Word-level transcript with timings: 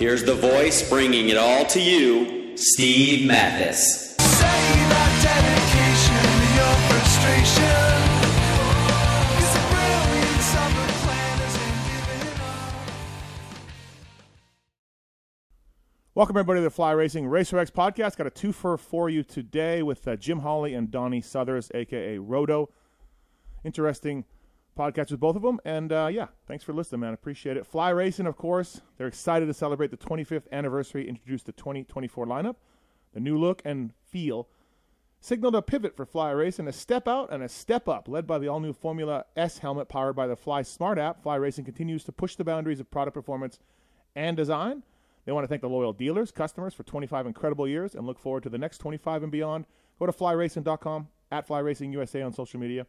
Here's 0.00 0.24
the 0.24 0.34
voice 0.34 0.88
bringing 0.88 1.28
it 1.28 1.36
all 1.36 1.66
to 1.66 1.78
you, 1.78 2.56
Steve 2.56 3.26
Matthes. 3.26 4.16
Welcome 16.14 16.38
everybody 16.38 16.60
to 16.60 16.64
the 16.64 16.70
Fly 16.70 16.92
Racing 16.92 17.28
Racer 17.28 17.58
X 17.58 17.70
podcast. 17.70 18.16
Got 18.16 18.26
a 18.26 18.30
twofer 18.30 18.78
for 18.78 19.10
you 19.10 19.22
today 19.22 19.82
with 19.82 20.08
uh, 20.08 20.16
Jim 20.16 20.38
Holley 20.38 20.72
and 20.72 20.90
Donnie 20.90 21.20
Southers, 21.20 21.70
aka 21.74 22.16
Roto. 22.16 22.70
Interesting 23.64 24.24
podcast 24.76 25.10
with 25.10 25.20
both 25.20 25.36
of 25.36 25.42
them, 25.42 25.60
and 25.64 25.92
uh, 25.92 26.08
yeah, 26.10 26.28
thanks 26.46 26.64
for 26.64 26.72
listening, 26.72 27.00
man. 27.00 27.14
Appreciate 27.14 27.56
it. 27.56 27.66
Fly 27.66 27.90
Racing, 27.90 28.26
of 28.26 28.36
course, 28.36 28.80
they're 28.96 29.06
excited 29.06 29.46
to 29.46 29.54
celebrate 29.54 29.90
the 29.90 29.96
25th 29.96 30.50
anniversary. 30.52 31.08
Introduced 31.08 31.46
the 31.46 31.52
2024 31.52 32.26
lineup, 32.26 32.56
the 33.12 33.20
new 33.20 33.38
look 33.38 33.62
and 33.64 33.92
feel. 34.08 34.48
Signaled 35.22 35.54
a 35.54 35.60
pivot 35.60 35.94
for 35.94 36.06
Fly 36.06 36.30
Racing, 36.30 36.66
a 36.66 36.72
step 36.72 37.06
out 37.06 37.30
and 37.30 37.42
a 37.42 37.48
step 37.48 37.88
up, 37.88 38.08
led 38.08 38.26
by 38.26 38.38
the 38.38 38.48
all-new 38.48 38.72
Formula 38.72 39.26
S 39.36 39.58
helmet 39.58 39.88
powered 39.88 40.16
by 40.16 40.26
the 40.26 40.36
Fly 40.36 40.62
Smart 40.62 40.98
app. 40.98 41.22
Fly 41.22 41.36
Racing 41.36 41.66
continues 41.66 42.04
to 42.04 42.12
push 42.12 42.36
the 42.36 42.44
boundaries 42.44 42.80
of 42.80 42.90
product 42.90 43.14
performance 43.14 43.58
and 44.16 44.34
design. 44.36 44.82
They 45.26 45.32
want 45.32 45.44
to 45.44 45.48
thank 45.48 45.60
the 45.60 45.68
loyal 45.68 45.92
dealers, 45.92 46.30
customers 46.32 46.72
for 46.72 46.84
25 46.84 47.26
incredible 47.26 47.68
years 47.68 47.94
and 47.94 48.06
look 48.06 48.18
forward 48.18 48.44
to 48.44 48.48
the 48.48 48.56
next 48.56 48.78
25 48.78 49.24
and 49.24 49.30
beyond. 49.30 49.66
Go 49.98 50.06
to 50.06 50.12
flyracing.com, 50.12 51.08
at 51.30 51.46
flyracing.usa 51.46 52.22
on 52.22 52.32
social 52.32 52.58
media. 52.58 52.86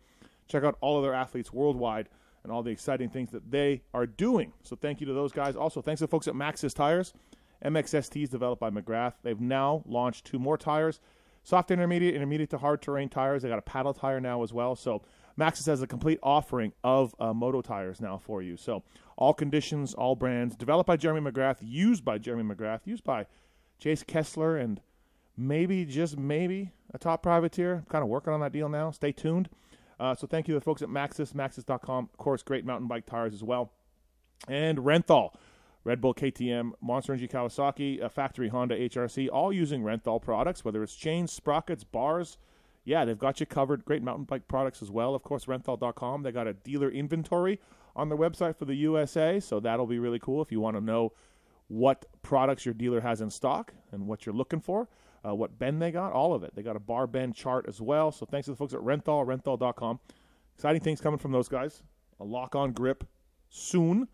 Check 0.52 0.64
out 0.64 0.78
all 0.82 0.98
of 0.98 1.04
their 1.04 1.14
athletes 1.14 1.54
worldwide 1.54 2.10
and 2.44 2.52
all 2.52 2.64
the 2.64 2.72
exciting 2.72 3.10
things 3.10 3.32
that 3.32 3.52
they 3.52 3.82
are 3.94 4.06
doing. 4.06 4.54
So 4.64 4.76
thank 4.76 5.00
you 5.00 5.08
to 5.08 5.14
those 5.14 5.32
guys. 5.32 5.56
Also, 5.56 5.82
thanks 5.82 6.00
to 6.00 6.08
folks 6.08 6.28
at 6.28 6.34
Maxxis 6.34 6.74
Tires. 6.74 7.14
MXST 7.64 8.24
is 8.24 8.30
developed 8.30 8.60
by 8.60 8.72
McGrath. 8.72 9.14
They've 9.22 9.40
now 9.40 9.84
launched 9.86 10.26
two 10.26 10.40
more 10.40 10.58
tires 10.58 11.00
soft 11.44 11.72
intermediate, 11.72 12.16
intermediate 12.16 12.50
to 12.52 12.58
hard 12.58 12.82
terrain 12.82 13.10
tires. 13.10 13.42
They 13.42 13.50
got 13.50 13.60
a 13.60 13.64
paddle 13.64 13.94
tire 13.94 14.20
now 14.20 14.44
as 14.44 14.54
well. 14.54 14.76
So 14.76 15.02
Maxxis 15.40 15.68
has 15.68 15.82
a 15.82 15.88
complete 15.88 16.20
offering 16.22 16.74
of 16.84 17.16
uh, 17.20 17.34
moto 17.34 17.62
tires 17.62 18.02
now 18.02 18.18
for 18.18 18.42
you. 18.42 18.58
So 18.58 18.84
all 19.18 19.34
conditions, 19.34 19.94
all 19.94 20.16
brands, 20.16 20.56
developed 20.56 20.88
by 20.88 20.98
Jeremy 20.98 21.30
McGrath, 21.30 21.58
used 21.62 22.04
by 22.06 22.18
Jeremy 22.18 22.54
McGrath, 22.54 22.82
used 22.86 23.04
by 23.04 23.26
Chase 23.80 24.04
Kessler, 24.04 24.58
and 24.58 24.82
maybe 25.38 25.86
just 25.86 26.18
maybe 26.18 26.72
a 26.94 26.98
top 26.98 27.24
privateer. 27.24 27.84
Kind 27.90 28.04
of 28.04 28.10
working 28.10 28.34
on 28.34 28.40
that 28.42 28.52
deal 28.52 28.70
now. 28.70 28.92
Stay 28.92 29.12
tuned. 29.12 29.50
Uh, 30.02 30.16
so 30.16 30.26
thank 30.26 30.48
you 30.48 30.56
to 30.56 30.60
the 30.60 30.64
folks 30.64 30.82
at 30.82 30.90
Maxxis, 30.90 31.34
Maxxis.com. 31.34 32.10
Of 32.12 32.18
course, 32.18 32.42
great 32.42 32.66
mountain 32.66 32.88
bike 32.88 33.06
tires 33.06 33.36
as 33.36 33.44
well. 33.44 33.72
And 34.48 34.80
Renthal. 34.80 35.36
Red 35.84 36.00
Bull, 36.00 36.14
KTM, 36.14 36.74
Monster 36.80 37.14
Energy 37.14 37.28
Kawasaki, 37.28 38.12
Factory 38.12 38.50
Honda, 38.50 38.78
HRC, 38.78 39.30
all 39.32 39.52
using 39.52 39.82
Renthal 39.82 40.22
products, 40.22 40.64
whether 40.64 40.84
it's 40.84 40.96
chains, 40.96 41.32
sprockets, 41.32 41.84
bars. 41.84 42.38
Yeah, 42.84 43.04
they've 43.04 43.18
got 43.18 43.40
you 43.40 43.48
covered. 43.48 43.84
Great 43.84 44.04
mountain 44.04 44.26
bike 44.26 44.48
products 44.48 44.82
as 44.82 44.92
well. 44.92 45.16
Of 45.16 45.24
course, 45.24 45.46
Renthal.com. 45.46 46.24
They 46.24 46.32
got 46.32 46.48
a 46.48 46.54
dealer 46.54 46.90
inventory 46.90 47.60
on 47.96 48.10
their 48.10 48.18
website 48.18 48.58
for 48.58 48.66
the 48.66 48.76
USA, 48.76 49.40
so 49.40 49.60
that'll 49.60 49.88
be 49.88 50.00
really 50.00 50.20
cool 50.20 50.42
if 50.42 50.52
you 50.52 50.60
want 50.60 50.78
to 50.78 50.82
know 50.82 51.14
what 51.68 52.06
products 52.22 52.66
your 52.66 52.74
dealer 52.74 53.02
has 53.02 53.22
in 53.22 53.30
stock 53.30 53.74
and 53.92 54.06
what 54.06 54.26
you're 54.26 54.36
looking 54.36 54.62
for, 54.62 54.88
uh, 55.26 55.36
what 55.36 55.58
bend 55.60 55.82
they 55.82 55.92
got, 55.92 56.14
all 56.14 56.34
of 56.34 56.44
it. 56.44 56.56
They 56.56 56.64
got 56.64 56.76
a 56.76 56.80
bar 56.80 57.08
bend 57.08 57.36
chart 57.36 57.66
as 57.68 57.80
well. 57.80 58.12
So 58.12 58.26
thanks 58.26 58.46
to 58.46 58.52
the 58.52 58.58
folks 58.58 58.74
at 58.74 58.80
Renthal, 58.80 59.26
Renthal.com. 59.26 60.00
Exciting 60.56 60.82
things 60.82 61.02
coming 61.02 61.20
from 61.20 61.32
those 61.32 61.48
guys. 61.48 61.84
A 62.20 62.24
lock 62.24 62.56
on 62.56 62.72
grip 62.72 63.04
soon. 63.50 64.08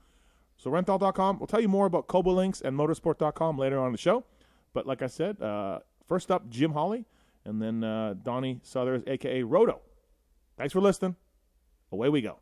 So 0.58 0.72
renthal.com. 0.72 1.40
We'll 1.40 1.48
tell 1.48 1.62
you 1.62 1.68
more 1.68 1.86
about 1.86 2.08
Koba 2.08 2.30
Links 2.30 2.62
and 2.62 2.78
motorsport.com 2.78 3.58
later 3.58 3.80
on 3.80 3.92
the 3.92 3.98
show. 3.98 4.26
But 4.74 4.88
like 4.88 5.02
I 5.02 5.08
said, 5.08 5.42
uh, 5.42 5.80
first 6.08 6.32
up, 6.32 6.50
Jim 6.50 6.74
Holley, 6.74 7.06
and 7.46 7.62
then 7.62 7.84
uh, 7.84 8.16
Donnie 8.22 8.60
Southers, 8.64 9.04
a.k.a. 9.08 9.46
Roto. 9.46 9.82
Thanks 10.58 10.74
for 10.74 10.82
listening. 10.82 11.16
Away 11.92 12.10
we 12.10 12.22
go. 12.22 12.38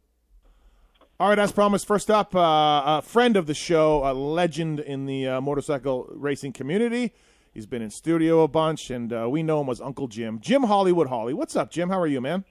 All 1.20 1.30
right, 1.30 1.40
as 1.40 1.52
promised, 1.52 1.88
first 1.88 2.12
up, 2.12 2.36
uh, 2.36 2.84
a 2.86 3.02
friend 3.02 3.38
of 3.38 3.48
the 3.48 3.54
show, 3.54 4.02
a 4.04 4.12
legend 4.14 4.81
in 4.81 5.06
the 5.06 5.28
uh, 5.28 5.42
motorcycle 5.42 6.08
racing 6.09 6.52
community. 6.52 7.14
He's 7.56 7.66
been 7.66 7.82
in 7.82 7.90
studio 7.90 8.42
a 8.42 8.50
bunch, 8.50 8.90
and 8.92 9.14
uh, 9.14 9.30
we 9.30 9.42
know 9.42 9.62
him 9.62 9.70
as 9.70 9.80
Uncle 9.80 10.10
Jim. 10.10 10.40
Jim 10.42 10.64
Hollywood 10.64 11.08
Holley. 11.08 11.34
What's 11.34 11.56
up, 11.56 11.72
Jim? 11.72 11.90
How 11.90 11.98
are 12.02 12.06
you, 12.06 12.20
man? 12.20 12.44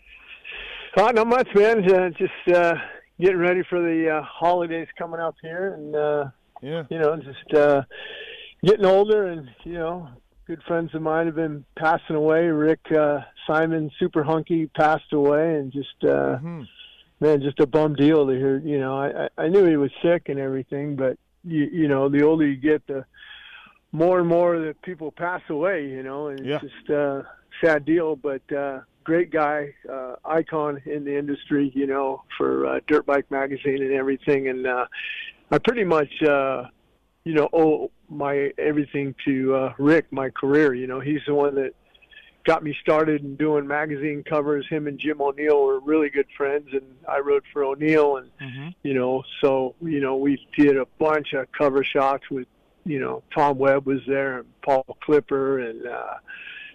Uh, 0.97 1.13
not 1.13 1.27
much, 1.27 1.47
man. 1.55 1.85
Uh, 1.93 2.09
just 2.09 2.57
uh, 2.57 2.73
getting 3.21 3.37
ready 3.37 3.63
for 3.69 3.83
the 3.83 4.09
uh, 4.09 4.23
holidays 4.23 4.89
coming 4.97 5.21
up 5.21 5.35
here, 5.43 5.75
and 5.75 5.95
uh, 5.95 6.25
Yeah. 6.63 6.85
you 6.89 6.99
know, 6.99 7.17
just 7.19 7.53
uh, 7.55 7.83
getting 8.65 8.87
older, 8.87 9.27
and 9.27 9.47
you 9.65 9.75
know, 9.75 10.09
good 10.47 10.63
friends 10.67 10.95
of 10.95 11.03
mine 11.03 11.27
have 11.27 11.35
been 11.37 11.67
passing 11.77 12.17
away. 12.17 12.47
Rick 12.47 12.81
uh, 12.91 13.19
Sieman, 13.47 13.91
super 13.99 14.23
hunky, 14.23 14.69
passed 14.69 15.13
away, 15.13 15.57
and 15.57 15.71
just 15.71 16.03
uh, 16.03 16.39
Mhm. 16.39 16.67
man, 17.21 17.43
just 17.43 17.61
a 17.61 17.67
bum 17.67 17.95
deal 17.95 18.27
to 18.27 18.33
hear. 18.33 18.57
You 18.57 18.81
know, 18.81 18.97
I 18.97 19.25
I 19.25 19.29
I 19.45 19.49
knew 19.49 19.67
he 19.67 19.77
was 19.77 19.91
sick 20.01 20.31
and 20.31 20.39
everything, 20.41 20.97
but 20.97 21.19
you 21.45 21.65
you 21.71 21.89
know, 21.89 22.09
the 22.09 22.23
older 22.23 22.47
you 22.47 22.57
get, 22.57 22.87
the 22.87 23.05
more 23.94 24.19
and 24.19 24.28
more 24.28 24.59
that 24.59 24.82
people 24.82 25.10
pass 25.12 25.41
away. 25.49 25.87
You 25.88 26.03
know, 26.03 26.28
and 26.28 26.44
Yeah. 26.44 26.59
it's 26.62 26.75
just 26.75 26.91
uh, 26.91 27.22
sad 27.62 27.84
deal, 27.87 28.16
but. 28.16 28.43
uh 28.53 28.81
Great 29.15 29.31
guy, 29.31 29.75
uh, 29.87 30.15
icon 30.25 30.81
in 30.87 31.05
the 31.05 31.15
industry, 31.15 31.71
you 31.75 31.87
know, 31.87 32.22
for 32.38 32.66
uh, 32.66 32.81
Dirt 32.87 33.05
Bike 33.05 33.31
Magazine 33.31 33.82
and 33.82 33.93
everything. 33.93 34.49
And 34.49 34.66
uh, 34.66 34.87
I 35.50 35.59
pretty 35.59 35.84
much, 35.84 36.22
uh, 36.22 36.69
you 37.25 37.34
know, 37.34 37.50
owe 37.53 37.91
my 38.09 38.50
everything 38.56 39.15
to 39.27 39.55
uh, 39.56 39.75
Rick, 39.78 40.06
my 40.11 40.31
career. 40.31 40.72
You 40.72 40.87
know, 40.87 41.00
he's 41.00 41.21
the 41.26 41.34
one 41.34 41.55
that 41.56 41.75
got 42.47 42.65
me 42.65 42.75
started 42.81 43.22
in 43.22 43.37
doing 43.37 43.66
magazine 43.66 44.22
covers. 44.26 44.66
Him 44.71 44.87
and 44.87 44.99
Jim 44.99 45.21
O'Neill 45.21 45.62
were 45.66 45.81
really 45.81 46.09
good 46.09 46.28
friends, 46.34 46.69
and 46.72 46.87
I 47.06 47.19
wrote 47.19 47.44
for 47.53 47.62
O'Neill, 47.62 48.16
and 48.16 48.31
Mhm. 48.41 48.75
you 48.84 48.94
know, 48.94 49.22
so 49.43 49.75
you 49.82 50.00
know, 50.00 50.16
we 50.16 50.38
did 50.56 50.78
a 50.78 50.87
bunch 50.99 51.34
of 51.34 51.53
cover 51.53 51.84
shots 51.84 52.31
with, 52.31 52.49
you 52.84 53.00
know, 53.00 53.22
Tom 53.34 53.59
Webb 53.59 53.87
was 53.87 54.00
there, 54.06 54.39
and 54.39 54.62
Paul 54.62 54.84
Clipper, 55.03 55.59
and 55.61 55.87
uh, 55.87 56.15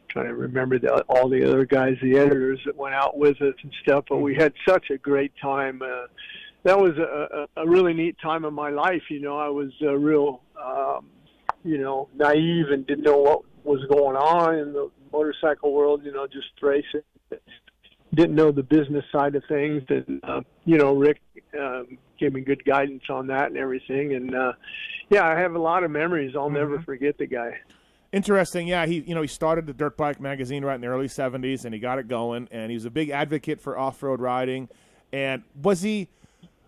trying 0.08 0.28
to 0.28 0.36
remember 0.36 0.80
the, 0.80 1.02
all 1.04 1.30
the 1.30 1.48
other 1.48 1.66
guys, 1.66 1.98
the 2.02 2.18
editors 2.18 2.60
that 2.66 2.76
went 2.76 2.96
out 2.96 3.18
with 3.18 3.42
us 3.42 3.56
and 3.64 3.72
stuff. 3.82 4.06
But 4.10 4.18
we 4.18 4.36
had 4.36 4.54
such 4.68 4.90
a 4.90 4.98
great 4.98 5.32
time. 5.42 5.82
Uh, 5.82 6.08
that 6.64 6.78
was 6.78 6.98
a, 6.98 7.48
a, 7.58 7.64
a 7.64 7.68
really 7.68 7.94
neat 7.94 8.18
time 8.22 8.44
of 8.44 8.54
my 8.54 8.70
life. 8.70 9.04
You 9.10 9.22
know, 9.22 9.38
I 9.38 9.50
was 9.50 9.72
uh, 9.82 9.96
real, 9.96 10.42
um, 10.62 11.08
you 11.64 11.78
know, 11.78 12.10
naive 12.16 12.70
and 12.72 12.86
didn't 12.86 13.04
know 13.04 13.18
what 13.18 13.42
was 13.64 13.86
going 13.90 14.18
on 14.18 14.56
in 14.56 14.74
the 14.74 14.90
motorcycle 15.14 15.74
world. 15.74 16.04
You 16.04 16.12
know, 16.12 16.28
just 16.28 16.48
racing. 16.62 17.02
Didn't 18.14 18.36
know 18.36 18.52
the 18.52 18.64
business 18.64 19.06
side 19.12 19.36
of 19.36 19.44
things, 19.48 19.84
and 19.90 20.20
uh, 20.24 20.42
you 20.66 20.78
know, 20.78 20.96
Rick 20.96 21.22
um, 21.60 21.98
gave 22.20 22.34
me 22.34 22.42
good 22.42 22.64
guidance 22.66 23.04
on 23.10 23.28
that 23.28 23.48
and 23.48 23.58
everything. 23.58 24.16
And 24.16 24.36
uh, 24.36 24.54
yeah, 25.10 25.28
I 25.28 25.40
have 25.40 25.54
a 25.54 25.60
lot 25.60 25.84
of 25.84 25.92
memories. 25.92 26.36
I'll 26.36 26.50
never 26.50 26.80
forget 26.82 27.18
the 27.18 27.28
guy. 27.28 27.60
Interesting. 28.12 28.68
Yeah, 28.68 28.88
he 28.88 29.02
you 29.02 29.14
know 29.14 29.22
he 29.22 29.28
started 29.28 29.68
the 29.68 29.74
Dirt 29.74 29.96
Bike 29.96 30.20
magazine 30.20 30.66
right 30.66 30.76
in 30.76 30.82
the 30.82 30.88
early 30.88 31.08
'70s, 31.08 31.66
and 31.66 31.74
he 31.74 31.80
got 31.80 32.00
it 32.00 32.08
going. 32.08 32.48
And 32.52 32.72
he 32.72 32.76
was 32.76 32.86
a 32.86 32.90
big 32.90 33.12
advocate 33.12 33.62
for 33.62 33.78
off-road 33.78 34.20
riding. 34.20 34.70
And 35.14 35.44
was 35.62 35.82
he 35.82 36.10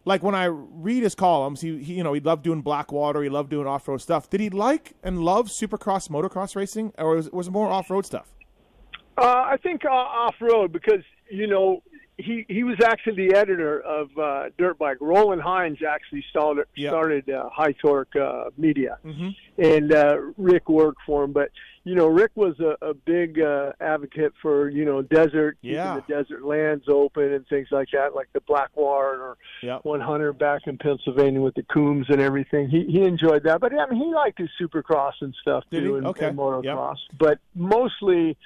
like 0.05 0.23
when 0.23 0.35
I 0.35 0.45
read 0.45 1.03
his 1.03 1.15
columns, 1.15 1.61
he, 1.61 1.81
he 1.81 1.95
you 1.95 2.03
know 2.03 2.13
he 2.13 2.19
loved 2.19 2.43
doing 2.43 2.61
Blackwater, 2.61 3.21
he 3.23 3.29
loved 3.29 3.49
doing 3.49 3.67
off 3.67 3.87
road 3.87 4.01
stuff. 4.01 4.29
Did 4.29 4.39
he 4.39 4.49
like 4.49 4.93
and 5.03 5.19
love 5.23 5.47
Supercross, 5.47 6.09
motocross 6.09 6.55
racing, 6.55 6.93
or 6.97 7.15
was, 7.15 7.29
was 7.31 7.47
it 7.47 7.51
more 7.51 7.69
off 7.69 7.89
road 7.89 8.05
stuff? 8.05 8.33
Uh, 9.17 9.25
I 9.25 9.57
think 9.61 9.85
uh, 9.85 9.89
off 9.89 10.35
road 10.39 10.71
because 10.71 11.03
you 11.31 11.47
know 11.47 11.81
he 12.17 12.45
he 12.49 12.63
was 12.63 12.75
actually 12.83 13.27
the 13.29 13.35
editor 13.35 13.79
of 13.81 14.09
uh, 14.17 14.49
Dirt 14.57 14.77
Bike. 14.77 14.97
Roland 15.01 15.41
Hinz 15.41 15.79
actually 15.87 16.23
started 16.29 16.65
Yep. 16.75 16.91
started 16.91 17.29
uh, 17.29 17.49
Hi-Torque 17.51 18.15
uh, 18.15 18.45
Media, 18.57 18.97
Mm-hmm. 19.03 19.29
and 19.57 19.93
uh, 19.93 20.17
Rick 20.37 20.69
worked 20.69 20.99
for 21.05 21.23
him. 21.23 21.31
But 21.31 21.49
you 21.83 21.95
know, 21.95 22.05
Rick 22.07 22.31
was 22.35 22.59
a, 22.59 22.75
a 22.85 22.93
big 22.93 23.39
uh, 23.39 23.71
advocate 23.79 24.33
for 24.41 24.69
you 24.69 24.85
know 24.85 25.01
desert, 25.01 25.57
Yeah. 25.61 25.95
keeping 25.95 26.03
the 26.07 26.23
desert 26.23 26.43
lands 26.45 26.85
open 26.87 27.31
and 27.33 27.47
things 27.47 27.69
like 27.71 27.87
that, 27.93 28.13
like 28.13 28.27
the 28.33 28.41
Blackwater 28.41 29.19
or 29.29 29.37
Yep. 29.63 29.85
100 29.85 30.33
back 30.37 30.61
in 30.67 30.77
Pennsylvania 30.77 31.41
with 31.41 31.55
the 31.55 31.63
Coombs 31.63 32.05
and 32.09 32.21
everything. 32.21 32.69
He 32.69 32.85
he 32.85 33.01
enjoyed 33.03 33.43
that, 33.45 33.61
but 33.61 33.73
I 33.73 33.89
mean 33.89 33.99
he 33.99 34.13
liked 34.13 34.37
his 34.37 34.49
Supercross 34.61 35.13
and 35.21 35.33
stuff 35.41 35.63
Did 35.71 35.81
too, 35.85 35.95
and, 35.95 36.05
Okay. 36.07 36.27
and 36.27 36.37
motocross. 36.37 36.97
But 37.17 37.39
mostly 37.55 38.37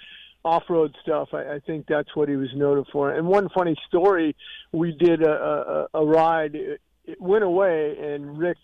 off-road 0.46 0.96
stuff. 1.02 1.30
I, 1.34 1.56
I 1.56 1.60
think 1.60 1.88
that's 1.88 2.16
what 2.16 2.30
he 2.30 2.36
was 2.36 2.50
noted 2.56 2.86
for. 2.94 3.12
And 3.12 3.28
one 3.28 3.50
funny 3.50 3.76
story, 3.88 4.36
we 4.72 4.94
did 4.94 5.22
a 5.22 5.88
a, 5.94 6.02
a 6.02 6.06
ride. 6.06 6.56
It, 6.56 6.82
it 7.04 7.20
went 7.20 7.44
away, 7.44 7.98
and 8.00 8.38
Rick 8.38 8.58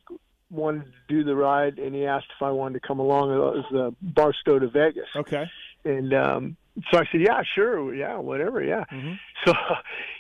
wanted 0.50 0.86
to 0.86 0.92
do 1.08 1.24
the 1.24 1.36
ride, 1.36 1.80
and 1.80 1.94
he 1.96 2.06
asked 2.06 2.28
if 2.38 2.42
I 2.42 2.52
wanted 2.52 2.82
to 2.82 2.88
come 2.88 3.00
along. 3.00 3.32
It 3.32 3.38
was 3.38 3.66
uh, 3.74 3.92
Barstow 4.02 4.60
to 4.60 4.68
Vegas. 4.68 5.10
Okay. 5.16 5.46
And 5.84 6.14
um, 6.14 6.58
so 6.92 7.00
I 7.00 7.06
said, 7.12 7.22
"Yeah, 7.22 7.42
sure, 7.56 7.94
yeah, 7.94 8.18
whatever, 8.18 8.64
yeah." 8.64 8.86
Mhm. 8.92 9.20
So 9.44 9.54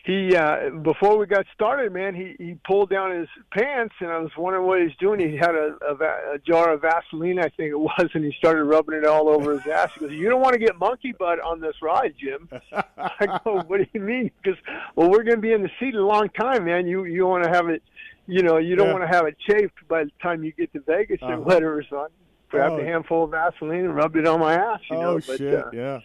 he, 0.03 0.35
uh, 0.35 0.71
before 0.81 1.15
we 1.15 1.27
got 1.27 1.45
started, 1.53 1.93
man, 1.93 2.15
he 2.15 2.33
he 2.43 2.55
pulled 2.65 2.89
down 2.89 3.11
his 3.11 3.27
pants, 3.55 3.93
and 3.99 4.09
I 4.09 4.17
was 4.17 4.31
wondering 4.35 4.65
what 4.65 4.81
he's 4.81 4.95
doing. 4.99 5.19
He 5.19 5.37
had 5.37 5.53
a, 5.53 5.75
a, 5.87 5.93
a 6.33 6.37
jar 6.39 6.73
of 6.73 6.81
Vaseline, 6.81 7.37
I 7.37 7.49
think 7.49 7.69
it 7.69 7.79
was, 7.79 8.09
and 8.15 8.23
he 8.25 8.31
started 8.39 8.63
rubbing 8.63 8.95
it 8.97 9.05
all 9.05 9.29
over 9.29 9.51
his 9.51 9.67
ass. 9.67 9.91
He 9.93 9.99
goes, 9.99 10.11
"You 10.11 10.27
don't 10.27 10.41
want 10.41 10.53
to 10.53 10.59
get 10.59 10.75
monkey 10.79 11.11
butt 11.11 11.39
on 11.39 11.59
this 11.61 11.75
ride, 11.83 12.15
Jim." 12.19 12.49
I 12.97 13.39
go, 13.43 13.61
"What 13.67 13.77
do 13.77 13.85
you 13.93 14.01
mean?" 14.01 14.31
Because 14.41 14.57
well, 14.95 15.07
we're 15.11 15.21
going 15.23 15.35
to 15.35 15.41
be 15.41 15.53
in 15.53 15.61
the 15.61 15.69
seat 15.79 15.93
a 15.93 16.03
long 16.03 16.29
time, 16.29 16.65
man. 16.65 16.87
You 16.87 17.03
you 17.05 17.27
want 17.27 17.43
to 17.43 17.49
have 17.51 17.69
it, 17.69 17.83
you 18.25 18.41
know, 18.41 18.57
you 18.57 18.75
don't 18.75 18.87
Yeah. 18.87 18.93
want 18.93 19.03
to 19.09 19.15
have 19.15 19.27
it 19.27 19.37
chafed 19.47 19.87
by 19.87 20.05
the 20.05 20.11
time 20.23 20.43
you 20.43 20.51
get 20.51 20.73
to 20.73 20.79
Vegas 20.81 21.19
Uh-huh. 21.21 21.33
or 21.33 21.41
whatever. 21.41 21.85
So 21.87 21.97
I 21.99 22.07
grabbed 22.49 22.73
Oh. 22.73 22.79
a 22.79 22.85
handful 22.85 23.25
of 23.25 23.29
Vaseline 23.31 23.81
and 23.85 23.95
rubbed 23.95 24.17
it 24.17 24.25
on 24.27 24.39
my 24.39 24.55
ass. 24.55 24.79
You 24.89 24.97
oh 24.97 25.01
know, 25.01 25.13
but, 25.27 25.37
shit! 25.37 25.53
uh, 25.53 25.69
yeah. 25.71 25.99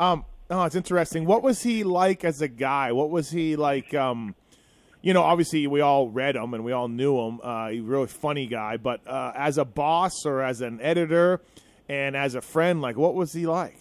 Um. 0.00 0.24
Oh, 0.50 0.64
it's 0.64 0.74
interesting. 0.76 1.24
What 1.24 1.42
was 1.42 1.62
he 1.62 1.82
like 1.84 2.24
as 2.24 2.42
a 2.42 2.48
guy? 2.48 2.92
What 2.92 3.10
was 3.10 3.30
he 3.30 3.56
like? 3.56 3.94
Um. 3.94 4.34
You 5.04 5.12
know, 5.14 5.22
obviously 5.22 5.66
we 5.66 5.80
all 5.80 6.08
read 6.08 6.36
him 6.36 6.54
and 6.54 6.62
we 6.64 6.70
all 6.70 6.86
knew 6.86 7.18
him. 7.18 7.40
Uh, 7.42 7.70
he's 7.70 7.80
a 7.80 7.84
really 7.84 8.06
funny 8.06 8.46
guy. 8.46 8.76
But 8.76 9.04
uh, 9.04 9.32
as 9.34 9.58
a 9.58 9.64
boss 9.64 10.24
or 10.24 10.42
as 10.42 10.60
an 10.60 10.80
editor 10.80 11.40
and 11.88 12.14
as 12.16 12.36
a 12.36 12.40
friend, 12.40 12.80
like, 12.80 12.96
what 12.96 13.16
was 13.16 13.32
he 13.32 13.44
like? 13.44 13.76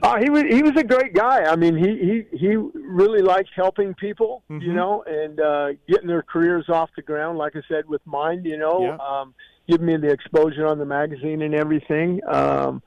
Uh, 0.00 0.16
he 0.20 0.30
was 0.30 0.44
he 0.44 0.62
was 0.62 0.76
a 0.76 0.84
great 0.84 1.12
guy. 1.12 1.42
I 1.42 1.56
mean, 1.56 1.76
he 1.76 2.24
he 2.30 2.36
he 2.38 2.54
really 2.54 3.20
liked 3.20 3.50
helping 3.56 3.94
people, 3.94 4.44
Mhm. 4.48 4.62
you 4.62 4.72
know, 4.72 5.02
and 5.08 5.40
uh, 5.40 5.68
getting 5.88 6.06
their 6.06 6.22
careers 6.22 6.68
off 6.68 6.90
the 6.94 7.02
ground. 7.02 7.36
Like 7.36 7.56
I 7.56 7.62
said, 7.68 7.88
with 7.88 8.00
mine, 8.06 8.44
you 8.44 8.58
know, 8.58 8.80
Yeah. 8.80 8.96
um, 9.04 9.34
giving 9.68 9.86
me 9.86 9.96
the 9.96 10.08
exposure 10.10 10.68
on 10.68 10.78
the 10.78 10.86
magazine 10.86 11.42
and 11.42 11.52
everything. 11.52 12.20
Um, 12.28 12.80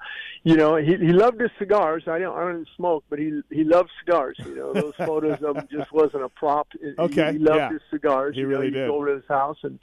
you 0.43 0.55
know, 0.55 0.75
he 0.75 0.95
he 0.97 1.13
loved 1.13 1.39
his 1.39 1.51
cigars. 1.59 2.03
I 2.07 2.17
don't 2.19 2.35
I 2.37 2.41
don't 2.51 2.67
smoke, 2.75 3.03
but 3.09 3.19
he 3.19 3.41
he 3.51 3.63
loved 3.63 3.89
cigars. 4.03 4.35
You 4.39 4.55
know, 4.55 4.73
those 4.73 4.95
photos 4.97 5.41
of 5.43 5.57
him 5.57 5.67
just 5.71 5.91
wasn't 5.91 6.23
a 6.23 6.29
prop. 6.29 6.67
He- 6.73 6.93
Okay, 6.97 7.33
he, 7.33 7.37
loved 7.39 7.57
yeah. 7.57 7.69
his 7.69 7.81
cigars. 7.91 8.35
He 8.35 8.41
you 8.41 8.47
really 8.47 8.71
know, 8.71 8.73
did. 8.73 8.81
He'd 8.83 8.87
go 8.87 8.95
over 8.95 9.07
to 9.07 9.15
his 9.15 9.27
house 9.27 9.57
and 9.63 9.79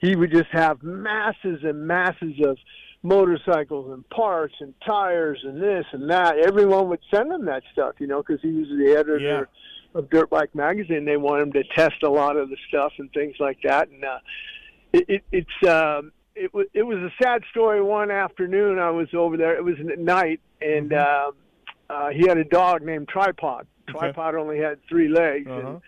he 0.00 0.16
would 0.16 0.30
just 0.30 0.48
have 0.50 0.82
masses 0.82 1.60
and 1.62 1.86
masses 1.86 2.34
of 2.44 2.56
motorcycles 3.02 3.92
and 3.92 4.08
parts 4.10 4.54
and 4.60 4.74
tires 4.86 5.40
and 5.44 5.60
this 5.62 5.84
and 5.92 6.10
that. 6.10 6.38
Everyone 6.38 6.88
would 6.88 7.00
send 7.12 7.32
him 7.32 7.44
that 7.46 7.62
stuff, 7.72 7.94
you 7.98 8.06
know, 8.06 8.22
because 8.22 8.40
he 8.42 8.52
was 8.52 8.68
the 8.68 8.92
editor 8.92 9.18
Yeah. 9.18 9.44
of 9.94 10.10
Dirt 10.10 10.30
Bike 10.30 10.54
Magazine. 10.54 11.04
They 11.04 11.16
want 11.16 11.42
him 11.42 11.52
to 11.52 11.64
test 11.74 12.02
a 12.02 12.08
lot 12.10 12.36
of 12.36 12.48
the 12.48 12.56
stuff 12.68 12.92
and 12.98 13.10
things 13.12 13.36
like 13.40 13.58
that. 13.64 13.88
And 13.88 14.04
uh, 14.04 14.18
it, 14.92 15.04
it, 15.08 15.22
it's 15.32 15.68
um, 15.68 16.12
it 16.44 16.54
was 16.54 16.66
it 16.74 16.82
was 16.84 16.98
a 16.98 17.10
sad 17.22 17.42
story. 17.50 17.82
One 17.82 18.10
afternoon, 18.10 18.78
I 18.78 18.90
was 18.90 19.08
over 19.14 19.36
there. 19.36 19.56
It 19.56 19.64
was 19.64 19.74
at 19.80 19.98
night, 19.98 20.40
and 20.60 20.92
um, 20.92 21.32
uh, 21.90 22.08
he 22.10 22.26
had 22.26 22.38
a 22.38 22.44
dog 22.44 22.82
named 22.82 23.08
Tripod. 23.08 23.66
Mm-hmm. 23.88 23.96
Okay. 23.96 24.06
Tripod 24.12 24.34
only 24.34 24.58
had 24.58 24.78
three 24.88 25.08
legs, 25.08 25.46
Uh-huh. 25.48 25.68
and 25.68 25.80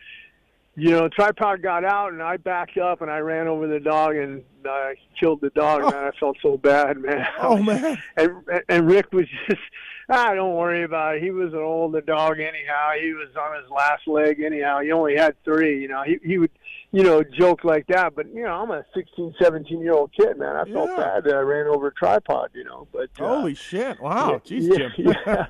you 0.77 0.91
know, 0.93 1.09
tripod 1.09 1.63
got 1.63 1.85
out 1.85 2.13
and 2.13 2.23
I 2.23 2.37
backed 2.39 2.79
up 2.79 3.03
and 3.03 3.11
I 3.11 3.19
ran 3.19 3.49
over 3.49 3.67
the 3.67 3.81
dog 3.81 4.15
and 4.17 4.43
I 4.65 4.95
killed 5.19 5.41
the 5.43 5.51
dog. 5.51 5.83
Man, 5.83 5.93
I 5.95 6.11
felt 6.19 6.37
so 6.41 6.57
bad, 6.57 6.97
man. 6.99 7.27
Oh 7.41 7.61
man. 7.63 7.99
And 8.17 8.31
and 8.69 8.89
Rick 8.89 9.13
was 9.13 9.27
just, 9.49 9.61
ah, 10.09 10.33
don't 10.33 10.55
worry 10.55 10.85
about 10.85 11.17
it. 11.17 11.23
He 11.23 11.33
was 11.33 11.53
an 11.53 11.59
older 11.59 12.01
dog 12.01 12.39
anyhow. 12.39 12.93
He 12.99 13.13
was 13.13 13.29
on 13.37 13.61
his 13.61 13.69
last 13.71 14.07
leg 14.07 14.41
anyhow. 14.41 14.81
He 14.81 14.93
only 14.93 15.17
had 15.17 15.35
three. 15.45 15.83
You 15.83 15.89
know, 15.89 16.03
he 16.05 16.19
he 16.25 16.39
would, 16.39 16.53
you 16.93 17.03
know, 17.05 17.23
joke 17.23 17.63
like 17.65 17.87
that. 17.87 18.15
But 18.17 18.27
you 18.35 18.43
know, 18.43 18.51
I'm 18.53 18.71
a 18.71 18.85
16, 18.95 19.35
17 19.41 19.81
year 19.81 19.93
old 19.93 20.13
kid, 20.13 20.37
man. 20.39 20.57
I 20.57 20.65
felt 20.65 20.91
Yeah. 20.91 20.97
bad 20.97 21.25
that 21.25 21.35
I 21.35 21.41
ran 21.41 21.67
over 21.69 21.89
a 21.89 21.95
tripod. 21.95 22.51
You 22.55 22.65
know, 22.65 22.89
but 22.93 23.11
uh, 23.21 23.27
Holy 23.29 23.55
shit! 23.55 24.01
Wow. 24.01 24.41
Jeez, 24.45 24.69
yeah, 24.69 24.89
Jim. 24.97 25.15
yeah, 25.29 25.47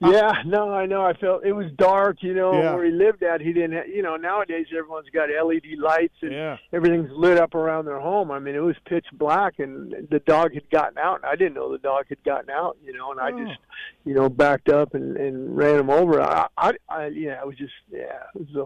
yeah. 0.00 0.32
No, 0.44 0.72
I 0.72 0.86
know. 0.86 1.02
I 1.04 1.14
felt 1.14 1.44
it 1.44 1.52
was 1.52 1.70
dark. 1.76 2.22
You 2.22 2.34
know, 2.34 2.52
Yeah. 2.54 2.74
where 2.74 2.84
he 2.84 2.90
lived 2.90 3.22
at, 3.22 3.40
he 3.40 3.52
didn't. 3.52 3.74
Ha- 3.74 3.86
you 3.92 4.02
know, 4.02 4.16
nowadays 4.16 4.66
everyone's 4.76 5.08
got 5.10 5.28
LED 5.30 5.78
lights 5.78 6.14
and 6.22 6.32
yeah. 6.32 6.56
everything's 6.72 7.10
lit 7.12 7.38
up 7.38 7.54
around 7.54 7.84
their 7.84 8.00
home. 8.00 8.30
I 8.30 8.38
mean, 8.38 8.54
it 8.54 8.60
was 8.62 8.76
pitch 8.86 9.06
black, 9.12 9.58
and 9.58 9.94
the 10.10 10.18
dog 10.20 10.52
had 10.54 10.68
gotten 10.70 10.98
out. 10.98 11.16
And 11.16 11.26
I 11.26 11.36
didn't 11.36 11.54
know 11.54 11.70
the 11.70 11.78
dog 11.78 12.06
had 12.08 12.22
gotten 12.24 12.50
out. 12.50 12.76
You 12.84 12.92
know, 12.92 13.12
and 13.12 13.20
I 13.20 13.30
Oh. 13.30 13.44
just, 13.46 13.58
you 14.04 14.14
know, 14.14 14.28
backed 14.28 14.68
up 14.68 14.94
and 14.94 15.16
and 15.16 15.56
ran 15.56 15.78
him 15.78 15.90
over. 15.90 16.20
I, 16.20 16.48
I, 16.56 16.72
I 16.88 17.06
yeah, 17.06 17.40
it 17.40 17.46
was 17.46 17.56
just, 17.56 17.72
yeah, 17.90 18.24
it 18.34 18.48
was 18.54 18.56
a 18.56 18.64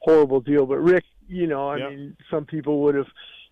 horrible 0.00 0.40
deal. 0.40 0.66
But 0.66 0.78
Rick, 0.78 1.04
you 1.28 1.46
know, 1.46 1.68
I 1.68 1.76
Yep. 1.78 1.90
mean, 1.90 2.16
some 2.30 2.44
people 2.44 2.80
would 2.82 2.94
have. 2.94 3.06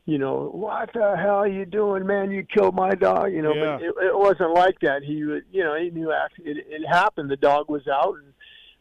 You 0.07 0.17
know 0.17 0.49
what 0.55 0.89
the 0.95 1.17
hell 1.19 1.35
are 1.37 1.47
you 1.47 1.67
doing, 1.67 2.07
man? 2.07 2.31
You 2.31 2.43
killed 2.43 2.75
my 2.75 2.93
dog. 2.95 3.31
You 3.31 3.43
know, 3.43 3.53
Yeah. 3.53 3.77
but 3.77 3.83
it, 3.83 3.95
it 4.07 4.19
wasn't 4.19 4.55
like 4.55 4.81
that. 4.81 5.03
He, 5.03 5.23
would, 5.23 5.45
you 5.53 5.63
know, 5.63 5.75
he 5.77 5.91
knew 5.91 6.11
actually 6.11 6.53
it, 6.53 6.67
it 6.67 6.87
happened. 6.89 7.31
The 7.31 7.37
dog 7.37 7.69
was 7.69 7.87
out, 7.87 8.15
and 8.15 8.33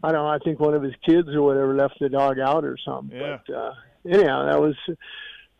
I 0.01 0.13
don't 0.13 0.23
know. 0.23 0.29
I 0.29 0.37
think 0.39 0.61
one 0.61 0.73
of 0.73 0.81
his 0.83 0.93
kids 1.05 1.27
or 1.35 1.41
whatever 1.41 1.75
left 1.75 1.95
the 1.99 2.07
dog 2.07 2.39
out 2.39 2.63
or 2.63 2.77
something. 2.77 3.19
Yeah. 3.19 3.39
But 3.45 3.53
uh, 3.53 3.73
anyhow, 4.09 4.45
that 4.49 4.61
was 4.61 4.75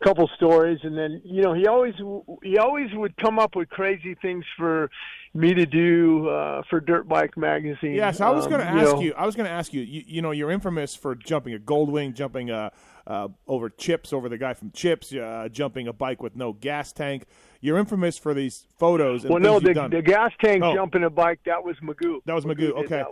couple 0.03 0.29
stories, 0.35 0.79
and 0.83 0.97
then 0.97 1.21
you 1.25 1.41
know 1.41 1.53
he 1.53 1.67
always 1.67 1.95
he 2.43 2.57
always 2.57 2.89
would 2.93 3.15
come 3.17 3.39
up 3.39 3.55
with 3.55 3.69
crazy 3.69 4.15
things 4.21 4.45
for 4.57 4.89
me 5.33 5.53
to 5.53 5.65
do 5.65 6.27
uh, 6.29 6.61
for 6.69 6.79
Dirt 6.79 7.07
Bike 7.07 7.35
magazine. 7.37 7.93
Yes, 7.93 8.21
I 8.21 8.29
was 8.29 8.45
Um, 8.45 8.51
going 8.51 8.61
to 8.61 8.67
ask 8.67 8.95
know, 8.95 9.01
you. 9.01 9.13
I 9.15 9.25
was 9.25 9.35
going 9.35 9.47
to 9.47 9.51
ask 9.51 9.73
you, 9.73 9.81
you. 9.81 10.03
You 10.05 10.21
know, 10.21 10.31
you're 10.31 10.51
infamous 10.51 10.95
for 10.95 11.15
jumping 11.15 11.53
a 11.53 11.59
Goldwing, 11.59 12.13
jumping 12.13 12.51
uh, 12.51 12.69
uh, 13.07 13.27
over 13.47 13.69
Chips, 13.69 14.13
over 14.13 14.29
the 14.29 14.37
guy 14.37 14.53
from 14.53 14.71
Chips, 14.71 15.13
uh, 15.13 15.47
jumping 15.51 15.87
a 15.87 15.93
bike 15.93 16.21
with 16.21 16.35
no 16.35 16.53
gas 16.53 16.91
tank. 16.91 17.25
You're 17.59 17.77
infamous 17.79 18.17
for 18.19 18.33
these 18.35 18.67
photos. 18.77 19.23
And 19.23 19.31
Well, 19.33 19.41
no, 19.41 19.59
the, 19.59 19.73
the 19.89 20.01
gas 20.03 20.31
tank 20.43 20.63
Oh. 20.63 20.75
jumping 20.75 21.03
a 21.03 21.09
bike 21.09 21.39
that 21.45 21.63
was 21.63 21.75
Magoo. 21.83 22.19
That 22.25 22.33
was 22.35 22.45
Magoo, 22.45 22.57
did 22.57 22.71
okay. 22.91 23.03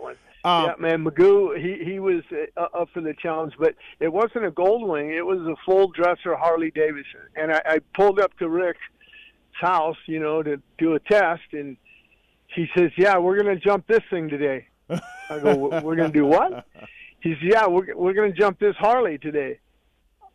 Um, 0.46 0.64
yeah, 0.66 0.74
man, 0.78 1.04
Magoo, 1.04 1.58
he 1.60 1.84
he 1.84 1.98
was 1.98 2.22
uh, 2.56 2.60
up 2.80 2.88
for 2.94 3.00
the 3.00 3.14
challenge, 3.14 3.54
but 3.58 3.74
it 3.98 4.12
wasn't 4.12 4.44
a 4.44 4.50
Goldwing. 4.50 5.10
It 5.14 5.22
was 5.22 5.40
a 5.40 5.56
full 5.64 5.88
dresser 5.88 6.36
Harley 6.36 6.70
Davidson, 6.70 7.20
and 7.34 7.52
I, 7.52 7.62
I 7.66 7.78
pulled 7.94 8.20
up 8.20 8.36
to 8.38 8.48
Rick's 8.48 8.78
house, 9.60 9.96
you 10.06 10.20
know, 10.20 10.42
to 10.42 10.60
do 10.78 10.94
a 10.94 11.00
test, 11.00 11.42
and 11.52 11.76
he 12.54 12.66
says, 12.76 12.92
"Yeah, 12.96 13.18
we're 13.18 13.36
gonna 13.36 13.56
jump 13.56 13.86
this 13.88 14.02
thing 14.08 14.28
today." 14.28 14.68
I 14.88 15.38
go, 15.42 15.56
"We're- 15.56 15.82
"We're 15.82 15.96
gonna 15.96 16.10
do 16.12 16.26
what?" 16.26 16.64
He 17.20 17.32
says, 17.34 17.42
"Yeah, 17.42 17.66
we're 17.66 17.96
we're 17.96 18.12
gonna 18.12 18.30
jump 18.32 18.60
this 18.60 18.76
Harley 18.76 19.18
today." 19.18 19.58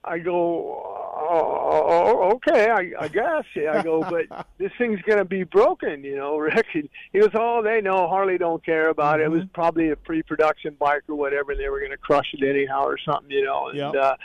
I 0.04 0.20
go, 0.20 1.01
oh, 1.14 2.18
oh, 2.22 2.32
okay, 2.36 2.70
I, 2.70 2.92
I 3.04 3.08
guess. 3.08 3.44
I 3.56 3.82
go, 3.84 4.02
but 4.02 4.46
this 4.58 4.72
thing's 4.78 5.02
gonna 5.04 5.26
be 5.26 5.44
broken, 5.44 6.04
you 6.04 6.16
know, 6.16 6.38
Rick. 6.40 6.66
And 6.74 6.90
he 7.14 7.20
goes, 7.20 7.30
oh, 7.34 7.62
they 7.64 7.82
know 7.82 8.08
Harley 8.08 8.38
don't 8.38 8.64
care 8.66 8.90
about 8.90 9.20
it. 9.20 9.24
It 9.26 9.32
was 9.32 9.44
probably 9.54 9.90
a 9.90 9.96
pre-production 9.96 10.76
bike 10.80 11.04
or 11.10 11.16
whatever. 11.16 11.56
They 11.56 11.70
were 11.70 11.82
gonna 11.82 11.98
crush 11.98 12.34
it 12.34 12.48
anyhow 12.48 12.84
or 12.86 12.98
something, 12.98 13.32
you 13.32 13.44
know. 13.46 13.68
And 13.68 13.78
Yep. 13.78 13.96
uh, 13.96 14.16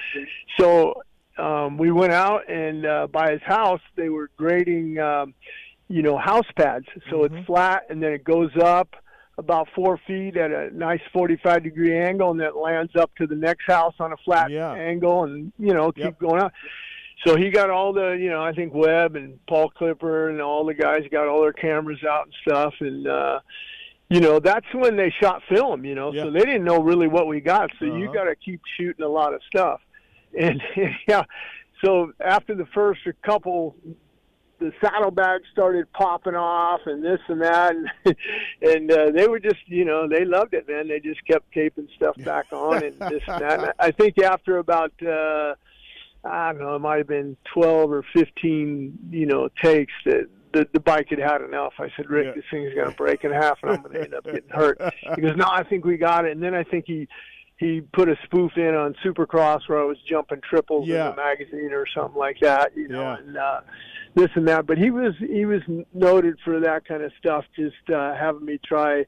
so 0.58 1.02
um, 1.38 1.76
we 1.78 1.90
went 1.90 2.12
out 2.12 2.48
and 2.50 2.86
uh, 2.86 3.06
by 3.08 3.32
his 3.32 3.42
house 3.42 3.80
they 3.96 4.08
were 4.08 4.30
grading, 4.36 4.98
um, 4.98 5.34
you 5.88 6.02
know, 6.02 6.16
house 6.16 6.46
pads. 6.56 6.86
So 7.10 7.18
Mhm. 7.18 7.26
it's 7.38 7.46
flat 7.46 7.84
and 7.90 8.02
then 8.02 8.12
it 8.12 8.24
goes 8.24 8.50
up 8.60 8.94
about 9.38 9.68
four 9.74 10.00
feet 10.06 10.36
at 10.36 10.50
a 10.50 10.70
nice 10.76 11.00
45 11.12 11.62
degree 11.62 11.96
angle 11.98 12.30
and 12.30 12.40
that 12.40 12.56
lands 12.56 12.92
up 12.96 13.14
to 13.16 13.26
the 13.26 13.34
next 13.34 13.64
house 13.66 13.94
on 14.00 14.12
a 14.12 14.16
flat 14.24 14.50
Yeah. 14.50 14.72
angle 14.72 15.24
and 15.24 15.52
you 15.58 15.74
know 15.74 15.92
keep 15.92 16.04
Yep. 16.04 16.18
going 16.18 16.40
up 16.42 16.52
so 17.26 17.36
he 17.36 17.50
got 17.50 17.68
all 17.70 17.92
the 17.92 18.10
you 18.18 18.30
know 18.30 18.42
i 18.42 18.52
think 18.52 18.72
webb 18.72 19.14
and 19.16 19.38
paul 19.46 19.68
clipper 19.70 20.30
and 20.30 20.40
all 20.40 20.64
the 20.64 20.74
guys 20.74 21.02
got 21.10 21.28
all 21.28 21.40
their 21.42 21.52
cameras 21.52 22.02
out 22.08 22.24
and 22.24 22.34
stuff 22.46 22.74
and 22.80 23.06
uh 23.06 23.40
you 24.08 24.20
know 24.20 24.38
that's 24.40 24.66
when 24.72 24.96
they 24.96 25.12
shot 25.20 25.42
film 25.50 25.84
you 25.84 25.94
know 25.94 26.12
Yeah. 26.14 26.24
so 26.24 26.30
they 26.30 26.40
didn't 26.44 26.64
know 26.64 26.80
really 26.82 27.08
what 27.08 27.26
we 27.26 27.40
got 27.40 27.70
so 27.78 27.84
you 27.84 28.04
Uh-huh. 28.06 28.12
got 28.14 28.24
to 28.24 28.36
keep 28.36 28.60
shooting 28.78 29.04
a 29.04 29.08
lot 29.08 29.34
of 29.34 29.40
stuff 29.54 29.80
and 30.38 30.62
yeah, 31.08 31.24
so 31.84 32.12
after 32.24 32.54
the 32.54 32.66
first 32.74 33.00
couple 33.22 33.76
the 34.58 34.72
saddlebags 34.80 35.44
started 35.52 35.90
popping 35.92 36.34
off 36.34 36.80
and 36.86 37.04
this 37.04 37.20
and 37.28 37.42
that 37.42 37.74
and 37.74 37.88
and 38.62 38.90
uh, 38.90 39.10
they 39.14 39.28
were 39.28 39.38
just 39.38 39.60
you 39.66 39.84
know 39.84 40.08
they 40.08 40.24
loved 40.24 40.54
it 40.54 40.66
man 40.68 40.88
they 40.88 40.98
just 41.00 41.24
kept 41.26 41.50
taping 41.52 41.88
stuff 41.96 42.16
back 42.24 42.46
on 42.52 42.82
and 42.82 42.98
this 43.00 43.22
and 43.28 43.42
that 43.42 43.60
and 43.62 43.72
I 43.78 43.90
think 43.90 44.18
after 44.18 44.58
about 44.58 44.92
uh 45.02 45.54
I 46.24 46.52
don't 46.52 46.60
know 46.62 46.76
it 46.76 46.80
might 46.80 46.98
have 46.98 47.06
been 47.06 47.36
12 47.54 47.92
or 47.92 48.04
15 48.14 48.98
you 49.10 49.26
know 49.26 49.48
takes 49.62 49.92
that 50.06 50.26
the 50.52 50.66
the 50.72 50.80
bike 50.80 51.08
had 51.10 51.18
had 51.18 51.42
enough. 51.42 51.74
I 51.78 51.88
said, 51.96 52.08
Rick, 52.08 52.26
Yeah. 52.28 52.32
this 52.36 52.44
thing's 52.50 52.72
going 52.72 52.88
to 52.88 52.96
break 52.96 53.24
in 53.24 53.32
half, 53.32 53.58
and 53.62 53.72
I'm 53.72 53.82
going 53.82 53.94
to 53.94 54.02
end 54.04 54.14
up 54.14 54.24
getting 54.24 54.48
hurt. 54.48 54.80
He 55.16 55.20
goes, 55.20 55.36
No, 55.36 55.44
I 55.46 55.64
think 55.64 55.84
we 55.84 55.98
got 55.98 56.24
it. 56.24 56.32
And 56.32 56.42
then 56.42 56.54
I 56.54 56.62
think 56.62 56.84
he 56.86 57.08
he 57.58 57.80
put 57.80 58.08
a 58.08 58.16
spoof 58.24 58.52
in 58.56 58.74
on 58.74 58.94
Supercross 59.04 59.60
where 59.68 59.80
I 59.80 59.84
was 59.84 59.96
jumping 60.08 60.40
triples 60.48 60.86
Yeah. 60.86 61.10
in 61.10 61.16
the 61.16 61.22
magazine 61.22 61.72
or 61.72 61.86
something 61.86 62.18
like 62.18 62.38
that, 62.40 62.76
you 62.76 62.88
know, 62.88 63.00
Yeah. 63.00 63.18
and 63.18 63.36
uh, 63.36 63.60
this 64.14 64.28
and 64.34 64.46
that. 64.48 64.66
But 64.66 64.76
he 64.78 64.90
was 64.90 65.14
he 65.18 65.46
was 65.46 65.62
noted 65.94 66.38
for 66.44 66.60
that 66.60 66.84
kind 66.84 67.02
of 67.02 67.12
stuff, 67.18 67.44
just 67.56 67.88
uh, 67.90 68.14
having 68.14 68.44
me 68.44 68.58
try 68.64 69.06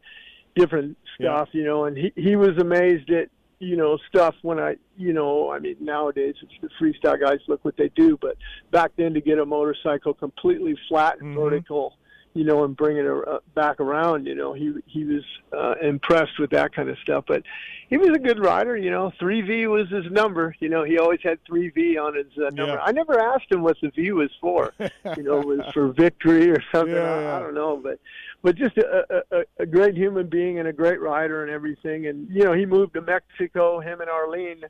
different 0.57 0.97
Yeah. 1.19 1.37
stuff, 1.37 1.49
you 1.53 1.65
know. 1.65 1.85
And 1.85 1.97
he 1.97 2.13
he 2.17 2.37
was 2.37 2.57
amazed 2.59 3.11
at 3.11 3.29
you 3.61 3.77
know 3.77 3.99
stuff 4.09 4.35
when 4.43 4.59
I 4.59 4.77
you 4.97 5.13
know 5.13 5.51
I 5.51 5.59
mean 5.59 5.77
nowadays 5.81 6.37
it's 6.43 6.53
the 6.63 6.69
freestyle 6.81 7.21
guys 7.21 7.41
look 7.49 7.63
what 7.67 7.77
they 7.77 7.91
do, 7.91 8.17
but 8.19 8.37
back 8.71 8.93
then 8.97 9.13
to 9.13 9.21
get 9.21 9.39
a 9.39 9.45
motorcycle 9.45 10.15
completely 10.15 10.75
flat 10.89 11.21
and 11.21 11.37
Mhm. 11.37 11.43
vertical. 11.43 11.98
You 12.39 12.45
know, 12.45 12.63
and 12.65 12.77
bring 12.77 12.97
it 12.99 13.07
uh, 13.07 13.39
back 13.57 13.81
around. 13.81 14.27
You 14.27 14.35
know, 14.37 14.53
he 14.53 14.73
he 14.87 15.03
was 15.05 15.25
uh, 15.53 15.75
impressed 15.85 16.39
with 16.39 16.51
that 16.51 16.73
kind 16.75 16.89
of 16.89 16.97
stuff. 17.03 17.25
But 17.27 17.43
he 17.89 17.97
was 17.97 18.11
a 18.15 18.19
good 18.19 18.39
rider. 18.39 18.77
You 18.77 18.91
know, 18.93 19.13
three 19.19 19.41
V 19.41 19.67
was 19.67 19.89
his 19.91 20.05
number. 20.13 20.55
You 20.61 20.69
know, 20.69 20.85
he 20.85 20.99
always 20.99 21.21
had 21.23 21.39
three 21.47 21.71
V 21.71 21.99
on 21.99 22.15
his 22.15 22.27
uh, 22.37 22.51
number. 22.51 22.75
Yeah. 22.75 22.83
I 22.85 22.93
never 22.93 23.19
asked 23.19 23.51
him 23.51 23.63
what 23.63 23.77
the 23.83 23.91
V 23.91 24.13
was 24.13 24.31
for. 24.41 24.73
you 25.17 25.23
know, 25.25 25.41
it 25.41 25.47
was 25.47 25.61
for 25.75 25.89
victory 25.93 26.51
or 26.51 26.63
something. 26.73 26.95
Yeah, 26.95 27.15
I, 27.15 27.23
yeah. 27.23 27.37
I 27.37 27.41
don't 27.41 27.55
know, 27.55 27.77
but 27.83 27.99
but 28.43 28.55
just 28.55 28.79
a, 28.79 29.05
a, 29.11 29.39
a- 29.41 29.45
a 29.61 29.67
great 29.67 29.97
human 29.97 30.29
being 30.29 30.61
and 30.61 30.69
a 30.69 30.73
great 30.73 31.01
rider 31.01 31.43
and 31.43 31.51
everything. 31.51 32.07
And 32.07 32.29
you 32.31 32.45
know, 32.45 32.53
he 32.53 32.67
moved 32.67 32.95
to 32.95 33.01
Mexico. 33.01 33.81
Him 33.81 34.01
and 34.01 34.09
Arlene, 34.09 34.63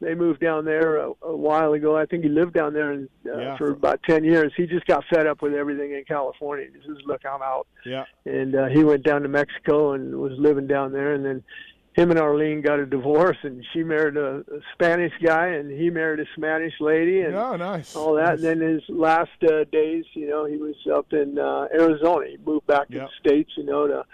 they 0.00 0.14
moved 0.14 0.40
down 0.40 0.64
there 0.64 0.96
a, 0.96 1.12
a 1.22 1.36
while 1.36 1.72
ago. 1.72 1.96
I 1.96 2.04
think 2.06 2.24
he 2.24 2.28
lived 2.28 2.52
down 2.54 2.72
there 2.74 2.92
and, 2.92 3.08
uh, 3.26 3.38
Yeah. 3.38 3.56
for 3.56 3.70
about 3.70 4.02
ten 4.02 4.24
years. 4.24 4.52
He 4.56 4.66
just 4.66 4.86
got 4.86 5.04
fed 5.12 5.26
up 5.26 5.40
with 5.42 5.54
everything 5.54 5.92
in 5.92 6.04
California. 6.04 6.66
He 6.72 6.86
says, 6.86 6.98
"Look, 7.06 7.22
I'm 7.24 7.42
out." 7.42 7.66
Yeah. 7.86 8.04
and 8.26 8.54
uh, 8.54 8.66
he 8.66 8.82
went 8.84 9.02
down 9.04 9.22
to 9.22 9.28
Mexico 9.28 9.92
and 9.92 10.16
was 10.20 10.32
living 10.38 10.66
down 10.66 10.92
there. 10.92 11.14
And 11.14 11.24
then 11.24 11.42
him 11.94 12.10
and 12.10 12.18
Arlene 12.18 12.60
got 12.60 12.80
a 12.80 12.86
divorce, 12.86 13.36
and 13.44 13.64
she 13.72 13.84
married 13.84 14.16
a, 14.16 14.38
a 14.38 14.60
Spanish 14.72 15.12
guy, 15.22 15.46
and 15.48 15.70
he 15.70 15.90
married 15.90 16.18
a 16.18 16.24
Spanish 16.36 16.74
lady, 16.80 17.20
and 17.20 17.36
Oh, 17.36 17.54
nice. 17.56 17.94
all 17.94 18.14
that. 18.14 18.40
Nice. 18.40 18.42
And 18.44 18.60
then 18.62 18.68
his 18.74 18.82
last 18.88 19.30
uh, 19.44 19.62
days, 19.70 20.04
you 20.14 20.28
know, 20.28 20.44
he 20.44 20.56
was 20.56 20.74
up 20.92 21.12
in 21.12 21.38
uh, 21.38 21.68
Arizona. 21.72 22.26
He 22.28 22.36
moved 22.44 22.66
back 22.66 22.88
to 22.88 22.98
the 22.98 23.08
states, 23.20 23.52
you 23.56 23.64
know, 23.64 23.86
to 23.86 24.04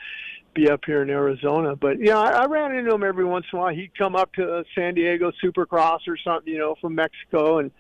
be 0.55 0.69
up 0.69 0.81
here 0.85 1.03
in 1.03 1.11
Arizona. 1.11 1.77
But 1.77 2.01
yeah, 2.01 2.19
I, 2.19 2.43
I 2.43 2.47
ran 2.47 2.75
into 2.75 2.93
him 2.95 3.03
every 3.05 3.25
once 3.25 3.47
in 3.53 3.59
a 3.59 3.63
while. 3.63 3.75
He'd 3.75 3.97
come 3.97 4.17
up 4.17 4.33
to 4.35 4.59
uh, 4.59 4.63
San 4.75 4.95
Diego 4.95 5.33
Supercross 5.43 6.01
or 6.09 6.17
something, 6.17 6.53
you 6.53 6.59
know, 6.59 6.75
from 6.81 6.95
Mexico, 6.95 7.59
and 7.59 7.71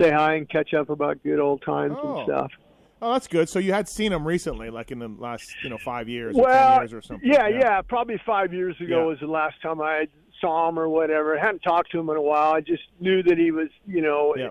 say 0.00 0.10
hi 0.10 0.34
and 0.34 0.48
catch 0.48 0.74
up 0.74 0.90
about 0.90 1.22
good 1.22 1.40
old 1.40 1.62
times 1.62 1.96
Oh. 2.00 2.18
and 2.18 2.26
stuff. 2.26 2.52
Oh, 3.00 3.12
that's 3.12 3.28
good. 3.28 3.48
So 3.48 3.58
you 3.60 3.72
had 3.72 3.88
seen 3.88 4.12
him 4.12 4.26
recently, 4.26 4.70
like 4.70 4.90
in 4.90 4.98
the 4.98 5.08
last, 5.08 5.54
you 5.62 5.70
know, 5.70 5.78
five 5.78 6.08
years 6.08 6.36
or 6.36 6.42
well, 6.42 6.72
ten 6.74 6.82
years 6.82 6.92
or 6.92 7.00
something. 7.02 7.28
Yeah, 7.30 7.46
yeah, 7.48 7.80
Probably 7.82 8.20
five 8.26 8.52
years 8.52 8.74
ago 8.80 8.98
Yeah. 9.00 9.04
was 9.04 9.20
the 9.20 9.28
last 9.28 9.54
time 9.62 9.80
I 9.80 10.08
saw 10.40 10.68
him 10.68 10.78
or 10.78 10.88
whatever. 10.88 11.38
I 11.38 11.40
hadn't 11.40 11.60
talked 11.62 11.92
to 11.92 12.00
him 12.00 12.10
in 12.10 12.16
a 12.16 12.22
while. 12.22 12.52
I 12.54 12.60
just 12.60 12.82
knew 13.00 13.22
that 13.22 13.38
he 13.38 13.52
was, 13.52 13.68
you 13.86 14.02
know, 14.02 14.34
Yeah. 14.36 14.48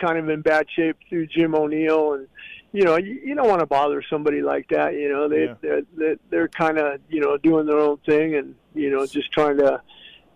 kind 0.00 0.18
of 0.18 0.30
in 0.30 0.40
bad 0.40 0.66
shape 0.74 0.96
through 1.10 1.26
Jim 1.26 1.54
O'Neill, 1.54 2.14
and 2.14 2.26
you 2.72 2.84
know, 2.84 2.96
you, 2.96 3.20
you 3.24 3.34
don't 3.34 3.48
want 3.48 3.60
to 3.60 3.66
bother 3.66 4.02
somebody 4.08 4.42
like 4.42 4.68
that. 4.68 4.94
You 4.94 5.08
know, 5.08 5.28
they 5.28 5.44
Yeah. 5.44 5.54
they're 5.60 5.82
they're, 5.96 6.16
they're 6.30 6.48
kind 6.48 6.78
of 6.78 7.00
you 7.08 7.20
know 7.20 7.36
doing 7.36 7.66
their 7.66 7.78
own 7.78 7.98
thing, 8.06 8.34
and 8.34 8.54
you 8.74 8.90
know, 8.90 9.04
just 9.06 9.32
trying 9.32 9.58
to. 9.58 9.82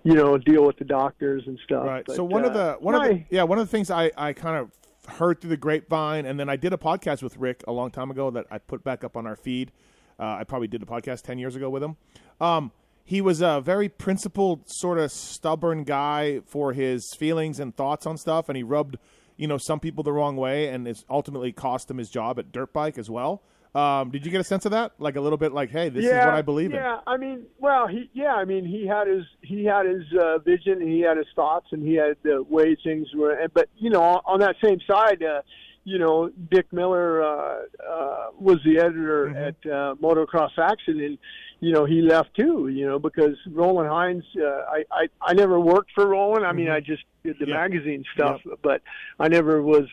You 0.06 0.12
know, 0.12 0.36
deal 0.36 0.66
with 0.66 0.76
the 0.76 0.84
doctors 0.84 1.44
and 1.46 1.58
stuff. 1.64 1.86
Right. 1.86 2.04
But, 2.04 2.16
so 2.16 2.24
one 2.24 2.44
of 2.44 2.54
uh, 2.54 2.72
the 2.72 2.72
one 2.74 2.94
of 2.94 3.02
the 3.04 3.24
yeah 3.30 3.42
one 3.44 3.58
of 3.58 3.66
the 3.66 3.70
things 3.70 3.90
I 3.90 4.10
I 4.18 4.34
kind 4.34 4.58
of 4.58 4.70
heard 5.16 5.40
through 5.40 5.48
the 5.48 5.56
grapevine, 5.56 6.26
and 6.26 6.38
then 6.38 6.50
I 6.50 6.56
did 6.56 6.74
a 6.74 6.76
podcast 6.76 7.22
with 7.22 7.38
Rick 7.38 7.64
a 7.66 7.72
long 7.72 7.90
time 7.90 8.10
ago 8.10 8.30
that 8.32 8.44
I 8.50 8.58
put 8.58 8.84
back 8.84 9.02
up 9.02 9.16
on 9.16 9.26
our 9.26 9.34
feed. 9.34 9.72
Uh, 10.20 10.24
I 10.24 10.44
probably 10.44 10.68
did 10.68 10.82
a 10.82 10.84
podcast 10.84 11.22
ten 11.22 11.38
years 11.38 11.56
ago 11.56 11.70
with 11.70 11.82
him. 11.82 11.96
Um, 12.38 12.70
he 13.02 13.22
was 13.22 13.40
a 13.40 13.62
very 13.62 13.88
principled, 13.88 14.68
sort 14.68 14.98
of 14.98 15.10
stubborn 15.10 15.84
guy 15.84 16.40
for 16.44 16.74
his 16.74 17.10
feelings 17.18 17.58
and 17.58 17.74
thoughts 17.74 18.04
on 18.04 18.18
stuff, 18.18 18.50
and 18.50 18.58
he 18.58 18.62
rubbed 18.62 18.98
you 19.36 19.46
know 19.46 19.58
some 19.58 19.80
people 19.80 20.04
the 20.04 20.12
wrong 20.12 20.36
way, 20.36 20.68
and 20.68 20.86
it's 20.86 21.04
ultimately 21.08 21.52
cost 21.52 21.90
him 21.90 21.98
his 21.98 22.10
job 22.10 22.38
at 22.38 22.52
dirt 22.52 22.72
bike 22.72 22.98
as 22.98 23.10
well. 23.10 23.42
Um, 23.74 24.10
did 24.10 24.24
you 24.24 24.30
get 24.30 24.40
a 24.40 24.44
sense 24.44 24.64
of 24.66 24.70
that? 24.70 24.92
Like 24.98 25.16
a 25.16 25.20
little 25.20 25.36
bit, 25.36 25.52
like, 25.52 25.70
hey, 25.70 25.88
this 25.88 26.04
is 26.04 26.10
what 26.12 26.28
I 26.28 26.42
believe 26.42 26.70
in. 26.70 26.76
yeah, 26.76 27.00
I 27.08 27.16
mean, 27.16 27.46
well, 27.58 27.88
he 27.88 28.08
yeah, 28.12 28.34
I 28.34 28.44
mean, 28.44 28.64
he 28.64 28.86
had 28.86 29.08
his 29.08 29.24
he 29.42 29.64
had 29.64 29.86
his 29.86 30.02
uh, 30.20 30.38
vision, 30.38 30.80
and 30.80 30.88
he 30.88 31.00
had 31.00 31.16
his 31.16 31.26
thoughts, 31.34 31.66
and 31.72 31.82
he 31.82 31.94
had 31.94 32.16
the 32.22 32.44
way 32.48 32.76
things 32.84 33.08
were. 33.14 33.32
And, 33.32 33.52
but 33.52 33.68
you 33.76 33.90
know, 33.90 34.02
on, 34.02 34.20
on 34.26 34.40
that 34.40 34.54
same 34.64 34.78
side, 34.88 35.22
uh, 35.24 35.42
you 35.84 35.98
know, 35.98 36.30
Dick 36.50 36.72
Miller 36.72 37.22
uh, 37.22 37.58
uh, 37.88 38.26
was 38.38 38.58
the 38.64 38.78
editor 38.78 39.26
Mm-hmm. 39.26 39.36
at 39.36 39.72
uh, 39.72 39.94
Motocross 39.96 40.56
Action, 40.58 41.00
and 41.00 41.18
you 41.60 41.72
know, 41.72 41.84
he 41.84 42.00
left 42.02 42.34
too. 42.34 42.68
You 42.68 42.86
know, 42.86 42.98
because 42.98 43.36
Roland 43.50 43.88
Hinz, 43.90 44.24
uh, 44.42 44.46
I, 44.70 44.84
I 44.90 45.06
I 45.20 45.32
never 45.34 45.60
worked 45.60 45.90
for 45.94 46.06
Roland. 46.08 46.46
I 46.46 46.52
mean, 46.52 46.70
I 46.70 46.80
just 46.80 47.02
did 47.22 47.36
the 47.38 47.44
Mm-hmm. 47.44 47.50
Yeah. 47.50 47.56
magazine 47.56 48.04
stuff, 48.14 48.40
but 48.62 48.80
I 49.18 49.28
never 49.28 49.62
was 49.62 49.84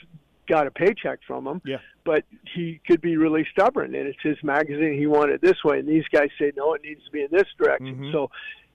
got 0.47 0.67
a 0.67 0.71
paycheck 0.71 1.19
from 1.25 1.47
him 1.47 1.61
Yeah. 1.63 1.77
but 2.03 2.25
he 2.55 2.81
could 2.85 2.99
be 2.99 3.15
really 3.15 3.47
stubborn 3.53 3.95
and 3.95 4.05
it's 4.07 4.17
his 4.21 4.35
magazine 4.43 4.95
he 4.99 5.05
wanted 5.07 5.35
it 5.35 5.41
this 5.41 5.63
way 5.63 5.79
and 5.79 5.87
these 5.87 6.03
guys 6.11 6.27
say 6.37 6.51
no 6.57 6.73
it 6.73 6.81
needs 6.83 6.99
to 7.05 7.11
be 7.11 7.21
in 7.21 7.29
this 7.31 7.47
direction 7.57 7.95
Mhm. 7.95 8.11
so 8.11 8.29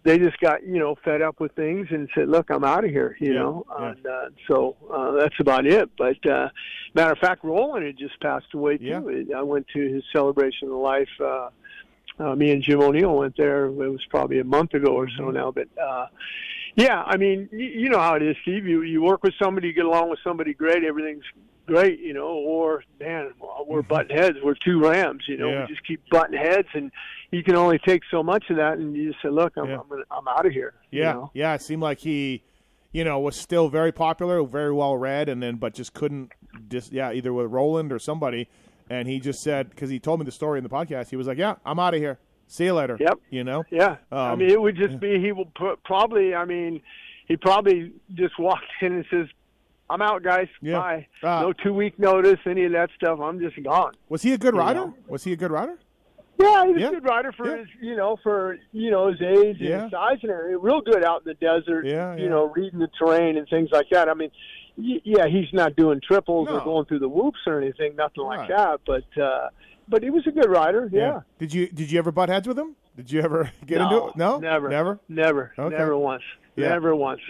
they 0.06 0.18
just 0.18 0.38
got 0.40 0.64
you 0.64 0.78
know 0.78 0.94
fed 1.04 1.20
up 1.20 1.40
with 1.40 1.52
things 1.52 1.88
and 1.90 2.08
said 2.14 2.28
look 2.28 2.48
i'm 2.50 2.64
out 2.64 2.84
of 2.84 2.90
here 2.90 3.16
you 3.20 3.32
Yeah, 3.34 3.40
know 3.40 3.66
yeah. 3.78 3.90
and 3.90 4.06
uh, 4.06 4.28
so 4.48 4.76
uh, 4.92 5.12
that's 5.12 5.38
about 5.40 5.66
it 5.66 5.90
but 5.98 6.24
uh 6.26 6.48
matter 6.94 7.12
of 7.12 7.18
fact 7.18 7.44
roland 7.44 7.84
had 7.84 7.98
just 7.98 8.18
passed 8.20 8.54
away 8.54 8.78
too 8.78 9.26
i 9.36 9.42
went 9.42 9.66
to 9.68 9.80
his 9.92 10.04
celebration 10.12 10.68
of 10.68 10.74
life 10.74 11.08
uh 11.20 11.50
uh, 12.18 12.34
me 12.34 12.50
and 12.50 12.62
Jim 12.62 12.80
O'Neill 12.80 13.14
went 13.14 13.36
there. 13.36 13.66
It 13.66 13.72
was 13.74 14.02
probably 14.08 14.38
a 14.38 14.44
month 14.44 14.72
ago 14.72 14.92
or 14.94 15.06
so 15.18 15.30
now, 15.30 15.50
but 15.50 15.68
uh, 15.78 16.06
yeah, 16.74 17.02
I 17.02 17.18
mean, 17.18 17.46
you, 17.52 17.66
you 17.66 17.88
know 17.90 17.98
how 17.98 18.14
it 18.14 18.22
is, 18.22 18.36
Steve. 18.40 18.66
You 18.66 18.80
you 18.82 19.02
work 19.02 19.22
with 19.22 19.34
somebody, 19.38 19.68
you 19.68 19.74
get 19.74 19.84
along 19.84 20.08
with 20.08 20.20
somebody 20.24 20.54
great, 20.54 20.82
everything's 20.82 21.24
great, 21.66 22.00
you 22.00 22.12
know. 22.14 22.28
Or 22.28 22.82
man, 23.00 23.32
we're 23.66 23.82
butting 23.82 24.16
heads. 24.16 24.38
We're 24.42 24.54
two 24.54 24.80
rams, 24.82 25.24
you 25.28 25.36
know. 25.36 25.46
Mm-hmm. 25.46 25.54
Yeah. 25.54 25.66
We 25.68 25.74
just 25.74 25.86
keep 25.86 26.00
butting 26.10 26.38
heads, 26.38 26.68
and 26.74 26.90
you 27.30 27.42
can 27.42 27.56
only 27.56 27.78
take 27.78 28.02
so 28.10 28.22
much 28.22 28.44
of 28.50 28.56
that, 28.56 28.78
and 28.78 28.96
you 28.96 29.10
just 29.10 29.22
say, 29.22 29.28
look, 29.28 29.52
I'm 29.56 29.68
Yeah. 29.68 29.80
I'm, 29.80 29.88
gonna, 29.88 30.02
I'm 30.10 30.28
out 30.28 30.46
of 30.46 30.52
here. 30.52 30.74
you 30.90 31.02
Yeah, 31.02 31.12
know? 31.12 31.30
yeah. 31.34 31.54
It 31.54 31.62
seemed 31.62 31.82
like 31.82 31.98
he, 31.98 32.42
you 32.92 33.04
know, 33.04 33.18
was 33.18 33.36
still 33.36 33.68
very 33.68 33.92
popular, 33.92 34.42
very 34.44 34.72
well 34.72 34.96
read, 34.96 35.28
and 35.28 35.42
then 35.42 35.56
but 35.56 35.74
just 35.74 35.92
couldn't, 35.94 36.32
just 36.68 36.92
yeah, 36.92 37.12
either 37.12 37.32
with 37.32 37.50
Roland 37.50 37.92
or 37.92 37.98
somebody. 37.98 38.48
And 38.88 39.08
he 39.08 39.18
just 39.18 39.42
said 39.42 39.70
because 39.70 39.90
he 39.90 39.98
told 39.98 40.20
me 40.20 40.24
the 40.24 40.32
story 40.32 40.58
in 40.58 40.62
the 40.62 40.70
podcast, 40.70 41.10
he 41.10 41.16
was 41.16 41.26
like, 41.26 41.38
"Yeah, 41.38 41.56
I'm 41.64 41.80
out 41.80 41.94
of 41.94 42.00
here. 42.00 42.20
See 42.46 42.66
you 42.66 42.74
later." 42.74 42.96
Yep. 43.00 43.18
You 43.30 43.42
know. 43.42 43.64
Yeah, 43.70 43.96
I 44.12 44.30
Um, 44.30 44.38
mean, 44.38 44.48
it 44.50 44.60
would 44.62 44.76
just 44.76 45.00
be 45.00 45.18
he 45.18 45.32
will 45.32 45.50
put, 45.56 45.82
probably. 45.82 46.36
I 46.36 46.44
mean, 46.44 46.80
he 47.26 47.36
probably 47.36 47.90
just 48.14 48.38
walked 48.38 48.62
in 48.80 48.92
and 48.92 49.04
says, 49.10 49.26
"I'm 49.90 50.02
out, 50.02 50.22
guys. 50.22 50.48
Yeah. 50.60 50.78
Bye. 50.78 51.06
Ah. 51.22 51.40
no 51.42 51.52
two 51.52 51.72
week 51.74 51.98
notice, 51.98 52.38
any 52.46 52.64
of 52.64 52.72
that 52.72 52.90
stuff. 52.96 53.20
I'm 53.20 53.38
just 53.40 53.62
gone." 53.62 53.92
Was 54.08 54.22
he 54.22 54.32
a 54.32 54.38
good 54.38 54.54
You 54.54 54.60
rider? 54.60 54.80
know. 54.80 54.94
Was 55.08 55.24
he 55.24 55.32
a 55.32 55.36
good 55.36 55.50
rider? 55.50 55.78
Yeah, 56.38 56.66
he 56.66 56.72
was 56.72 56.82
Yeah. 56.82 56.88
a 56.88 56.90
good 56.92 57.04
rider 57.04 57.32
for 57.32 57.46
Yeah. 57.48 57.56
his, 57.58 57.66
you 57.80 57.96
know, 57.96 58.16
for 58.22 58.58
you 58.72 58.90
know 58.90 59.08
his 59.08 59.22
age 59.22 59.60
and 59.60 59.82
his 59.82 59.90
size 59.90 60.18
and 60.22 60.30
everything. 60.30 60.60
Real 60.60 60.80
good 60.82 61.02
out 61.02 61.22
in 61.24 61.28
the 61.28 61.34
desert. 61.34 61.86
Yeah, 61.86 62.14
you 62.16 62.28
know, 62.28 62.52
reading 62.54 62.78
the 62.78 62.88
terrain 62.98 63.38
and 63.38 63.48
things 63.48 63.70
like 63.72 63.86
that. 63.90 64.08
I 64.10 64.14
mean, 64.14 64.30
y- 64.76 65.00
yeah, 65.04 65.26
he's 65.28 65.50
not 65.54 65.76
doing 65.76 66.00
triples 66.06 66.48
No. 66.48 66.58
or 66.58 66.60
going 66.64 66.84
through 66.86 66.98
the 66.98 67.08
whoops 67.08 67.38
or 67.46 67.58
anything, 67.60 67.96
nothing 67.96 68.24
like 68.24 68.48
that. 68.48 68.80
But 68.86 69.04
uh, 69.18 69.48
but 69.88 70.02
he 70.02 70.10
was 70.10 70.26
a 70.26 70.30
good 70.32 70.50
rider. 70.50 70.90
Yeah. 70.92 71.20
Did 71.38 71.54
you 71.54 71.68
Did 71.68 71.90
you 71.90 71.98
ever 71.98 72.12
butt 72.12 72.28
heads 72.28 72.46
with 72.46 72.58
him? 72.58 72.76
Did 72.96 73.10
you 73.10 73.22
ever 73.22 73.50
get 73.66 73.78
no, 73.78 73.84
into 73.84 74.06
it? 74.08 74.16
No, 74.16 74.38
never, 74.38 74.68
never. 74.68 75.00
never, 75.08 75.52
Okay. 75.58 75.76
never 75.76 75.96
once, 75.96 76.22
Yeah. 76.56 76.68
never 76.68 76.94
once. 76.94 77.20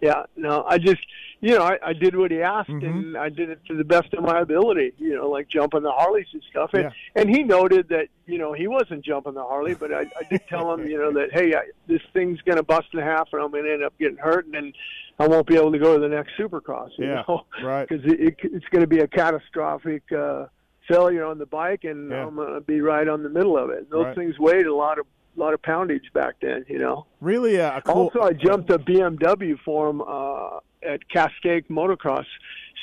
Yeah, 0.00 0.24
no, 0.36 0.64
I 0.68 0.78
just, 0.78 1.00
you 1.40 1.54
know, 1.54 1.62
I, 1.62 1.78
I 1.84 1.92
did 1.92 2.16
what 2.16 2.30
he 2.30 2.42
asked, 2.42 2.68
Mhm. 2.70 2.84
and 2.86 3.16
I 3.16 3.28
did 3.28 3.48
it 3.50 3.60
to 3.68 3.76
the 3.76 3.84
best 3.84 4.12
of 4.14 4.24
my 4.24 4.40
ability. 4.40 4.92
You 4.98 5.14
know, 5.16 5.28
like 5.28 5.48
jumping 5.48 5.82
the 5.82 5.92
Harleys 5.92 6.26
and 6.32 6.42
stuff. 6.50 6.70
And 6.74 6.84
Yeah. 6.84 6.90
and 7.14 7.28
he 7.30 7.42
noted 7.44 7.88
that, 7.90 8.08
you 8.26 8.38
know, 8.38 8.52
he 8.52 8.66
wasn't 8.66 9.04
jumping 9.04 9.34
the 9.34 9.42
Harley, 9.44 9.74
but 9.74 9.92
I, 9.92 10.00
I 10.00 10.22
did 10.28 10.40
tell 10.48 10.72
him, 10.74 10.86
you 10.88 10.98
know, 10.98 11.12
that 11.12 11.32
hey, 11.32 11.54
I, 11.54 11.62
this 11.86 12.02
thing's 12.12 12.40
going 12.42 12.56
to 12.56 12.62
bust 12.64 12.88
in 12.92 13.00
half, 13.00 13.28
and 13.32 13.40
I'm 13.42 13.50
going 13.50 13.64
to 13.64 13.72
end 13.72 13.84
up 13.84 13.96
getting 13.98 14.16
hurt, 14.18 14.46
and 14.46 14.54
then 14.54 14.72
I 15.20 15.26
won't 15.28 15.46
be 15.46 15.54
able 15.56 15.72
to 15.72 15.78
go 15.78 15.94
to 15.94 16.00
the 16.00 16.08
next 16.08 16.32
Supercross. 16.38 16.90
You 16.98 17.06
Yeah, 17.06 17.22
know, 17.28 17.46
right. 17.62 17.88
because 17.88 18.04
it, 18.04 18.20
it, 18.20 18.36
it's 18.42 18.66
going 18.66 18.82
to 18.82 18.88
be 18.88 19.00
a 19.00 19.08
catastrophic. 19.08 20.10
uh 20.12 20.46
failure 20.90 21.22
on 21.26 21.36
the 21.36 21.44
bike, 21.44 21.84
and 21.84 22.10
Yeah. 22.10 22.26
I'm 22.26 22.36
gonna 22.36 22.62
be 22.62 22.80
right 22.80 23.06
on 23.06 23.22
the 23.22 23.28
middle 23.28 23.58
of 23.58 23.68
it. 23.68 23.90
Those 23.90 24.06
Right. 24.06 24.16
things 24.16 24.38
weighed 24.38 24.64
a 24.64 24.74
lot 24.74 24.98
of 24.98 25.04
lot 25.38 25.54
of 25.54 25.62
poundage 25.62 26.12
back 26.12 26.34
then, 26.40 26.64
you 26.68 26.78
know. 26.78 27.06
Really 27.20 27.60
uh, 27.60 27.80
cool. 27.82 27.94
Also, 28.04 28.20
I 28.22 28.32
jumped 28.32 28.70
a 28.70 28.78
BMW 28.78 29.58
for 29.64 29.90
him 29.90 30.00
uh, 30.02 30.58
at 30.82 31.08
Cascade 31.08 31.68
Motocross 31.68 32.24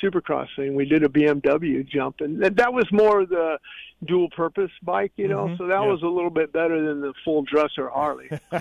Supercross 0.02 0.48
thing. 0.56 0.74
We 0.74 0.84
did 0.84 1.02
a 1.04 1.08
BMW 1.08 1.86
jump, 1.86 2.16
and 2.20 2.42
that, 2.42 2.72
was 2.72 2.86
more 2.92 3.24
the 3.24 3.58
dual 4.04 4.28
purpose 4.30 4.70
bike, 4.82 5.12
you 5.16 5.26
know. 5.28 5.46
Mhm, 5.46 5.58
So 5.58 5.66
that 5.66 5.80
yeah. 5.80 5.86
was 5.90 6.02
a 6.02 6.06
little 6.06 6.30
bit 6.30 6.52
better 6.52 6.84
than 6.86 7.00
the 7.00 7.14
full 7.24 7.42
dresser 7.42 7.88
Harley 7.88 8.28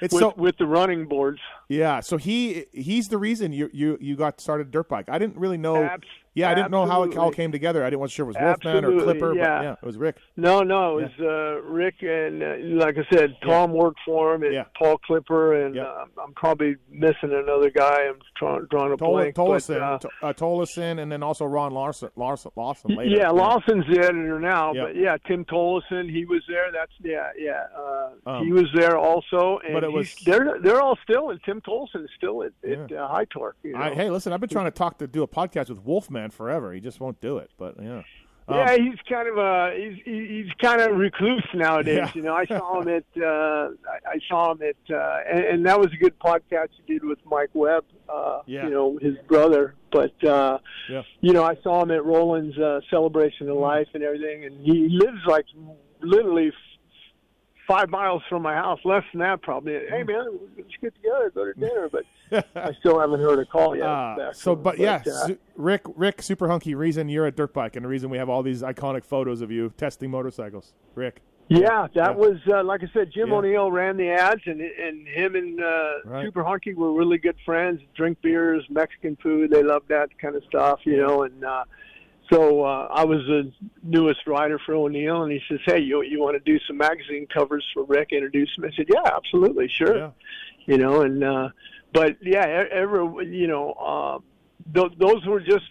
it's 0.00 0.14
with 0.14 0.20
so 0.20 0.32
with 0.36 0.56
the 0.56 0.66
running 0.66 1.06
boards. 1.06 1.40
yeah. 1.68 2.00
So 2.00 2.16
he 2.16 2.64
he's 2.72 3.08
the 3.08 3.18
reason 3.18 3.52
you 3.52 3.68
you 3.72 3.98
you 4.00 4.16
got 4.16 4.40
started 4.40 4.70
dirt 4.70 4.88
bike. 4.88 5.10
I 5.10 5.18
didn't 5.18 5.36
really 5.36 5.58
know. 5.58 5.82
Abs- 5.82 6.06
yeah, 6.36 6.50
I 6.50 6.54
didn't 6.54 6.70
know 6.70 6.86
how 6.86 7.02
it 7.02 7.16
all 7.16 7.30
came 7.32 7.50
together. 7.50 7.82
I 7.84 7.90
didn't 7.90 8.00
wasn't 8.00 8.14
sure 8.14 8.24
it 8.26 8.28
was 8.28 8.36
Wolfman 8.40 8.84
or 8.84 9.02
Clipper, 9.02 9.34
yeah. 9.34 9.42
but 9.58 9.62
yeah, 9.64 9.72
it 9.72 9.86
was 9.86 9.96
Rick. 9.96 10.16
No, 10.36 10.60
no, 10.62 10.98
it 10.98 11.10
was 11.18 11.20
uh, 11.20 11.62
Rick 11.68 11.96
and 12.02 12.42
uh, 12.42 12.84
like 12.84 12.96
I 12.98 13.06
said, 13.12 13.34
Tom 13.42 13.72
worked 13.72 13.98
for 14.06 14.34
him, 14.34 14.42
and 14.44 14.52
Yeah. 14.54 14.64
Paul 14.78 14.98
Clipper, 14.98 15.64
and 15.66 15.74
Yeah. 15.74 15.82
uh, 15.84 16.04
I'm 16.22 16.32
probably 16.34 16.76
missing 16.90 17.32
another 17.32 17.70
guy. 17.70 18.06
I'm 18.08 18.18
trying 18.36 18.66
drawing 18.70 18.92
a 18.92 18.96
Tol- 18.96 19.12
blank. 19.12 19.34
but, 19.34 19.42
Tolleson, 19.44 19.80
uh, 19.82 19.98
T- 19.98 20.08
uh, 20.22 20.32
Tolleson, 20.32 21.00
and 21.00 21.10
then 21.10 21.22
also 21.22 21.44
Ron 21.46 21.72
Larson, 21.72 22.10
Larson, 22.16 22.50
Lawson 22.54 22.94
later. 22.94 23.16
Yeah, 23.16 23.28
Lawson's 23.30 23.86
the 23.92 23.98
editor 24.00 24.38
now, 24.38 24.72
Yeah. 24.74 24.84
but 24.84 24.96
yeah, 24.96 25.16
Tim 25.26 25.44
Tolleson, 25.46 26.10
he 26.10 26.24
was 26.26 26.42
there. 26.48 26.70
That's 26.72 26.92
yeah, 27.02 27.30
yeah. 27.38 27.64
Uh, 27.76 27.92
Um, 28.30 28.44
he 28.44 28.52
was 28.52 28.66
there 28.74 28.96
also, 28.98 29.58
and 29.64 29.72
but 29.72 29.84
it 29.84 29.90
he's- 29.90 30.14
was- 30.16 30.24
they're 30.24 30.58
they're 30.60 30.80
all 30.82 30.98
still, 31.02 31.30
and 31.30 31.40
Tim 31.44 31.60
Tolleson 31.62 32.04
is 32.04 32.10
still 32.16 32.42
at, 32.42 32.52
at 32.68 32.92
uh, 32.92 33.08
Hi-Torque. 33.08 33.56
You 33.62 33.72
know? 33.72 33.78
I, 33.80 33.94
hey, 33.94 34.10
listen, 34.10 34.32
I've 34.32 34.40
been 34.40 34.48
trying 34.50 34.64
to 34.66 34.70
talk 34.70 34.98
to 34.98 35.06
do 35.06 35.22
a 35.22 35.28
podcast 35.28 35.68
with 35.70 35.78
Wolfman 35.84 36.25
forever. 36.32 36.72
He 36.72 36.80
just 36.80 37.00
won't 37.00 37.20
do 37.20 37.38
it. 37.38 37.50
But 37.58 37.74
yeah, 37.82 38.02
Um, 38.48 38.56
yeah, 38.58 38.76
he's 38.76 38.98
kind 39.08 39.28
of 39.28 39.36
a 39.38 39.74
he's 39.76 39.98
he's 40.04 40.52
kind 40.60 40.80
of 40.80 40.96
recluse 40.96 41.44
nowadays. 41.54 41.98
Yeah. 41.98 42.12
You 42.14 42.22
know, 42.22 42.34
I 42.34 42.46
saw 42.46 42.80
him 42.80 42.88
at 42.88 43.22
uh, 43.22 43.68
I 44.06 44.18
saw 44.28 44.52
him 44.52 44.60
at 44.62 44.94
uh, 44.94 45.18
and, 45.28 45.44
and 45.44 45.66
that 45.66 45.78
was 45.78 45.88
a 45.92 45.96
good 45.96 46.18
podcast 46.18 46.68
he 46.86 46.92
did 46.94 47.04
with 47.04 47.18
Mike 47.24 47.50
Webb. 47.54 47.84
Uh, 48.08 48.42
Yeah. 48.46 48.64
You 48.64 48.70
know, 48.70 48.98
his 49.02 49.16
brother, 49.28 49.74
but 49.90 50.12
uh, 50.24 50.58
Yeah. 50.88 51.02
you 51.20 51.32
know, 51.32 51.42
I 51.44 51.56
saw 51.62 51.82
him 51.82 51.90
at 51.90 52.04
Roland's 52.04 52.56
uh, 52.58 52.80
celebration 52.90 53.48
of 53.48 53.56
life 53.56 53.88
and 53.94 54.02
everything, 54.04 54.44
and 54.44 54.60
he 54.64 54.88
lives 54.90 55.20
like 55.26 55.46
literally. 56.00 56.52
Five 57.66 57.90
miles 57.90 58.22
from 58.28 58.42
my 58.42 58.54
house, 58.54 58.78
less 58.84 59.02
than 59.12 59.20
that 59.22 59.42
probably. 59.42 59.72
Hey 59.90 60.04
man, 60.04 60.38
let's 60.56 60.68
get 60.80 60.94
together, 60.94 61.32
go 61.34 61.44
to 61.46 61.52
dinner. 61.58 61.88
But 61.90 62.04
I 62.54 62.72
still 62.78 63.00
haven't 63.00 63.20
heard 63.20 63.40
a 63.40 63.44
call 63.44 63.74
yet. 63.76 63.86
Uh, 63.86 64.32
so, 64.32 64.52
him. 64.52 64.62
but 64.62 64.78
yeah, 64.78 65.02
uh, 65.24 65.30
Rick, 65.56 65.82
Rick, 65.96 66.22
super 66.22 66.48
hunky. 66.48 66.74
Reason 66.76 67.08
you're 67.08 67.26
at 67.26 67.34
dirt 67.36 67.52
bike, 67.52 67.74
and 67.74 67.84
the 67.84 67.88
reason 67.88 68.08
we 68.08 68.18
have 68.18 68.28
all 68.28 68.42
these 68.44 68.62
iconic 68.62 69.04
photos 69.04 69.40
of 69.40 69.50
you 69.50 69.72
testing 69.76 70.10
motorcycles, 70.12 70.74
Rick. 70.94 71.22
Yeah, 71.48 71.86
that 71.94 71.96
Yeah. 71.96 72.10
was 72.10 72.38
uh, 72.52 72.62
like 72.64 72.82
I 72.82 72.90
said. 72.92 73.10
Jim 73.12 73.28
Yeah. 73.30 73.34
O'Neill 73.36 73.70
ran 73.72 73.96
the 73.96 74.10
ads, 74.10 74.42
and 74.46 74.60
and 74.60 75.06
him 75.08 75.34
and 75.34 75.60
uh, 75.60 75.90
Right. 76.04 76.24
Super 76.24 76.44
Hunky 76.44 76.74
were 76.74 76.92
really 76.92 77.18
good 77.18 77.36
friends. 77.44 77.80
Drink 77.96 78.20
beers, 78.22 78.64
Mexican 78.70 79.16
food. 79.22 79.50
They 79.50 79.62
loved 79.64 79.88
that 79.88 80.16
kind 80.18 80.34
of 80.36 80.42
stuff, 80.44 80.80
you 80.84 80.96
know. 80.98 81.22
And 81.22 81.44
uh, 81.44 81.64
so 82.30 82.64
uh, 82.64 82.88
I 82.90 83.04
was 83.04 83.20
the 83.26 83.52
newest 83.82 84.26
writer 84.26 84.58
for 84.58 84.74
O'Neill, 84.74 85.22
and 85.22 85.32
he 85.32 85.40
says, 85.48 85.60
"Hey, 85.64 85.80
you 85.80 86.02
you 86.02 86.20
want 86.20 86.34
to 86.34 86.40
do 86.40 86.58
some 86.66 86.76
magazine 86.76 87.26
covers 87.32 87.64
for 87.72 87.84
Rick? 87.84 88.08
Introduce 88.12 88.50
him." 88.56 88.64
I 88.64 88.70
said, 88.76 88.86
"Yeah, 88.88 89.10
absolutely, 89.14 89.68
sure." 89.68 89.96
Yeah. 89.96 90.10
You 90.66 90.78
know, 90.78 91.02
and 91.02 91.22
uh, 91.22 91.48
but 91.92 92.16
yeah, 92.20 92.64
every 92.70 93.26
you 93.26 93.46
know, 93.46 93.72
uh, 93.72 94.18
th- 94.74 94.98
those 94.98 95.24
were 95.26 95.40
just. 95.40 95.64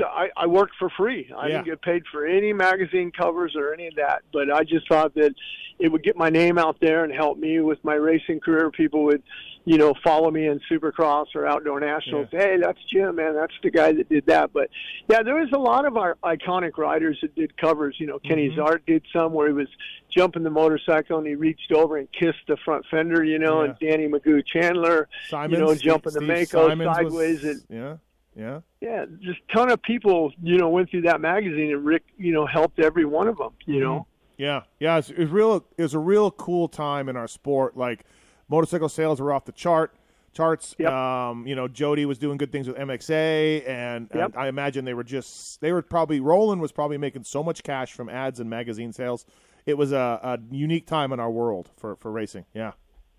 I, 0.00 0.30
I 0.36 0.46
worked 0.46 0.74
for 0.78 0.88
free. 0.90 1.30
I 1.36 1.46
Yeah. 1.48 1.52
didn't 1.54 1.64
get 1.66 1.82
paid 1.82 2.04
for 2.10 2.26
any 2.26 2.52
magazine 2.52 3.10
covers 3.12 3.54
or 3.56 3.72
any 3.74 3.88
of 3.88 3.94
that. 3.96 4.22
But 4.32 4.52
I 4.52 4.64
just 4.64 4.88
thought 4.88 5.14
that 5.14 5.34
it 5.78 5.88
would 5.90 6.02
get 6.02 6.16
my 6.16 6.30
name 6.30 6.58
out 6.58 6.76
there 6.80 7.04
and 7.04 7.12
help 7.12 7.38
me 7.38 7.60
with 7.60 7.82
my 7.84 7.94
racing 7.94 8.40
career. 8.40 8.70
People 8.70 9.04
would, 9.04 9.22
you 9.64 9.78
know, 9.78 9.94
follow 10.04 10.30
me 10.30 10.46
in 10.46 10.60
Supercross 10.70 11.26
or 11.34 11.46
Outdoor 11.46 11.80
Nationals. 11.80 12.28
Hey, 12.30 12.56
that's 12.60 12.78
Jim, 12.84 13.16
man. 13.16 13.34
That's 13.34 13.54
the 13.62 13.70
guy 13.70 13.92
that 13.92 14.08
did 14.08 14.26
that. 14.26 14.52
But 14.52 14.70
yeah, 15.08 15.22
there 15.22 15.34
was 15.36 15.50
a 15.52 15.58
lot 15.58 15.84
of 15.86 15.96
our 15.96 16.16
iconic 16.22 16.76
riders 16.78 17.18
that 17.22 17.34
did 17.34 17.56
covers. 17.56 17.96
You 17.98 18.06
know, 18.06 18.18
Kenny 18.18 18.50
Mm-hmm. 18.50 18.60
Zahrt 18.60 18.80
did 18.86 19.04
some 19.12 19.32
where 19.32 19.48
he 19.48 19.52
was 19.54 19.68
jumping 20.10 20.42
the 20.42 20.50
motorcycle 20.50 21.18
and 21.18 21.26
he 21.26 21.34
reached 21.34 21.72
over 21.72 21.96
and 21.96 22.06
kissed 22.12 22.46
the 22.48 22.56
front 22.64 22.84
fender. 22.90 23.24
You 23.24 23.38
know, 23.38 23.62
and 23.62 23.76
Danny 23.80 24.06
Magoo 24.08 24.44
Chandler. 24.46 25.08
Simons, 25.28 25.52
you 25.52 25.58
know, 25.58 25.74
Steve- 25.74 25.82
jumping 25.82 26.12
the 26.12 26.20
Mako 26.20 26.68
Simons 26.68 26.86
was- 26.88 26.96
sideways. 26.96 27.44
and, 27.44 27.62
yeah, 27.70 27.96
yeah. 28.34 28.60
yeah, 28.80 29.06
just 29.20 29.40
ton 29.52 29.70
of 29.70 29.82
people, 29.82 30.32
you 30.42 30.58
know, 30.58 30.68
went 30.68 30.90
through 30.90 31.02
that 31.02 31.20
magazine, 31.20 31.72
and 31.72 31.84
Rick, 31.84 32.04
you 32.16 32.32
know, 32.32 32.46
helped 32.46 32.78
every 32.78 33.04
one 33.04 33.28
of 33.28 33.36
them. 33.36 33.52
You 33.66 33.80
know, 33.80 34.06
Yeah, 34.36 34.62
yeah, 34.80 34.98
it's, 34.98 35.10
it's 35.10 35.30
real. 35.30 35.64
It 35.76 35.82
was 35.82 35.94
a 35.94 35.98
real 35.98 36.30
cool 36.30 36.68
time 36.68 37.08
in 37.08 37.16
our 37.16 37.28
sport. 37.28 37.76
Like 37.76 38.04
motorcycle 38.48 38.88
sales 38.88 39.20
were 39.20 39.32
off 39.32 39.44
the 39.44 39.52
chart 39.52 39.94
charts. 40.32 40.74
Yep. 40.78 40.90
Um, 40.90 41.46
you 41.46 41.54
know, 41.54 41.68
Jody 41.68 42.06
was 42.06 42.18
doing 42.18 42.38
good 42.38 42.52
things 42.52 42.66
with 42.66 42.76
MXA, 42.76 43.68
and, 43.68 44.08
and 44.12 44.34
I 44.36 44.48
imagine 44.48 44.84
they 44.84 44.94
were 44.94 45.04
just 45.04 45.60
they 45.60 45.72
were 45.72 45.82
probably 45.82 46.20
Roland 46.20 46.60
was 46.60 46.72
probably 46.72 46.98
making 46.98 47.24
so 47.24 47.42
much 47.42 47.62
cash 47.62 47.92
from 47.92 48.08
ads 48.08 48.40
and 48.40 48.48
magazine 48.48 48.92
sales. 48.92 49.26
It 49.64 49.78
was 49.78 49.92
a, 49.92 50.18
a 50.22 50.38
unique 50.50 50.86
time 50.86 51.12
in 51.12 51.20
our 51.20 51.30
world 51.30 51.70
for 51.76 51.96
for 51.96 52.10
racing. 52.10 52.46
Yeah, 52.54 52.72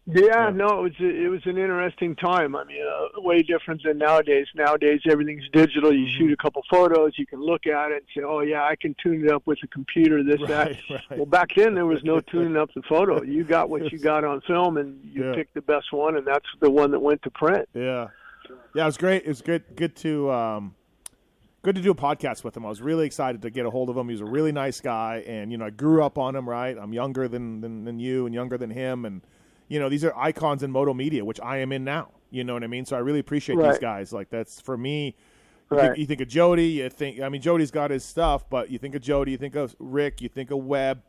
yeah, 0.06 0.50
no, 0.54 0.80
it 0.80 0.82
was 0.84 0.92
a, 1.00 1.06
it 1.26 1.28
was 1.30 1.42
an 1.46 1.58
interesting 1.58 2.16
time. 2.18 2.56
I 2.58 2.66
mean, 2.66 2.82
uh, 2.86 3.22
way 3.22 3.42
different 3.42 3.84
than 3.84 3.98
nowadays. 4.00 4.48
Nowadays, 4.54 5.00
everything's 5.10 5.48
digital. 5.54 5.94
You 5.94 6.06
Mm-hmm. 6.08 6.18
shoot 6.18 6.34
a 6.34 6.38
couple 6.38 6.62
photos, 6.70 7.13
you 7.18 7.26
can 7.26 7.39
look 7.42 7.66
at 7.68 7.92
it 7.92 8.04
and 8.04 8.06
say, 8.16 8.22
"Oh 8.24 8.42
yeah, 8.42 8.63
I 8.63 8.76
can 8.76 8.96
tune 9.02 9.24
it 9.26 9.32
up 9.32 9.44
with 9.46 9.60
a 9.63 9.68
computer." 9.68 10.22
This 10.24 10.42
that. 10.48 10.68
Right, 10.68 10.78
right. 10.89 11.18
Well, 11.18 11.26
back 11.26 11.50
then 11.56 11.74
there 11.76 11.86
was 11.86 12.04
no 12.04 12.20
tuning 12.32 12.58
up 12.58 12.70
the 12.76 12.82
photo. 12.82 13.24
You 13.24 13.46
got 13.46 13.70
what 13.70 13.92
you 13.94 13.98
got 14.00 14.26
on 14.26 14.42
film, 14.42 14.76
and 14.78 15.00
you 15.04 15.24
Yeah. 15.30 15.36
picked 15.36 15.54
the 15.54 15.62
best 15.62 15.94
one, 15.94 16.18
and 16.18 16.28
that's 16.28 16.48
the 16.60 16.70
one 16.70 16.92
that 16.92 17.00
went 17.00 17.22
to 17.24 17.30
print. 17.32 17.70
yeah, 17.74 18.10
yeah. 18.76 18.84
It 18.84 18.86
was 18.86 18.98
great. 18.98 19.24
It 19.24 19.30
was 19.30 19.42
good. 19.42 19.63
Good 19.78 19.96
to 19.98 20.30
um, 20.32 20.76
good 21.62 21.76
to 21.76 21.82
do 21.82 21.92
a 21.92 21.96
podcast 21.96 22.44
with 22.44 22.58
him. 22.58 22.66
I 22.66 22.70
was 22.70 22.82
really 22.82 23.06
excited 23.06 23.42
to 23.44 23.50
get 23.50 23.66
a 23.66 23.70
hold 23.70 23.89
of 23.89 23.96
him. 23.96 24.10
He 24.10 24.13
was 24.13 24.22
a 24.22 24.26
really 24.26 24.52
nice 24.52 24.82
guy, 24.82 25.24
and 25.26 25.50
you 25.50 25.58
know, 25.58 25.68
I 25.68 25.70
grew 25.70 26.04
up 26.04 26.18
on 26.18 26.36
him. 26.36 26.50
Right, 26.50 26.78
I'm 26.78 26.92
younger 26.92 27.30
than 27.30 27.62
than, 27.62 27.86
than 27.86 28.00
you, 28.00 28.26
and 28.26 28.36
younger 28.36 28.58
than 28.58 28.70
him, 28.70 29.06
and 29.06 29.22
you 29.73 29.79
know, 29.79 29.89
these 29.89 30.03
are 30.05 30.15
icons 30.15 30.62
in 30.62 30.69
moto 30.69 30.93
media, 30.93 31.25
which 31.25 31.39
I 31.41 31.57
am 31.57 31.71
in 31.71 31.83
now. 31.83 32.12
You 32.29 32.43
know 32.43 32.53
what 32.53 32.63
I 32.63 32.67
mean? 32.67 32.86
So 32.86 32.95
I 32.95 32.99
really 32.99 33.17
appreciate 33.17 33.57
these 33.57 33.79
guys. 33.79 34.13
Like 34.13 34.29
that's 34.29 34.62
for 34.62 34.77
me. 34.77 35.15
You, 35.71 35.77
Right. 35.77 35.88
think, 35.88 35.97
you 35.97 36.05
think 36.05 36.21
of 36.21 36.27
Jody, 36.27 36.67
you 36.67 36.89
think. 36.89 37.19
I 37.21 37.29
mean, 37.29 37.41
Jody's 37.41 37.71
got 37.71 37.89
his 37.89 38.05
stuff, 38.05 38.47
but 38.47 38.69
you 38.69 38.77
think 38.77 38.93
of 38.93 39.01
Jody, 39.01 39.31
you 39.31 39.38
think 39.38 39.55
of 39.55 39.75
Rick, 39.79 40.21
you 40.21 40.29
think 40.29 40.51
of 40.51 40.59
Webb. 40.59 41.01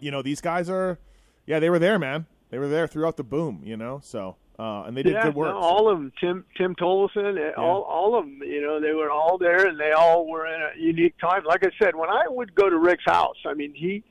You 0.00 0.10
know, 0.10 0.22
these 0.22 0.40
guys 0.40 0.70
are, 0.70 0.98
yeah, 1.44 1.60
they 1.60 1.68
were 1.68 1.78
there, 1.78 1.98
man. 1.98 2.24
They 2.48 2.58
were 2.58 2.68
there 2.68 2.86
throughout 2.86 3.18
the 3.18 3.24
boom. 3.24 3.60
You 3.62 3.76
know, 3.76 4.00
so 4.02 4.36
uh, 4.58 4.84
and 4.84 4.96
they 4.96 5.02
did 5.02 5.12
yeah, 5.12 5.24
good 5.24 5.34
work. 5.34 5.50
no, 5.50 5.58
all 5.58 5.90
of 5.90 5.98
them. 5.98 6.12
Tim 6.18 6.46
Tim 6.56 6.74
Tolleson, 6.76 7.38
eh, 7.38 7.52
all 7.58 7.82
all 7.82 8.18
of 8.18 8.24
them. 8.24 8.40
You 8.42 8.62
know, 8.62 8.80
they 8.80 8.92
were 8.92 9.10
all 9.10 9.36
there, 9.36 9.66
and 9.66 9.78
they 9.78 9.92
all 9.92 10.26
were 10.26 10.46
in 10.46 10.62
a 10.62 10.70
unique 10.80 11.18
time. 11.18 11.44
Like 11.44 11.62
I 11.62 11.70
said, 11.82 11.94
when 11.94 12.08
I 12.08 12.22
would 12.28 12.54
go 12.54 12.70
to 12.70 12.78
Rick's 12.78 13.04
house, 13.04 13.36
I 13.46 13.52
mean, 13.52 13.74
he. 13.74 14.02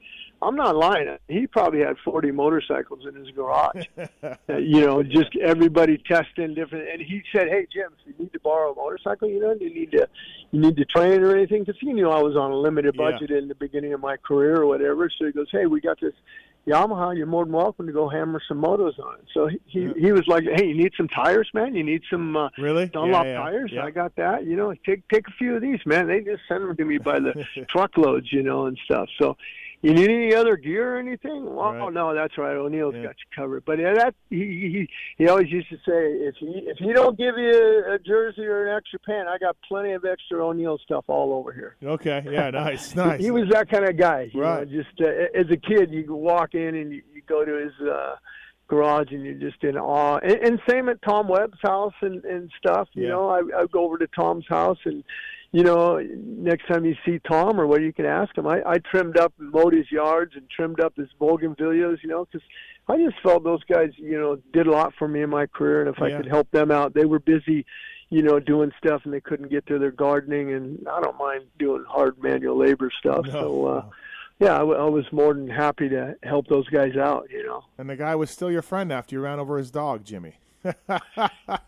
I'm 0.42 0.56
not 0.56 0.76
lying. 0.76 1.18
He 1.28 1.46
probably 1.48 1.82
had 1.82 1.98
40 2.04 2.32
motorcycles 2.32 3.06
in 3.08 3.16
his 3.16 3.30
garage. 3.32 3.86
Uh, 4.50 4.58
you 4.58 4.82
know, 4.86 5.02
just 5.02 5.36
everybody 5.42 5.98
testing 5.98 6.54
different. 6.54 6.88
And 6.90 7.02
he 7.02 7.24
said, 7.32 7.48
"Hey 7.48 7.66
Jim, 7.74 7.92
if 8.00 8.08
you 8.08 8.14
need 8.24 8.34
to 8.34 8.40
borrow 8.40 8.72
a 8.72 8.76
motorcycle, 8.76 9.28
you 9.30 9.40
know, 9.40 9.54
you 9.60 9.74
need 9.74 9.92
to, 9.92 10.08
you 10.52 10.60
need 10.60 10.76
to 10.78 10.86
train 10.86 11.22
or 11.24 11.36
anything." 11.36 11.64
Because 11.64 11.80
he 11.82 11.92
knew 11.94 12.10
I 12.10 12.22
was 12.22 12.36
on 12.36 12.52
a 12.52 12.56
limited 12.56 12.96
Yeah. 12.98 13.12
budget 13.12 13.32
in 13.32 13.48
the 13.48 13.56
beginning 13.56 13.94
of 13.94 14.00
my 14.00 14.18
career 14.18 14.58
or 14.62 14.66
whatever. 14.68 15.10
So 15.18 15.26
he 15.26 15.32
goes, 15.32 15.48
"Hey, 15.52 15.66
we 15.66 15.82
got 15.82 16.00
this 16.00 16.14
Yamaha. 16.68 17.16
You're 17.18 17.26
more 17.28 17.46
than 17.46 17.54
welcome 17.54 17.88
to 17.88 17.94
go 17.94 18.10
hammer 18.10 18.42
some 18.48 18.62
motos 18.62 19.00
on 19.00 19.16
it." 19.20 19.26
So 19.34 19.48
he 19.48 19.60
he, 19.66 19.90
he 20.00 20.12
was 20.12 20.28
like, 20.28 20.44
"Hey, 20.44 20.68
you 20.68 20.76
need 20.76 20.94
some 20.98 21.08
tires, 21.08 21.50
man? 21.54 21.74
You 21.76 21.84
need 21.84 22.04
some 22.10 22.36
uh, 22.38 22.50
Really? 22.58 22.88
Dunlop 22.88 23.26
Yeah, 23.26 23.32
yeah, 23.32 23.38
tires? 23.40 23.72
yeah. 23.74 23.86
I 23.86 23.92
got 23.92 24.16
that. 24.18 24.46
You 24.46 24.56
know, 24.56 24.74
take 24.86 25.08
take 25.10 25.28
a 25.28 25.32
few 25.32 25.56
of 25.56 25.62
these, 25.62 25.80
man. 25.86 26.08
They 26.08 26.22
just 26.22 26.44
send 26.48 26.64
them 26.64 26.76
to 26.78 26.86
me 26.86 26.98
by 27.00 27.20
the 27.20 27.46
truckloads, 27.70 28.32
you 28.32 28.44
know, 28.44 28.66
and 28.68 28.78
stuff. 28.86 29.10
So." 29.20 29.38
You 29.84 29.94
need 29.96 30.12
any 30.12 30.36
other 30.36 30.58
gear 30.58 30.96
or 30.96 31.00
anything? 31.00 31.56
Well, 31.56 31.74
Right. 31.74 31.92
no, 31.94 32.14
that's 32.14 32.38
right. 32.38 32.56
O'Neill's 32.56 32.94
Yeah. 32.94 33.02
got 33.04 33.16
you 33.18 33.36
covered. 33.36 33.66
But 33.66 33.80
that 33.80 34.14
he, 34.30 34.38
he 34.38 34.90
he 35.18 35.28
always 35.28 35.52
used 35.52 35.70
to 35.70 35.78
say, 35.78 36.12
if 36.28 36.36
he 36.38 36.46
if 36.68 36.78
he 36.78 36.94
don't 36.94 37.18
give 37.18 37.36
you 37.38 37.84
a 37.88 37.98
jersey 37.98 38.46
or 38.46 38.68
an 38.68 38.76
extra 38.78 39.00
pant, 39.00 39.28
I 39.28 39.40
got 39.40 39.58
plenty 39.68 39.94
of 39.94 40.06
extra 40.06 40.46
O'Neill 40.46 40.78
stuff 40.78 41.06
all 41.08 41.34
over 41.34 41.52
here. 41.52 41.78
Okay. 41.84 42.24
Yeah. 42.30 42.52
Nice. 42.62 42.96
Nice. 42.96 43.20
He 43.22 43.32
was 43.32 43.50
that 43.50 43.70
kind 43.70 43.86
of 43.86 43.98
guy. 43.98 44.30
You 44.34 44.42
Right. 44.42 44.70
Know, 44.72 44.84
just 44.84 45.02
uh, 45.02 45.08
as 45.40 45.50
a 45.50 45.58
kid, 45.58 45.90
you 45.92 46.14
walk 46.14 46.54
in 46.54 46.76
and 46.76 46.92
you, 46.92 47.02
you 47.14 47.22
go 47.28 47.44
to 47.44 47.54
his 47.54 47.74
uh, 47.88 48.18
garage 48.68 49.12
and 49.12 49.24
you're 49.26 49.34
just 49.34 49.64
in 49.64 49.78
awe. 49.78 50.18
And, 50.18 50.34
and 50.34 50.62
same 50.70 50.90
at 50.90 51.02
Tom 51.02 51.28
Webb's 51.28 51.58
house 51.64 51.94
and 52.02 52.24
and 52.26 52.52
stuff. 52.58 52.88
You 52.94 53.04
Yeah. 53.04 53.10
know, 53.10 53.30
I 53.30 53.62
I 53.62 53.66
go 53.66 53.84
over 53.86 53.98
to 53.98 54.06
Tom's 54.08 54.46
house 54.48 54.78
and. 54.86 55.04
You 55.54 55.64
know, 55.64 56.00
next 56.00 56.68
time 56.68 56.86
you 56.86 56.96
see 57.06 57.20
Tom 57.20 57.60
or 57.60 57.68
what, 57.68 57.82
you 57.82 57.92
can 57.92 58.06
ask 58.06 58.38
him. 58.38 58.48
I, 58.48 58.62
I 58.66 58.78
trimmed 58.78 59.18
up 59.18 59.34
and 59.38 59.52
mowed 59.52 59.74
his 59.74 59.92
yards 59.92 60.34
and 60.36 60.50
trimmed 60.50 60.80
up 60.80 60.96
his 60.96 61.10
bougainvilleas. 61.20 61.98
You 62.04 62.10
know, 62.10 62.26
because 62.26 62.48
I 62.88 62.98
just 62.98 63.22
felt 63.22 63.44
those 63.44 63.64
guys, 63.66 63.90
you 63.98 64.18
know, 64.20 64.38
did 64.54 64.68
a 64.68 64.72
lot 64.72 64.94
for 64.98 65.08
me 65.10 65.22
in 65.22 65.30
my 65.30 65.48
career, 65.48 65.82
and 65.82 65.90
if 65.90 66.00
Yeah. 66.00 66.06
I 66.06 66.22
could 66.22 66.28
help 66.28 66.50
them 66.52 66.72
out, 66.72 66.94
they 66.94 67.04
were 67.06 67.20
busy, 67.20 67.66
you 68.10 68.22
know, 68.22 68.40
doing 68.40 68.72
stuff 68.78 69.02
and 69.04 69.14
they 69.14 69.20
couldn't 69.20 69.50
get 69.50 69.66
to 69.68 69.78
their 69.78 69.92
gardening. 69.92 70.54
And 70.54 70.88
I 70.90 71.02
don't 71.02 71.18
mind 71.18 71.44
doing 71.60 71.84
hard 71.86 72.22
manual 72.24 72.58
labor 72.58 72.90
stuff. 72.98 73.26
No, 73.26 73.32
so, 73.32 73.66
uh, 73.66 73.86
yeah, 74.40 74.56
I, 74.56 74.60
w- 74.60 74.80
I 74.80 74.86
was 74.90 75.06
more 75.12 75.34
than 75.34 75.50
happy 75.50 75.90
to 75.90 76.16
help 76.24 76.48
those 76.48 76.68
guys 76.70 76.96
out. 76.96 77.28
You 77.30 77.46
know. 77.46 77.66
And 77.78 77.90
the 77.90 77.98
guy 77.98 78.16
was 78.16 78.32
still 78.32 78.50
your 78.52 78.62
friend 78.62 78.90
after 78.92 79.16
you 79.16 79.22
ran 79.22 79.38
over 79.40 79.58
his 79.58 79.70
dog, 79.70 80.06
Jimmy. 80.06 80.36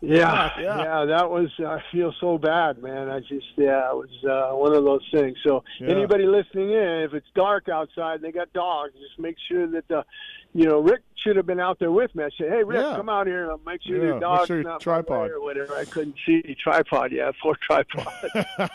Yeah. 0.00 0.50
yeah, 0.58 1.04
that 1.06 1.28
was. 1.30 1.48
I 1.58 1.78
feel 1.92 2.12
so 2.20 2.38
bad, 2.38 2.82
man. 2.82 3.08
I 3.08 3.20
just, 3.20 3.46
yeah, 3.56 3.90
it 3.90 3.96
was 3.96 4.24
uh, 4.24 4.56
one 4.56 4.74
of 4.74 4.84
those 4.84 5.02
things. 5.12 5.36
So, 5.46 5.62
Yeah. 5.80 5.88
anybody 5.88 6.26
listening 6.26 6.70
in, 6.70 7.02
if 7.08 7.14
it's 7.14 7.26
dark 7.34 7.68
outside, 7.68 8.16
and 8.16 8.24
they 8.24 8.32
got 8.32 8.52
dogs. 8.52 8.92
Just 8.92 9.18
make 9.18 9.36
sure 9.48 9.66
that 9.68 9.88
the, 9.88 10.04
you 10.52 10.68
know, 10.68 10.80
Rick 10.80 11.02
should 11.24 11.36
have 11.36 11.46
been 11.46 11.58
out 11.58 11.78
there 11.80 11.90
with 11.90 12.14
me. 12.14 12.22
I 12.22 12.28
said, 12.38 12.50
hey, 12.50 12.62
Rick, 12.62 12.78
Yeah. 12.78 12.96
come 12.96 13.08
out 13.08 13.26
here 13.26 13.50
and 13.50 13.58
make 13.64 13.82
sure 13.82 13.96
Yeah, 13.96 14.02
your 14.04 14.14
make 14.14 14.20
dog's 14.20 14.46
sure 14.46 14.56
your 14.58 14.64
not 14.64 14.80
tripod. 14.80 15.30
or 15.30 15.40
whatever. 15.40 15.74
I 15.74 15.84
couldn't 15.86 16.14
see 16.24 16.42
the 16.42 16.54
tripod. 16.54 17.10
Yeah, 17.10 17.32
four 17.42 17.56
tripod. 17.56 18.06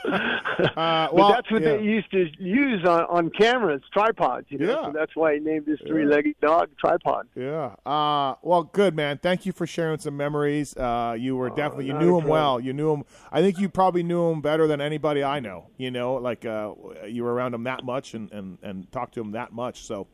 Uh, 0.59 0.73
but 0.75 1.13
well, 1.13 1.29
that's 1.29 1.49
what 1.51 1.61
yeah. 1.61 1.77
they 1.77 1.83
used 1.83 2.11
to 2.11 2.27
use 2.37 2.83
on, 2.85 3.01
on 3.05 3.29
cameras, 3.29 3.81
tripods. 3.93 4.47
You 4.49 4.57
know, 4.59 4.65
Yeah. 4.67 4.85
so 4.87 4.91
that's 4.93 5.15
why 5.15 5.35
he 5.35 5.39
named 5.39 5.67
his 5.67 5.79
three-legged 5.87 6.35
dog 6.41 6.69
tripod. 6.77 7.27
Yeah. 7.35 7.75
Uh, 7.85 8.35
well, 8.41 8.63
good 8.63 8.93
man. 8.95 9.19
Thank 9.19 9.45
you 9.45 9.53
for 9.53 9.65
sharing 9.65 9.99
some 9.99 10.17
memories. 10.17 10.75
Uh, 10.75 11.15
you 11.17 11.35
were 11.37 11.49
definitely 11.49 11.85
you 11.87 11.93
knew 11.93 12.17
him 12.19 12.27
well. 12.27 12.59
You 12.59 12.73
knew 12.73 12.91
him. 12.93 13.03
I 13.31 13.41
think 13.41 13.57
you 13.59 13.69
probably 13.69 14.03
knew 14.03 14.29
him 14.31 14.41
better 14.41 14.67
than 14.67 14.81
anybody 14.81 15.23
I 15.23 15.39
know. 15.39 15.67
You 15.77 15.91
know, 15.91 16.15
like 16.15 16.45
uh, 16.45 16.73
you 17.07 17.23
were 17.23 17.33
around 17.33 17.53
him 17.53 17.63
that 17.63 17.83
much 17.85 18.13
and 18.13 18.29
and 18.31 18.57
and 18.61 18.91
talked 18.91 19.13
to 19.13 19.21
him 19.21 19.31
that 19.31 19.53
much. 19.53 19.83
So, 19.85 20.07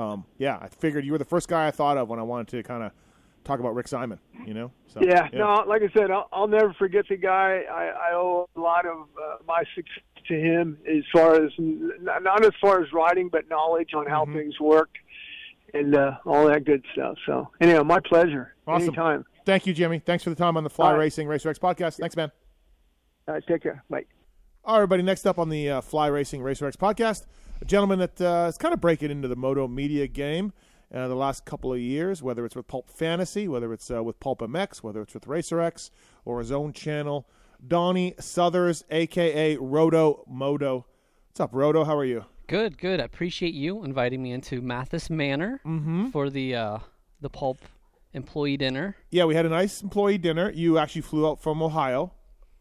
um, 0.00 0.24
yeah, 0.38 0.58
I 0.60 0.68
figured 0.68 1.04
you 1.04 1.12
were 1.12 1.18
the 1.18 1.24
first 1.24 1.48
guy 1.48 1.66
I 1.66 1.70
thought 1.70 1.96
of 1.98 2.08
when 2.08 2.18
I 2.18 2.22
wanted 2.22 2.48
to 2.48 2.62
kind 2.62 2.82
of 2.82 2.92
talk 3.44 3.60
about 3.60 3.74
Rick 3.74 3.86
Sieman. 3.86 4.18
You 4.46 4.54
know. 4.54 4.72
So, 4.86 5.00
Yeah, 5.02 5.28
no, 5.32 5.64
like 5.66 5.82
I 5.82 5.90
said, 5.96 6.10
I'll, 6.10 6.28
I'll 6.32 6.48
never 6.48 6.72
forget 6.74 7.04
the 7.08 7.16
guy. 7.16 7.62
I, 7.70 8.10
I 8.10 8.14
owe 8.14 8.48
a 8.56 8.60
lot 8.60 8.86
of 8.86 8.98
uh, 9.16 9.36
my 9.46 9.62
success 9.74 10.02
to 10.28 10.34
him 10.34 10.78
as 10.88 11.02
far 11.12 11.34
as 11.42 11.50
not 11.58 12.44
as 12.44 12.52
far 12.60 12.82
as 12.82 12.92
writing, 12.92 13.28
but 13.30 13.48
knowledge 13.48 13.94
on 13.94 14.04
Mm-hmm. 14.04 14.12
how 14.12 14.24
things 14.26 14.58
work 14.60 14.90
and 15.74 15.94
uh, 15.96 16.12
all 16.26 16.46
that 16.48 16.64
good 16.64 16.84
stuff. 16.92 17.16
So, 17.26 17.48
anyhow, 17.60 17.82
my 17.82 18.00
pleasure. 18.00 18.54
Awesome. 18.66 18.88
Anytime. 18.88 19.24
Thank 19.46 19.66
you, 19.66 19.72
Jimmy. 19.74 19.98
Thanks 19.98 20.22
for 20.24 20.30
the 20.30 20.36
time 20.36 20.56
on 20.56 20.64
the 20.64 20.70
Fly 20.70 20.92
right. 20.92 20.98
Racing 20.98 21.26
Racer 21.26 21.48
X 21.48 21.58
podcast. 21.58 21.98
Thanks, 21.98 22.16
man. 22.16 22.30
All 23.28 23.34
right, 23.34 23.42
take 23.46 23.62
care. 23.62 23.82
Bye. 23.88 24.04
All 24.64 24.74
right, 24.74 24.78
everybody. 24.82 25.02
Next 25.02 25.26
up 25.26 25.38
on 25.38 25.48
the 25.48 25.70
uh, 25.70 25.80
Fly 25.80 26.08
Racing 26.08 26.42
Racer 26.42 26.66
X 26.66 26.76
podcast, 26.76 27.26
a 27.60 27.64
gentleman 27.64 27.98
that 27.98 28.20
uh, 28.20 28.46
is 28.48 28.58
kind 28.58 28.72
of 28.74 28.80
breaking 28.80 29.10
into 29.10 29.28
the 29.28 29.36
moto 29.36 29.68
media 29.68 30.06
game 30.06 30.52
uh, 30.94 31.08
the 31.08 31.14
last 31.14 31.44
couple 31.44 31.72
of 31.72 31.78
years, 31.78 32.22
whether 32.22 32.44
it's 32.44 32.56
with 32.56 32.66
Pulp 32.66 32.90
Fantasy, 32.90 33.46
whether 33.48 33.72
it's 33.72 33.90
uh, 33.90 34.02
with 34.02 34.18
Pulp 34.20 34.40
MX, 34.40 34.82
whether 34.82 35.02
it's 35.02 35.14
with 35.14 35.26
Racer 35.26 35.60
X 35.60 35.90
or 36.24 36.38
his 36.38 36.50
own 36.50 36.72
channel. 36.72 37.28
Donnie 37.66 38.14
Southers, 38.18 38.84
aka 38.90 39.56
Roto 39.56 40.24
Moto. 40.26 40.86
What's 41.28 41.40
up, 41.40 41.50
Roto? 41.52 41.84
How 41.84 41.96
are 41.96 42.04
you? 42.04 42.24
Good, 42.46 42.78
good. 42.78 43.00
I 43.00 43.04
appreciate 43.04 43.54
you 43.54 43.84
inviting 43.84 44.22
me 44.22 44.32
into 44.32 44.60
Matthes 44.60 45.10
Manor 45.10 45.60
for 46.10 46.30
the 46.30 46.56
uh, 46.56 46.78
the 47.20 47.28
pulp 47.30 47.60
employee 48.12 48.56
dinner. 48.56 48.96
Yeah, 49.10 49.26
we 49.26 49.34
had 49.34 49.46
a 49.46 49.50
nice 49.50 49.82
employee 49.82 50.18
dinner. 50.18 50.50
You 50.50 50.78
actually 50.78 51.02
flew 51.02 51.28
out 51.28 51.40
from 51.42 51.62
Ohio. 51.62 52.12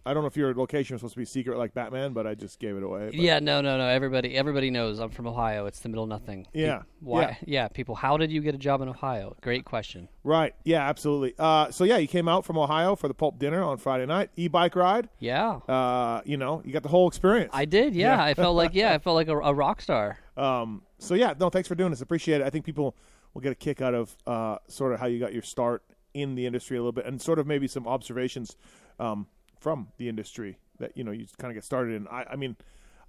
I 0.06 0.14
don't 0.14 0.24
know 0.24 0.28
if 0.28 0.38
your 0.38 0.54
location 0.56 0.94
was 0.96 1.02
supposed 1.02 1.14
to 1.16 1.20
be 1.20 1.26
secret 1.26 1.58
like 1.58 1.74
Batman, 1.74 2.14
but 2.14 2.26
I 2.26 2.34
just 2.34 2.58
gave 2.60 2.76
it 2.78 2.84
away. 2.84 3.08
But- 3.08 3.16
Yeah, 3.16 3.40
no, 3.40 3.62
no, 3.62 3.78
no. 3.78 3.86
Everybody, 3.88 4.36
everybody 4.36 4.72
knows 4.72 4.98
I'm 5.00 5.10
from 5.10 5.28
Ohio. 5.28 5.66
It's 5.66 5.82
the 5.82 5.90
middle 5.90 6.04
of 6.04 6.10
nothing. 6.10 6.48
Yeah, 6.54 6.84
Why? 7.02 7.22
yeah. 7.22 7.36
Yeah. 7.46 7.68
People, 7.68 7.96
how 7.96 8.16
did 8.18 8.32
you 8.32 8.42
get 8.42 8.56
a 8.56 8.58
job 8.58 8.82
in 8.82 8.88
Ohio? 8.90 9.36
Great 9.42 9.66
question. 9.66 10.08
Right. 10.24 10.56
Yeah, 10.64 10.88
absolutely. 10.88 11.36
Uh, 11.38 11.70
so, 11.72 11.84
yeah, 11.84 11.98
you 11.98 12.08
came 12.08 12.28
out 12.30 12.46
from 12.46 12.58
Ohio 12.58 12.96
for 12.96 13.08
the 13.10 13.14
Pulp 13.14 13.40
dinner 13.40 13.62
on 13.62 13.78
Friday 13.78 14.06
night. 14.06 14.30
E 14.38 14.48
bike 14.48 14.76
ride. 14.76 15.10
Yeah, 15.20 15.60
Uh, 15.68 16.22
you 16.26 16.38
know, 16.38 16.62
you 16.66 16.72
got 16.72 16.84
the 16.84 16.90
whole 16.90 17.08
experience. 17.08 17.52
I 17.54 17.66
did. 17.66 17.94
Yeah, 17.94 18.16
Yeah. 18.16 18.24
I 18.24 18.34
felt 18.34 18.56
like 18.56 18.74
yeah, 18.74 18.94
I 18.94 18.98
felt 19.00 19.16
like 19.16 19.28
a, 19.28 19.38
a 19.38 19.54
rock 19.54 19.82
star. 19.82 20.18
Um, 20.38 20.82
so 20.98 21.14
yeah, 21.14 21.34
no, 21.40 21.50
thanks 21.50 21.68
for 21.68 21.76
doing 21.76 21.92
this. 21.92 22.02
Appreciate 22.02 22.42
it. 22.42 22.46
I 22.46 22.50
think 22.50 22.66
people 22.66 22.96
will 23.34 23.42
get 23.42 23.52
a 23.52 23.56
kick 23.56 23.82
out 23.82 23.94
of 23.94 24.16
uh, 24.26 24.58
sort 24.70 24.94
of 24.94 25.00
how 25.02 25.06
you 25.08 25.20
got 25.20 25.34
your 25.34 25.44
start 25.44 25.84
in 26.14 26.36
the 26.36 26.46
industry 26.46 26.78
a 26.78 26.80
little 26.80 26.92
bit, 26.94 27.06
and 27.06 27.22
sort 27.22 27.38
of 27.38 27.46
maybe 27.46 27.68
some 27.68 27.86
observations 27.88 28.56
um, 29.00 29.28
from 29.60 29.90
the 29.98 30.10
industry 30.10 30.58
that 30.80 30.96
you 30.96 31.04
know 31.04 31.12
you 31.12 31.26
kind 31.38 31.52
of 31.52 31.56
get 31.56 31.64
started 31.64 31.96
in. 31.96 32.08
I, 32.08 32.26
I 32.32 32.36
mean, 32.36 32.56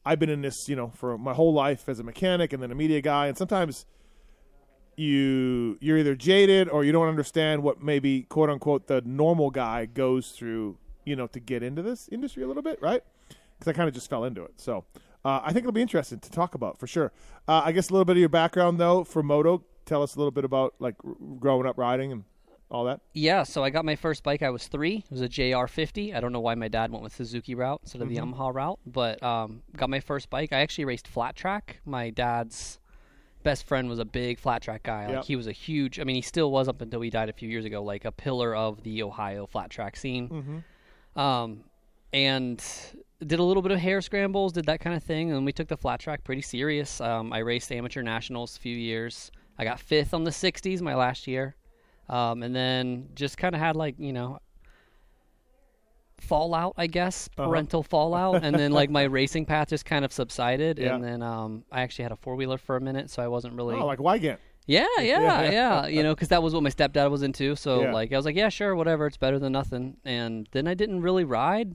I've 0.05 0.19
been 0.19 0.31
in 0.31 0.43
this 0.43 0.69
you 0.69 0.77
know 0.77 0.89
for 0.95 1.17
my 1.17 1.33
whole 1.33 1.53
life 1.53 1.89
as 1.89 1.99
a 1.99 2.05
mechanic 2.05 2.53
and 2.53 2.63
then 2.63 2.71
a 2.71 2.75
media 2.75 3.01
guy, 3.01 3.27
and 3.27 3.37
sometimes 3.37 3.87
you 4.97 5.79
you're 5.81 5.97
either 5.99 6.15
jaded 6.15 6.69
or 6.69 6.85
you 6.85 6.93
don't 6.93 7.09
understand 7.09 7.63
what 7.63 7.83
maybe 7.83 8.23
quote 8.23 8.51
unquote 8.51 8.87
the 8.87 9.01
normal 9.03 9.51
guy 9.51 9.87
goes 9.87 10.31
through 10.31 10.77
you 11.05 11.17
know 11.17 11.27
to 11.27 11.41
get 11.41 11.63
into 11.63 11.81
this 11.81 12.09
industry 12.13 12.43
a 12.43 12.47
little 12.47 12.63
bit 12.63 12.81
right? 12.83 13.03
Because 13.59 13.69
i 13.69 13.73
kind 13.73 13.89
of 13.89 13.95
just 13.95 14.11
fell 14.11 14.25
into 14.25 14.45
it. 14.45 14.53
So 14.57 14.85
uh, 15.25 15.41
i 15.43 15.53
think 15.53 15.65
it'll 15.65 15.73
be 15.73 15.83
interesting 15.83 16.19
to 16.21 16.31
talk 16.31 16.55
about 16.55 16.79
for 16.79 16.87
sure. 16.87 17.13
Uh, 17.49 17.63
i 17.65 17.73
guess 17.73 17.89
a 17.89 17.93
little 17.93 18.05
bit 18.05 18.17
of 18.17 18.21
your 18.21 18.29
background 18.29 18.79
though 18.79 19.05
for 19.05 19.23
moto. 19.23 19.65
Tell 19.87 20.03
us 20.03 20.15
a 20.15 20.19
little 20.19 20.31
bit 20.31 20.45
about 20.45 20.75
like 20.79 20.97
r- 21.05 21.15
growing 21.39 21.67
up 21.67 21.79
riding 21.79 22.13
and 22.13 22.25
all 22.71 22.85
that 22.85 23.01
Yeah, 23.13 23.43
so 23.43 23.65
I 23.65 23.71
got 23.71 23.85
my 23.85 23.97
first 23.97 24.23
bike. 24.23 24.43
I 24.43 24.51
was 24.51 24.67
three. 24.69 25.05
It 25.05 25.11
was 25.11 25.23
a 25.23 25.29
JR50. 25.29 26.15
I 26.15 26.21
don't 26.21 26.33
know 26.33 26.41
why 26.41 26.55
my 26.55 26.69
dad 26.69 26.91
went 26.93 27.03
with 27.03 27.15
Suzuki 27.15 27.55
route 27.55 27.81
instead 27.83 28.01
of 28.03 28.09
the 28.09 28.15
Yamaha 28.17 28.55
route, 28.55 28.79
but 28.87 29.23
um, 29.23 29.63
got 29.77 29.91
my 29.91 30.01
first 30.01 30.31
bike. 30.31 30.53
I 30.53 30.61
actually 30.61 30.85
raced 30.85 31.09
flat 31.09 31.35
track. 31.37 31.81
My 31.85 32.11
dad's 32.11 32.79
best 33.43 33.65
friend 33.67 33.89
was 33.89 33.99
a 33.99 34.05
big 34.05 34.39
flat 34.39 34.63
track 34.63 34.83
guy. 34.83 35.07
Like 35.07 35.15
Yep. 35.17 35.25
he 35.25 35.37
was 35.37 35.47
a 35.47 35.53
huge. 35.53 35.99
I 35.99 36.05
mean, 36.05 36.15
he 36.17 36.23
still 36.23 36.51
was 36.51 36.69
up 36.69 36.81
until 36.81 37.01
he 37.01 37.11
died 37.11 37.29
a 37.29 37.33
few 37.33 37.49
years 37.49 37.65
ago. 37.65 37.83
Like 37.83 38.05
a 38.05 38.13
pillar 38.13 38.55
of 38.55 38.83
the 38.83 39.03
Ohio 39.03 39.47
flat 39.47 39.71
track 39.71 39.97
scene. 39.97 40.63
Um, 41.17 41.65
and 42.13 42.63
did 43.25 43.39
a 43.39 43.43
little 43.43 43.63
bit 43.63 43.73
of 43.73 43.79
hare 43.79 44.01
scrambles, 44.01 44.53
did 44.53 44.67
that 44.67 44.81
kind 44.81 44.97
of 44.97 45.03
thing, 45.03 45.33
and 45.33 45.45
we 45.45 45.53
took 45.53 45.69
the 45.69 45.77
flat 45.77 46.01
track 46.01 46.25
pretty 46.25 46.43
serious. 46.43 47.01
Um, 47.01 47.33
I 47.33 47.39
raced 47.39 47.71
amateur 47.73 48.03
nationals 48.03 48.57
a 48.57 48.61
few 48.61 48.77
years. 48.77 49.31
I 49.59 49.65
got 49.65 49.79
fifth 49.79 50.15
on 50.15 50.25
the 50.25 50.31
60s 50.31 50.81
my 50.81 50.95
last 50.95 51.27
year, 51.27 51.55
um, 52.11 52.43
and 52.43 52.55
then 52.55 53.09
just 53.15 53.39
kind 53.39 53.55
of 53.55 53.61
had 53.61 53.75
like 53.77 53.95
you 53.99 54.13
know 54.13 54.39
fallout, 56.19 56.75
I 56.77 56.87
guess, 56.87 57.29
Uh-huh. 57.39 57.49
parental 57.49 57.83
fallout, 57.83 58.45
and 58.45 58.55
then 58.59 58.73
like 58.73 58.91
my 58.91 59.05
racing 59.19 59.47
path 59.47 59.69
just 59.69 59.85
kind 59.87 60.05
of 60.05 60.13
subsided, 60.13 60.79
Yeah. 60.79 60.95
and 60.95 61.03
then 61.05 61.23
um, 61.23 61.65
I 61.73 61.81
actually 61.83 62.03
had 62.03 62.13
a 62.13 62.17
four 62.17 62.37
wheeler 62.37 62.59
for 62.59 62.77
a 62.77 62.81
minute, 62.81 63.09
so 63.11 63.23
I 63.23 63.29
wasn't 63.29 63.55
really. 63.55 63.77
oh 63.77 63.87
like 63.87 63.99
Weigandt 64.01 64.37
Yeah, 64.67 64.87
yeah, 64.99 65.21
Yeah. 65.23 65.51
yeah. 65.51 65.87
You 65.87 66.03
know, 66.03 66.15
because 66.15 66.29
that 66.29 66.43
was 66.43 66.53
what 66.53 66.63
my 66.63 66.69
stepdad 66.71 67.11
was 67.11 67.23
into. 67.23 67.57
So 67.57 67.83
Yeah. 67.83 67.93
like, 67.93 68.13
I 68.13 68.17
was 68.17 68.27
like, 68.27 68.37
yeah, 68.37 68.51
sure, 68.51 68.77
whatever. 68.77 69.07
It's 69.07 69.17
better 69.17 69.39
than 69.39 69.53
nothing. 69.53 69.97
And 70.05 70.47
then 70.53 70.69
I 70.69 70.75
didn't 70.75 71.01
really 71.01 71.25
ride, 71.25 71.75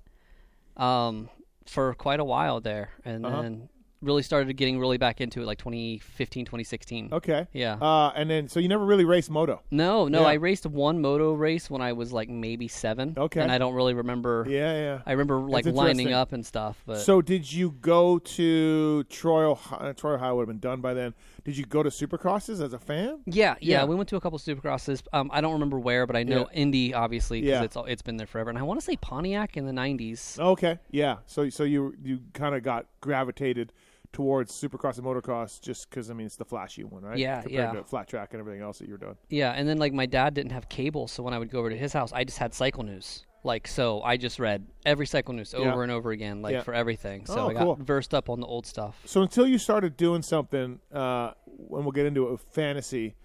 um, 0.78 1.30
for 1.66 1.96
quite 1.96 2.20
a 2.20 2.24
while 2.24 2.62
there, 2.62 2.92
and 3.04 3.26
Uh-huh. 3.26 3.42
then 3.42 3.70
really 4.06 4.24
started 4.24 4.54
getting 4.56 4.80
really 4.80 4.98
back 4.98 5.20
into 5.20 5.42
it 5.42 5.46
like 5.46 5.58
2015, 5.58 6.46
2016. 6.46 7.10
okay 7.12 7.48
Yeah. 7.54 7.74
uh, 7.76 8.12
and 8.16 8.30
then 8.30 8.48
so 8.48 8.60
you 8.60 8.68
never 8.68 8.86
really 8.86 9.06
raced 9.06 9.30
moto 9.30 9.62
no, 9.72 10.08
no, 10.08 10.22
yeah. 10.22 10.28
I 10.28 10.34
raced 10.34 10.66
one 10.66 11.02
moto 11.02 11.34
race 11.34 11.70
when 11.70 11.82
I 11.82 11.94
was 11.94 12.14
like 12.14 12.30
maybe 12.30 12.68
seven. 12.68 13.16
Okay. 13.18 13.42
And 13.42 13.52
I 13.52 13.58
don't 13.58 13.74
really 13.74 13.94
remember. 13.94 14.46
yeah 14.48 14.74
yeah 14.74 15.02
I 15.06 15.12
remember 15.12 15.40
like 15.40 15.66
lining 15.66 16.14
up 16.14 16.32
and 16.34 16.46
stuff, 16.46 16.82
but 16.86 17.00
So 17.00 17.22
did 17.22 17.52
you 17.52 17.72
go 17.82 18.20
to 18.20 19.04
Troy, 19.06 19.50
Ohio? 19.52 19.94
Troy, 19.94 20.14
Ohio 20.16 20.36
would 20.36 20.42
have 20.44 20.48
been 20.48 20.60
done 20.60 20.82
by 20.82 20.94
then. 20.94 21.14
Did 21.44 21.58
you 21.58 21.66
go 21.66 21.84
to 21.84 21.90
Supercrosses 21.90 22.62
as 22.64 22.74
a 22.74 22.80
fan? 22.80 23.20
Yeah, 23.26 23.56
yeah, 23.60 23.82
Yeah. 23.82 23.86
we 23.86 23.96
went 23.96 24.10
to 24.10 24.16
a 24.16 24.22
couple 24.22 24.40
supercrosses. 24.40 25.02
Um, 25.14 25.30
I 25.34 25.42
don't 25.42 25.54
remember 25.54 25.80
where, 25.80 26.06
but 26.08 26.16
I 26.16 26.24
know 26.24 26.48
Indy 26.54 26.94
obviously 26.94 27.42
because 27.42 27.60
Yeah. 27.60 27.64
it's 27.64 27.78
it's 27.88 28.02
been 28.02 28.18
there 28.18 28.28
forever. 28.28 28.50
And 28.50 28.58
I 28.60 28.64
want 28.64 28.80
to 28.80 28.86
say 28.86 28.96
Pontiac 28.98 29.58
in 29.58 29.66
the 29.66 29.72
'90s. 29.74 30.40
Okay, 30.40 30.80
yeah. 30.92 31.18
So 31.26 31.50
so 31.50 31.64
you 31.64 31.94
you 32.04 32.20
kind 32.34 32.56
of 32.56 32.64
got 32.64 32.86
gravitated 33.02 33.72
towards 34.16 34.54
Supercross 34.54 34.98
and 34.98 35.06
motocross 35.06 35.60
just 35.62 35.90
because 35.90 36.10
I 36.10 36.14
mean 36.14 36.26
it's 36.26 36.38
the 36.38 36.46
flashy 36.46 36.86
one, 36.86 37.04
right? 37.04 37.18
Yeah, 37.18 37.42
Compared 37.42 37.74
yeah. 37.76 37.80
to 37.82 37.84
flat 37.84 38.08
track 38.08 38.30
and 38.32 38.40
everything 38.40 38.62
else 38.62 38.80
that 38.80 38.88
you're 38.88 38.98
doing. 38.98 39.18
Yeah, 39.30 39.52
and 39.52 39.68
then 39.68 39.78
like 39.78 39.92
my 39.92 40.06
dad 40.06 40.34
didn't 40.34 40.54
have 40.54 40.70
cable, 40.70 41.08
so 41.10 41.22
when 41.22 41.34
I 41.34 41.38
would 41.40 41.52
go 41.52 41.60
over 41.60 41.70
to 41.70 41.78
his 41.78 41.92
house, 41.92 42.14
I 42.14 42.24
just 42.24 42.38
had 42.38 42.54
Cycle 42.54 42.84
News. 42.84 43.26
Like 43.44 43.68
so, 43.68 44.02
I 44.02 44.16
just 44.16 44.40
read 44.40 44.66
every 44.86 45.06
Cycle 45.06 45.34
News 45.34 45.54
over 45.54 45.66
Yeah. 45.66 45.84
and 45.84 45.92
over 45.92 46.12
again, 46.12 46.42
like 46.42 46.54
Yeah. 46.54 46.62
for 46.64 46.74
everything. 46.74 47.26
So 47.26 47.40
Oh, 47.42 47.50
I 47.50 47.54
got 47.54 47.64
cool. 47.64 47.76
versed 47.76 48.14
up 48.14 48.30
on 48.30 48.40
the 48.40 48.48
old 48.48 48.66
stuff. 48.66 49.02
So 49.06 49.22
until 49.22 49.46
you 49.46 49.58
started 49.58 49.98
doing 49.98 50.22
something, 50.22 50.80
uh, 50.94 51.32
when 51.46 51.84
we'll 51.84 51.92
get 51.92 52.06
into 52.06 52.32
it 52.34 52.40
fantasy, 52.40 53.16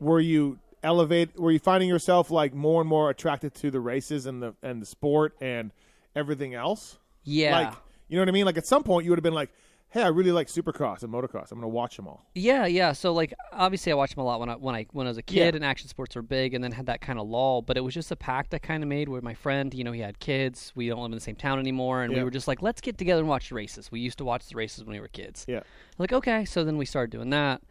were 0.00 0.18
you 0.20 0.58
elevate? 0.82 1.38
Were 1.38 1.50
you 1.52 1.58
finding 1.58 1.88
yourself 1.90 2.30
like 2.30 2.54
more 2.54 2.80
and 2.80 2.88
more 2.88 3.10
attracted 3.10 3.54
to 3.56 3.70
the 3.70 3.80
races 3.80 4.24
and 4.26 4.42
the 4.42 4.54
and 4.62 4.80
the 4.80 4.86
sport 4.86 5.34
and 5.42 5.72
everything 6.14 6.54
else? 6.54 6.98
Yeah, 7.22 7.52
Like 7.60 7.74
you 8.08 8.16
know 8.16 8.22
what 8.22 8.28
I 8.28 8.32
mean? 8.32 8.46
Like 8.46 8.56
at 8.56 8.66
some 8.66 8.82
point 8.84 9.04
you 9.04 9.10
would 9.10 9.18
have 9.18 9.24
been 9.24 9.34
like, 9.34 9.50
"Hey, 9.96 10.02
I 10.02 10.08
really 10.08 10.32
like 10.32 10.48
Supercross 10.48 11.02
and 11.02 11.12
motocross. 11.12 11.50
I'm 11.52 11.58
going 11.58 11.62
to 11.62 11.68
watch 11.68 11.96
them 11.96 12.06
all." 12.06 12.26
yeah, 12.34 12.66
yeah. 12.66 12.92
So 12.92 13.12
like, 13.12 13.32
obviously, 13.52 13.90
I 13.92 13.94
watched 13.94 14.14
them 14.14 14.22
a 14.22 14.26
lot 14.26 14.40
when 14.40 14.48
I 14.50 14.54
when 14.54 14.74
I 14.74 14.86
when 14.92 15.06
I 15.06 15.10
was 15.10 15.18
a 15.18 15.22
kid, 15.22 15.36
Yeah. 15.36 15.56
and 15.56 15.64
action 15.64 15.88
sports 15.88 16.14
were 16.14 16.22
big, 16.22 16.54
and 16.54 16.62
then 16.62 16.72
had 16.72 16.86
that 16.86 17.00
kind 17.00 17.18
of 17.18 17.26
lull. 17.28 17.62
But 17.62 17.76
it 17.76 17.80
was 17.80 17.94
just 17.94 18.10
a 18.10 18.16
pact 18.16 18.52
I 18.52 18.58
kind 18.58 18.82
of 18.82 18.88
made 18.88 19.08
with 19.08 19.22
my 19.22 19.34
friend. 19.34 19.72
You 19.72 19.84
know, 19.84 19.92
he 19.92 20.00
had 20.00 20.18
kids. 20.18 20.72
We 20.74 20.88
don't 20.88 20.98
live 21.00 21.12
in 21.12 21.16
the 21.16 21.20
same 21.20 21.36
town 21.36 21.58
anymore, 21.58 22.02
and 22.02 22.12
Yeah. 22.12 22.18
we 22.18 22.24
were 22.24 22.30
just 22.30 22.46
like, 22.48 22.60
let's 22.62 22.80
get 22.80 22.98
together 22.98 23.20
and 23.20 23.28
watch 23.28 23.48
the 23.48 23.54
races. 23.54 23.90
We 23.90 24.00
used 24.00 24.18
to 24.18 24.24
watch 24.24 24.46
the 24.48 24.56
races 24.56 24.84
when 24.84 24.94
we 24.94 25.00
were 25.00 25.08
kids. 25.08 25.44
Yeah. 25.48 25.60
Like, 25.98 26.12
okay, 26.12 26.44
so 26.44 26.62
then 26.64 26.76
we 26.76 26.84
started 26.84 27.10
doing 27.10 27.30
that. 27.30 27.62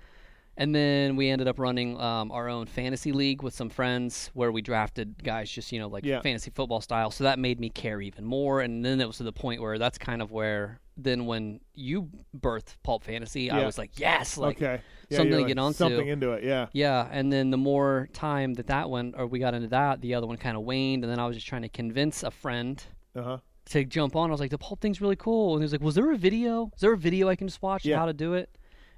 And 0.57 0.73
then 0.73 1.17
we 1.17 1.29
ended 1.29 1.47
up 1.49 1.59
running 1.59 1.99
um, 1.99 2.31
our 2.31 2.47
own 2.47 2.65
fantasy 2.65 3.11
league 3.11 3.41
with 3.43 3.53
some 3.53 3.69
friends 3.69 4.29
where 4.33 4.51
we 4.53 4.61
drafted 4.61 5.21
guys 5.21 5.49
just, 5.51 5.71
you 5.71 5.79
know, 5.79 5.87
like 5.89 6.05
Yeah. 6.05 6.21
fantasy 6.21 6.49
football 6.49 6.79
style. 6.79 7.11
So 7.11 7.25
that 7.25 7.39
made 7.39 7.59
me 7.59 7.69
care 7.69 7.99
even 8.01 8.23
more. 8.23 8.61
And 8.61 8.83
then 8.85 9.01
it 9.01 9.07
was 9.07 9.17
to 9.17 9.23
the 9.23 9.33
point 9.33 9.61
where 9.61 9.77
that's 9.77 9.97
kind 9.97 10.21
of 10.21 10.31
where 10.31 10.79
then 10.97 11.25
when 11.25 11.59
you 11.73 12.09
birthed 12.39 12.75
Pulp 12.83 13.03
Fantasy, 13.03 13.51
I 13.51 13.65
was 13.65 13.77
like, 13.77 13.99
yes, 13.99 14.37
like 14.37 14.55
okay. 14.55 14.81
Yeah, 15.09 15.17
something 15.17 15.31
to 15.33 15.37
like 15.39 15.47
get 15.47 15.59
onto. 15.59 15.77
Something 15.77 16.07
into 16.07 16.31
it. 16.31 16.43
Yeah. 16.45 16.67
Yeah, 16.71 17.07
and 17.11 17.31
then 17.33 17.49
the 17.51 17.57
more 17.57 18.07
time 18.13 18.53
that 18.53 18.67
that 18.67 18.89
went, 18.89 19.15
or 19.17 19.27
we 19.27 19.39
got 19.39 19.53
into 19.53 19.67
that, 19.67 19.99
the 19.99 20.13
other 20.15 20.25
one 20.25 20.37
kind 20.37 20.55
of 20.55 20.63
waned, 20.63 21.03
and 21.03 21.11
then 21.11 21.19
I 21.19 21.27
was 21.27 21.35
just 21.35 21.47
trying 21.47 21.63
to 21.63 21.69
convince 21.69 22.23
a 22.23 22.31
friend 22.31 22.81
Uh 23.13 23.21
huh. 23.23 23.37
to 23.71 23.83
jump 23.83 24.15
on. 24.15 24.29
I 24.29 24.31
was 24.31 24.39
like, 24.39 24.51
the 24.51 24.57
pulp 24.57 24.79
thing's 24.79 25.01
really 25.01 25.17
cool, 25.17 25.55
and 25.55 25.61
he 25.61 25.65
was 25.65 25.73
like, 25.73 25.81
was 25.81 25.95
there 25.95 26.09
a 26.13 26.17
video? 26.17 26.71
Is 26.73 26.79
there 26.81 26.93
a 26.93 26.97
video 26.97 27.27
I 27.27 27.35
can 27.35 27.47
just 27.49 27.61
watch 27.61 27.83
Yeah. 27.85 27.97
how 27.99 28.05
to 28.05 28.13
do 28.13 28.33
it? 28.35 28.49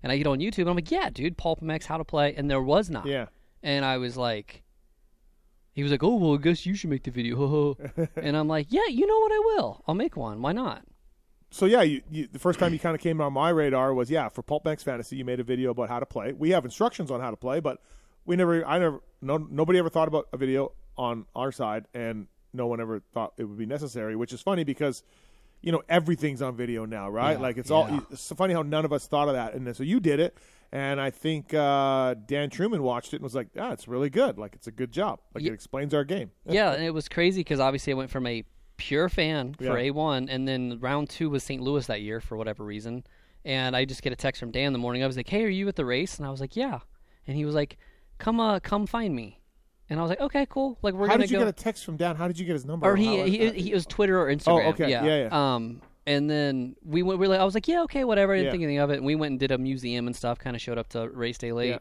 And 0.07 0.13
I 0.13 0.17
get 0.17 0.25
on 0.25 0.39
YouTube, 0.39 0.59
and 0.59 0.69
I'm 0.69 0.75
like, 0.77 0.89
yeah, 0.89 1.09
dude, 1.09 1.35
Pulp 1.35 1.59
MX 1.59 1.83
how 1.83 1.97
to 1.97 2.05
play, 2.05 2.33
and 2.33 2.49
there 2.49 2.61
was 2.61 2.89
not. 2.89 3.07
Yeah. 3.07 3.25
And 3.61 3.83
I 3.83 3.97
was 3.97 4.15
like, 4.15 4.63
he 5.73 5.83
was 5.83 5.91
like, 5.91 6.01
oh 6.01 6.15
well, 6.15 6.35
I 6.35 6.37
guess 6.37 6.65
you 6.65 6.75
should 6.75 6.89
make 6.89 7.03
the 7.03 7.11
video, 7.11 7.75
and 8.15 8.37
I'm 8.37 8.47
like, 8.47 8.67
yeah, 8.69 8.87
you 8.87 9.05
know 9.05 9.19
what, 9.19 9.33
I 9.33 9.39
will. 9.39 9.83
I'll 9.85 9.95
make 9.95 10.15
one. 10.15 10.41
Why 10.41 10.53
not? 10.53 10.83
So 11.49 11.65
yeah, 11.65 11.81
you, 11.81 12.03
you, 12.09 12.29
the 12.31 12.39
first 12.39 12.57
time 12.57 12.71
you 12.71 12.79
kind 12.79 12.95
of 12.95 13.01
came 13.01 13.19
on 13.19 13.33
my 13.33 13.49
radar 13.49 13.93
was 13.93 14.09
yeah 14.09 14.29
for 14.29 14.43
Pulp 14.43 14.63
MX 14.63 14.85
Fantasy. 14.85 15.17
You 15.17 15.25
made 15.25 15.41
a 15.41 15.43
video 15.43 15.71
about 15.71 15.89
how 15.89 15.99
to 15.99 16.05
play. 16.05 16.31
We 16.31 16.51
have 16.51 16.63
instructions 16.63 17.11
on 17.11 17.19
how 17.19 17.31
to 17.31 17.35
play, 17.35 17.59
but 17.59 17.81
we 18.23 18.37
never, 18.37 18.65
I 18.65 18.79
never, 18.79 19.01
no, 19.21 19.35
nobody 19.35 19.77
ever 19.77 19.89
thought 19.89 20.07
about 20.07 20.29
a 20.31 20.37
video 20.37 20.71
on 20.97 21.25
our 21.35 21.51
side, 21.51 21.83
and 21.93 22.27
no 22.53 22.67
one 22.67 22.79
ever 22.79 23.01
thought 23.13 23.33
it 23.35 23.43
would 23.43 23.57
be 23.57 23.65
necessary. 23.65 24.15
Which 24.15 24.31
is 24.31 24.41
funny 24.41 24.63
because 24.63 25.03
you 25.61 25.71
know 25.71 25.81
everything's 25.89 26.41
on 26.41 26.55
video 26.55 26.85
now, 26.85 27.09
right? 27.09 27.33
Yeah, 27.33 27.39
like 27.41 27.57
it's 27.57 27.69
yeah. 27.69 27.75
all. 27.75 27.99
It's 28.11 28.21
so 28.21 28.35
funny 28.35 28.53
how 28.53 28.61
none 28.61 28.85
of 28.85 28.93
us 28.93 29.07
thought 29.07 29.27
of 29.27 29.33
that, 29.33 29.53
and 29.53 29.75
so 29.75 29.83
you 29.83 29.99
did 29.99 30.19
it. 30.19 30.37
And 30.71 30.99
I 30.99 31.11
think 31.11 31.53
uh, 31.53 32.13
Dan 32.25 32.49
Truman 32.49 32.83
watched 32.83 33.13
it 33.13 33.17
and 33.17 33.23
was 33.23 33.33
like, 33.35 33.47
"Ah, 33.57 33.71
it's 33.71 33.87
really 33.87 34.09
good. 34.09 34.37
Like 34.37 34.53
it's 34.53 34.67
a 34.67 34.71
good 34.71 34.91
job. 34.91 35.19
Like 35.33 35.43
Ye- 35.43 35.49
it 35.49 35.53
explains 35.53 35.93
our 35.93 36.03
game." 36.03 36.31
yeah, 36.45 36.73
and 36.73 36.83
it 36.83 36.93
was 36.93 37.07
crazy 37.07 37.41
because 37.41 37.59
obviously 37.59 37.93
I 37.93 37.95
went 37.95 38.09
from 38.11 38.27
a 38.27 38.43
pure 38.77 39.09
fan 39.09 39.53
for 39.55 39.63
Yeah. 39.79 39.91
A1, 39.91 40.27
and 40.29 40.47
then 40.47 40.77
round 40.79 41.09
two 41.09 41.29
was 41.29 41.43
St. 41.43 41.61
Louis 41.61 41.85
that 41.87 42.01
year 42.01 42.19
for 42.21 42.37
whatever 42.37 42.63
reason. 42.63 43.03
And 43.45 43.75
I 43.77 43.85
just 43.85 44.01
get 44.01 44.11
a 44.11 44.15
text 44.17 44.39
from 44.39 44.51
Dan 44.51 44.73
the 44.73 44.79
morning. 44.79 45.03
I 45.03 45.07
was 45.07 45.15
like, 45.17 45.29
"Hey, 45.29 45.43
are 45.45 45.49
you 45.49 45.67
at 45.69 45.75
the 45.77 45.85
race?" 45.85 46.17
And 46.17 46.27
I 46.27 46.31
was 46.31 46.41
like, 46.41 46.55
"Yeah." 46.55 46.79
And 47.25 47.35
he 47.37 47.45
was 47.45 47.55
like, 47.55 47.77
"Come, 48.17 48.39
uh, 48.39 48.59
come 48.59 48.85
find 48.87 49.15
me." 49.15 49.39
And 49.89 49.99
I 49.99 50.03
was 50.03 50.09
like, 50.09 50.19
"Okay, 50.21 50.45
cool. 50.49 50.77
Like 50.81 50.93
we're 50.93 51.07
How 51.07 51.13
gonna 51.13 51.23
did 51.23 51.31
you 51.31 51.37
go." 51.37 51.45
get 51.45 51.49
a 51.59 51.63
text 51.63 51.85
from 51.85 51.95
Dan? 51.97 52.15
How 52.15 52.27
did 52.27 52.37
you 52.37 52.45
get 52.45 52.53
his 52.53 52.65
number? 52.65 52.85
or 52.85 52.95
How- 52.95 53.01
he, 53.01 53.29
he, 53.29 53.49
he 53.51 53.71
it 53.71 53.73
was 53.73 53.85
Twitter 53.85 54.19
or 54.19 54.27
Instagram. 54.27 54.65
okay. 54.73 54.89
Yeah. 54.89 55.05
Yeah, 55.05 55.23
yeah. 55.29 55.55
Um, 55.55 55.81
and 56.05 56.29
then 56.29 56.75
we 56.85 57.03
went. 57.03 57.19
We 57.19 57.27
were 57.27 57.33
like, 57.33 57.39
I 57.41 57.45
was 57.45 57.53
like, 57.53 57.67
yeah, 57.67 57.83
okay, 57.83 58.03
whatever. 58.03 58.33
I 58.33 58.37
didn't 58.37 58.45
Yeah. 58.45 58.51
think 58.51 58.63
anything 58.63 58.79
of 58.79 58.89
it. 58.91 58.97
And 58.97 59.05
we 59.05 59.15
went 59.15 59.31
and 59.31 59.39
did 59.39 59.51
a 59.51 59.57
museum 59.57 60.07
and 60.07 60.15
stuff. 60.15 60.39
Kind 60.39 60.55
of 60.55 60.61
showed 60.61 60.77
up 60.77 60.89
to 60.89 61.07
race 61.09 61.37
day 61.37 61.51
late. 61.51 61.69
Yeah. 61.69 61.79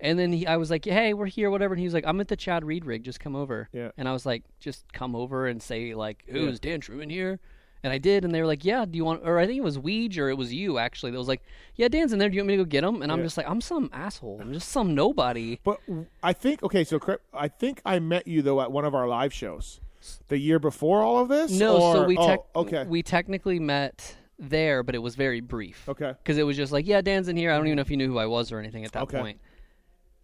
And 0.00 0.18
then 0.18 0.30
he, 0.32 0.46
I 0.46 0.58
was 0.58 0.70
like, 0.70 0.84
hey, 0.84 1.14
we're 1.14 1.24
here, 1.24 1.50
whatever. 1.50 1.72
And 1.72 1.78
he 1.80 1.86
was 1.86 1.94
like, 1.94 2.06
I'm 2.06 2.20
at 2.20 2.28
the 2.28 2.36
Chad 2.36 2.62
Reed 2.64 2.84
rig. 2.84 3.02
Just 3.02 3.18
come 3.20 3.34
over. 3.34 3.70
Yeah. 3.72 3.92
And 3.96 4.06
I 4.06 4.12
was 4.12 4.26
like, 4.26 4.44
just 4.60 4.92
come 4.92 5.16
over 5.16 5.46
and 5.46 5.62
say 5.62 5.94
like, 5.94 6.22
who's 6.28 6.60
Dan 6.60 6.80
Truman 6.80 7.08
here? 7.08 7.40
And 7.86 7.92
I 7.92 7.98
did, 7.98 8.24
and 8.24 8.34
they 8.34 8.40
were 8.40 8.48
like, 8.48 8.64
"Yeah, 8.64 8.84
do 8.84 8.96
you 8.96 9.04
want?" 9.04 9.22
Or 9.24 9.38
I 9.38 9.46
think 9.46 9.58
it 9.58 9.62
was 9.62 9.78
Weege, 9.78 10.18
or 10.18 10.28
it 10.28 10.36
was 10.36 10.52
you 10.52 10.76
actually. 10.78 11.12
That 11.12 11.18
was 11.18 11.28
like, 11.28 11.40
"Yeah, 11.76 11.86
Dan's 11.86 12.12
in 12.12 12.18
there. 12.18 12.28
Do 12.28 12.34
you 12.34 12.42
want 12.42 12.48
me 12.48 12.56
to 12.56 12.64
go 12.64 12.68
get 12.68 12.82
him?" 12.82 13.00
And 13.00 13.12
I'm 13.12 13.18
Yeah. 13.18 13.24
just 13.26 13.36
like, 13.36 13.48
"I'm 13.48 13.60
some 13.60 13.88
asshole. 13.92 14.40
I'm 14.42 14.52
just 14.52 14.68
some 14.70 14.92
nobody." 14.96 15.60
But 15.62 15.78
I 16.20 16.32
think 16.32 16.64
okay, 16.64 16.82
so 16.82 16.98
I 17.32 17.46
think 17.46 17.80
I 17.86 18.00
met 18.00 18.26
you 18.26 18.42
though 18.42 18.60
at 18.60 18.72
one 18.72 18.84
of 18.84 18.92
our 18.92 19.06
live 19.06 19.32
shows 19.32 19.80
the 20.26 20.38
year 20.38 20.58
before 20.58 21.02
all 21.02 21.18
of 21.22 21.28
this. 21.28 21.52
No, 21.52 21.76
or- 21.80 21.94
so 21.94 22.04
we 22.06 22.18
oh, 22.18 22.44
okay 22.56 22.84
we 22.88 23.04
technically 23.04 23.60
met 23.60 24.16
there, 24.36 24.82
but 24.82 24.96
it 24.96 24.98
was 24.98 25.14
very 25.14 25.40
brief. 25.40 25.88
Okay. 25.88 26.12
Because 26.22 26.38
it 26.38 26.42
was 26.42 26.56
just 26.56 26.72
like, 26.72 26.86
yeah, 26.88 27.00
Dan's 27.00 27.28
in 27.28 27.36
here. 27.36 27.52
I 27.52 27.56
don't 27.56 27.66
even 27.68 27.76
know 27.76 27.82
if 27.82 27.90
you 27.90 27.96
knew 27.96 28.08
who 28.08 28.18
I 28.18 28.26
was 28.26 28.50
or 28.50 28.58
anything 28.58 28.84
at 28.84 28.90
that 28.92 29.04
Okay. 29.04 29.18
point. 29.20 29.40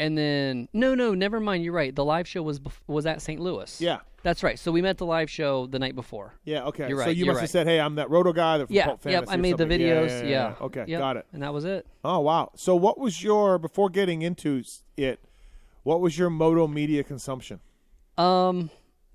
And 0.03 0.19
then 0.19 0.69
no, 0.73 0.95
no, 0.95 1.15
never 1.15 1.39
mind. 1.39 1.65
You're 1.65 1.73
right. 1.73 1.95
The 1.95 2.05
live 2.05 2.27
show 2.27 2.43
was 2.43 2.59
bef- 2.59 2.81
was 2.87 3.07
at 3.07 3.23
St. 3.23 3.41
Louis. 3.41 3.81
yeah 3.81 4.01
that's 4.23 4.43
right. 4.43 4.59
So 4.59 4.71
we 4.71 4.83
met 4.83 4.99
the 4.99 5.07
live 5.07 5.29
show 5.29 5.67
the 5.67 5.79
night 5.79 5.95
before. 5.95 6.35
yeah 6.45 6.65
okay. 6.67 6.89
You're 6.89 6.99
right, 6.99 7.15
you 7.15 7.25
you're 7.25 7.35
must 7.35 7.41
have 7.41 7.51
said, 7.51 7.67
hey, 7.67 7.81
I'm 7.81 7.97
that 7.97 8.09
Roto 8.09 8.33
guy. 8.33 8.59
That 8.59 8.71
Yeah, 8.71 8.87
Pulp 8.87 9.05
yep. 9.05 9.25
I 9.29 9.37
made 9.37 9.57
the 9.59 9.65
something. 9.65 9.81
Yeah, 9.81 9.89
videos. 9.89 10.09
yeah, 10.09 10.23
yeah, 10.23 10.29
yeah. 10.29 10.55
Okay, 10.61 10.85
Yep, 10.87 11.01
got 11.01 11.17
it. 11.17 11.27
And 11.33 11.43
that 11.43 11.53
was 11.53 11.65
it. 11.65 11.87
Oh 12.05 12.21
wow. 12.21 12.53
So 12.55 12.77
what 12.77 12.99
was 12.99 13.23
your 13.23 13.59
before 13.59 13.91
getting 13.91 14.23
into 14.23 14.63
it? 14.97 15.21
What 15.83 16.01
was 16.01 16.17
your 16.17 16.31
Moto 16.31 16.69
media 16.69 17.03
consumption? 17.03 17.61
Um, 18.17 18.71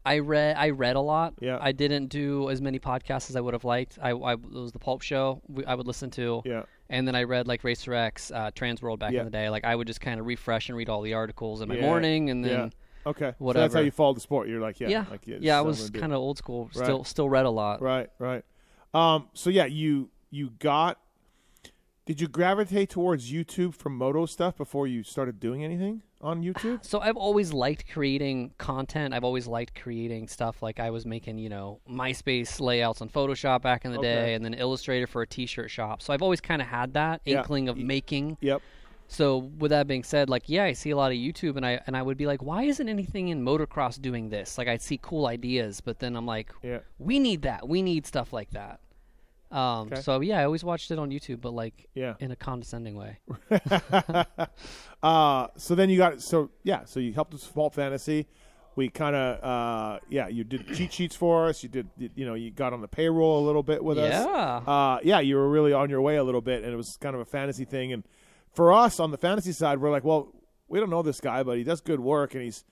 I 0.05 0.19
read 0.19 0.57
I 0.57 0.69
read 0.69 0.95
a 0.95 1.01
lot. 1.01 1.35
Yeah. 1.39 1.57
I 1.61 1.71
didn't 1.71 2.07
do 2.07 2.49
as 2.49 2.61
many 2.61 2.79
podcasts 2.79 3.29
as 3.29 3.35
I 3.35 3.41
would 3.41 3.53
have 3.53 3.65
liked. 3.65 3.97
I, 4.01 4.11
I 4.11 4.33
it 4.33 4.51
was 4.51 4.71
the 4.71 4.79
Pulp 4.79 5.01
Show 5.01 5.41
we, 5.47 5.65
I 5.65 5.75
would 5.75 5.87
listen 5.87 6.09
to. 6.11 6.41
Yeah. 6.45 6.63
And 6.89 7.07
then 7.07 7.15
I 7.15 7.23
read 7.23 7.47
like 7.47 7.63
Racer 7.63 7.93
X, 7.93 8.31
uh, 8.31 8.51
Transworld 8.51 8.99
back 8.99 9.11
Yeah. 9.13 9.19
in 9.19 9.25
the 9.25 9.31
day. 9.31 9.49
Like 9.49 9.65
I 9.65 9.75
would 9.75 9.87
just 9.87 10.01
kind 10.01 10.19
of 10.19 10.25
refresh 10.25 10.69
and 10.69 10.77
read 10.77 10.89
all 10.89 11.01
the 11.01 11.13
articles 11.13 11.61
in 11.61 11.67
my 11.69 11.75
Yeah, 11.75 11.81
morning, 11.81 12.29
and 12.29 12.43
then 12.43 12.51
yeah. 12.51 12.69
Okay. 13.09 13.33
So 13.39 13.53
that's 13.53 13.73
how 13.73 13.79
you 13.79 13.91
followed 13.91 14.17
the 14.17 14.21
sport. 14.21 14.47
You're 14.49 14.59
like, 14.59 14.79
yeah, 14.81 14.89
yeah, 14.89 15.05
like, 15.09 15.21
yeah, 15.25 15.57
I 15.57 15.61
was 15.61 15.79
what 15.79 15.85
I'm 15.87 15.91
gonna 15.93 16.01
kind 16.01 16.13
of 16.13 16.19
old 16.19 16.37
school. 16.37 16.65
Right. 16.75 16.83
Still, 16.85 17.03
still 17.05 17.29
read 17.29 17.45
a 17.45 17.49
lot. 17.49 17.81
right, 17.81 18.09
right. 18.19 18.43
Um. 18.93 19.27
So 19.33 19.49
yeah, 19.49 19.65
you 19.65 20.09
you 20.29 20.51
got. 20.59 20.99
Did 22.05 22.21
you 22.21 22.27
gravitate 22.29 22.89
towards 22.89 23.29
YouTube 23.31 23.75
for 23.75 23.89
moto 23.89 24.25
stuff 24.25 24.55
before 24.55 24.87
you 24.87 25.03
started 25.03 25.39
doing 25.41 25.63
anything 25.63 26.03
on 26.21 26.41
YouTube? 26.43 26.83
So 26.83 26.99
I've 26.99 27.17
always 27.17 27.53
liked 27.53 27.91
creating 27.91 28.53
content. 28.57 29.13
I've 29.13 29.23
always 29.23 29.47
liked 29.47 29.79
creating 29.79 30.27
stuff. 30.27 30.61
Like 30.61 30.79
I 30.79 30.89
was 30.89 31.05
making, 31.05 31.37
you 31.37 31.49
know, 31.49 31.79
MySpace 31.89 32.59
layouts 32.59 33.01
on 33.01 33.09
Photoshop 33.09 33.61
back 33.61 33.85
in 33.85 33.91
the 33.91 33.99
Okay. 33.99 34.07
day, 34.13 34.33
and 34.33 34.43
then 34.43 34.53
Illustrator 34.53 35.07
for 35.07 35.21
a 35.21 35.27
T-shirt 35.27 35.69
shop. 35.69 36.01
So 36.01 36.13
I've 36.13 36.21
always 36.21 36.41
kind 36.41 36.61
of 36.61 36.67
had 36.67 36.93
that 36.93 37.21
Yeah. 37.25 37.37
inkling 37.39 37.69
of 37.69 37.77
making. 37.77 38.37
Yep. 38.41 38.61
So 39.09 39.37
with 39.37 39.69
that 39.71 39.87
being 39.87 40.03
said, 40.03 40.29
like 40.29 40.43
yeah, 40.49 40.65
I 40.65 40.73
see 40.73 40.89
a 40.89 40.97
lot 40.97 41.11
of 41.11 41.17
YouTube, 41.17 41.55
and 41.55 41.65
I 41.65 41.79
and 41.87 41.95
I 41.95 42.01
would 42.01 42.17
be 42.17 42.25
like, 42.25 42.41
why 42.43 42.63
isn't 42.63 42.89
anything 42.89 43.29
in 43.29 43.41
motocross 43.43 44.01
doing 44.01 44.29
this? 44.29 44.57
Like 44.57 44.67
I'd 44.67 44.81
see 44.81 44.99
cool 45.01 45.27
ideas, 45.27 45.79
but 45.79 45.99
then 45.99 46.15
I'm 46.15 46.25
like, 46.25 46.51
Yeah. 46.61 46.79
we 46.99 47.17
need 47.19 47.43
that. 47.43 47.67
We 47.69 47.81
need 47.81 48.05
stuff 48.05 48.33
like 48.33 48.49
that. 48.51 48.79
Um, 49.51 49.87
Okay. 49.87 50.01
So 50.01 50.19
yeah, 50.21 50.39
I 50.39 50.43
always 50.45 50.63
watched 50.63 50.91
it 50.91 50.99
on 50.99 51.09
YouTube, 51.09 51.41
but 51.41 51.53
like 51.53 51.87
Yeah. 51.93 52.15
in 52.19 52.31
a 52.31 52.35
condescending 52.35 52.95
way. 52.95 53.19
Uh, 55.03 55.47
so 55.57 55.75
then 55.75 55.89
you 55.89 55.97
got 55.97 56.21
so 56.21 56.49
yeah, 56.63 56.83
so 56.85 56.99
you 56.99 57.13
helped 57.13 57.33
us 57.33 57.45
with 57.45 57.53
Pulp 57.53 57.75
Fantasy. 57.75 58.27
We 58.75 58.89
kind 58.89 59.15
of 59.15 59.43
uh, 59.43 59.99
yeah, 60.09 60.27
you 60.27 60.43
did 60.43 60.67
cheat 60.75 60.91
sheets 60.93 61.15
for 61.15 61.47
us. 61.47 61.61
You 61.63 61.69
did 61.69 61.87
you 61.97 62.25
know 62.25 62.33
you 62.33 62.51
got 62.51 62.73
on 62.73 62.81
the 62.81 62.87
payroll 62.87 63.43
a 63.43 63.45
little 63.45 63.63
bit 63.63 63.83
with 63.83 63.97
us. 63.97 64.11
Yeah. 64.11 64.57
Uh, 64.67 64.99
yeah, 65.03 65.19
you 65.19 65.35
were 65.35 65.49
really 65.49 65.71
on 65.73 65.89
your 65.89 66.01
way 66.01 66.17
a 66.17 66.23
little 66.23 66.41
bit, 66.41 66.63
and 66.63 66.73
it 66.73 66.75
was 66.75 66.97
kind 66.97 67.13
of 67.15 67.21
a 67.21 67.25
fantasy 67.25 67.63
thing. 67.65 67.93
And 67.93 68.03
for 68.53 68.73
us 68.73 68.99
on 68.99 69.11
the 69.11 69.17
fantasy 69.17 69.51
side, 69.51 69.79
we're 69.79 69.91
like, 69.91 70.03
well, 70.03 70.33
we 70.67 70.79
don't 70.79 70.89
know 70.89 71.01
this 71.03 71.21
guy, 71.21 71.43
but 71.43 71.57
he 71.57 71.63
does 71.63 71.79
good 71.81 71.99
work, 71.99 72.33
and 72.33 72.43
he's 72.43 72.65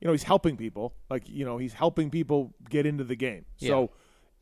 you 0.00 0.06
know 0.06 0.12
he's 0.12 0.22
helping 0.24 0.56
people. 0.56 0.94
Like 1.10 1.28
you 1.28 1.44
know 1.44 1.58
he's 1.58 1.74
helping 1.74 2.10
people 2.10 2.54
get 2.70 2.86
into 2.86 3.04
the 3.04 3.16
game. 3.16 3.44
So 3.56 3.90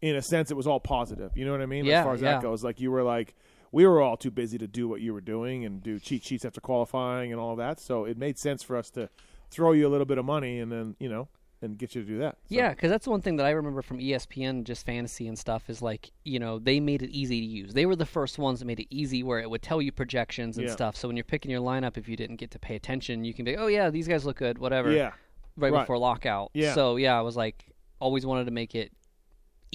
in 0.05 0.17
a 0.17 0.23
sense, 0.23 0.51
it 0.51 0.55
was 0.55 0.67
all 0.67 0.81
positive. 0.81 1.33
You 1.35 1.45
know 1.45 1.53
what 1.53 1.63
I 1.63 1.67
mean? 1.67 1.85
Yeah, 1.85 2.01
as 2.01 2.05
far 2.05 2.15
as 2.15 2.21
yeah. 2.21 2.33
that 2.33 2.43
goes, 2.43 2.63
like 2.63 2.81
you 2.81 2.91
were 2.91 3.03
like 3.03 3.35
we 3.73 3.87
were 3.87 4.01
all 4.01 4.17
too 4.17 4.31
busy 4.31 4.57
to 4.59 4.69
do 4.69 4.87
what 4.87 5.01
you 5.01 5.13
were 5.13 5.21
doing 5.21 5.65
and 5.65 5.83
do 5.83 5.99
cheat 5.99 6.23
sheets 6.23 6.45
after 6.45 6.61
qualifying 6.61 7.33
and 7.33 7.41
all 7.41 7.53
of 7.53 7.59
that. 7.59 7.81
So 7.81 8.05
it 8.05 8.17
made 8.17 8.39
sense 8.39 8.63
for 8.63 8.77
us 8.77 8.91
to 8.91 9.09
throw 9.51 9.73
you 9.73 9.89
a 9.89 9.91
little 9.91 10.05
bit 10.05 10.19
of 10.19 10.25
money 10.25 10.61
and 10.61 10.71
then 10.71 10.95
you 11.01 11.09
know 11.09 11.29
and 11.63 11.79
get 11.79 11.95
you 11.95 12.03
to 12.03 12.07
do 12.07 12.19
that. 12.19 12.37
So, 12.45 12.55
Yeah, 12.55 12.71
because 12.71 12.91
that's 12.91 13.07
one 13.07 13.23
thing 13.23 13.37
that 13.37 13.47
I 13.47 13.51
remember 13.51 13.81
from 13.81 13.99
ESPN, 13.99 14.65
just 14.65 14.85
fantasy 14.85 15.27
and 15.27 15.39
stuff, 15.39 15.71
is 15.71 15.81
like, 15.81 16.11
you 16.23 16.39
know, 16.39 16.59
they 16.59 16.79
made 16.79 17.03
it 17.03 17.11
easy 17.11 17.41
to 17.41 17.47
use. 17.47 17.73
They 17.73 17.87
were 17.87 17.97
the 17.97 18.05
first 18.05 18.39
ones 18.39 18.59
that 18.59 18.67
made 18.67 18.81
it 18.81 18.89
easy 18.91 19.23
where 19.23 19.39
it 19.39 19.49
would 19.49 19.63
tell 19.63 19.81
you 19.81 19.91
projections 19.91 20.59
and 20.59 20.67
Yeah. 20.67 20.73
stuff. 20.75 20.95
So 20.95 21.09
when 21.09 21.17
you're 21.17 21.25
picking 21.25 21.51
your 21.51 21.63
lineup, 21.63 21.97
if 21.97 22.07
you 22.07 22.17
didn't 22.17 22.37
get 22.37 22.51
to 22.51 22.59
pay 22.59 22.77
attention, 22.77 23.25
you 23.25 23.33
can 23.33 23.47
be, 23.47 23.57
oh, 23.57 23.69
yeah, 23.69 23.89
these 23.89 24.07
guys 24.07 24.27
look 24.27 24.37
good, 24.37 24.59
whatever, 24.59 24.93
yeah, 24.93 25.13
right, 25.57 25.73
right. 25.73 25.81
before 25.81 25.97
lockout. 25.97 26.51
Yeah. 26.53 26.75
So, 26.75 26.97
yeah, 26.97 27.19
I 27.19 27.23
was 27.23 27.37
like, 27.37 27.65
always 27.99 28.27
wanted 28.27 28.45
to 28.45 28.51
make 28.51 28.75
it 28.75 28.93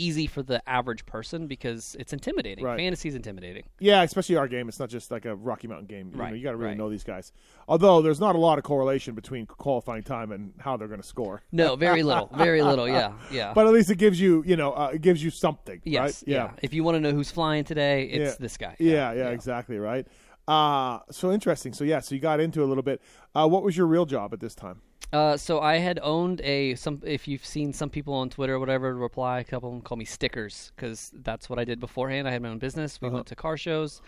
easy 0.03 0.27
for 0.27 0.41
the 0.43 0.67
average 0.69 1.05
person 1.05 1.47
because 1.47 1.95
it's 1.99 2.13
intimidating. 2.13 2.63
Right. 2.63 2.77
Fantasy's 2.77 3.15
intimidating. 3.15 3.63
yeah. 3.79 4.01
Especially 4.03 4.35
our 4.35 4.47
game. 4.47 4.67
It's 4.69 4.79
not 4.79 4.89
just 4.89 5.12
like 5.12 5.25
a 5.25 5.35
Rocky 5.35 5.67
Mountain 5.67 5.88
game. 5.88 6.09
You 6.12 6.17
know, 6.17 6.23
Right, 6.23 6.35
you 6.35 6.43
got 6.43 6.51
to 6.51 6.57
really 6.57 6.69
right. 6.69 6.77
know 6.77 6.89
these 6.89 7.03
guys. 7.03 7.31
Although 7.67 8.01
there's 8.01 8.19
not 8.19 8.35
a 8.35 8.39
lot 8.39 8.57
of 8.57 8.63
correlation 8.63 9.15
between 9.15 9.45
qualifying 9.45 10.03
time 10.03 10.31
and 10.31 10.53
how 10.59 10.77
they're 10.77 10.88
going 10.88 11.01
to 11.01 11.07
score. 11.07 11.41
No, 11.51 11.75
very 11.75 12.03
little. 12.03 12.29
Very 12.35 12.62
little, 12.62 12.88
yeah. 12.88 13.13
Yeah. 13.31 13.53
But 13.53 13.67
at 13.67 13.73
least 13.73 13.89
it 13.89 13.97
gives 13.97 14.19
you 14.19 14.43
you 14.45 14.55
know 14.55 14.71
uh, 14.73 14.91
it 14.93 15.01
gives 15.01 15.23
you 15.23 15.29
something. 15.29 15.81
yes, 15.83 16.23
Right? 16.23 16.23
yeah. 16.27 16.51
If 16.62 16.73
you 16.73 16.83
want 16.83 16.95
to 16.95 16.99
know 17.01 17.12
who's 17.12 17.31
flying 17.31 17.63
today, 17.63 18.05
it's 18.05 18.31
Yeah. 18.33 18.38
this 18.39 18.57
guy. 18.57 18.75
Yeah, 18.79 19.13
yeah, 19.13 19.29
exactly, 19.29 19.77
right. 19.77 20.07
Uh, 20.47 20.99
so 21.12 21.31
interesting. 21.31 21.73
So 21.73 21.83
yeah, 21.83 21.99
so 21.99 22.15
you 22.15 22.21
got 22.21 22.39
into 22.39 22.62
it 22.62 22.63
a 22.63 22.67
little 22.67 22.81
bit. 22.83 23.01
Uh, 23.35 23.47
what 23.47 23.62
was 23.63 23.77
your 23.77 23.85
real 23.85 24.05
job 24.05 24.33
at 24.33 24.39
this 24.39 24.55
time? 24.55 24.81
Uh, 25.11 25.35
so 25.37 25.59
I 25.59 25.77
had 25.77 25.99
owned 26.03 26.39
a 26.41 26.75
some. 26.75 27.01
If 27.03 27.27
you've 27.27 27.45
seen 27.45 27.73
some 27.73 27.89
people 27.89 28.13
on 28.13 28.29
Twitter 28.29 28.55
or 28.55 28.59
whatever 28.59 28.95
reply, 28.95 29.39
a 29.39 29.43
couple 29.43 29.69
of 29.69 29.73
them 29.75 29.81
call 29.81 29.97
me 29.97 30.05
stickers 30.05 30.71
because 30.75 31.11
that's 31.23 31.49
what 31.49 31.57
I 31.57 31.63
did 31.65 31.79
beforehand. 31.79 32.27
I 32.27 32.31
had 32.31 32.41
my 32.43 32.49
own 32.49 32.59
business. 32.59 33.01
We 33.01 33.07
Uh-huh. 33.07 33.15
went 33.15 33.27
to 33.27 33.35
car 33.35 33.57
shows. 33.57 34.01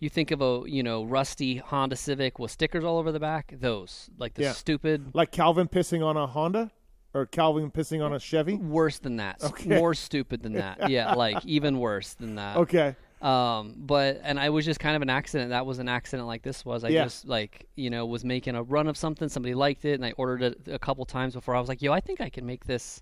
You 0.00 0.08
think 0.10 0.32
of 0.32 0.42
a 0.42 0.62
you 0.66 0.82
know 0.82 1.04
rusty 1.04 1.56
Honda 1.58 1.94
Civic 1.94 2.40
with 2.40 2.50
stickers 2.50 2.82
all 2.82 2.98
over 2.98 3.12
the 3.12 3.20
back. 3.20 3.54
Those 3.56 4.10
like 4.18 4.34
the 4.34 4.42
Yeah. 4.42 4.52
stupid. 4.52 5.14
Like 5.14 5.30
Calvin 5.30 5.68
pissing 5.68 6.04
on 6.04 6.16
a 6.16 6.26
Honda, 6.26 6.72
or 7.14 7.24
Calvin 7.26 7.70
pissing 7.70 8.04
on 8.04 8.12
a 8.12 8.18
Chevy? 8.18 8.56
Worse 8.56 8.98
than 8.98 9.18
that. 9.18 9.44
Okay. 9.44 9.78
More 9.78 9.94
stupid 9.94 10.42
than 10.42 10.54
that. 10.54 10.90
Yeah, 10.90 11.14
like 11.14 11.46
even 11.46 11.78
worse 11.78 12.14
than 12.14 12.34
that. 12.34 12.56
Okay. 12.56 12.96
Um, 13.22 13.74
but 13.78 14.20
and 14.24 14.38
I 14.40 14.50
was 14.50 14.64
just 14.64 14.80
kind 14.80 14.96
of 14.96 15.02
an 15.02 15.10
accident. 15.10 15.50
That 15.50 15.64
was 15.64 15.78
an 15.78 15.88
accident 15.88 16.26
like 16.26 16.42
this 16.42 16.64
was. 16.64 16.82
I 16.84 16.88
Yeah. 16.88 17.04
just 17.04 17.26
like 17.26 17.68
you 17.76 17.88
know 17.88 18.04
was 18.04 18.24
making 18.24 18.56
a 18.56 18.62
run 18.62 18.88
of 18.88 18.96
something. 18.96 19.28
Somebody 19.28 19.54
liked 19.54 19.84
it, 19.84 19.94
and 19.94 20.04
I 20.04 20.12
ordered 20.16 20.42
it 20.42 20.60
a 20.66 20.78
couple 20.78 21.04
times 21.04 21.34
before. 21.34 21.54
I 21.54 21.60
was 21.60 21.68
like, 21.68 21.82
yo, 21.82 21.92
I 21.92 22.00
think 22.00 22.20
I 22.20 22.28
can 22.28 22.44
make 22.44 22.64
this. 22.66 23.00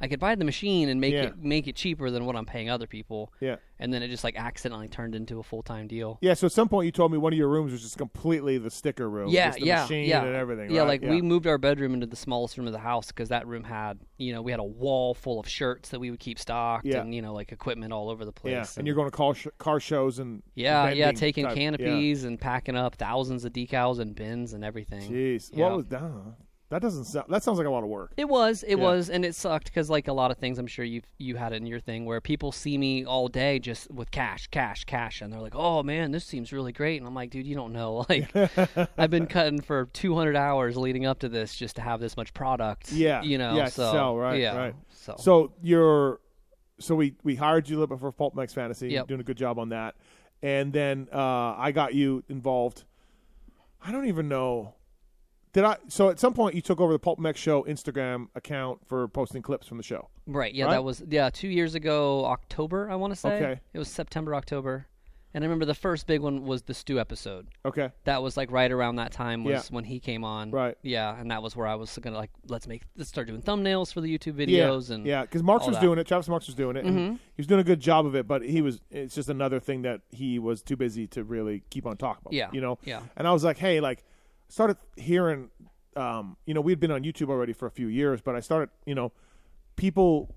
I 0.00 0.06
could 0.08 0.20
buy 0.20 0.34
the 0.36 0.44
machine 0.44 0.88
and 0.88 1.00
make 1.00 1.12
Yeah. 1.12 1.24
it 1.24 1.38
make 1.38 1.66
it 1.66 1.74
cheaper 1.76 2.10
than 2.10 2.24
what 2.24 2.36
I'm 2.36 2.46
paying 2.46 2.70
other 2.70 2.86
people. 2.86 3.32
Yeah. 3.40 3.56
And 3.80 3.92
then 3.92 4.02
it 4.02 4.08
just 4.08 4.24
like 4.24 4.36
accidentally 4.36 4.88
turned 4.88 5.14
into 5.14 5.38
a 5.38 5.42
full 5.42 5.62
time 5.62 5.86
deal. 5.86 6.18
Yeah, 6.20 6.34
so 6.34 6.46
at 6.46 6.52
some 6.52 6.68
point 6.68 6.86
you 6.86 6.92
told 6.92 7.12
me 7.12 7.18
one 7.18 7.32
of 7.32 7.38
your 7.38 7.48
rooms 7.48 7.70
was 7.72 7.82
just 7.82 7.96
completely 7.98 8.58
the 8.58 8.70
sticker 8.70 9.08
room. 9.08 9.28
Yeah, 9.30 9.48
just 9.48 9.60
the 9.60 9.66
yeah, 9.66 9.82
machine 9.82 10.08
yeah, 10.08 10.24
and 10.24 10.34
everything. 10.34 10.70
Yeah, 10.70 10.80
right? 10.80 11.00
like 11.00 11.02
we 11.02 11.22
moved 11.22 11.46
our 11.46 11.58
bedroom 11.58 11.94
into 11.94 12.06
the 12.06 12.16
smallest 12.16 12.58
room 12.58 12.66
of 12.66 12.72
the 12.72 12.78
house 12.80 13.06
because 13.08 13.28
that 13.28 13.46
room 13.46 13.62
had, 13.64 13.98
you 14.16 14.32
know, 14.32 14.42
we 14.42 14.50
had 14.50 14.60
a 14.60 14.64
wall 14.64 15.14
full 15.14 15.38
of 15.38 15.48
shirts 15.48 15.90
that 15.90 16.00
we 16.00 16.10
would 16.10 16.18
keep 16.20 16.38
stocked 16.38 16.86
Yeah. 16.86 17.00
and 17.00 17.14
you 17.14 17.22
know 17.22 17.32
like 17.32 17.52
equipment 17.52 17.92
all 17.92 18.10
over 18.10 18.24
the 18.24 18.32
place. 18.32 18.52
Yeah, 18.52 18.66
and 18.78 18.86
you're 18.86 18.96
going 18.96 19.08
to 19.10 19.16
call 19.16 19.32
sh- 19.34 19.46
car 19.58 19.78
shows 19.80 20.18
and 20.18 20.42
yeah, 20.54 20.88
yeah, 20.90 21.06
vending 21.06 21.20
taking 21.20 21.44
type- 21.44 21.56
yeah. 21.56 21.62
canopies 21.62 22.24
and 22.24 22.40
packing 22.40 22.76
up 22.76 22.96
thousands 22.96 23.44
of 23.44 23.52
decals 23.52 23.98
and 24.00 24.14
bins 24.14 24.52
and 24.54 24.64
everything. 24.64 25.10
Jeez, 25.10 25.50
Yeah. 25.52 25.66
what 25.68 25.76
was 25.76 25.86
that? 25.88 26.02
That 26.70 26.82
doesn't 26.82 27.04
sound. 27.04 27.26
That 27.30 27.42
sounds 27.42 27.56
like 27.56 27.66
a 27.66 27.70
lot 27.70 27.82
of 27.82 27.88
work. 27.88 28.12
It 28.18 28.28
was, 28.28 28.62
it 28.62 28.76
Yeah. 28.76 28.84
was, 28.84 29.08
and 29.08 29.24
it 29.24 29.34
sucked 29.34 29.64
because 29.66 29.88
like 29.88 30.06
a 30.06 30.12
lot 30.12 30.30
of 30.30 30.36
things, 30.36 30.58
I'm 30.58 30.66
sure 30.66 30.84
you 30.84 31.00
you 31.16 31.36
had 31.36 31.54
it 31.54 31.56
in 31.56 31.66
your 31.66 31.80
thing 31.80 32.04
where 32.04 32.20
people 32.20 32.52
see 32.52 32.76
me 32.76 33.06
all 33.06 33.28
day 33.28 33.58
just 33.58 33.90
with 33.90 34.10
cash, 34.10 34.48
cash, 34.48 34.84
cash, 34.84 35.22
and 35.22 35.32
they're 35.32 35.40
like, 35.40 35.54
"Oh 35.54 35.82
man, 35.82 36.10
this 36.10 36.26
seems 36.26 36.52
really 36.52 36.72
great," 36.72 36.98
and 36.98 37.06
I'm 37.06 37.14
like, 37.14 37.30
"Dude, 37.30 37.46
you 37.46 37.54
don't 37.54 37.72
know. 37.72 38.04
Like, 38.08 38.30
I've 38.98 39.10
been 39.10 39.26
cutting 39.26 39.62
for 39.62 39.86
200 39.94 40.36
hours 40.36 40.76
leading 40.76 41.06
up 41.06 41.20
to 41.20 41.28
this 41.30 41.54
just 41.54 41.76
to 41.76 41.82
have 41.82 42.00
this 42.00 42.18
much 42.18 42.34
product. 42.34 42.92
Yeah, 42.92 43.22
you 43.22 43.38
know, 43.38 43.56
yeah, 43.56 43.68
so 43.68 43.90
sell, 43.90 44.16
right, 44.18 44.38
yeah, 44.38 44.54
right. 44.56 44.74
So, 44.90 45.14
So 45.18 45.52
you're, 45.62 46.20
so 46.78 46.94
we 46.94 47.14
we 47.24 47.34
hired 47.34 47.66
you 47.68 47.76
a 47.76 47.78
little 47.80 47.96
bit 47.96 48.00
for 48.00 48.12
Pulp 48.12 48.34
MX 48.34 48.52
Fantasy. 48.52 48.90
Yep. 48.90 49.06
doing 49.08 49.20
a 49.20 49.24
good 49.24 49.38
job 49.38 49.58
on 49.58 49.70
that, 49.70 49.94
and 50.42 50.70
then 50.70 51.08
uh, 51.14 51.54
I 51.56 51.72
got 51.72 51.94
you 51.94 52.24
involved. 52.28 52.84
I 53.82 53.90
don't 53.90 54.06
even 54.06 54.28
know. 54.28 54.74
Did 55.52 55.64
I? 55.64 55.76
So 55.88 56.10
at 56.10 56.18
some 56.20 56.34
point 56.34 56.54
you 56.54 56.60
took 56.60 56.80
over 56.80 56.92
the 56.92 56.98
Pulp 56.98 57.18
MX 57.18 57.36
Show 57.36 57.62
Instagram 57.64 58.28
account 58.34 58.86
for 58.86 59.08
posting 59.08 59.42
clips 59.42 59.66
from 59.66 59.76
the 59.78 59.82
show. 59.82 60.08
right, 60.26 60.52
yeah, 60.54 60.66
right? 60.66 60.72
that 60.72 60.84
was 60.84 61.02
yeah 61.08 61.30
two 61.30 61.48
years 61.48 61.74
ago, 61.74 62.24
October, 62.26 62.90
I 62.90 62.96
want 62.96 63.12
to 63.12 63.16
say. 63.18 63.36
Okay. 63.36 63.60
it 63.72 63.78
was 63.78 63.88
September, 63.88 64.34
October, 64.34 64.86
and 65.34 65.42
I 65.42 65.46
remember 65.46 65.64
the 65.64 65.74
first 65.74 66.06
big 66.06 66.20
one 66.20 66.44
was 66.44 66.62
the 66.62 66.74
Stu 66.74 67.00
episode. 67.00 67.48
Okay. 67.64 67.90
that 68.04 68.22
was 68.22 68.36
like 68.36 68.50
right 68.50 68.70
around 68.70 68.96
that 68.96 69.10
time 69.12 69.42
was 69.44 69.52
Yeah. 69.52 69.62
when 69.74 69.84
he 69.84 70.00
came 70.00 70.22
on. 70.22 70.50
Right. 70.50 70.76
Yeah, 70.82 71.18
and 71.18 71.30
that 71.30 71.42
was 71.42 71.56
where 71.56 71.66
I 71.66 71.76
was 71.76 71.96
gonna 72.00 72.16
like 72.16 72.30
let's 72.48 72.66
make 72.66 72.82
let's 72.96 73.08
start 73.08 73.26
doing 73.26 73.40
thumbnails 73.42 73.92
for 73.92 74.00
the 74.02 74.18
YouTube 74.18 74.38
Yeah, 74.48 74.66
videos 74.68 74.90
and 74.90 75.06
yeah, 75.06 75.22
because 75.22 75.42
Marks 75.42 75.66
was 75.66 75.76
that. 75.76 75.78
Mm-hmm. 75.80 75.86
doing 75.86 75.98
it. 75.98 76.06
Travis 76.06 76.28
Marks 76.28 76.46
was 76.46 76.54
doing 76.56 76.76
it. 76.76 76.84
And 76.84 76.98
he 77.18 77.18
was 77.38 77.46
doing 77.46 77.60
a 77.60 77.64
good 77.64 77.80
job 77.80 78.04
of 78.06 78.14
it, 78.14 78.26
but 78.28 78.42
he 78.42 78.60
was. 78.60 78.80
It's 78.90 79.14
just 79.14 79.28
another 79.30 79.60
thing 79.60 79.82
that 79.82 80.02
he 80.10 80.38
was 80.38 80.62
too 80.62 80.76
busy 80.76 81.06
to 81.08 81.24
really 81.24 81.62
keep 81.70 81.86
on 81.86 81.96
talking 81.96 82.20
about. 82.22 82.32
Yeah, 82.34 82.50
you 82.52 82.60
know. 82.60 82.78
yeah. 82.84 83.00
And 83.16 83.26
I 83.26 83.32
was 83.32 83.44
like, 83.44 83.56
hey, 83.58 83.80
like, 83.80 84.04
started 84.48 84.76
hearing. 84.96 85.50
Um, 85.96 86.36
you 86.46 86.54
know, 86.54 86.60
we'd 86.60 86.78
been 86.80 86.90
on 86.92 87.02
YouTube 87.02 87.28
already 87.28 87.52
for 87.52 87.66
a 87.66 87.70
few 87.70 87.88
years, 87.88 88.20
but 88.20 88.36
I 88.36 88.40
started, 88.40 88.68
you 88.86 88.94
know, 88.94 89.10
people, 89.76 90.34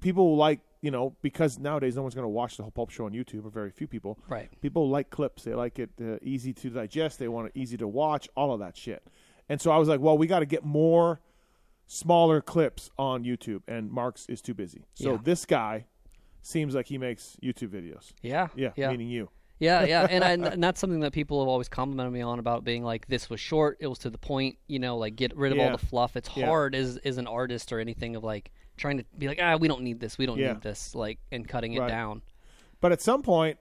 people 0.00 0.36
like, 0.36 0.60
you 0.82 0.90
know, 0.90 1.16
because 1.22 1.58
nowadays 1.58 1.96
no 1.96 2.02
one's 2.02 2.14
going 2.14 2.24
to 2.24 2.28
watch 2.28 2.56
the 2.56 2.62
whole 2.62 2.70
Pulp 2.70 2.90
Show 2.90 3.06
on 3.06 3.12
YouTube, 3.12 3.44
or 3.46 3.50
very 3.50 3.70
few 3.70 3.86
people. 3.86 4.18
Right. 4.28 4.48
People 4.60 4.88
like 4.90 5.10
clips. 5.10 5.42
They 5.44 5.54
like 5.54 5.78
it 5.78 5.90
uh, 6.00 6.18
easy 6.22 6.52
to 6.52 6.70
digest. 6.70 7.18
They 7.18 7.28
want 7.28 7.46
it 7.48 7.52
easy 7.54 7.76
to 7.78 7.88
watch. 7.88 8.28
All 8.36 8.52
of 8.52 8.60
that 8.60 8.76
shit. 8.76 9.02
And 9.48 9.60
so 9.60 9.70
I 9.70 9.78
was 9.78 9.88
like, 9.88 10.00
well, 10.00 10.16
we 10.18 10.26
got 10.26 10.40
to 10.40 10.46
get 10.46 10.64
more 10.64 11.20
smaller 11.86 12.40
clips 12.42 12.90
on 12.98 13.24
YouTube, 13.24 13.62
and 13.66 13.90
Marks 13.90 14.26
is 14.28 14.42
too 14.42 14.54
busy. 14.54 14.84
So 14.94 15.12
Yeah. 15.12 15.18
this 15.24 15.46
guy 15.46 15.86
seems 16.42 16.74
like 16.74 16.86
he 16.86 16.98
makes 16.98 17.36
YouTube 17.42 17.68
videos. 17.70 18.12
yeah, 18.22 18.48
Yeah, 18.54 18.72
yeah, 18.76 18.90
meaning 18.90 19.08
you. 19.08 19.30
Yeah, 19.58 19.84
yeah. 19.84 20.06
And, 20.08 20.24
I, 20.24 20.30
and 20.52 20.62
that's 20.62 20.80
something 20.80 21.00
that 21.00 21.12
people 21.12 21.40
have 21.40 21.48
always 21.48 21.68
complimented 21.68 22.12
me 22.12 22.20
on 22.20 22.38
about 22.38 22.64
being 22.64 22.84
like 22.84 23.06
this 23.08 23.28
was 23.30 23.40
short, 23.40 23.78
it 23.80 23.86
was 23.86 23.98
to 24.00 24.10
the 24.10 24.18
point. 24.18 24.56
You 24.66 24.78
know, 24.78 24.96
like 24.96 25.16
get 25.16 25.36
rid 25.36 25.52
of 25.52 25.58
Yeah. 25.58 25.66
all 25.66 25.72
the 25.76 25.84
fluff. 25.86 26.16
It's 26.16 26.30
Yeah. 26.36 26.46
hard 26.46 26.74
as 26.74 26.96
as 26.98 27.18
an 27.18 27.26
artist 27.26 27.72
or 27.72 27.80
anything 27.80 28.16
of 28.16 28.24
like 28.24 28.50
trying 28.76 28.98
to 28.98 29.04
be 29.18 29.26
like 29.28 29.40
ah 29.42 29.56
we 29.56 29.66
don't 29.68 29.82
need 29.82 30.00
this, 30.00 30.18
we 30.18 30.26
don't 30.26 30.38
Yeah. 30.38 30.52
need 30.52 30.62
this, 30.62 30.94
like 30.94 31.18
and 31.32 31.46
cutting 31.48 31.72
it 31.74 31.80
Right. 31.80 31.88
down. 31.88 32.22
But 32.80 32.92
at 32.92 33.00
some 33.02 33.22
point, 33.22 33.58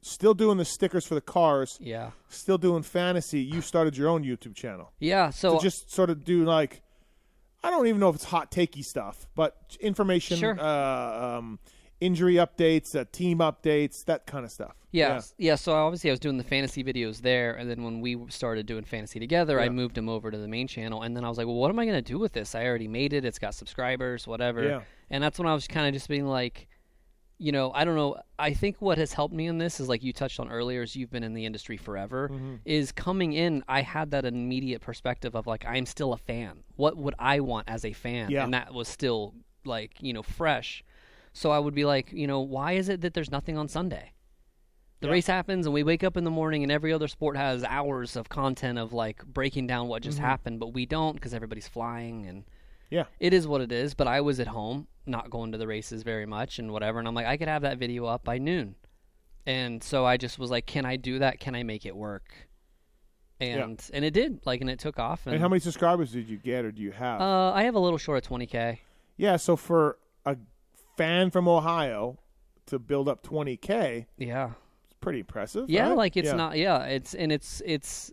still 0.00 0.32
doing 0.34 0.56
the 0.58 0.64
stickers 0.64 1.04
for 1.04 1.14
the 1.14 1.20
cars, 1.20 1.76
Yeah, 1.80 2.12
still 2.28 2.56
doing 2.58 2.82
fantasy. 2.82 3.40
You 3.40 3.60
started 3.60 3.96
your 3.96 4.08
own 4.08 4.24
YouTube 4.24 4.54
channel 4.54 4.92
yeah. 5.00 5.30
So 5.30 5.56
to 5.56 5.62
just 5.62 5.90
sort 5.92 6.08
of 6.10 6.24
do 6.24 6.44
like, 6.44 6.82
I 7.62 7.70
don't 7.70 7.86
even 7.88 8.00
know 8.00 8.08
if 8.08 8.14
it's 8.14 8.24
hot 8.24 8.50
takey 8.52 8.84
stuff, 8.84 9.26
but 9.34 9.76
information, 9.80 10.38
Sure. 10.38 10.58
uh, 10.58 11.38
um, 11.38 11.58
injury 12.00 12.34
updates, 12.34 12.98
uh, 12.98 13.04
team 13.10 13.38
updates, 13.38 14.04
that 14.04 14.26
kind 14.26 14.44
of 14.44 14.50
stuff. 14.50 14.74
Yeah, 14.90 15.20
yeah. 15.36 15.56
So 15.56 15.74
obviously, 15.74 16.10
I 16.10 16.12
was 16.12 16.20
doing 16.20 16.38
the 16.38 16.44
fantasy 16.44 16.82
videos 16.82 17.20
there, 17.20 17.54
and 17.54 17.70
then 17.70 17.82
when 17.82 18.00
we 18.00 18.18
started 18.30 18.66
doing 18.66 18.84
fantasy 18.84 19.20
together, 19.20 19.60
I 19.60 19.68
moved 19.68 19.98
him 19.98 20.08
over 20.08 20.30
to 20.30 20.38
the 20.38 20.48
main 20.48 20.66
channel, 20.66 21.02
and 21.02 21.16
then 21.16 21.24
I 21.24 21.28
was 21.28 21.36
like, 21.36 21.46
"Well, 21.46 21.56
what 21.56 21.70
am 21.70 21.78
I 21.78 21.84
going 21.84 22.02
to 22.02 22.12
do 22.12 22.18
with 22.18 22.32
this? 22.32 22.54
I 22.54 22.64
already 22.64 22.88
made 22.88 23.12
it. 23.12 23.24
It's 23.24 23.38
got 23.38 23.54
subscribers, 23.54 24.26
whatever." 24.26 24.64
Yeah. 24.64 24.80
And 25.10 25.22
that's 25.22 25.38
when 25.38 25.46
I 25.46 25.54
was 25.54 25.66
kind 25.66 25.86
of 25.86 25.92
just 25.92 26.08
being 26.08 26.26
like, 26.26 26.68
you 27.38 27.52
know, 27.52 27.70
I 27.72 27.84
don't 27.84 27.96
know. 27.96 28.16
I 28.38 28.52
think 28.52 28.76
what 28.80 28.98
has 28.98 29.12
helped 29.12 29.34
me 29.34 29.46
in 29.46 29.58
this 29.58 29.78
is 29.78 29.88
like 29.88 30.02
you 30.02 30.12
touched 30.12 30.40
on 30.40 30.50
earlier, 30.50 30.82
is 30.82 30.96
you've 30.96 31.10
been 31.10 31.22
in 31.22 31.34
the 31.34 31.46
industry 31.46 31.76
forever. 31.76 32.28
Mm-hmm. 32.28 32.56
Is 32.64 32.90
coming 32.92 33.32
in, 33.32 33.62
I 33.68 33.82
had 33.82 34.10
that 34.10 34.24
immediate 34.24 34.80
perspective 34.80 35.36
of 35.36 35.46
like, 35.46 35.64
I'm 35.66 35.86
still 35.86 36.12
a 36.12 36.18
fan. 36.18 36.64
What 36.76 36.96
would 36.96 37.14
I 37.18 37.40
want 37.40 37.68
as 37.68 37.84
a 37.84 37.92
fan? 37.92 38.30
Yeah. 38.30 38.44
And 38.44 38.54
that 38.54 38.74
was 38.74 38.88
still 38.88 39.34
like, 39.64 39.92
you 40.00 40.12
know, 40.12 40.22
fresh. 40.22 40.82
So 41.38 41.52
I 41.52 41.60
would 41.60 41.74
be 41.74 41.84
like, 41.84 42.12
you 42.12 42.26
know, 42.26 42.40
why 42.40 42.72
is 42.72 42.88
it 42.88 43.00
that 43.02 43.14
there's 43.14 43.30
nothing 43.30 43.56
on 43.56 43.68
Sunday? 43.68 44.12
The 45.00 45.06
Yeah. 45.06 45.12
race 45.12 45.28
happens 45.28 45.66
and 45.66 45.72
we 45.72 45.84
wake 45.84 46.02
up 46.02 46.16
in 46.16 46.24
the 46.24 46.32
morning 46.32 46.64
and 46.64 46.72
every 46.72 46.92
other 46.92 47.06
sport 47.06 47.36
has 47.36 47.62
hours 47.62 48.16
of 48.16 48.28
content 48.28 48.76
of 48.76 48.92
like 48.92 49.24
breaking 49.24 49.68
down 49.68 49.86
what 49.86 50.02
Mm-hmm. 50.02 50.08
just 50.10 50.18
happened, 50.18 50.58
but 50.58 50.72
we 50.74 50.84
don't 50.84 51.14
because 51.14 51.32
everybody's 51.32 51.68
flying 51.68 52.26
and 52.26 52.44
Yeah. 52.90 53.04
it 53.20 53.32
is 53.32 53.46
what 53.46 53.60
it 53.60 53.70
is. 53.70 53.94
But 53.94 54.08
I 54.08 54.20
was 54.20 54.40
at 54.40 54.48
home, 54.48 54.88
not 55.06 55.30
going 55.30 55.52
to 55.52 55.58
the 55.58 55.68
races 55.68 56.02
very 56.02 56.26
much 56.26 56.58
and 56.58 56.72
whatever, 56.72 56.98
and 56.98 57.06
I'm 57.06 57.14
like, 57.14 57.26
I 57.26 57.36
could 57.36 57.46
have 57.46 57.62
that 57.62 57.78
video 57.78 58.06
up 58.06 58.24
by 58.24 58.38
noon. 58.38 58.74
And 59.46 59.80
so 59.84 60.04
I 60.04 60.16
just 60.16 60.40
was 60.40 60.50
like, 60.50 60.66
can 60.66 60.84
I 60.84 60.96
do 60.96 61.20
that? 61.20 61.38
Can 61.38 61.54
I 61.54 61.62
make 61.62 61.86
it 61.86 61.94
work? 61.96 62.34
And 63.40 63.80
and 63.94 64.04
it 64.04 64.10
did, 64.12 64.44
like, 64.44 64.60
and 64.60 64.68
it 64.68 64.80
took 64.80 64.98
off. 64.98 65.24
And, 65.26 65.34
And 65.34 65.40
how 65.40 65.48
many 65.48 65.60
subscribers 65.60 66.10
did 66.10 66.28
you 66.28 66.36
get 66.38 66.64
or 66.64 66.72
do 66.72 66.82
you 66.82 66.90
have? 66.90 67.20
Uh, 67.20 67.52
I 67.52 67.62
have 67.62 67.76
a 67.76 67.78
little 67.78 67.96
short 67.98 68.18
of 68.18 68.28
20k. 68.28 68.78
yeah, 69.16 69.36
so 69.36 69.54
for 69.54 69.98
a 70.26 70.36
fan 70.98 71.30
from 71.30 71.48
Ohio 71.48 72.18
to 72.66 72.78
build 72.78 73.08
up 73.08 73.22
20K, 73.22 74.04
Yeah. 74.18 74.50
it's 74.84 74.94
pretty 75.00 75.20
impressive. 75.20 75.70
Yeah, 75.70 75.88
right? 75.88 75.96
like 75.96 76.16
it's 76.18 76.26
Yeah. 76.28 76.34
not. 76.34 76.58
Yeah, 76.58 76.84
it's 76.84 77.14
and 77.14 77.32
it's 77.32 77.62
it's 77.64 78.12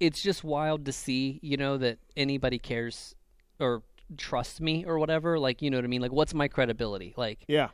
it's 0.00 0.22
just 0.22 0.44
wild 0.44 0.84
to 0.84 0.92
see. 0.92 1.40
You 1.42 1.56
know 1.56 1.78
that 1.78 1.98
anybody 2.16 2.58
cares 2.58 3.14
or 3.58 3.82
trusts 4.16 4.60
me 4.60 4.84
or 4.84 4.98
whatever. 4.98 5.38
Like 5.38 5.62
you 5.62 5.70
know 5.70 5.78
what 5.78 5.84
I 5.84 5.88
mean. 5.88 6.02
Like 6.02 6.12
what's 6.12 6.34
my 6.34 6.48
credibility? 6.48 7.14
Like, 7.16 7.44
Yeah, 7.48 7.68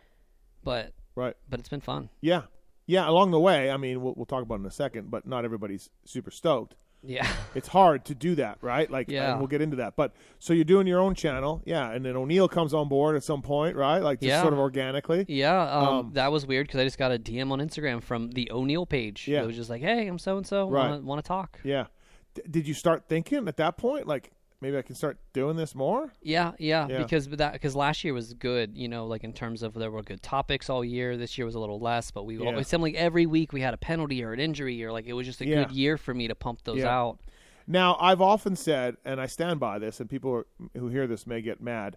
but 0.62 0.92
right. 1.16 1.34
but 1.48 1.58
it's 1.60 1.68
been 1.68 1.80
fun. 1.80 2.10
Yeah. 2.20 2.42
Yeah, 2.86 3.08
along 3.08 3.30
the 3.30 3.40
way, 3.40 3.70
I 3.70 3.78
mean, 3.78 4.02
we'll, 4.02 4.12
we'll 4.14 4.26
talk 4.26 4.42
about 4.42 4.56
it 4.56 4.60
in 4.60 4.66
a 4.66 4.70
second, 4.70 5.10
but 5.10 5.26
not 5.26 5.46
everybody's 5.46 5.88
super 6.04 6.30
stoked. 6.30 6.74
Yeah. 7.06 7.26
It's 7.54 7.68
hard 7.68 8.04
to 8.06 8.16
do 8.16 8.34
that, 8.34 8.58
right? 8.62 8.90
Like, 8.90 9.08
Yeah. 9.08 9.30
and 9.30 9.38
we'll 9.38 9.46
get 9.46 9.60
into 9.62 9.76
that. 9.76 9.94
But 9.94 10.12
so 10.40 10.52
you're 10.52 10.64
doing 10.64 10.88
your 10.88 10.98
own 10.98 11.14
channel, 11.14 11.62
yeah, 11.64 11.90
and 11.92 12.04
then 12.04 12.16
O'Neill 12.16 12.48
comes 12.48 12.74
on 12.74 12.88
board 12.88 13.14
at 13.14 13.22
some 13.22 13.42
point, 13.42 13.76
right? 13.76 14.00
Like, 14.00 14.18
just 14.20 14.28
Yeah. 14.28 14.40
sort 14.42 14.52
of 14.52 14.58
organically. 14.58 15.24
Yeah, 15.28 15.62
um, 15.62 15.86
Um, 15.88 16.10
that 16.14 16.32
was 16.32 16.46
weird 16.46 16.66
because 16.66 16.80
I 16.80 16.84
just 16.84 16.98
got 16.98 17.12
a 17.12 17.18
DM 17.18 17.52
on 17.52 17.60
Instagram 17.60 18.02
from 18.02 18.30
the 18.32 18.50
O'Neill 18.50 18.86
page. 18.86 19.28
Yeah. 19.28 19.42
it 19.42 19.46
was 19.46 19.54
just 19.54 19.70
like, 19.70 19.82
"Hey, 19.82 20.08
I'm 20.08 20.18
so 20.18 20.36
and 20.36 20.44
so. 20.46 20.68
Right. 20.68 21.00
Want 21.00 21.22
to 21.22 21.26
talk?" 21.28 21.60
Yeah. 21.62 21.86
D- 22.34 22.42
did 22.50 22.66
you 22.66 22.74
start 22.74 23.04
thinking 23.08 23.46
at 23.46 23.56
that 23.58 23.76
point, 23.76 24.08
like, 24.08 24.32
maybe 24.64 24.78
I 24.78 24.82
can 24.82 24.94
start 24.94 25.18
doing 25.34 25.56
this 25.56 25.74
more? 25.74 26.10
Yeah, 26.22 26.52
yeah, 26.58 26.88
Yeah. 26.88 26.98
because 27.02 27.28
that 27.28 27.52
because 27.52 27.76
last 27.76 28.02
year 28.02 28.14
was 28.14 28.32
good, 28.32 28.78
you 28.78 28.88
know, 28.88 29.06
like 29.06 29.22
in 29.22 29.34
terms 29.34 29.62
of 29.62 29.74
there 29.74 29.90
were 29.90 30.02
good 30.02 30.22
topics 30.22 30.70
all 30.70 30.82
year. 30.82 31.18
This 31.18 31.36
year 31.36 31.44
was 31.44 31.54
a 31.54 31.58
little 31.60 31.78
less, 31.78 32.10
but 32.10 32.24
we 32.24 32.38
Yeah. 32.38 32.46
always 32.46 32.66
seemed 32.68 32.82
like 32.82 32.94
every 32.94 33.26
week 33.26 33.52
we 33.52 33.60
had 33.60 33.74
a 33.74 33.76
penalty 33.76 34.24
or 34.24 34.32
an 34.32 34.40
injury 34.40 34.82
or 34.82 34.90
like 34.90 35.04
it 35.06 35.12
was 35.12 35.26
just 35.26 35.42
a 35.42 35.46
Yeah. 35.46 35.64
good 35.64 35.72
year 35.72 35.98
for 35.98 36.14
me 36.14 36.28
to 36.28 36.34
pump 36.34 36.62
those 36.64 36.82
out. 36.82 37.18
Now, 37.66 37.96
I've 38.00 38.22
often 38.22 38.56
said, 38.56 38.96
and 39.04 39.20
I 39.20 39.26
stand 39.26 39.60
by 39.60 39.78
this, 39.78 40.00
and 40.00 40.08
people 40.08 40.30
are, 40.32 40.46
who 40.74 40.88
hear 40.88 41.06
this 41.06 41.26
may 41.26 41.42
get 41.42 41.60
mad, 41.62 41.96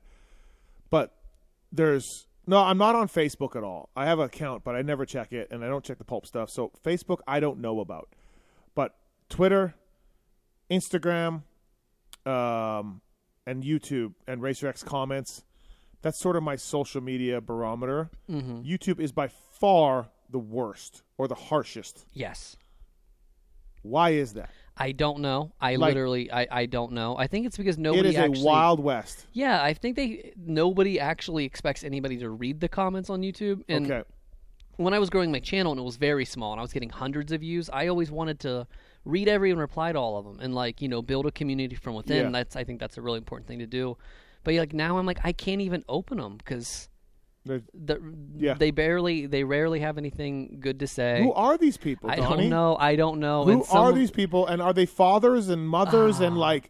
but 0.89 1.13
there's 1.71 2.27
no, 2.45 2.59
I'm 2.59 2.77
not 2.77 2.95
on 2.95 3.07
Facebook 3.07 3.55
at 3.55 3.63
all. 3.63 3.89
I 3.95 4.05
have 4.05 4.19
an 4.19 4.25
account, 4.25 4.63
but 4.65 4.75
I 4.75 4.81
never 4.81 5.05
check 5.05 5.31
it, 5.33 5.49
and 5.51 5.63
I 5.63 5.67
don't 5.67 5.83
check 5.85 5.97
the 5.99 6.05
pulp 6.05 6.25
stuff. 6.25 6.49
So 6.49 6.71
Facebook, 6.83 7.19
I 7.27 7.39
don't 7.39 7.59
know 7.59 7.79
about, 7.81 8.09
but 8.75 8.95
Twitter, 9.29 9.75
Instagram, 10.69 11.43
um, 12.27 13.01
and 13.45 13.63
YouTube 13.63 14.13
and 14.27 14.41
RacerX 14.41 14.83
comments. 14.85 15.43
That's 16.01 16.19
sort 16.19 16.35
of 16.35 16.43
my 16.43 16.55
social 16.55 17.01
media 17.01 17.41
barometer. 17.41 18.09
Mm-hmm. 18.29 18.61
YouTube 18.61 18.99
is 18.99 19.11
by 19.11 19.29
far 19.29 20.09
the 20.29 20.39
worst 20.39 21.03
or 21.17 21.27
the 21.27 21.35
harshest. 21.35 22.05
Yes. 22.13 22.55
Why 23.81 24.11
is 24.11 24.33
that? 24.33 24.49
I 24.79 24.91
don't 24.91 25.19
know. 25.19 25.53
I 25.59 25.75
Like- 25.75 25.89
literally, 25.89 26.31
I, 26.31 26.47
I 26.51 26.65
don't 26.67 26.91
know. 26.91 27.17
I 27.17 27.27
think 27.27 27.47
it's 27.47 27.57
because 27.57 27.77
nobody 27.77 28.09
is 28.09 28.15
actually. 28.15 28.41
a 28.41 28.45
wild 28.45 28.79
west. 28.79 29.25
Yeah, 29.33 29.61
I 29.63 29.73
think 29.73 29.95
they 29.95 30.33
nobody 30.35 30.99
actually 30.99 31.45
expects 31.45 31.83
anybody 31.83 32.17
to 32.17 32.29
read 32.29 32.59
the 32.59 32.69
comments 32.69 33.09
on 33.09 33.21
YouTube, 33.21 33.63
and 33.67 33.91
okay. 33.91 34.07
when 34.75 34.93
I 34.93 34.99
was 34.99 35.09
growing 35.09 35.31
my 35.31 35.39
channel 35.39 35.71
and 35.71 35.79
it 35.81 35.83
was 35.83 35.95
very 35.95 36.25
small 36.25 36.51
and 36.51 36.59
I 36.59 36.61
was 36.61 36.73
getting 36.73 36.89
hundreds 36.89 37.31
of 37.31 37.41
views, 37.41 37.69
I 37.71 37.87
always 37.87 38.11
wanted 38.11 38.39
to 38.41 38.67
read 39.05 39.27
every 39.27 39.51
and 39.51 39.59
reply 39.59 39.91
to 39.91 39.97
all 39.99 40.17
of 40.17 40.25
them 40.25 40.39
and 40.41 40.53
like 40.53 40.81
you 40.81 40.87
know 40.87 41.01
build 41.01 41.25
a 41.25 41.31
community 41.31 41.75
from 41.75 41.95
within. 41.95 42.25
Yeah. 42.25 42.31
That's 42.31 42.55
I 42.55 42.63
think 42.63 42.79
that's 42.79 42.97
a 42.97 43.01
really 43.01 43.17
important 43.17 43.47
thing 43.47 43.59
to 43.59 43.67
do. 43.67 43.97
But 44.43 44.53
like 44.55 44.73
now 44.73 44.97
I'm 44.97 45.05
like 45.05 45.19
I 45.23 45.31
can't 45.31 45.61
even 45.61 45.83
open 45.89 46.17
them 46.17 46.37
because 46.37 46.89
the, 47.45 47.63
Yeah. 48.37 48.55
they 48.55 48.71
barely 48.71 49.25
they 49.25 49.43
rarely 49.43 49.79
have 49.79 49.97
anything 49.97 50.57
good 50.59 50.79
to 50.79 50.87
say. 50.87 51.21
Who 51.23 51.31
are 51.33 51.57
these 51.57 51.77
people? 51.77 52.09
I 52.09 52.17
don't 52.17 52.49
know. 52.49 52.75
I 52.77 52.95
don't 52.95 53.19
know. 53.19 53.45
Who 53.45 53.63
are 53.71 53.93
these 53.93 54.11
people, 54.11 54.45
and 54.45 54.61
are 54.61 54.73
they 54.73 54.85
fathers 54.85 55.47
and 55.49 55.67
mothers, 55.67 56.19
and 56.19 56.35
Ah. 56.35 56.39
like, 56.39 56.69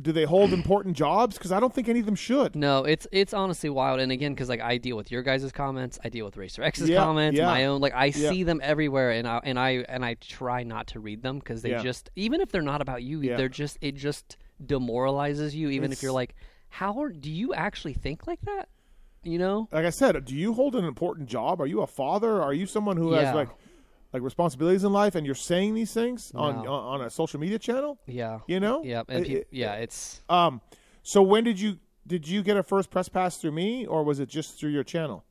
do 0.00 0.10
they 0.10 0.24
hold 0.24 0.52
important 0.52 0.96
jobs? 0.96 1.38
Because 1.38 1.52
I 1.52 1.60
don't 1.60 1.72
think 1.72 1.88
any 1.88 2.00
of 2.00 2.06
them 2.06 2.14
should. 2.16 2.56
No, 2.56 2.84
it's 2.84 3.06
it's 3.12 3.32
honestly 3.32 3.70
wild. 3.70 4.00
And 4.00 4.10
again, 4.10 4.34
because 4.34 4.48
like 4.48 4.60
I 4.60 4.76
deal 4.76 4.96
with 4.96 5.10
your 5.12 5.22
guys' 5.22 5.50
comments, 5.52 5.98
I 6.04 6.08
deal 6.08 6.24
with 6.24 6.36
Racer 6.36 6.62
X's 6.62 6.88
Yeah, 6.88 6.96
comments, 7.04 7.38
yeah. 7.38 7.46
my 7.46 7.66
own. 7.66 7.80
Like 7.80 7.94
I 7.94 8.06
Yeah. 8.06 8.30
see 8.30 8.42
them 8.42 8.60
everywhere, 8.62 9.12
and 9.12 9.26
I 9.28 9.40
and 9.44 9.58
I 9.58 9.84
and 9.88 10.04
I 10.04 10.14
try 10.14 10.64
not 10.64 10.88
to 10.88 11.00
read 11.00 11.22
them 11.22 11.38
because 11.38 11.62
they 11.62 11.80
just 11.82 12.10
even 12.16 12.40
if 12.40 12.50
they're 12.50 12.60
not 12.62 12.80
about 12.80 13.02
you, 13.04 13.20
they're 13.20 13.48
just 13.48 13.78
it 13.80 13.94
just 13.94 14.36
demoralizes 14.64 15.54
you. 15.54 15.68
Even 15.70 15.86
It's- 15.86 15.98
if 15.98 16.02
you're 16.02 16.12
like, 16.12 16.34
how 16.68 17.00
are, 17.00 17.10
do 17.10 17.30
you 17.30 17.54
actually 17.54 17.94
think 17.94 18.26
like 18.26 18.40
that? 18.42 18.68
You 19.22 19.38
know? 19.38 19.68
Like 19.72 19.86
I 19.86 19.90
said, 19.90 20.22
do 20.24 20.34
you 20.34 20.52
hold 20.54 20.74
an 20.74 20.84
important 20.84 21.28
job? 21.28 21.60
Are 21.60 21.66
you 21.66 21.80
a 21.82 21.86
father? 21.86 22.42
Are 22.42 22.52
you 22.52 22.66
someone 22.66 22.96
who 22.96 23.12
has 23.12 23.34
like, 23.34 23.48
like 24.14 24.22
responsibilities 24.22 24.84
in 24.84 24.92
life, 24.92 25.16
and 25.16 25.26
you're 25.26 25.34
saying 25.34 25.74
these 25.74 25.92
things 25.92 26.30
on 26.36 26.62
No. 26.64 26.72
on 26.72 27.02
a 27.02 27.10
social 27.10 27.38
media 27.40 27.58
channel? 27.58 27.98
Yeah. 28.06 28.38
You 28.46 28.60
know? 28.60 28.82
Yeah. 28.84 29.02
And 29.08 29.26
peop 29.26 29.36
it- 29.38 29.48
yeah, 29.50 29.74
it's 29.74 30.22
Um. 30.30 30.60
So 31.02 31.20
when 31.20 31.44
did 31.44 31.60
you 31.60 31.78
did 32.06 32.26
you 32.28 32.42
get 32.42 32.56
a 32.56 32.62
first 32.62 32.90
press 32.90 33.08
pass 33.08 33.36
through 33.38 33.50
me, 33.52 33.84
or 33.86 34.04
was 34.04 34.20
it 34.20 34.28
just 34.28 34.58
through 34.58 34.70
your 34.70 34.84
channel? 34.84 35.24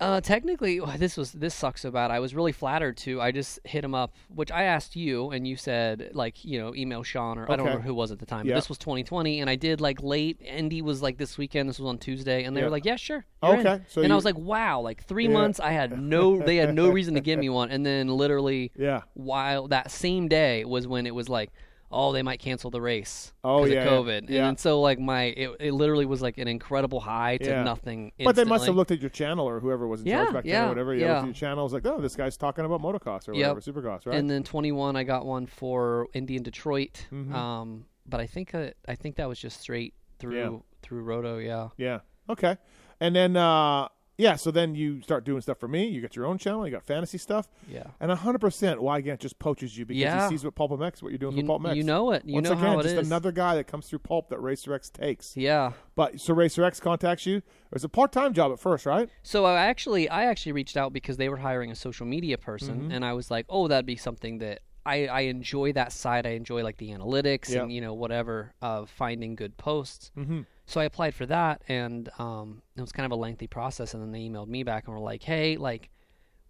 Uh, 0.00 0.20
technically, 0.20 0.80
this 0.98 1.16
was 1.16 1.32
this 1.32 1.54
sucks 1.54 1.80
so 1.82 1.90
bad. 1.90 2.10
I 2.10 2.18
was 2.18 2.34
really 2.34 2.52
flattered 2.52 2.96
to. 2.98 3.20
I 3.20 3.30
just 3.30 3.58
hit 3.64 3.84
him 3.84 3.94
up, 3.94 4.12
which 4.28 4.50
I 4.50 4.64
asked 4.64 4.96
you, 4.96 5.30
and 5.30 5.46
you 5.46 5.56
said 5.56 6.10
like 6.14 6.44
you 6.44 6.58
know 6.60 6.74
email 6.74 7.02
Sean 7.02 7.38
or 7.38 7.50
I 7.50 7.56
don't 7.56 7.66
Okay. 7.68 7.76
know 7.76 7.80
who 7.82 7.90
it 7.90 7.94
was 7.94 8.10
at 8.10 8.18
the 8.18 8.26
time. 8.26 8.46
Yeah. 8.46 8.52
But 8.54 8.56
this 8.58 8.68
was 8.68 8.78
2020, 8.78 9.40
and 9.40 9.48
I 9.48 9.54
did 9.56 9.80
like 9.80 10.02
late. 10.02 10.40
Andy 10.44 10.82
was 10.82 11.00
like 11.00 11.16
this 11.16 11.38
weekend. 11.38 11.68
This 11.68 11.78
was 11.78 11.88
on 11.88 11.98
Tuesday, 11.98 12.44
and 12.44 12.56
they 12.56 12.60
Yeah. 12.60 12.66
were 12.66 12.70
like, 12.72 12.84
yeah, 12.84 12.96
sure. 12.96 13.24
you're 13.42 13.54
in." 13.54 13.60
Okay, 13.66 13.84
so 13.88 14.00
and 14.00 14.08
you- 14.08 14.14
I 14.14 14.16
was 14.16 14.24
like, 14.24 14.36
wow, 14.38 14.80
like 14.80 15.04
three 15.04 15.28
months. 15.28 15.60
I 15.60 15.70
had 15.72 15.98
no. 15.98 16.38
They 16.40 16.56
had 16.56 16.74
no 16.74 16.88
reason 16.88 17.14
to 17.14 17.20
give 17.20 17.38
me 17.38 17.48
one, 17.60 17.70
and 17.70 17.86
then 17.86 18.08
literally, 18.08 18.72
Yeah. 18.76 19.02
while 19.14 19.68
that 19.68 19.90
same 19.90 20.28
day 20.28 20.64
was 20.64 20.86
when 20.88 21.06
it 21.06 21.14
was 21.14 21.28
like. 21.28 21.50
Oh, 21.94 22.12
they 22.12 22.22
might 22.22 22.40
cancel 22.40 22.70
the 22.70 22.80
race 22.80 23.32
Oh, 23.44 23.64
because 23.64 23.74
yeah, 23.74 23.84
of 23.84 24.04
COVID, 24.06 24.28
yeah. 24.28 24.48
and 24.48 24.58
so 24.58 24.80
like 24.80 24.98
my 24.98 25.24
it, 25.24 25.50
it 25.60 25.72
literally 25.72 26.06
was 26.06 26.20
like 26.20 26.38
an 26.38 26.48
incredible 26.48 27.00
high 27.00 27.36
to 27.38 27.44
Yeah. 27.48 27.62
nothing. 27.62 28.12
But 28.22 28.36
they 28.36 28.44
must 28.44 28.66
have 28.66 28.74
looked 28.74 28.90
at 28.90 29.00
your 29.00 29.10
channel 29.10 29.48
or 29.48 29.60
whoever 29.60 29.86
was 29.86 30.00
in 30.00 30.08
Yeah, 30.08 30.22
charge 30.24 30.34
back 30.34 30.44
then 30.44 30.52
yeah, 30.52 30.64
or 30.66 30.68
whatever. 30.68 30.94
You 30.94 31.00
yeah. 31.02 31.06
looked 31.12 31.20
at 31.20 31.26
your 31.26 31.34
channel, 31.34 31.64
was 31.64 31.72
like, 31.72 31.86
oh, 31.86 32.00
this 32.00 32.16
guy's 32.16 32.36
talking 32.36 32.64
about 32.64 32.80
motocross 32.82 33.28
or 33.28 33.34
Yep. 33.34 33.56
whatever, 33.56 33.60
supercross, 33.60 34.06
right? 34.06 34.16
And 34.16 34.28
then 34.28 34.42
21, 34.42 34.96
I 34.96 35.04
got 35.04 35.24
one 35.24 35.46
for 35.46 36.08
Indy 36.14 36.36
and 36.36 36.44
Detroit. 36.44 37.06
Mm-hmm. 37.12 37.34
Um, 37.34 37.86
but 38.06 38.20
I 38.20 38.26
think 38.26 38.54
uh, 38.54 38.70
I 38.88 38.94
think 38.96 39.16
that 39.16 39.28
was 39.28 39.38
just 39.38 39.60
straight 39.60 39.94
through 40.18 40.62
through 40.82 41.02
Roto. 41.02 41.38
Yeah. 41.38 41.68
yeah. 41.76 42.00
Okay. 42.28 42.56
And 43.00 43.14
then, 43.16 43.36
uh, 43.36 43.88
yeah, 44.16 44.36
so 44.36 44.50
then 44.50 44.74
you 44.74 45.02
start 45.02 45.24
doing 45.24 45.40
stuff 45.40 45.58
for 45.58 45.66
me. 45.68 45.86
You 45.88 46.00
got 46.00 46.14
your 46.14 46.26
own 46.26 46.38
channel. 46.38 46.64
You 46.66 46.70
got 46.72 46.84
fantasy 46.84 47.18
stuff. 47.18 47.48
Yeah. 47.68 47.82
And 48.00 48.10
100% 48.12 48.40
Weigandt 48.78 49.18
just 49.18 49.38
poaches 49.38 49.76
you 49.76 49.84
because 49.84 50.00
Yeah. 50.00 50.28
he 50.28 50.34
sees 50.36 50.44
what 50.44 50.54
Pulp 50.54 50.70
MX, 50.72 51.02
what 51.02 51.08
you're 51.10 51.18
doing 51.18 51.36
You, 51.36 51.42
for 51.42 51.58
Pulp 51.58 51.62
MX. 51.62 51.76
you 51.76 51.82
know 51.82 52.12
it. 52.12 52.22
You 52.24 52.34
Once 52.34 52.44
know 52.48 52.52
again, 52.52 52.64
how 52.64 52.78
it 52.78 52.82
just 52.84 52.94
is. 52.96 53.06
another 53.06 53.32
guy 53.32 53.56
that 53.56 53.64
comes 53.66 53.88
through 53.88 53.98
Pulp 54.00 54.28
that 54.28 54.40
Racer 54.40 54.72
X 54.72 54.88
takes. 54.90 55.36
Yeah. 55.36 55.72
But 55.96 56.20
so 56.20 56.32
Racer 56.34 56.62
X 56.64 56.78
contacts 56.80 57.26
you. 57.26 57.38
It 57.38 57.44
was 57.72 57.84
a 57.84 57.88
part 57.88 58.12
time 58.12 58.32
job 58.34 58.52
at 58.52 58.60
first, 58.60 58.86
right? 58.86 59.08
So 59.22 59.44
I 59.46 59.66
actually 59.66 60.08
I 60.08 60.26
actually 60.26 60.52
reached 60.52 60.76
out 60.76 60.92
because 60.92 61.16
they 61.16 61.28
were 61.28 61.38
hiring 61.38 61.70
a 61.72 61.74
social 61.76 62.06
media 62.06 62.38
person, 62.38 62.82
Mm-hmm. 62.82 62.90
and 62.92 63.04
I 63.04 63.12
was 63.14 63.30
like, 63.30 63.46
oh, 63.48 63.66
that'd 63.68 63.86
be 63.86 63.96
something 63.96 64.38
that. 64.38 64.60
I, 64.86 65.06
I 65.06 65.20
enjoy 65.20 65.72
that 65.72 65.92
side. 65.92 66.26
I 66.26 66.32
enjoy 66.32 66.62
like 66.62 66.76
the 66.76 66.90
analytics 66.90 67.58
and 67.58 67.72
you 67.72 67.80
know 67.80 67.94
whatever 67.94 68.52
of 68.60 68.90
finding 68.90 69.34
good 69.34 69.56
posts. 69.56 70.12
Mm-hmm. 70.14 70.42
So 70.66 70.80
I 70.80 70.84
applied 70.84 71.14
for 71.14 71.26
that, 71.26 71.62
and 71.68 72.08
um, 72.18 72.62
it 72.76 72.80
was 72.80 72.92
kind 72.92 73.04
of 73.04 73.12
a 73.12 73.20
lengthy 73.20 73.46
process. 73.46 73.94
And 73.94 74.02
then 74.02 74.12
they 74.12 74.20
emailed 74.20 74.48
me 74.48 74.62
back 74.62 74.86
and 74.86 74.94
were 74.94 75.00
like, 75.00 75.22
"Hey, 75.22 75.56
like, 75.56 75.90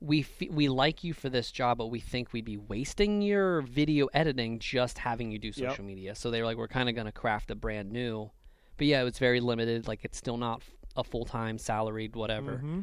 we 0.01 0.21
f- 0.21 0.51
we 0.51 0.69
like 0.69 1.03
you 1.03 1.13
for 1.13 1.29
this 1.29 1.51
job, 1.51 1.79
but 1.79 1.89
we 1.89 2.01
think 2.01 2.33
we'd 2.33 2.45
be 2.45 2.57
wasting 2.57 3.23
your 3.23 3.63
video 3.63 4.07
editing 4.15 4.59
just 4.61 4.99
having 4.99 5.33
you 5.33 5.39
do 5.39 5.53
social 5.53 5.85
media." 5.85 6.15
So 6.15 6.31
they 6.31 6.41
were 6.41 6.47
like, 6.47 6.57
"We're 6.57 6.69
kind 6.69 6.89
of 6.89 6.95
going 6.95 7.07
to 7.07 7.13
craft 7.13 7.51
a 7.51 7.55
brand 7.55 7.91
new." 7.91 8.31
But 8.77 8.87
yeah, 8.87 9.05
it's 9.05 9.19
very 9.19 9.41
limited. 9.41 9.89
Like, 9.89 10.05
it's 10.05 10.19
still 10.19 10.37
not 10.37 10.63
f- 10.63 10.71
a 10.97 11.05
full 11.05 11.25
time 11.25 11.59
salaried 11.59 12.15
whatever. 12.17 12.53
Mm-hmm. 12.53 12.81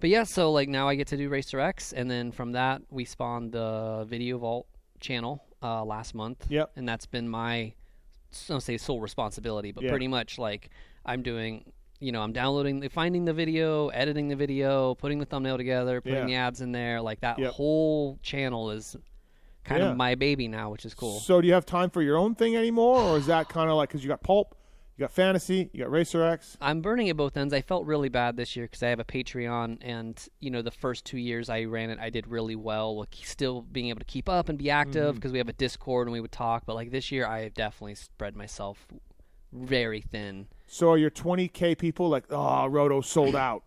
But 0.00 0.08
yeah, 0.08 0.24
so 0.24 0.50
like 0.50 0.68
now 0.68 0.88
I 0.88 0.94
get 0.94 1.08
to 1.08 1.16
do 1.16 1.28
Racer 1.28 1.60
X, 1.60 1.92
and 1.92 2.10
then 2.10 2.32
from 2.32 2.52
that 2.52 2.82
we 2.90 3.04
spawned 3.04 3.52
the 3.52 4.06
Video 4.08 4.38
Vault 4.38 4.66
channel 4.98 5.44
uh, 5.62 5.84
last 5.84 6.14
month. 6.14 6.46
Yep. 6.48 6.72
And 6.76 6.88
that's 6.88 7.06
been 7.06 7.28
my, 7.28 7.74
don't 8.48 8.60
say 8.62 8.76
sole 8.76 9.00
responsibility, 9.00 9.72
but 9.72 9.84
Yeah. 9.84 9.90
pretty 9.90 10.08
much 10.08 10.38
like 10.38 10.70
I'm 11.04 11.22
doing. 11.22 11.72
You 12.02 12.12
know, 12.12 12.22
I'm 12.22 12.32
downloading, 12.32 12.80
the, 12.80 12.88
finding 12.88 13.26
the 13.26 13.34
video, 13.34 13.88
editing 13.88 14.28
the 14.28 14.36
video, 14.36 14.94
putting 14.94 15.18
the 15.18 15.26
thumbnail 15.26 15.58
together, 15.58 16.00
putting 16.00 16.16
Yeah. 16.20 16.24
the 16.24 16.34
ads 16.34 16.62
in 16.62 16.72
there. 16.72 17.02
Like 17.02 17.20
that 17.20 17.38
Yep. 17.38 17.52
whole 17.52 18.18
channel 18.22 18.70
is 18.70 18.96
kind 19.64 19.82
Yeah. 19.82 19.90
of 19.90 19.98
my 19.98 20.14
baby 20.14 20.48
now, 20.48 20.70
which 20.70 20.86
is 20.86 20.94
cool. 20.94 21.20
So 21.20 21.42
do 21.42 21.46
you 21.46 21.52
have 21.52 21.66
time 21.66 21.90
for 21.90 22.00
your 22.00 22.16
own 22.16 22.34
thing 22.34 22.56
anymore, 22.56 23.02
or 23.02 23.18
is 23.18 23.26
that 23.26 23.50
kind 23.50 23.68
of 23.68 23.76
like 23.76 23.90
because 23.90 24.02
you 24.02 24.08
got 24.08 24.22
Pulp, 24.22 24.54
you 25.00 25.06
got 25.06 25.12
fantasy, 25.12 25.70
you 25.72 25.80
got 25.80 25.90
Racer 25.90 26.22
X? 26.22 26.58
I'm 26.60 26.82
burning 26.82 27.08
at 27.08 27.16
both 27.16 27.34
ends. 27.34 27.54
I 27.54 27.62
felt 27.62 27.86
really 27.86 28.10
bad 28.10 28.36
this 28.36 28.54
year 28.54 28.66
because 28.66 28.82
I 28.82 28.88
have 28.90 29.00
a 29.00 29.04
Patreon, 29.04 29.78
and 29.80 30.22
you 30.40 30.50
know 30.50 30.60
the 30.60 30.70
first 30.70 31.06
two 31.06 31.16
years 31.16 31.48
I 31.48 31.64
ran 31.64 31.88
it, 31.88 31.98
I 31.98 32.10
did 32.10 32.26
really 32.26 32.54
well, 32.54 32.94
with 32.94 33.08
still 33.14 33.62
being 33.62 33.88
able 33.88 34.00
to 34.00 34.04
keep 34.04 34.28
up 34.28 34.50
and 34.50 34.58
be 34.58 34.68
active 34.68 35.02
mm-hmm. 35.02 35.14
because 35.14 35.32
we 35.32 35.38
have 35.38 35.48
a 35.48 35.54
Discord 35.54 36.06
and 36.06 36.12
we 36.12 36.20
would 36.20 36.32
talk. 36.32 36.64
But 36.66 36.74
like 36.74 36.90
this 36.90 37.10
year, 37.10 37.26
I 37.26 37.44
have 37.44 37.54
definitely 37.54 37.94
spread 37.94 38.36
myself 38.36 38.86
very 39.54 40.02
thin. 40.02 40.48
So 40.66 40.90
are 40.90 40.98
your 40.98 41.10
20k 41.10 41.78
people 41.78 42.10
like, 42.10 42.24
oh, 42.28 42.66
Roto 42.66 43.00
sold 43.00 43.34
out? 43.34 43.62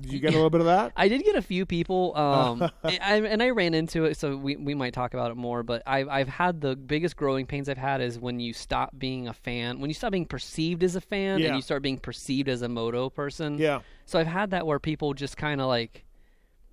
Did 0.00 0.12
you 0.12 0.18
get 0.20 0.30
a 0.30 0.34
little 0.34 0.50
bit 0.50 0.60
of 0.60 0.66
that? 0.66 0.92
I 0.96 1.08
did 1.08 1.22
get 1.24 1.36
a 1.36 1.42
few 1.42 1.66
people, 1.66 2.16
um, 2.16 2.62
and, 2.84 2.98
I, 3.02 3.16
and 3.16 3.42
I 3.42 3.50
ran 3.50 3.74
into 3.74 4.04
it, 4.04 4.16
so 4.16 4.36
we 4.36 4.56
we 4.56 4.74
might 4.74 4.92
talk 4.94 5.14
about 5.14 5.30
it 5.30 5.36
more. 5.36 5.62
But 5.62 5.82
I've 5.86 6.08
I've 6.08 6.28
had 6.28 6.60
the 6.60 6.76
biggest 6.76 7.16
growing 7.16 7.46
pains 7.46 7.68
I've 7.68 7.78
had 7.78 8.00
is 8.00 8.18
when 8.18 8.40
you 8.40 8.52
stop 8.52 8.90
being 8.98 9.28
a 9.28 9.32
fan, 9.34 9.80
when 9.80 9.90
you 9.90 9.94
stop 9.94 10.12
being 10.12 10.26
perceived 10.26 10.82
as 10.82 10.96
a 10.96 11.00
fan, 11.00 11.40
Yeah. 11.40 11.48
and 11.48 11.56
you 11.56 11.62
start 11.62 11.82
being 11.82 11.98
perceived 11.98 12.48
as 12.48 12.62
a 12.62 12.68
moto 12.68 13.10
person. 13.10 13.58
Yeah. 13.58 13.80
So 14.06 14.18
I've 14.18 14.26
had 14.26 14.50
that 14.50 14.66
where 14.66 14.78
people 14.78 15.14
just 15.14 15.36
kind 15.36 15.60
of 15.60 15.66
like, 15.68 16.04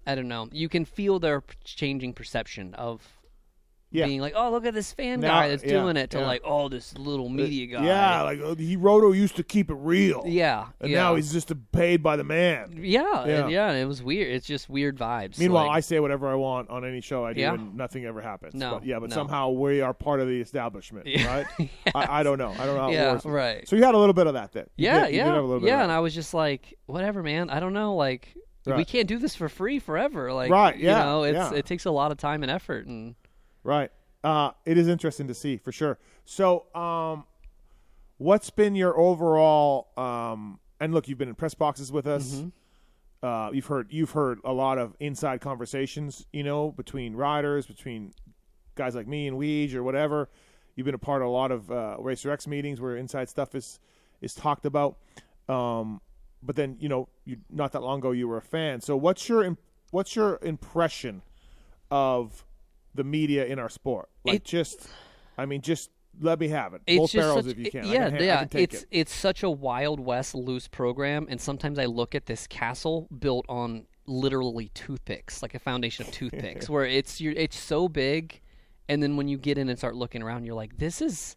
I 0.06 0.16
don't 0.16 0.28
know, 0.28 0.48
you 0.52 0.70
can 0.70 0.86
feel 0.86 1.20
their 1.20 1.44
changing 1.64 2.14
perception 2.14 2.74
of 2.76 3.02
Yeah. 3.90 4.06
being 4.06 4.20
like, 4.20 4.34
oh, 4.36 4.52
look 4.52 4.66
at 4.66 4.74
this 4.74 4.92
fan 4.92 5.22
Now- 5.22 5.30
guy 5.30 5.48
that's 5.50 5.64
yeah, 5.64 5.70
doing 5.80 5.96
it, 5.96 6.10
to 6.10 6.20
yeah. 6.20 6.26
like, 6.28 6.42
oh, 6.44 6.68
this 6.68 6.98
little 6.98 7.30
media 7.30 7.68
guy. 7.68 7.86
Yeah, 7.86 8.22
like 8.24 8.42
uh, 8.42 8.54
he 8.56 8.76
Roto 8.76 9.14
used 9.14 9.38
to 9.38 9.44
keep 9.44 9.70
it 9.72 9.76
real. 9.76 10.24
yeah, 10.26 10.68
And 10.82 10.92
yeah. 10.92 10.98
now 11.04 11.16
he's 11.16 11.32
just 11.32 11.52
paid 11.72 12.04
by 12.04 12.18
the 12.18 12.26
man. 12.26 12.78
yeah, 12.82 13.26
Yeah. 13.26 13.42
and 13.44 13.52
yeah, 13.52 13.72
it 13.72 13.86
was 13.86 14.04
weird. 14.04 14.28
It's 14.34 14.46
just 14.46 14.70
weird 14.70 14.98
vibes. 14.98 15.40
Meanwhile, 15.40 15.70
I 15.70 15.80
say 15.80 16.02
whatever 16.02 16.28
I 16.28 16.36
want 16.36 16.70
on 16.70 16.84
any 16.84 17.00
show 17.00 17.24
I 17.24 17.32
do, 17.34 17.40
Yeah. 17.42 17.54
and 17.54 17.76
nothing 17.76 18.04
ever 18.06 18.22
happens. 18.22 18.56
No, 18.56 18.74
but, 18.76 18.86
yeah, 18.86 19.00
but 19.00 19.10
no. 19.10 19.16
somehow 19.16 19.50
we 19.52 19.80
are 19.80 19.94
part 19.94 20.20
of 20.20 20.28
the 20.28 20.42
establishment, 20.42 21.08
Yeah. 21.08 21.46
right? 21.58 21.70
I, 21.96 22.20
I 22.20 22.24
don't 22.24 22.38
know. 22.38 22.52
I 22.52 22.66
don't 22.66 22.76
know 22.76 22.82
how 22.82 22.90
Yeah, 22.90 23.12
it 23.12 23.14
works. 23.14 23.26
right. 23.26 23.68
So 23.70 23.78
you 23.78 23.84
had 23.84 23.96
a 23.96 23.98
little 23.98 24.14
bit 24.14 24.28
of 24.28 24.34
that 24.34 24.52
then. 24.52 24.66
You 24.76 24.86
yeah, 24.88 25.06
did- 25.06 25.12
you 25.14 25.18
yeah, 25.20 25.24
did 25.28 25.34
have 25.36 25.44
a 25.44 25.48
little 25.48 25.60
bit 25.62 25.68
yeah. 25.68 25.76
of 25.76 25.82
And 25.84 25.90
that. 25.92 25.96
I 25.96 26.00
was 26.02 26.14
just 26.14 26.34
like, 26.34 26.74
whatever, 26.88 27.24
man. 27.24 27.50
I 27.50 27.60
don't 27.62 27.74
know, 27.74 27.96
like. 27.96 28.34
We 28.66 28.74
Right. 28.74 28.86
can't 28.88 29.08
do 29.08 29.18
this 29.18 29.34
for 29.34 29.48
free 29.48 29.80
forever. 29.80 30.34
Like, 30.34 30.52
Right, 30.52 30.78
yeah, 30.78 30.98
you 31.00 31.06
know, 31.06 31.24
it's 31.24 31.52
yeah. 31.54 31.58
it 31.58 31.66
takes 31.66 31.86
a 31.86 31.92
lot 31.92 32.12
of 32.12 32.18
time 32.18 32.44
and 32.44 32.52
effort, 32.52 32.86
and 32.86 33.16
Right. 33.64 33.92
Uh, 34.24 34.52
it 34.66 34.78
is 34.78 34.88
interesting 34.88 35.28
to 35.28 35.34
see 35.34 35.58
for 35.58 35.72
sure. 35.72 36.00
So, 36.26 36.66
um, 36.76 37.26
what's 38.18 38.50
been 38.50 38.76
your 38.76 38.98
overall? 38.98 39.90
Um, 39.96 40.60
and 40.80 40.94
look, 40.94 41.08
you've 41.08 41.18
been 41.18 41.30
in 41.30 41.36
press 41.36 41.54
boxes 41.54 41.92
with 41.92 42.08
us. 42.08 42.36
Mm-hmm. 42.36 42.48
Uh, 43.28 43.52
you've 43.52 43.66
heard 43.66 43.88
you've 43.90 44.12
heard 44.12 44.40
a 44.44 44.54
lot 44.54 44.78
of 44.78 44.96
inside 45.00 45.42
conversations, 45.42 46.26
you 46.32 46.44
know, 46.44 46.72
between 46.72 47.16
riders, 47.16 47.66
between 47.66 48.14
guys 48.76 48.96
like 48.96 49.08
me 49.08 49.28
and 49.28 49.38
Weege 49.38 49.74
or 49.74 49.84
whatever. 49.84 50.30
You've 50.76 50.86
been 50.86 50.96
a 50.96 51.00
part 51.00 51.22
of 51.22 51.28
a 51.28 51.32
lot 51.32 51.52
of 51.52 51.72
uh, 51.72 51.98
Racer 52.00 52.32
X 52.32 52.48
meetings 52.48 52.80
where 52.80 52.96
inside 52.96 53.30
stuff 53.30 53.56
is 53.56 53.80
is 54.22 54.36
talked 54.36 54.66
about. 54.66 54.98
Um, 55.50 56.02
but 56.44 56.56
then 56.56 56.78
you 56.80 56.90
know, 56.90 57.10
you 57.26 57.38
not 57.50 57.72
that 57.72 57.82
long 57.82 58.00
ago 58.00 58.12
you 58.12 58.28
were 58.28 58.38
a 58.38 58.42
fan. 58.42 58.82
So 58.82 58.96
what's 58.96 59.28
your 59.28 59.58
what's 59.92 60.16
your 60.16 60.40
impression 60.44 61.24
of 61.90 62.46
the 62.98 63.04
media 63.06 63.46
in 63.46 63.58
our 63.60 63.70
sport? 63.70 64.10
Like 64.26 64.36
It- 64.38 64.44
just, 64.44 64.88
I 65.38 65.46
mean, 65.46 65.62
just 65.62 65.90
let 66.20 66.40
me 66.40 66.48
have 66.50 66.74
it. 66.74 66.82
it's 66.86 66.98
Both 66.98 67.14
barrels 67.14 67.46
such, 67.46 67.52
if 67.54 67.60
you 67.60 67.66
it- 67.68 67.72
can. 67.72 67.86
I 67.86 67.94
Yeah, 67.94 68.10
can 68.10 68.24
yeah. 68.24 68.48
it's 68.54 68.82
it. 68.84 68.88
it's 68.92 69.14
such 69.16 69.44
a 69.44 69.50
wild 69.50 70.00
west 70.00 70.36
loose 70.36 70.68
program, 70.68 71.28
and 71.30 71.40
sometimes 71.40 71.80
I 71.80 71.86
look 71.86 72.14
at 72.16 72.26
this 72.26 72.46
castle 72.48 73.08
built 73.20 73.46
on 73.48 73.86
literally 74.08 74.70
toothpicks, 74.74 75.42
like 75.42 75.54
a 75.56 75.60
foundation 75.60 76.06
of 76.06 76.12
toothpicks, 76.12 76.70
where 76.70 76.86
it's 76.86 77.22
you're, 77.22 77.34
it's 77.34 77.58
so 77.58 77.88
big, 77.88 78.42
and 78.90 79.02
then 79.04 79.16
when 79.18 79.28
you 79.28 79.38
get 79.38 79.58
in 79.58 79.70
and 79.70 79.78
start 79.78 79.96
looking 79.96 80.24
around, 80.24 80.46
you're 80.46 80.56
like, 80.56 80.78
this 80.78 81.02
is 81.02 81.36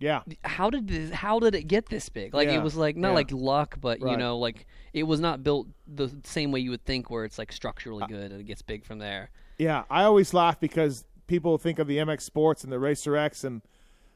Yeah. 0.00 0.22
how 0.42 0.70
did 0.70 0.88
this, 0.88 1.10
how 1.12 1.38
did 1.38 1.54
it 1.54 1.64
get 1.68 1.86
this 1.86 2.08
big? 2.08 2.32
Like 2.34 2.48
Yeah, 2.48 2.56
it 2.58 2.62
was 2.62 2.74
like 2.76 2.96
not 2.96 3.08
yeah. 3.10 3.14
like 3.14 3.30
luck, 3.30 3.76
but 3.80 4.00
you 4.00 4.16
know, 4.16 4.38
like 4.38 4.66
it 4.94 5.02
was 5.04 5.20
not 5.20 5.42
built 5.44 5.68
the 5.86 6.08
same 6.24 6.50
way 6.50 6.60
you 6.60 6.70
would 6.70 6.84
think, 6.84 7.10
where 7.10 7.24
it's 7.24 7.38
like 7.38 7.52
structurally 7.52 8.02
uh, 8.04 8.06
good 8.08 8.32
and 8.32 8.40
it 8.40 8.44
gets 8.44 8.62
big 8.62 8.84
from 8.84 8.98
there. 8.98 9.30
Yeah, 9.58 9.84
I 9.90 10.04
always 10.04 10.32
laugh 10.32 10.60
because 10.60 11.04
people 11.26 11.58
think 11.58 11.78
of 11.78 11.86
the 11.86 11.98
MX 11.98 12.22
Sports 12.22 12.64
and 12.64 12.72
the 12.72 12.78
Racer 12.78 13.16
X 13.16 13.44
and 13.44 13.62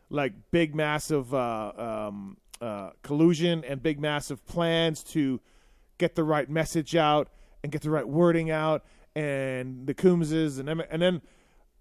like 0.08 0.32
big, 0.50 0.74
massive 0.74 1.34
uh, 1.34 1.72
um, 1.76 2.36
uh, 2.60 2.90
collusion 3.02 3.64
and 3.64 3.82
big, 3.82 4.00
massive 4.00 4.44
plans 4.46 5.02
to 5.04 5.40
get 5.98 6.14
the 6.14 6.24
right 6.24 6.48
message 6.48 6.94
out 6.96 7.28
and 7.62 7.72
get 7.72 7.82
the 7.82 7.90
right 7.90 8.06
wording 8.06 8.50
out 8.50 8.84
and 9.14 9.86
the 9.86 9.94
Coombses 9.94 10.58
and 10.58 10.68
M- 10.68 10.82
and 10.90 11.00
then 11.02 11.22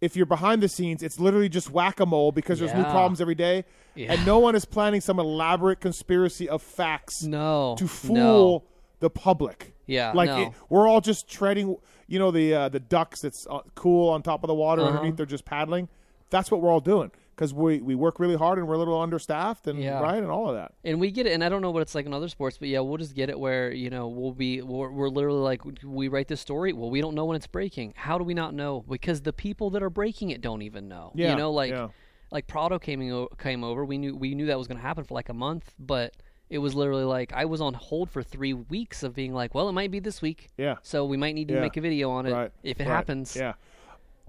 if 0.02 0.16
you're 0.16 0.26
behind 0.26 0.64
the 0.64 0.68
scenes, 0.68 1.04
it's 1.04 1.20
literally 1.20 1.48
just 1.50 1.70
whack 1.70 2.00
a 2.00 2.06
mole 2.08 2.32
because 2.32 2.58
there's 2.58 2.74
new 2.74 2.84
problems 2.84 3.22
every 3.22 3.36
day, 3.36 3.64
Yeah. 3.94 4.12
and 4.14 4.26
no 4.26 4.40
one 4.40 4.56
is 4.56 4.66
planning 4.66 5.00
some 5.00 5.20
elaborate 5.20 5.80
conspiracy 5.80 6.50
of 6.50 6.64
facts 6.64 7.22
No, 7.22 7.76
to 7.78 7.88
fool 7.88 8.16
no. 8.16 8.64
The 9.02 9.10
public. 9.10 9.76
Yeah, 9.86 10.14
like 10.14 10.30
no. 10.30 10.42
it, 10.44 10.52
we're 10.70 10.88
all 10.88 11.02
just 11.02 11.30
treading. 11.30 11.76
You 12.08 12.20
know 12.20 12.32
the 12.32 12.54
uh, 12.54 12.70
the 12.70 12.80
ducks 12.80 13.20
that's 13.22 13.46
uh, 13.50 13.60
cool 13.76 14.10
on 14.10 14.22
top 14.24 14.44
of 14.44 14.48
the 14.48 14.54
water 14.54 14.82
Uh-huh. 14.84 14.92
underneath. 14.92 15.18
They're 15.18 15.26
just 15.26 15.44
paddling. 15.46 15.90
That's 16.30 16.50
what 16.50 16.62
we're 16.62 16.72
all 16.72 16.80
doing 16.80 17.12
because 17.36 17.54
we 17.54 17.82
we 17.82 17.94
work 17.94 18.18
really 18.20 18.38
hard 18.38 18.58
and 18.58 18.66
we're 18.68 18.76
a 18.76 18.78
little 18.78 18.98
understaffed 19.02 19.68
and 19.68 19.78
Yeah. 19.80 20.00
right 20.00 20.18
and 20.22 20.32
all 20.32 20.48
of 20.48 20.56
that. 20.56 20.74
And 20.86 20.98
we 21.00 21.12
get 21.12 21.26
it, 21.26 21.34
and 21.34 21.44
I 21.44 21.50
don't 21.50 21.62
know 21.62 21.72
what 21.72 21.82
it's 21.82 21.94
like 21.94 22.06
in 22.06 22.14
other 22.14 22.30
sports, 22.30 22.58
but 22.58 22.70
yeah, 22.70 22.80
we'll 22.80 22.96
just 22.98 23.16
get 23.16 23.30
it 23.30 23.38
where 23.38 23.70
you 23.74 23.90
know 23.90 24.08
we'll 24.08 24.32
be 24.32 24.62
we're, 24.62 24.92
we're 24.92 25.10
literally 25.10 25.42
like 25.42 25.62
we 25.84 26.08
write 26.08 26.30
this 26.30 26.40
story. 26.40 26.72
Well, 26.72 26.90
we 26.90 27.02
don't 27.02 27.16
know 27.16 27.26
when 27.26 27.36
it's 27.36 27.48
breaking. 27.48 27.94
How 27.98 28.18
do 28.18 28.24
we 28.24 28.34
not 28.34 28.54
know? 28.54 28.86
Because 28.88 29.22
the 29.22 29.34
people 29.34 29.72
that 29.72 29.84
are 29.84 29.90
breaking 29.90 30.30
it 30.30 30.40
don't 30.40 30.62
even 30.62 30.88
know. 30.88 31.12
Yeah, 31.16 31.32
you 31.32 31.36
know, 31.36 31.52
like 31.52 31.72
yeah. 31.72 31.90
like 32.32 32.48
Prado 32.48 32.80
came 32.80 33.28
came 33.38 33.64
over. 33.66 33.84
We 33.84 33.98
knew 33.98 34.16
we 34.16 34.36
knew 34.36 34.46
that 34.46 34.58
was 34.58 34.68
going 34.68 34.78
to 34.78 34.84
happen 34.84 35.04
for 35.04 35.16
like 35.16 35.28
a 35.28 35.34
month, 35.34 35.74
but 35.78 36.16
it 36.52 36.58
was 36.58 36.76
literally 36.76 37.06
like 37.06 37.32
I 37.32 37.46
was 37.46 37.62
on 37.62 37.74
hold 37.74 38.12
for 38.12 38.22
three 38.22 38.54
weeks 38.54 39.04
of 39.04 39.16
being 39.16 39.34
like, 39.34 39.56
well, 39.56 39.70
it 39.70 39.72
might 39.72 39.90
be 39.90 40.00
this 40.00 40.22
week. 40.22 40.50
Yeah. 40.58 40.76
So 40.84 41.06
we 41.06 41.16
might 41.16 41.34
need 41.34 41.48
to 41.48 41.56
Yeah. 41.56 41.62
make 41.62 41.78
a 41.78 41.82
video 41.82 42.12
on 42.12 42.26
it 42.26 42.34
right. 42.34 42.52
if 42.62 42.82
it 42.82 42.84
right, 42.84 42.94
happens. 42.94 43.36
Yeah. 43.36 43.54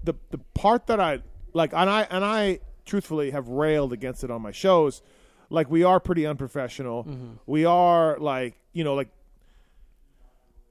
The 0.03 0.13
the 0.31 0.37
part 0.53 0.87
that 0.87 1.01
I 1.01 1.19
like 1.53 1.73
and 1.73 1.89
I 1.89 2.07
and 2.09 2.23
I 2.23 2.59
truthfully 2.85 3.31
have 3.31 3.49
railed 3.49 3.91
against 3.91 4.23
it 4.23 4.31
on 4.31 4.41
my 4.41 4.51
shows. 4.51 5.01
Like 5.49 5.69
we 5.69 5.83
are 5.83 5.99
pretty 5.99 6.25
unprofessional. 6.25 7.03
Mm-hmm. 7.03 7.33
We 7.45 7.65
are 7.65 8.17
like 8.19 8.55
you 8.71 8.85
know 8.85 8.95
like 8.95 9.09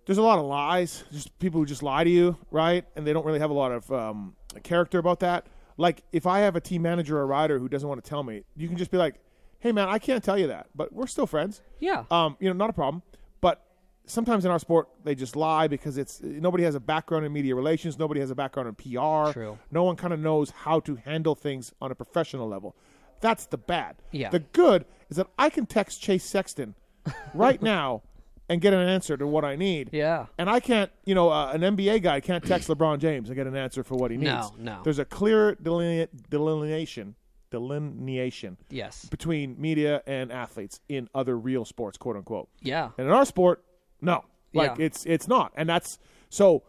there's 0.07 0.19
a 0.19 0.23
lot 0.23 0.39
of 0.39 0.47
lies. 0.47 1.05
Just 1.13 1.39
people 1.39 1.61
who 1.61 1.67
just 1.67 1.83
lie 1.83 2.03
to 2.03 2.11
you, 2.11 2.39
right? 2.51 2.85
And 2.97 3.07
they 3.07 3.13
don't 3.13 3.27
really 3.27 3.41
have 3.41 3.51
a 3.51 3.55
lot 3.55 3.73
of 3.73 3.93
um, 3.93 4.35
character 4.63 4.99
about 4.99 5.21
that. 5.21 5.47
Like 5.77 6.03
if 6.13 6.27
I 6.27 6.41
have 6.41 6.57
a 6.57 6.61
team 6.61 6.81
manager 6.81 7.19
or 7.19 7.23
a 7.23 7.27
rider 7.27 7.59
who 7.59 7.69
doesn't 7.69 7.89
want 7.89 8.03
to 8.03 8.09
tell 8.09 8.23
me, 8.23 8.43
you 8.57 8.69
can 8.69 8.79
just 8.79 8.91
be 8.91 8.97
like, 8.97 9.17
"Hey, 9.63 9.73
man, 9.73 9.89
I 9.89 9.99
can't 9.99 10.23
tell 10.23 10.39
you 10.39 10.49
that, 10.49 10.67
but 10.75 10.93
we're 10.93 11.07
still 11.07 11.27
friends." 11.27 11.63
Yeah. 11.81 12.05
Um, 12.11 12.37
you 12.41 12.49
know, 12.49 12.55
not 12.55 12.69
a 12.71 12.73
problem. 12.73 13.03
But 13.41 13.65
sometimes 14.07 14.45
in 14.45 14.51
our 14.51 14.59
sport, 14.59 14.89
they 15.05 15.15
just 15.15 15.37
lie 15.37 15.69
because 15.69 15.97
it's 15.97 16.21
nobody 16.23 16.65
has 16.65 16.75
a 16.75 16.81
background 16.81 17.25
in 17.25 17.33
media 17.33 17.55
relations, 17.55 17.99
nobody 17.99 18.21
has 18.21 18.31
a 18.31 18.35
background 18.35 18.69
in 18.69 18.75
PR. 18.75 19.33
True. 19.33 19.59
No 19.71 19.85
one 19.85 19.97
kind 19.97 20.13
of 20.13 20.21
knows 20.21 20.51
how 20.51 20.81
to 20.81 20.97
handle 20.97 21.35
things 21.35 21.73
on 21.81 21.91
a 21.91 21.95
professional 21.95 22.49
level. 22.49 22.77
That's 23.21 23.47
the 23.47 23.59
bad. 23.59 23.97
Yeah. 24.11 24.31
The 24.31 24.41
good 24.41 24.85
is 25.09 25.17
that 25.17 25.29
I 25.39 25.49
can 25.49 25.67
text 25.67 26.03
Chase 26.03 26.25
Sexton 26.25 26.75
right 27.35 27.63
now 27.63 28.03
and 28.49 28.61
get 28.61 28.75
an 28.75 28.87
answer 28.87 29.17
to 29.17 29.27
what 29.27 29.45
I 29.45 29.55
need. 29.57 29.91
Yeah. 29.93 30.27
And 30.37 30.51
I 30.51 30.61
can't, 30.61 30.91
you 31.05 31.15
know, 31.15 31.31
uh, 31.31 31.53
an 31.55 31.61
NBA 31.63 32.03
guy 32.03 32.21
can't 32.21 32.45
text 32.45 32.69
LeBron 32.69 32.99
James 32.99 33.29
and 33.29 33.37
get 33.37 33.47
an 33.47 33.57
answer 33.57 33.83
for 33.85 33.95
what 33.95 34.11
he 34.11 34.17
needs. 34.17 34.31
No, 34.31 34.53
no. 34.59 34.81
There's 34.83 34.99
a 34.99 35.05
clear 35.05 35.55
deline- 35.55 36.09
delineation, 36.29 37.15
delineation 37.53 38.57
Yes. 38.71 39.05
between 39.07 39.61
media 39.61 40.03
and 40.07 40.33
athletes 40.33 40.81
in 40.89 41.09
other 41.15 41.39
real 41.39 41.65
sports, 41.65 41.97
quote 41.99 42.17
unquote. 42.17 42.49
Yeah. 42.61 42.91
And 42.99 43.07
in 43.07 43.13
our 43.13 43.25
sport, 43.25 43.65
no, 44.01 44.25
like 44.53 44.79
Yeah. 44.79 44.87
it's 44.87 45.07
it's 45.07 45.29
not, 45.29 45.53
and 45.55 45.69
that's 45.69 45.99
so. 46.29 46.65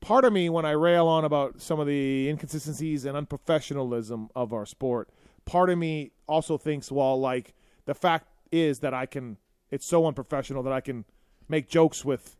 Part 0.00 0.24
of 0.24 0.32
me, 0.32 0.48
when 0.50 0.64
I 0.64 0.70
rail 0.72 1.08
on 1.08 1.24
about 1.24 1.60
some 1.60 1.80
of 1.80 1.86
the 1.86 2.28
inconsistencies 2.28 3.04
and 3.06 3.16
unprofessionalism 3.16 4.28
of 4.36 4.52
our 4.52 4.64
sport, 4.66 5.08
part 5.46 5.68
of 5.70 5.78
me 5.78 6.12
also 6.28 6.58
thinks, 6.58 6.92
well, 6.92 7.18
like 7.18 7.54
the 7.86 7.94
fact 7.94 8.28
is 8.52 8.80
that 8.80 8.94
I 8.94 9.06
can. 9.06 9.38
It's 9.70 9.86
so 9.86 10.06
unprofessional 10.06 10.62
that 10.62 10.72
I 10.72 10.80
can 10.80 11.06
make 11.48 11.68
jokes 11.68 12.04
with, 12.04 12.36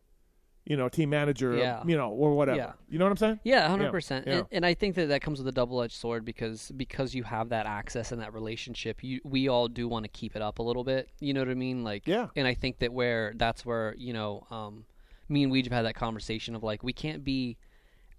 you 0.69 0.75
know, 0.77 0.89
team 0.89 1.09
manager, 1.09 1.55
Yeah. 1.55 1.81
you 1.85 1.95
know, 1.95 2.09
or 2.09 2.35
whatever. 2.35 2.57
Yeah. 2.57 2.73
You 2.89 2.99
know 2.99 3.05
what 3.05 3.11
I'm 3.11 3.17
saying? 3.17 3.39
Yeah, 3.43 3.67
hundred 3.69 3.91
percent. 3.91 4.27
yeah. 4.27 4.33
And, 4.39 4.45
and 4.51 4.65
I 4.65 4.73
think 4.73 4.95
that 4.95 5.07
that 5.07 5.21
comes 5.21 5.39
with 5.39 5.47
a 5.47 5.51
double-edged 5.51 5.95
sword 5.95 6.25
because 6.25 6.71
because 6.75 7.15
you 7.15 7.23
have 7.23 7.49
that 7.49 7.65
access 7.65 8.11
and 8.11 8.21
that 8.21 8.33
relationship, 8.33 9.03
you 9.03 9.21
we 9.23 9.47
all 9.47 9.67
do 9.67 9.87
want 9.87 10.03
to 10.03 10.09
keep 10.09 10.35
it 10.35 10.41
up 10.41 10.59
a 10.59 10.63
little 10.63 10.83
bit. 10.83 11.09
You 11.19 11.33
know 11.33 11.41
what 11.41 11.49
I 11.49 11.53
mean? 11.55 11.83
Like, 11.83 12.05
Yeah. 12.05 12.27
And 12.35 12.45
I 12.45 12.53
think 12.53 12.79
that 12.79 12.91
where 12.91 13.33
that's 13.35 13.65
where 13.65 13.95
you 13.97 14.13
know, 14.13 14.45
um, 14.51 14.85
me 15.29 15.43
and 15.43 15.51
Weege 15.51 15.63
have 15.65 15.73
had 15.73 15.85
that 15.85 15.95
conversation 15.95 16.55
of 16.55 16.63
like 16.63 16.83
we 16.83 16.93
can't 16.93 17.23
be 17.23 17.57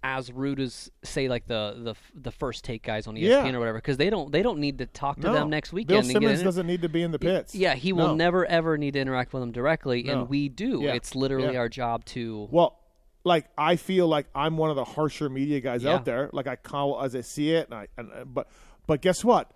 as 0.01 0.31
rude 0.31 0.59
as 0.61 0.89
say 1.03 1.27
like 1.27 1.45
the 1.47 1.75
the 1.83 1.95
the 2.19 2.31
first 2.31 2.63
take 2.63 2.83
guys 2.83 3.05
on 3.07 3.15
ESPN 3.15 3.21
Yeah. 3.27 3.55
or 3.55 3.59
whatever 3.59 3.77
because 3.79 3.97
they 3.97 4.09
don't 4.09 4.31
they 4.31 4.41
don't 4.41 4.59
need 4.59 4.77
to 4.77 4.85
talk 4.85 5.17
to 5.17 5.27
No. 5.27 5.33
them 5.33 5.49
next 5.49 5.73
weekend. 5.73 5.87
Bill 5.89 5.97
and 5.99 6.07
get 6.07 6.13
Simmons 6.21 6.43
doesn't 6.43 6.67
need 6.67 6.81
to 6.83 6.89
be 6.89 7.01
in 7.03 7.11
the 7.11 7.19
pits. 7.19 7.53
Yeah, 7.53 7.75
he 7.75 7.91
No. 7.91 8.07
will 8.07 8.15
never 8.15 8.45
ever 8.45 8.77
need 8.77 8.93
to 8.93 8.99
interact 8.99 9.33
with 9.33 9.41
them 9.41 9.51
directly, 9.51 10.03
No. 10.03 10.13
and 10.21 10.29
we 10.29 10.47
do. 10.47 10.81
Yeah. 10.83 10.93
It's 10.93 11.15
literally 11.15 11.53
Yeah. 11.53 11.59
our 11.59 11.69
job 11.69 12.05
to. 12.05 12.47
Well, 12.49 12.79
like 13.25 13.47
I 13.57 13.75
feel 13.75 14.07
like 14.07 14.27
I'm 14.33 14.55
one 14.55 14.69
of 14.69 14.77
the 14.77 14.85
harsher 14.85 15.27
media 15.29 15.59
guys 15.59 15.85
out 15.85 16.05
there. 16.05 16.29
Like 16.31 16.47
I 16.47 16.55
call 16.55 17.01
as 17.01 17.13
I 17.15 17.21
see 17.21 17.51
it, 17.51 17.65
and 17.69 17.73
I 17.75 17.87
and 17.97 18.09
uh, 18.13 18.23
but 18.25 18.47
but 18.87 19.01
guess 19.01 19.23
what? 19.25 19.51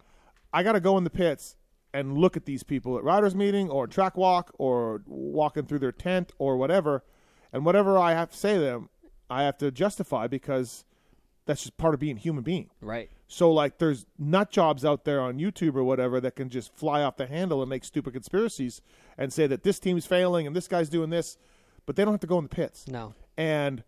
I 0.51 0.61
got 0.63 0.73
to 0.73 0.81
go 0.81 0.97
in 0.97 1.03
the 1.05 1.09
pits 1.09 1.55
and 1.93 2.17
look 2.17 2.35
at 2.35 2.45
these 2.45 2.63
people 2.63 2.97
at 2.97 3.03
riders 3.03 3.33
meeting 3.35 3.69
or 3.69 3.87
track 3.87 4.17
walk 4.17 4.51
or 4.59 5.03
walking 5.07 5.63
through 5.65 5.79
their 5.79 5.91
tent 5.93 6.31
or 6.37 6.57
whatever, 6.57 7.03
and 7.53 7.63
whatever 7.65 7.97
I 7.97 8.11
have 8.13 8.31
to 8.31 8.37
say 8.37 8.55
to 8.55 8.59
them, 8.59 8.89
I 9.29 9.43
have 9.43 9.57
to 9.59 9.71
justify 9.71 10.27
because 10.27 10.85
that's 11.45 11.61
just 11.63 11.77
part 11.77 11.93
of 11.93 11.99
being 11.99 12.17
a 12.17 12.19
human 12.19 12.43
being. 12.43 12.69
Right. 12.81 13.09
So 13.27 13.51
like 13.51 13.77
there's 13.79 14.05
nut 14.17 14.51
jobs 14.51 14.85
out 14.85 15.03
there 15.05 15.19
on 15.21 15.39
YouTube 15.39 15.75
or 15.75 15.83
whatever 15.83 16.21
that 16.21 16.35
can 16.35 16.49
just 16.49 16.73
fly 16.75 17.01
off 17.01 17.17
the 17.17 17.25
handle 17.25 17.61
and 17.61 17.69
make 17.69 17.83
stupid 17.83 18.13
conspiracies 18.13 18.81
and 19.17 19.33
say 19.33 19.47
that 19.47 19.63
this 19.63 19.79
team's 19.79 20.05
failing 20.05 20.47
and 20.47 20.55
this 20.55 20.67
guy's 20.67 20.89
doing 20.89 21.09
this, 21.09 21.37
but 21.85 21.95
they 21.95 22.05
don't 22.05 22.13
have 22.13 22.21
to 22.21 22.27
go 22.27 22.37
in 22.37 22.43
the 22.43 22.49
pits 22.49 22.87
No. 22.87 23.13
and 23.37 23.83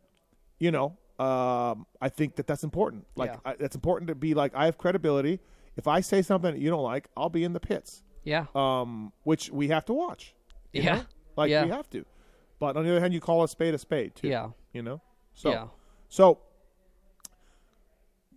you 0.59 0.71
know 0.71 0.97
um, 1.19 1.86
i 2.01 2.09
think 2.09 2.36
that 2.36 2.45
that's 2.47 2.63
important 2.63 3.05
like 3.15 3.29
Yeah. 3.31 3.51
I, 3.51 3.55
that's 3.55 3.75
important 3.75 4.07
to 4.09 4.15
be 4.15 4.33
like 4.33 4.53
i 4.55 4.65
have 4.65 4.77
credibility 4.77 5.39
if 5.77 5.88
i 5.88 6.01
say 6.01 6.21
something 6.21 6.51
that 6.53 6.59
you 6.59 6.69
don't 6.69 6.83
like 6.83 7.07
i'll 7.15 7.29
be 7.29 7.43
in 7.45 7.53
the 7.53 7.59
pits 7.59 8.03
Yeah. 8.25 8.45
um, 8.55 9.13
which 9.23 9.49
we 9.49 9.67
have 9.69 9.86
to 9.86 9.93
watch 9.93 10.33
Yeah. 10.73 10.95
know? 10.95 11.01
like 11.38 11.49
Yeah. 11.51 11.63
we 11.65 11.71
have 11.71 11.89
to 11.91 12.05
but 12.59 12.75
on 12.75 12.83
the 12.86 12.91
other 12.91 12.99
hand 12.99 13.13
you 13.13 13.21
call 13.21 13.43
a 13.43 13.47
spade 13.47 13.73
a 13.73 13.77
spade 13.77 14.15
too 14.15 14.27
Yeah. 14.27 14.49
you 14.73 14.81
know 14.81 15.01
so 15.36 15.51
Yeah. 15.51 15.67
so 16.09 16.39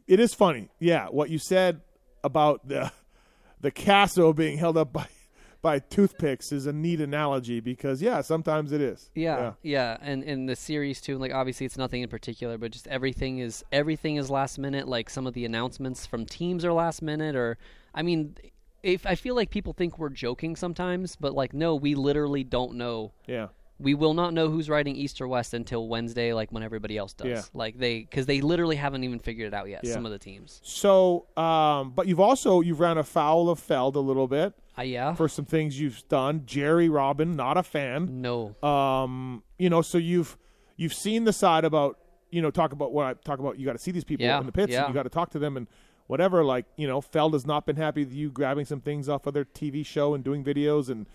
it 0.07 0.21
is 0.21 0.35
funny 0.35 0.69
yeah 0.79 1.07
what 1.07 1.31
you 1.31 1.39
said 1.39 1.81
about 2.25 2.69
the 2.69 2.93
the 3.61 3.71
casso 3.71 4.35
being 4.35 4.59
held 4.59 4.77
up 4.77 4.93
by 4.93 5.07
by 5.63 5.79
toothpicks 5.81 6.53
is 6.53 6.67
a 6.67 6.73
neat 6.73 7.01
analogy 7.01 7.59
because 7.61 8.01
yeah 8.01 8.21
sometimes 8.21 8.71
it 8.73 8.81
is 8.81 9.11
Yeah, 9.15 9.55
yeah, 9.63 9.97
and 10.01 10.23
in 10.23 10.47
the 10.47 10.55
series 10.55 11.01
too. 11.01 11.19
Like 11.19 11.33
obviously, 11.35 11.67
it's 11.67 11.77
nothing 11.77 12.03
in 12.03 12.09
particular, 12.09 12.57
but 12.59 12.71
just 12.71 12.87
everything 12.87 13.41
is 13.41 13.65
everything 13.73 14.17
is 14.17 14.31
last 14.31 14.57
minute. 14.61 14.87
Like 14.87 15.11
some 15.11 15.27
of 15.27 15.35
the 15.35 15.45
announcements 15.45 16.07
from 16.07 16.27
teams 16.27 16.65
are 16.65 16.73
last 16.73 17.03
minute, 17.03 17.35
or 17.35 17.59
I 17.93 18.03
mean, 18.03 18.37
if 18.85 19.05
I 19.05 19.17
feel 19.17 19.35
like 19.35 19.51
people 19.51 19.73
think 19.73 19.99
we're 19.99 20.11
joking 20.11 20.55
sometimes, 20.55 21.17
but 21.17 21.35
like 21.35 21.53
no, 21.53 21.75
we 21.75 21.97
literally 21.97 22.45
don't 22.45 22.75
know. 22.77 23.13
yeah 23.27 23.49
We 23.81 23.95
will 23.95 24.15
not 24.15 24.35
know 24.35 24.49
who's 24.51 24.69
riding 24.69 24.97
east 24.97 25.21
or 25.21 25.29
west 25.29 25.55
until 25.55 25.87
Wednesday, 25.89 26.33
like 26.33 26.51
when 26.51 26.63
everybody 26.63 26.99
else 26.99 27.13
does. 27.13 27.27
Yeah. 27.29 27.43
Like 27.55 27.79
they, 27.79 28.01
because 28.01 28.27
they 28.27 28.41
literally 28.41 28.75
haven't 28.77 29.05
even 29.05 29.19
figured 29.21 29.47
it 29.49 29.55
out 29.55 29.69
yet. 29.69 29.83
Yeah. 29.85 29.93
Some 29.93 30.05
of 30.05 30.11
the 30.13 30.19
teams. 30.19 30.61
So, 30.65 31.27
um, 31.37 31.93
but 31.95 32.07
you've 32.09 32.19
also 32.21 32.61
you've 32.61 32.81
ran 32.81 32.99
afoul 32.99 33.49
of 33.51 33.59
Feld 33.61 33.95
a 33.97 34.01
little 34.01 34.27
bit 34.27 34.53
Uh, 34.77 34.83
yeah. 34.83 35.15
for 35.15 35.29
some 35.29 35.45
things 35.45 35.79
you've 35.81 36.03
done. 36.09 36.43
Jerry 36.45 36.89
Robin, 36.89 37.37
not 37.37 37.57
a 37.57 37.63
fan. 37.63 38.21
no. 38.21 38.57
Um, 38.69 39.43
you 39.59 39.71
know, 39.71 39.83
so 39.83 39.99
you've 39.99 40.37
you've 40.77 40.95
seen 40.95 41.25
the 41.25 41.33
side 41.33 41.65
about 41.65 41.99
you 42.31 42.43
know 42.43 42.51
talk 42.51 42.73
about 42.73 42.93
what 42.93 43.07
I 43.07 43.15
talk 43.15 43.39
about. 43.39 43.59
You 43.59 43.67
got 43.67 43.73
to 43.73 43.79
see 43.79 43.91
these 43.93 44.05
people 44.05 44.27
Yeah, 44.27 44.41
in 44.41 44.47
the 44.47 44.53
pits, 44.53 44.73
yeah. 44.73 44.81
and 44.85 44.89
you 44.89 44.95
got 44.95 45.05
to 45.05 45.09
talk 45.09 45.31
to 45.31 45.39
them 45.39 45.57
and 45.57 45.67
whatever. 46.09 46.45
Like 46.45 46.67
you 46.77 46.87
know, 46.89 47.01
Feld 47.01 47.33
has 47.35 47.47
not 47.47 47.65
been 47.65 47.77
happy 47.77 48.05
with 48.05 48.13
you 48.13 48.31
grabbing 48.31 48.65
some 48.67 48.81
things 48.81 49.09
off 49.09 49.27
of 49.27 49.35
their 49.35 49.45
TV 49.45 49.87
show 49.87 50.15
and 50.15 50.23
doing 50.25 50.43
videos, 50.45 50.89
and 50.91 51.07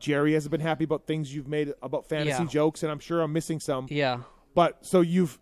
Jerry 0.00 0.32
hasn't 0.32 0.50
been 0.50 0.60
happy 0.60 0.84
about 0.84 1.06
things 1.06 1.34
you've 1.34 1.48
made 1.48 1.72
about 1.82 2.06
fantasy 2.08 2.42
Yeah. 2.42 2.48
jokes, 2.48 2.82
and 2.82 2.90
I'm 2.90 2.98
sure 2.98 3.20
I'm 3.22 3.32
missing 3.32 3.60
some. 3.60 3.86
yeah. 3.90 4.22
But 4.54 4.84
so 4.84 5.00
you've 5.00 5.38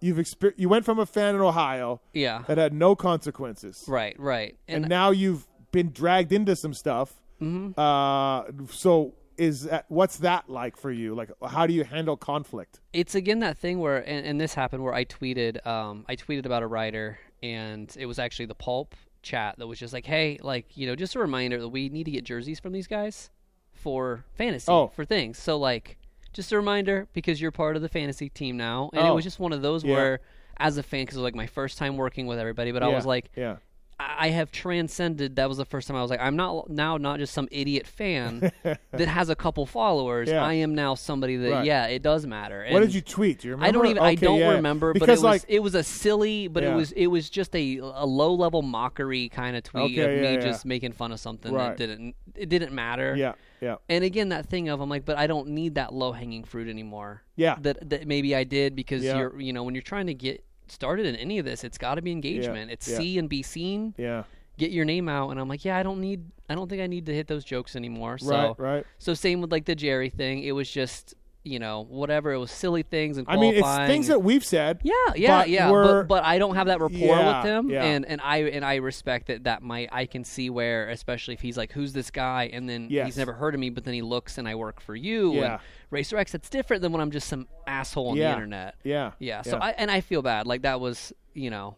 you've 0.00 0.16
exper- 0.18 0.54
you 0.56 0.68
went 0.68 0.84
from 0.84 0.98
a 0.98 1.06
fan 1.06 1.34
in 1.34 1.40
Ohio 1.40 2.00
Yeah. 2.12 2.42
that 2.46 2.56
had 2.58 2.72
no 2.72 2.94
consequences 2.96 3.84
Right. 3.88 4.14
Right. 4.18 4.56
and, 4.68 4.88
now 4.88 5.10
you've 5.10 5.46
been 5.72 5.90
dragged 5.92 6.32
into 6.32 6.54
some 6.56 6.72
stuff. 6.72 7.20
Mm-hmm. 7.42 7.78
Uh, 7.78 8.44
so 8.72 9.14
is 9.36 9.62
that, 9.64 9.84
what's 9.88 10.18
that 10.18 10.48
like 10.48 10.76
for 10.76 10.90
you? 10.90 11.14
Like, 11.14 11.30
how 11.48 11.66
do 11.66 11.72
you 11.72 11.84
handle 11.84 12.16
conflict? 12.16 12.80
it's 12.92 13.14
again 13.14 13.40
that 13.40 13.58
thing 13.58 13.78
where 13.80 13.98
and, 13.98 14.24
and 14.26 14.40
this 14.40 14.54
happened 14.54 14.82
where 14.84 14.94
I 14.94 15.04
tweeted 15.04 15.64
um, 15.66 16.04
I 16.08 16.16
tweeted 16.16 16.46
about 16.46 16.62
a 16.62 16.66
writer 16.66 17.18
and 17.42 17.92
it 17.98 18.06
was 18.06 18.18
actually 18.18 18.46
the 18.46 18.54
pulp 18.56 18.94
chat 19.22 19.56
that 19.58 19.66
was 19.66 19.78
just 19.80 19.92
like, 19.92 20.06
hey, 20.06 20.38
like 20.42 20.76
you 20.76 20.86
know, 20.86 20.94
just 20.96 21.14
a 21.16 21.18
reminder 21.20 21.60
that 21.60 21.68
we 21.68 21.88
need 21.88 22.04
to 22.04 22.10
get 22.12 22.24
jerseys 22.24 22.58
from 22.60 22.72
these 22.72 22.86
guys 22.86 23.30
for 23.78 24.24
fantasy 24.34 24.70
Oh. 24.70 24.88
for 24.88 25.04
things. 25.04 25.38
So 25.38 25.56
like, 25.56 25.96
just 26.32 26.52
a 26.52 26.56
reminder 26.56 27.08
because 27.12 27.40
you're 27.40 27.50
part 27.50 27.76
of 27.76 27.82
the 27.82 27.88
fantasy 27.88 28.28
team 28.28 28.56
now, 28.56 28.90
and 28.92 29.06
it 29.06 29.10
Oh. 29.10 29.14
was 29.14 29.24
just 29.24 29.38
one 29.40 29.52
of 29.52 29.62
those 29.62 29.84
Yeah. 29.84 29.94
where. 29.94 30.20
As 30.60 30.76
a 30.76 30.82
fan, 30.82 31.02
because 31.02 31.14
it 31.14 31.20
was 31.20 31.24
like 31.24 31.36
my 31.36 31.46
first 31.46 31.78
time 31.78 31.96
working 31.96 32.26
with 32.26 32.36
everybody, 32.36 32.72
but 32.72 32.82
I 32.82 32.88
was 32.88 33.06
like, 33.06 33.30
yeah. 33.36 33.58
I 34.00 34.28
have 34.28 34.52
transcended. 34.52 35.36
That 35.36 35.48
was 35.48 35.58
the 35.58 35.64
first 35.64 35.88
time 35.88 35.96
I 35.96 36.02
was 36.02 36.10
like, 36.10 36.20
I'm 36.20 36.36
not 36.36 36.70
now 36.70 36.98
not 36.98 37.18
just 37.18 37.34
some 37.34 37.48
idiot 37.50 37.86
fan 37.86 38.52
that 38.62 39.08
has 39.08 39.28
a 39.28 39.34
couple 39.34 39.66
followers. 39.66 40.28
Yeah. 40.28 40.44
I 40.44 40.54
am 40.54 40.74
now 40.74 40.94
somebody 40.94 41.36
that 41.36 41.50
Right. 41.50 41.64
yeah, 41.66 41.86
it 41.86 42.02
does 42.02 42.24
matter. 42.26 42.64
What 42.70 42.80
did 42.80 42.94
you 42.94 43.00
tweet? 43.00 43.40
Do 43.40 43.48
you 43.48 43.54
remember? 43.54 43.68
I 43.68 43.72
don't 43.72 43.86
even. 43.90 44.02
I 44.02 44.14
don't 44.14 44.38
yeah. 44.38 44.50
remember, 44.52 44.92
but 44.92 45.00
because 45.00 45.08
it 45.20 45.22
was 45.22 45.42
like 45.42 45.44
it 45.48 45.58
was 45.60 45.74
a 45.74 45.82
silly, 45.82 46.46
but 46.46 46.62
Yeah. 46.62 46.72
it 46.72 46.76
was 46.76 46.92
it 46.92 47.06
was 47.08 47.28
just 47.28 47.54
a 47.56 47.78
a 47.78 48.06
low 48.06 48.34
level 48.34 48.62
mockery 48.62 49.28
kind 49.30 49.56
of 49.56 49.64
tweet 49.64 49.98
Okay, 49.98 50.16
of 50.16 50.22
me 50.38 50.42
just 50.42 50.64
making 50.64 50.92
fun 50.92 51.10
of 51.10 51.18
something 51.18 51.52
Right. 51.52 51.76
that 51.76 51.86
didn't 51.86 52.14
it 52.36 52.48
didn't 52.48 52.72
matter. 52.72 53.16
yeah, 53.16 53.32
yeah, 53.60 53.76
And 53.88 54.04
again, 54.04 54.28
that 54.28 54.46
thing 54.46 54.68
of 54.68 54.80
I'm 54.80 54.88
like, 54.88 55.04
but 55.04 55.18
I 55.18 55.26
don't 55.26 55.48
need 55.48 55.74
that 55.74 55.92
low 55.92 56.12
hanging 56.12 56.44
fruit 56.44 56.68
anymore. 56.68 57.22
Yeah. 57.34 57.56
That 57.62 57.90
that 57.90 58.06
maybe 58.06 58.36
I 58.36 58.44
did 58.44 58.76
because 58.76 59.02
you're 59.02 59.40
you 59.40 59.52
know 59.52 59.64
when 59.64 59.74
you're 59.74 59.82
trying 59.82 60.06
to 60.06 60.14
get 60.14 60.44
started 60.70 61.06
in 61.06 61.16
any 61.16 61.38
of 61.38 61.44
this, 61.44 61.64
it's 61.64 61.78
got 61.78 61.96
to 61.96 62.02
be 62.02 62.12
engagement. 62.12 62.70
It's 62.70 62.88
yeah. 62.88 62.98
see 62.98 63.18
and 63.18 63.28
be 63.28 63.42
seen 63.42 63.94
yeah. 63.96 64.24
get 64.56 64.70
your 64.70 64.84
name 64.84 65.08
out 65.08 65.30
and 65.30 65.40
I'm 65.40 65.48
like, 65.48 65.64
yeah, 65.64 65.76
I 65.76 65.82
don't 65.82 66.00
need 66.00 66.24
I 66.50 66.54
don't 66.54 66.68
think 66.68 66.80
I 66.80 66.86
need 66.86 67.06
to 67.06 67.14
hit 67.14 67.26
those 67.26 67.44
jokes 67.44 67.76
anymore. 67.76 68.18
So 68.18 68.30
Right, 68.30 68.58
right. 68.58 68.86
so 68.98 69.14
same 69.14 69.40
with 69.40 69.52
like 69.52 69.66
the 69.66 69.74
Jerry 69.74 70.08
thing. 70.10 70.42
It 70.42 70.52
was 70.52 70.70
just, 70.70 71.14
you 71.44 71.58
know, 71.58 71.84
whatever. 71.88 72.32
It 72.32 72.38
was 72.38 72.50
silly 72.50 72.82
things 72.82 73.16
and 73.18 73.26
I 73.28 73.36
mean, 73.36 73.54
it's 73.54 73.76
things 73.86 74.06
that 74.08 74.22
we've 74.22 74.44
said. 74.44 74.80
yeah, 74.82 74.92
yeah, 75.14 75.38
but 75.40 75.48
yeah. 75.50 75.70
But 75.70 76.02
but 76.04 76.24
I 76.24 76.38
don't 76.38 76.54
have 76.56 76.66
that 76.66 76.80
rapport 76.80 76.98
Yeah, 76.98 77.38
with 77.42 77.46
him, 77.50 77.70
yeah. 77.70 77.84
and 77.84 78.04
and 78.06 78.20
I 78.22 78.38
and 78.38 78.64
I 78.64 78.76
respect 78.76 79.26
that. 79.28 79.44
That 79.44 79.62
might 79.62 79.88
I 79.92 80.06
can 80.06 80.24
see 80.24 80.50
where, 80.50 80.88
especially 80.90 81.34
if 81.34 81.40
he's 81.40 81.56
like, 81.56 81.72
"Who's 81.72 81.92
this 81.92 82.10
guy?" 82.10 82.50
and 82.52 82.68
then 82.68 82.88
Yes. 82.90 83.06
he's 83.06 83.16
never 83.18 83.32
heard 83.34 83.54
of 83.54 83.60
me, 83.60 83.70
but 83.70 83.84
then 83.84 83.94
he 83.94 84.02
looks 84.02 84.36
and 84.38 84.48
I 84.48 84.54
work 84.56 84.80
for 84.80 84.96
you. 84.96 85.34
Yeah. 85.34 85.52
And 85.52 85.60
Racer 85.90 86.16
X, 86.18 86.34
it's 86.34 86.50
different 86.50 86.82
than 86.82 86.92
when 86.92 87.00
I'm 87.00 87.10
just 87.10 87.28
some 87.28 87.46
asshole 87.66 88.08
on 88.08 88.16
Yeah. 88.16 88.28
the 88.28 88.34
internet. 88.34 88.74
Yeah, 88.84 89.12
Yeah. 89.18 89.42
So 89.42 89.56
I 89.58 89.70
and 89.70 89.90
I 89.90 90.00
feel 90.00 90.22
bad. 90.22 90.46
Like 90.46 90.62
that 90.62 90.80
was, 90.80 91.12
you 91.34 91.50
know, 91.50 91.76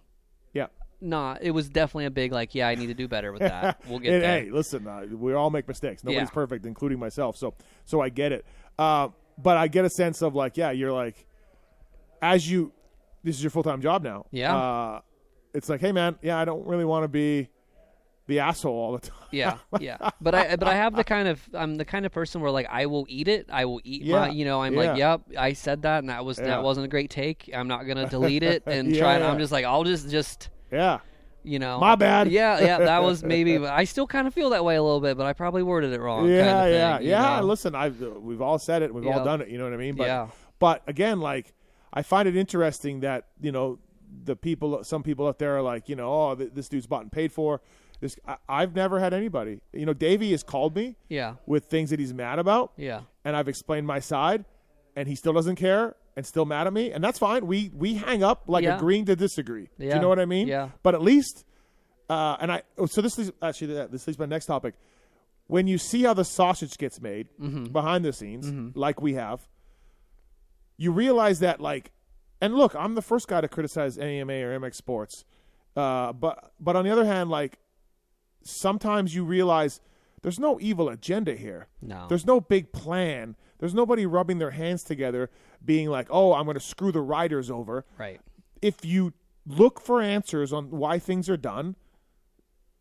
yeah. 0.53 0.67
not. 1.01 1.43
It 1.43 1.53
was 1.53 1.69
definitely 1.69 2.07
a 2.07 2.11
big 2.11 2.33
like, 2.33 2.55
yeah, 2.55 2.69
I 2.69 2.75
need 2.75 2.89
to 2.89 2.95
do 2.95 3.07
better 3.09 3.33
with 3.33 3.41
that. 3.43 3.81
We'll 3.89 4.01
get 4.01 4.15
And, 4.15 4.23
there. 4.23 4.41
Hey, 4.43 4.51
listen, 4.51 4.87
uh, 4.87 5.07
we 5.11 5.33
all 5.35 5.51
make 5.51 5.69
mistakes. 5.69 6.03
Nobody's 6.03 6.29
Yeah. 6.29 6.35
perfect, 6.35 6.67
including 6.67 6.99
myself. 6.99 7.37
So, 7.37 7.55
so 7.85 8.01
I 8.01 8.09
get 8.09 8.33
it. 8.33 8.45
Uh, 8.79 9.09
but 9.39 9.57
I 9.57 9.69
get 9.69 9.85
a 9.85 9.91
sense 9.91 10.23
of 10.23 10.35
like, 10.35 10.57
yeah, 10.57 10.71
you're 10.73 10.93
like, 10.93 11.27
as 12.21 12.51
you, 12.51 12.73
this 13.23 13.37
is 13.37 13.43
your 13.43 13.51
full 13.51 13.63
time 13.63 13.81
job 13.81 14.03
now. 14.03 14.27
Yeah. 14.31 14.57
Uh, 14.57 15.01
it's 15.55 15.69
like, 15.69 15.81
hey, 15.81 15.93
man, 15.93 16.17
yeah, 16.23 16.39
I 16.39 16.45
don't 16.45 16.67
really 16.67 16.85
want 16.85 17.05
to 17.05 17.09
be 17.09 17.49
the 18.31 18.39
asshole 18.41 18.73
all 18.75 18.93
the 18.93 19.01
time. 19.07 19.17
Yeah, 19.31 19.59
yeah. 19.81 19.99
But 20.21 20.35
I 20.35 20.57
but 20.57 20.69
I 20.69 20.75
have 20.75 20.97
the 20.97 21.05
kind 21.05 21.29
of 21.29 21.41
I'm 21.53 21.75
the 21.75 21.85
kind 21.85 22.07
of 22.07 22.13
person 22.13 22.41
where 22.41 22.51
like 22.51 22.67
I 22.71 22.87
will 22.87 23.05
eat 23.09 23.29
it. 23.29 23.47
I 23.53 23.67
will 23.67 23.81
eat 23.85 24.03
Yeah, 24.03 24.21
my 24.21 24.29
you 24.31 24.45
know, 24.45 24.63
I'm 24.63 24.73
yeah. 24.75 24.81
like, 24.81 24.99
Yep, 24.99 25.21
I 25.39 25.53
said 25.53 25.83
that 25.83 25.99
and 25.99 26.09
that 26.09 26.25
was 26.25 26.39
Yeah. 26.39 26.47
that 26.47 26.63
wasn't 26.63 26.87
a 26.87 26.89
great 26.89 27.11
take. 27.11 27.51
I'm 27.55 27.69
not 27.69 27.87
gonna 27.87 28.09
delete 28.17 28.43
it 28.43 28.63
and 28.67 28.97
try 28.97 29.15
and 29.15 29.23
yeah. 29.25 29.31
I'm 29.31 29.39
just 29.39 29.53
like 29.53 29.65
I'll 29.67 29.85
just 29.85 30.09
just 30.11 30.49
Yeah. 30.73 31.01
you 31.43 31.59
know 31.59 31.79
My 31.79 31.97
bad. 31.97 32.31
Yeah, 32.31 32.61
yeah, 32.61 32.79
that 32.79 33.03
was 33.03 33.23
maybe 33.35 33.59
I 33.59 33.85
still 33.85 34.07
kind 34.07 34.27
of 34.27 34.33
feel 34.35 34.51
that 34.51 34.65
way 34.65 34.77
a 34.77 34.83
little 34.83 35.01
bit, 35.01 35.17
but 35.17 35.27
I 35.27 35.33
probably 35.33 35.63
worded 35.63 35.93
it 35.93 36.01
wrong. 36.01 36.29
yeah, 36.29 36.45
kind 36.53 36.69
of 36.69 36.73
yeah, 36.75 36.97
thing, 36.99 37.07
you 37.07 37.13
yeah. 37.13 37.41
know? 37.41 37.47
Listen, 37.47 37.75
I've 37.75 38.01
we've 38.01 38.41
all 38.43 38.59
said 38.59 38.83
it. 38.83 38.95
We've 38.95 39.07
all 39.07 39.25
done 39.25 39.41
it. 39.43 39.49
You 39.49 39.59
know 39.59 39.65
what 39.65 39.75
I 39.75 39.77
mean? 39.79 39.97
But 39.97 40.07
Yeah. 40.07 40.29
but 40.59 40.83
again, 40.87 41.21
like 41.21 41.53
I 41.93 42.03
find 42.03 42.29
it 42.29 42.37
interesting 42.37 43.01
that 43.01 43.27
you 43.41 43.53
know 43.53 43.79
the 44.25 44.35
people, 44.35 44.83
some 44.83 45.05
people 45.05 45.29
out 45.29 45.39
there 45.39 45.57
are 45.57 45.63
like, 45.63 45.89
you 45.89 45.95
know, 45.95 46.13
oh, 46.13 46.35
this 46.35 46.69
dude's 46.69 46.87
bought 46.89 47.03
and 47.03 47.13
paid 47.13 47.31
for. 47.33 47.61
This 48.01 48.17
I, 48.27 48.37
I've 48.49 48.75
never 48.75 48.99
had 48.99 49.13
anybody. 49.15 49.61
You 49.73 49.87
know, 49.87 49.93
Davey 49.93 50.31
has 50.33 50.43
called 50.43 50.75
me 50.75 50.97
Yeah. 51.09 51.35
with 51.47 51.67
things 51.67 51.91
that 51.91 52.01
he's 52.01 52.15
mad 52.15 52.39
about, 52.39 52.73
Yeah. 52.77 53.03
and 53.25 53.37
I've 53.37 53.49
explained 53.49 53.87
my 53.87 54.01
side, 54.01 54.45
and 54.97 55.07
he 55.09 55.15
still 55.15 55.33
doesn't 55.33 55.57
care 55.57 55.97
and 56.17 56.25
still 56.27 56.45
mad 56.47 56.67
at 56.67 56.73
me, 56.73 56.91
and 56.93 57.03
that's 57.05 57.19
fine. 57.19 57.47
We 57.47 57.71
we 57.75 57.95
hang 57.95 58.23
up 58.23 58.45
like 58.47 58.65
Yeah. 58.65 58.77
agreeing 58.77 59.05
to 59.07 59.17
disagree. 59.17 59.69
Do 59.79 59.87
you 59.87 59.99
know 59.99 60.09
what 60.09 60.19
I 60.19 60.25
mean? 60.27 60.49
Yeah. 60.49 60.71
But 60.83 60.95
at 60.95 61.03
least, 61.03 61.45
uh, 62.09 62.37
and 62.41 62.51
I 62.51 62.63
oh, 62.79 62.87
so 62.87 63.01
this 63.03 63.19
is 63.19 63.31
actually 63.43 63.75
this 63.89 64.07
leads 64.07 64.17
to 64.17 64.23
my 64.23 64.27
next 64.27 64.47
topic. 64.47 64.75
When 65.47 65.67
you 65.67 65.79
see 65.79 66.03
how 66.05 66.15
the 66.15 66.25
sausage 66.25 66.79
gets 66.79 67.01
made 67.01 67.29
Mm-hmm. 67.41 67.65
behind 67.73 68.05
the 68.05 68.13
scenes, 68.13 68.77
like 68.77 69.01
we 69.03 69.15
have, 69.15 69.47
you 70.77 70.93
realize 70.93 71.41
that 71.41 71.61
like, 71.61 71.91
and 72.41 72.55
look, 72.55 72.75
I'm 72.75 72.95
the 72.95 73.03
first 73.03 73.29
guy 73.29 73.41
to 73.41 73.49
criticize 73.49 73.99
AMA 73.99 74.33
or 74.33 74.59
MX 74.59 74.75
Sports, 74.77 75.25
uh, 75.77 76.13
but 76.13 76.53
but 76.59 76.77
on 76.77 76.85
the 76.85 76.91
other 76.91 77.05
hand, 77.05 77.31
like 77.31 77.59
sometimes 78.43 79.15
you 79.15 79.25
realize 79.25 79.81
there's 80.23 80.39
no 80.39 80.59
evil 80.61 80.89
agenda 80.89 81.35
here. 81.35 81.67
No. 81.81 82.07
There's 82.09 82.27
no 82.27 82.41
big 82.41 82.73
plan. 82.73 83.37
There's 83.59 83.75
nobody 83.75 84.07
rubbing 84.07 84.39
their 84.39 84.51
hands 84.53 84.83
together, 84.85 85.31
being 85.65 85.89
like, 85.89 86.07
"Oh, 86.11 86.35
I'm 86.35 86.45
going 86.45 86.55
to 86.55 86.61
screw 86.61 86.93
the 86.93 87.01
riders 87.03 87.51
over." 87.51 87.85
Right. 87.99 88.21
If 88.63 88.85
you 88.85 89.13
look 89.47 89.81
for 89.81 90.01
answers 90.03 90.53
on 90.53 90.71
why 90.71 90.99
things 90.99 91.29
are 91.31 91.37
done, 91.37 91.77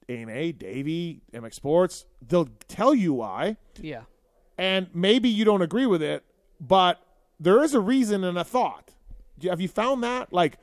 AMA, 0.07 0.53
Davey, 0.53 1.22
MX 1.34 1.53
Sports, 1.53 2.05
they'll 2.26 2.49
tell 2.68 2.95
you 2.95 3.14
why, 3.14 3.57
Yeah. 3.80 4.03
and 4.57 4.88
maybe 4.93 5.30
you 5.30 5.45
don't 5.45 5.62
agree 5.62 5.86
with 5.86 6.01
it, 6.01 6.24
but 6.60 6.99
there 7.39 7.64
is 7.64 7.74
a 7.74 7.80
reason 7.80 8.24
and 8.24 8.38
a 8.38 8.43
thought. 8.43 8.93
Have 9.43 9.62
you 9.62 9.68
found 9.68 10.03
that? 10.03 10.34
Like, 10.34 10.57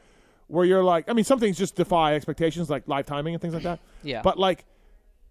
where 0.48 0.64
you're 0.64 0.84
like, 0.84 1.08
I 1.08 1.12
mean, 1.12 1.24
some 1.24 1.38
things 1.38 1.56
just 1.56 1.76
defy 1.76 2.14
expectations, 2.14 2.68
like 2.68 2.86
live 2.88 3.06
timing 3.06 3.34
and 3.34 3.40
things 3.40 3.54
like 3.54 3.62
that. 3.62 3.80
Yeah. 4.02 4.22
But 4.22 4.38
like, 4.38 4.64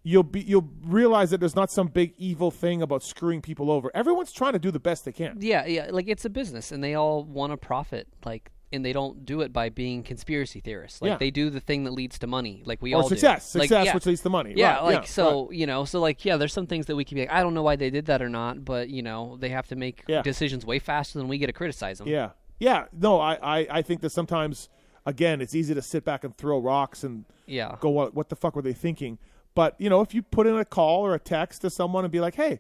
you'll 0.07 0.23
be 0.23 0.39
you'll 0.41 0.69
realize 0.85 1.31
that 1.31 1.39
there's 1.39 1.55
not 1.55 1.71
some 1.71 1.87
big 1.87 2.13
evil 2.17 2.51
thing 2.51 2.81
about 2.83 3.01
screwing 3.03 3.41
people 3.41 3.71
over. 3.71 3.89
Everyone's 3.95 4.31
trying 4.31 4.53
to 4.53 4.59
do 4.59 4.69
the 4.71 4.79
best 4.79 5.03
they 5.03 5.11
can. 5.11 5.37
Yeah, 5.41 5.65
yeah, 5.65 5.87
like 5.91 6.07
it's 6.07 6.23
a 6.25 6.29
business 6.29 6.71
and 6.71 6.83
they 6.83 6.93
all 6.93 7.23
want 7.23 7.51
to 7.51 7.57
profit, 7.57 8.07
like 8.23 8.51
and 8.71 8.83
they 8.85 8.93
don't 8.93 9.25
do 9.25 9.41
it 9.41 9.51
by 9.51 9.69
being 9.69 10.03
conspiracy 10.03 10.59
theorists. 10.59 11.01
Like 11.01 11.09
Yeah. 11.09 11.17
they 11.17 11.31
do 11.31 11.49
the 11.49 11.59
thing 11.59 11.85
that 11.85 11.91
leads 11.91 12.19
to 12.19 12.27
money, 12.27 12.61
like 12.65 12.81
we 12.81 12.93
Or 12.93 12.97
all 12.97 13.09
do. 13.09 13.15
success, 13.15 13.55
Like, 13.55 13.63
success, 13.69 13.85
yeah. 13.87 13.93
which 13.95 14.05
leads 14.05 14.21
to 14.21 14.29
money. 14.29 14.53
Yeah, 14.55 14.75
Right, 14.75 14.83
like 14.83 14.95
yeah, 14.95 15.01
so, 15.03 15.49
you 15.51 15.65
know, 15.65 15.85
so 15.85 15.99
like 15.99 16.23
yeah, 16.23 16.37
there's 16.37 16.53
some 16.53 16.67
things 16.67 16.85
that 16.87 16.95
we 16.95 17.03
can 17.05 17.15
be 17.15 17.21
like, 17.21 17.31
I 17.31 17.41
don't 17.41 17.53
know 17.55 17.63
why 17.63 17.75
they 17.75 17.89
did 17.89 18.05
that 18.07 18.21
or 18.21 18.29
not, 18.29 18.63
but 18.63 18.89
you 18.89 19.01
know, 19.01 19.37
they 19.39 19.49
have 19.49 19.67
to 19.69 19.75
make 19.75 20.03
decisions 20.23 20.65
way 20.65 20.77
faster 20.79 21.17
than 21.19 21.27
we 21.27 21.37
get 21.37 21.47
to 21.47 21.53
criticize 21.53 21.97
them. 21.99 22.07
Yeah, 22.07 22.31
yeah. 22.59 22.85
No, 22.93 23.19
I, 23.19 23.35
I, 23.59 23.67
I 23.77 23.81
think 23.81 24.01
that 24.01 24.11
sometimes, 24.11 24.69
again, 25.05 25.41
it's 25.41 25.55
easy 25.55 25.73
to 25.73 25.81
sit 25.81 26.03
back 26.05 26.23
and 26.23 26.35
throw 26.37 26.59
rocks 26.59 27.03
and 27.03 27.25
Yeah. 27.47 27.75
go, 27.79 27.89
what, 27.89 28.13
what 28.13 28.29
the 28.29 28.35
fuck 28.35 28.55
were 28.55 28.61
they 28.61 28.73
thinking? 28.73 29.19
But 29.55 29.75
you 29.79 29.89
know, 29.89 30.01
if 30.01 30.13
you 30.13 30.21
put 30.21 30.45
in 30.47 30.55
a 30.55 30.65
call 30.65 31.05
or 31.05 31.15
a 31.15 31.19
text 31.19 31.61
to 31.61 31.69
someone 31.69 32.03
and 32.05 32.11
be 32.11 32.19
like, 32.19 32.35
hey, 32.35 32.59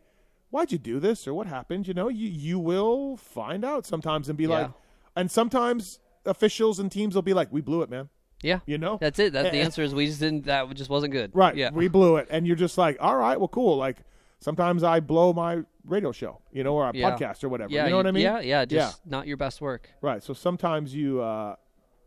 why'd 0.49 0.71
you 0.71 0.77
do 0.77 0.99
this 0.99 1.27
or 1.27 1.33
what 1.33 1.45
happened? 1.47 1.87
You 1.87 1.93
know, 1.93 2.07
you 2.07 2.27
you 2.29 2.57
will 2.57 3.17
find 3.17 3.63
out 3.63 3.85
sometimes 3.85 4.29
and 4.29 4.37
be 4.37 4.47
like, 4.47 4.71
and 5.15 5.29
sometimes 5.29 5.99
officials 6.25 6.79
and 6.79 6.91
teams 6.91 7.13
will 7.13 7.21
be 7.21 7.33
like, 7.33 7.51
we 7.51 7.61
blew 7.61 7.81
it, 7.81 7.89
man. 7.89 8.09
Yeah. 8.41 8.59
You 8.65 8.77
know, 8.77 8.97
That's 8.99 9.17
it. 9.19 9.33
That 9.33 9.51
the 9.51 9.59
answer 9.59 9.81
is 9.81 9.93
we 9.95 10.05
just 10.07 10.19
didn't 10.19 10.45
that 10.45 10.73
just 10.75 10.89
wasn't 10.89 11.13
good. 11.13 11.31
Right. 11.33 11.55
Yeah. 11.55 11.71
We 11.71 11.87
blew 11.87 12.17
it. 12.17 12.27
And 12.29 12.45
you're 12.47 12.55
just 12.55 12.77
like, 12.77 12.97
all 12.99 13.15
right, 13.17 13.37
well, 13.39 13.47
cool. 13.47 13.75
Like 13.77 13.97
sometimes 14.39 14.83
I 14.83 14.99
blow 14.99 15.33
my 15.33 15.63
radio 15.85 16.11
show, 16.11 16.39
you 16.51 16.63
know, 16.63 16.75
or 16.75 16.89
a 16.89 16.91
Yeah. 16.95 17.11
podcast 17.11 17.43
or 17.43 17.49
whatever. 17.49 17.71
yeah, 17.73 17.85
you 17.85 17.91
know 17.91 17.97
what 17.97 18.07
I 18.07 18.11
mean? 18.11 18.23
Yeah, 18.23 18.39
yeah, 18.39 18.65
just 18.65 19.05
not 19.05 19.27
your 19.27 19.37
best 19.37 19.61
work. 19.61 19.89
Right. 20.01 20.21
So 20.23 20.33
sometimes 20.33 20.93
you, 20.93 21.21
uh, 21.21 21.55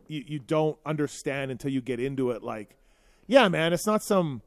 you, 0.06 0.24
you 0.26 0.38
don't 0.38 0.78
understand 0.86 1.50
until 1.50 1.70
you 1.72 1.80
get 1.80 1.98
into 2.00 2.30
it. 2.30 2.42
Like, 2.42 2.76
yeah, 3.26 3.48
man, 3.48 3.72
it's 3.72 3.86
not 3.86 4.02
some 4.02 4.42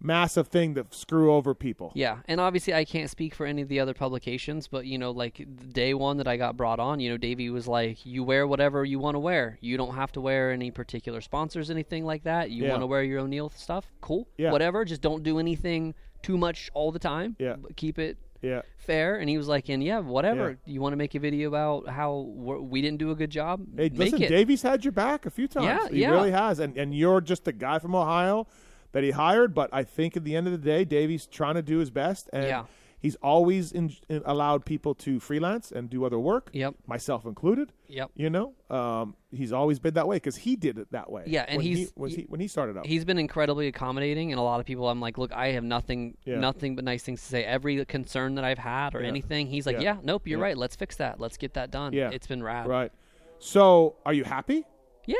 massive 0.00 0.48
thing 0.48 0.74
that 0.74 0.94
screw 0.94 1.32
over 1.32 1.54
people. 1.54 1.92
Yeah, 1.94 2.18
and 2.26 2.40
obviously 2.40 2.74
I 2.74 2.84
can't 2.84 3.10
speak 3.10 3.34
for 3.34 3.46
any 3.46 3.62
of 3.62 3.68
the 3.68 3.80
other 3.80 3.94
publications, 3.94 4.66
but 4.68 4.86
you 4.86 4.98
know, 4.98 5.10
like 5.10 5.36
the 5.36 5.66
day 5.66 5.94
one 5.94 6.16
that 6.18 6.26
I 6.28 6.36
got 6.36 6.56
brought 6.56 6.80
on, 6.80 7.00
you 7.00 7.10
know, 7.10 7.16
Davey 7.16 7.50
was 7.50 7.68
like, 7.68 8.04
"You 8.06 8.24
wear 8.24 8.46
whatever 8.46 8.84
you 8.84 8.98
want 8.98 9.14
to 9.14 9.18
wear. 9.20 9.58
You 9.60 9.76
don't 9.76 9.94
have 9.94 10.12
to 10.12 10.20
wear 10.20 10.50
any 10.52 10.70
particular 10.70 11.20
sponsors, 11.20 11.70
anything 11.70 12.04
like 12.04 12.24
that. 12.24 12.50
You 12.50 12.64
Yeah. 12.64 12.70
want 12.70 12.82
to 12.82 12.86
wear 12.86 13.02
your 13.02 13.20
O'Neill 13.20 13.50
stuff, 13.50 13.92
cool, 14.00 14.28
Yeah. 14.38 14.52
whatever. 14.52 14.84
Just 14.84 15.02
don't 15.02 15.22
do 15.22 15.38
anything 15.38 15.94
too 16.22 16.36
much 16.38 16.70
all 16.74 16.92
the 16.92 16.98
time. 16.98 17.36
Yeah. 17.38 17.56
but 17.56 17.76
keep 17.76 17.98
it 17.98 18.16
Yeah. 18.42 18.62
fair." 18.78 19.16
And 19.18 19.28
he 19.28 19.36
was 19.36 19.48
like, 19.48 19.68
"And 19.68 19.84
yeah, 19.84 19.98
whatever. 20.00 20.58
You 20.64 20.80
want 20.80 20.94
to 20.94 20.96
make 20.96 21.14
a 21.14 21.18
video 21.20 21.48
about 21.48 21.88
how 21.88 22.20
we 22.20 22.80
didn't 22.80 22.98
do 22.98 23.10
a 23.10 23.14
good 23.14 23.30
job? 23.30 23.60
Hey, 23.76 23.90
make 23.90 23.98
listen, 23.98 24.22
it." 24.22 24.28
Davey's 24.28 24.62
had 24.62 24.84
your 24.84 24.92
back 24.92 25.26
a 25.26 25.30
few 25.30 25.46
times. 25.46 25.66
Yeah, 25.66 25.88
he 25.90 26.00
yeah. 26.02 26.10
really 26.10 26.30
has. 26.30 26.58
And 26.58 26.76
and 26.78 26.94
you're 26.94 27.20
just 27.20 27.46
a 27.48 27.52
guy 27.52 27.78
from 27.78 27.94
Ohio 27.94 28.46
that 28.92 29.02
he 29.04 29.10
hired. 29.12 29.54
But 29.54 29.70
I 29.72 29.84
think 29.84 30.16
at 30.16 30.24
the 30.24 30.34
end 30.36 30.46
of 30.46 30.52
the 30.52 30.58
day, 30.58 30.84
Davey's 30.84 31.26
trying 31.26 31.54
to 31.54 31.62
do 31.62 31.78
his 31.78 31.90
best, 31.90 32.28
and 32.32 32.44
Yeah. 32.44 32.64
he's 33.00 33.16
always 33.16 33.72
in, 33.72 33.92
in- 34.08 34.22
allowed 34.26 34.64
people 34.64 34.94
to 34.96 35.20
freelance 35.20 35.72
and 35.72 35.88
do 35.88 36.04
other 36.04 36.18
work. 36.18 36.50
Yep. 36.52 36.74
myself 36.86 37.24
included. 37.24 37.72
Yep. 37.88 38.10
You 38.14 38.30
know, 38.30 38.54
um, 38.68 39.16
he's 39.32 39.52
always 39.52 39.78
been 39.78 39.94
that 39.94 40.06
way 40.06 40.16
because 40.16 40.36
he 40.36 40.54
did 40.56 40.78
it 40.78 40.90
that 40.92 41.10
way. 41.10 41.24
Yeah, 41.26 41.44
and 41.48 41.58
when 41.58 41.66
he, 41.66 41.74
he's- 41.76 41.92
was 41.96 42.14
he 42.14 42.22
when 42.28 42.40
he 42.40 42.48
started 42.48 42.76
out. 42.76 42.86
he's 42.86 43.04
been 43.04 43.18
incredibly 43.18 43.66
accommodating 43.68 44.32
and 44.32 44.38
a 44.38 44.42
lot 44.42 44.60
of 44.60 44.66
people 44.66 44.88
i'm 44.88 45.00
like 45.00 45.18
look 45.18 45.32
i 45.32 45.48
have 45.52 45.64
nothing 45.64 46.16
Yeah. 46.24 46.38
nothing 46.38 46.76
but 46.76 46.84
nice 46.84 47.02
things 47.02 47.20
to 47.20 47.26
say 47.26 47.44
every 47.44 47.84
concern 47.84 48.34
that 48.36 48.44
i've 48.44 48.58
had 48.58 48.94
or 48.94 49.02
Yeah. 49.02 49.08
anything 49.08 49.46
he's 49.48 49.66
like 49.66 49.76
Yeah. 49.76 49.94
yeah, 49.94 49.96
nope 50.04 50.26
you're 50.28 50.38
right 50.38 50.56
let's 50.56 50.76
fix 50.76 50.96
that 50.96 51.18
let's 51.20 51.36
get 51.36 51.54
that 51.54 51.70
done 51.72 51.92
Yeah. 51.92 52.10
it's 52.12 52.26
been 52.28 52.42
rad 52.42 52.66
Right. 52.68 52.92
So, 53.38 53.96
are 54.04 54.12
you 54.12 54.24
happy? 54.24 54.64
yeah 55.06 55.16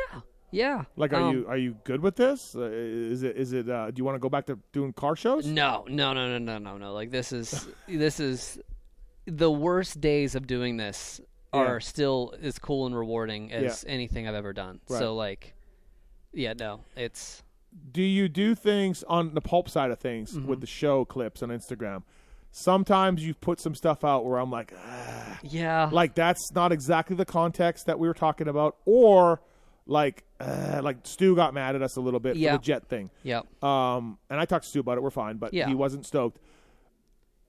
Yeah. 0.51 0.85
Like, 0.97 1.13
are 1.13 1.23
um, 1.23 1.37
you 1.37 1.47
are 1.49 1.57
you 1.57 1.77
good 1.85 2.01
with 2.03 2.17
this? 2.17 2.55
Uh, 2.57 2.63
is 2.73 3.23
it 3.23 3.37
is 3.37 3.53
it? 3.53 3.69
Uh, 3.69 3.91
do 3.91 3.99
you 3.99 4.05
want 4.05 4.17
to 4.17 4.19
go 4.21 4.29
back 4.29 4.47
to 4.47 4.59
doing 4.73 4.93
car 4.93 5.17
shows? 5.17 5.47
No, 5.47 5.85
no, 5.89 6.13
no, 6.13 6.27
no, 6.29 6.39
no, 6.39 6.59
no, 6.59 6.79
no. 6.79 6.93
Like 6.93 7.11
this 7.11 7.33
is 7.33 7.69
this 7.89 8.21
is 8.21 8.59
the 9.27 9.51
worst 9.51 10.01
days 10.01 10.35
of 10.35 10.47
doing 10.47 10.77
this 10.77 11.21
are 11.53 11.75
Yeah. 11.75 11.79
still 11.81 12.35
as 12.43 12.59
cool 12.59 12.87
and 12.87 12.97
rewarding 12.97 13.53
as 13.53 13.85
anything 13.89 14.27
I've 14.29 14.35
ever 14.35 14.53
done. 14.53 14.81
Right. 14.89 14.99
So 14.99 15.15
like, 15.15 15.55
yeah, 16.33 16.55
no, 16.59 16.81
it's 16.97 17.43
do 17.93 18.03
you 18.03 18.29
do 18.29 18.55
things 18.57 19.05
on 19.05 19.35
the 19.35 19.41
pulp 19.41 19.69
side 19.69 19.91
of 19.91 19.99
things 20.01 20.33
Mm-hmm. 20.37 20.49
with 20.49 20.61
the 20.61 20.67
show 20.67 21.05
clips 21.05 21.43
on 21.43 21.51
Instagram? 21.51 22.03
Sometimes 22.53 23.25
you 23.25 23.33
put 23.35 23.61
some 23.61 23.77
stuff 23.77 24.03
out 24.05 24.25
where 24.25 24.39
I'm 24.39 24.51
like, 24.51 24.73
ah, 24.77 25.39
yeah, 25.45 25.89
like 25.93 26.17
that's 26.17 26.51
not 26.53 26.73
exactly 26.73 27.15
the 27.15 27.25
context 27.25 27.87
that 27.87 27.97
we 28.01 28.09
were 28.09 28.15
talking 28.15 28.49
about, 28.49 28.77
or 28.85 29.41
like, 29.87 30.25
uh, 30.41 30.81
like 30.83 30.99
Stu 31.05 31.35
got 31.35 31.53
mad 31.55 31.75
at 31.75 31.83
us 31.83 31.97
a 31.97 32.01
little 32.01 32.21
bit 32.21 32.37
Yeah. 32.37 32.53
for 32.53 32.59
the 32.59 32.63
jet 32.65 32.89
thing. 32.89 33.11
yeah. 33.23 33.41
Um, 33.63 34.19
and 34.31 34.39
I 34.41 34.45
talked 34.45 34.65
to 34.65 34.71
Stu 34.71 34.81
about 34.81 34.99
it. 34.99 35.03
We're 35.03 35.11
fine, 35.11 35.37
but 35.39 35.53
Yeah. 35.53 35.67
he 35.69 35.75
wasn't 35.75 36.07
stoked. 36.07 36.39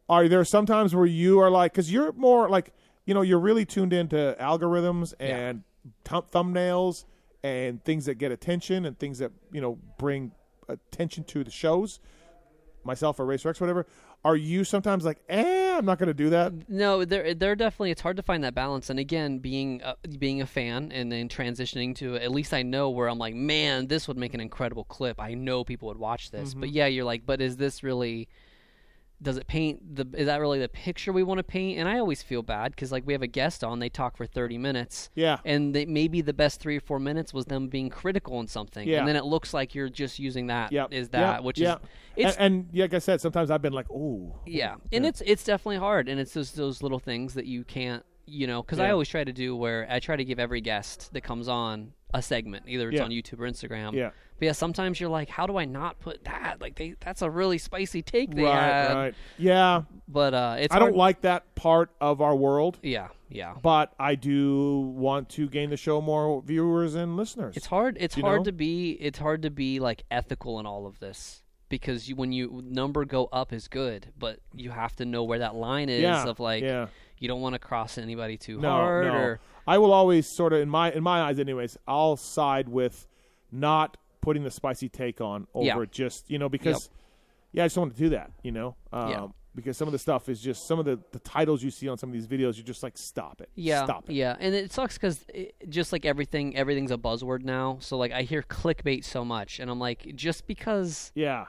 Are 0.10 0.28
there 0.28 0.44
sometimes 0.44 0.94
where 0.94 1.06
you 1.06 1.40
are 1.40 1.50
like, 1.50 1.72
because 1.72 1.92
you're 1.92 2.12
more 2.14 2.50
like, 2.50 2.74
you 3.06 3.14
know, 3.14 3.22
you're 3.22 3.40
really 3.40 3.66
tuned 3.66 3.94
into 3.94 4.36
algorithms 4.40 5.14
and 5.20 5.64
thumb 6.04 6.24
thumbnails 6.32 7.06
and 7.44 7.84
things 7.84 8.06
that 8.06 8.16
get 8.16 8.32
attention 8.32 8.86
and 8.86 9.00
things 9.00 9.18
that 9.20 9.32
you 9.52 9.60
know 9.62 9.80
bring 9.98 10.32
attention 10.68 11.24
to 11.24 11.44
the 11.44 11.50
shows, 11.52 12.00
myself 12.84 13.20
or 13.20 13.26
Racer 13.26 13.50
X, 13.50 13.60
whatever. 13.62 13.88
Are 14.24 14.36
you 14.36 14.64
sometimes 14.64 15.04
like, 15.04 15.18
eh, 15.30 15.76
I'm 15.78 15.86
not 15.86 15.98
going 15.98 16.08
to 16.08 16.14
do 16.14 16.30
that? 16.30 16.70
No, 16.70 17.04
there, 17.06 17.34
there 17.34 17.56
definitely. 17.56 17.90
It's 17.90 18.02
hard 18.02 18.18
to 18.18 18.24
find 18.24 18.44
that 18.44 18.54
balance. 18.54 18.90
And 18.90 19.00
again, 19.00 19.40
being 19.40 19.82
uh, 19.82 19.96
being 20.20 20.42
a 20.42 20.46
fan 20.46 20.92
and 20.92 21.12
then 21.12 21.28
transitioning 21.28 21.96
to 21.96 22.18
at 22.18 22.32
least 22.32 22.54
I 22.54 22.62
know 22.62 22.90
where 22.92 23.10
I'm 23.10 23.18
like, 23.18 23.34
man, 23.34 23.88
this 23.88 24.08
would 24.08 24.18
make 24.18 24.36
an 24.36 24.40
incredible 24.40 24.84
clip. 24.84 25.20
I 25.20 25.34
know 25.34 25.64
people 25.64 25.88
would 25.88 25.98
watch 25.98 26.30
this. 26.30 26.54
But 26.54 26.70
yeah, 26.70 26.86
you're 26.86 27.06
like, 27.06 27.26
but 27.26 27.42
is 27.42 27.58
this 27.58 27.82
really? 27.84 28.28
Does 29.22 29.38
it 29.38 29.48
paint 29.48 29.96
the? 29.96 30.08
Is 30.14 30.26
that 30.26 30.40
really 30.40 30.60
the 30.60 30.70
picture 30.70 31.14
we 31.14 31.24
want 31.24 31.38
to 31.38 31.44
paint? 31.44 31.80
And 31.80 31.88
I 31.88 32.00
always 32.00 32.24
feel 32.24 32.42
bad 32.42 32.72
because 32.72 32.92
like 32.92 33.06
we 33.06 33.14
have 33.14 33.22
a 33.22 33.28
guest 33.28 33.64
on, 33.64 33.80
they 33.80 33.90
talk 33.90 34.18
for 34.18 34.26
30 34.26 34.58
minutes. 34.58 35.10
Yeah. 35.16 35.38
And 35.46 35.76
they, 35.76 35.86
maybe 35.86 36.22
the 36.22 36.34
best 36.34 36.60
three 36.60 36.78
or 36.78 36.82
four 36.82 37.00
minutes 37.00 37.34
was 37.34 37.46
them 37.46 37.68
being 37.68 37.90
critical 37.90 38.38
on 38.38 38.48
something. 38.48 38.88
Yeah. 38.88 39.00
And 39.00 39.08
then 39.08 39.16
it 39.16 39.26
looks 39.26 39.54
like 39.54 39.76
you're 39.76 39.90
just 39.90 40.20
using 40.20 40.48
that. 40.48 40.72
Yep. 40.72 40.94
Is 40.94 41.10
that 41.10 41.36
Yep. 41.36 41.44
which 41.44 41.60
yeah. 41.60 41.76
is 41.76 41.80
it's 42.16 42.36
and, 42.38 42.68
and 42.72 42.80
like 42.80 42.94
I 42.94 43.00
said, 43.00 43.22
sometimes 43.22 43.50
I've 43.52 43.62
been 43.62 43.74
like, 43.74 43.88
oh, 43.90 44.36
yeah, 44.46 44.76
and 44.92 45.06
it's 45.06 45.22
it's 45.26 45.44
definitely 45.44 45.78
hard, 45.78 46.10
and 46.10 46.20
it's 46.20 46.34
those 46.34 46.52
those 46.52 46.84
little 46.84 47.00
things 47.00 47.36
that 47.36 47.46
you 47.46 47.64
can't, 47.64 48.04
you 48.26 48.48
know, 48.48 48.62
because 48.62 48.80
I 48.80 48.92
always 48.92 49.10
try 49.10 49.24
to 49.24 49.34
do 49.34 49.56
where 49.56 49.88
I 49.90 50.00
try 50.00 50.16
to 50.16 50.26
give 50.26 50.40
every 50.40 50.62
guest 50.62 51.12
that 51.14 51.22
comes 51.22 51.48
on 51.48 51.94
a 52.14 52.22
segment, 52.22 52.66
either 52.68 52.90
it's 52.90 52.98
Yeah. 52.98 53.06
on 53.06 53.12
YouTube 53.12 53.40
or 53.40 53.48
Instagram. 53.50 53.94
Yeah. 53.94 54.12
But 54.40 54.46
yeah, 54.48 54.52
sometimes 54.54 55.00
you're 55.00 55.10
like, 55.10 55.30
how 55.30 55.46
do 55.46 55.58
I 55.58 55.66
not 55.66 56.00
put 56.00 56.24
that? 56.26 56.58
Like 56.60 56.76
they, 56.76 56.96
that's 57.00 57.22
a 57.22 57.30
really 57.30 57.58
spicy 57.58 58.02
take 58.02 58.34
they 58.36 58.44
right, 58.44 58.54
had. 58.56 58.94
right, 58.94 59.16
yeah. 59.38 59.84
But 60.08 60.34
uh, 60.34 60.56
it's 60.60 60.74
I 60.76 60.80
don't 60.80 60.96
like 60.96 61.22
that 61.22 61.54
part 61.56 61.92
of 62.02 62.22
our 62.22 62.36
world. 62.36 62.80
Yeah, 62.82 63.10
yeah. 63.30 63.54
but 63.62 63.94
I 64.00 64.16
do 64.16 64.80
want 64.96 65.30
to 65.30 65.48
gain 65.48 65.70
the 65.70 65.78
show 65.78 66.02
more 66.02 66.42
viewers 66.42 66.96
and 66.96 67.16
listeners. 67.16 67.56
It's 67.56 67.68
hard. 67.68 67.98
It's 68.00 68.18
You 68.18 68.24
hard 68.24 68.40
know? 68.40 68.46
to 68.46 68.52
be. 68.52 68.92
It's 68.94 69.20
hard 69.20 69.44
to 69.44 69.50
be 69.52 69.80
like 69.80 70.04
ethical 70.10 70.60
in 70.60 70.66
all 70.66 70.88
of 70.88 71.00
this 71.00 71.44
because 71.70 72.10
you, 72.10 72.16
when 72.16 72.32
you 72.34 72.62
number 72.66 73.06
go 73.06 73.30
up 73.32 73.54
is 73.54 73.68
good, 73.68 74.08
but 74.18 74.40
you 74.54 74.72
have 74.72 74.96
to 74.98 75.06
know 75.06 75.24
where 75.24 75.40
that 75.40 75.56
line 75.56 75.88
is 75.88 76.02
yeah, 76.02 76.26
of 76.26 76.40
like 76.40 76.64
yeah. 76.64 76.88
You 77.22 77.30
don't 77.30 77.40
want 77.40 77.54
to 77.54 77.60
cross 77.60 77.98
anybody 77.98 78.36
too 78.36 78.60
No, 78.60 78.70
hard 78.72 79.06
no. 79.08 79.14
or 79.14 79.40
I 79.66 79.78
will 79.78 79.94
always 79.94 80.28
sort 80.28 80.52
of 80.52 80.60
in 80.60 80.68
my 80.70 80.92
in 80.92 81.04
my 81.04 81.22
eyes, 81.22 81.40
anyways. 81.40 81.78
I'll 81.88 82.18
side 82.18 82.68
with 82.68 83.08
not 83.52 83.96
putting 84.20 84.44
the 84.44 84.52
spicy 84.52 84.90
take 84.90 85.22
on 85.22 85.48
over 85.54 85.66
Yeah. 85.66 85.86
just 85.90 86.30
you 86.30 86.38
know 86.40 86.50
because 86.50 86.90
yeah, 87.54 87.64
I 87.64 87.66
just 87.68 87.76
don't 87.76 87.84
want 87.84 87.96
to 87.96 88.00
do 88.04 88.10
that. 88.10 88.32
You 88.44 88.52
know, 88.52 88.76
um, 88.92 89.10
Yeah. 89.10 89.28
because 89.54 89.78
some 89.78 89.88
of 89.88 89.92
the 89.92 90.00
stuff 90.00 90.30
is 90.30 90.42
just 90.42 90.68
some 90.68 90.80
of 90.80 90.86
the 90.86 91.00
the 91.12 91.20
titles 91.20 91.62
you 91.64 91.70
see 91.70 91.88
on 91.88 91.98
some 91.98 92.10
of 92.10 92.14
these 92.14 92.28
videos. 92.28 92.56
You're 92.58 92.66
just 92.66 92.82
like, 92.82 92.98
stop 92.98 93.40
it, 93.42 93.50
Yeah, 93.56 93.84
stop 93.84 94.10
it. 94.10 94.14
yeah, 94.14 94.36
and 94.40 94.56
it 94.56 94.72
sucks 94.72 94.98
because 94.98 95.26
just 95.70 95.92
like 95.94 96.06
everything, 96.06 96.56
everything's 96.58 96.92
a 96.92 96.98
buzzword 96.98 97.44
now. 97.44 97.78
So 97.82 97.98
like 97.98 98.12
I 98.12 98.24
hear 98.24 98.42
clickbait 98.42 99.04
so 99.04 99.24
much, 99.24 99.60
and 99.60 99.70
I'm 99.70 99.80
like, 99.80 100.16
just 100.16 100.48
because 100.48 101.12
yeah. 101.14 101.46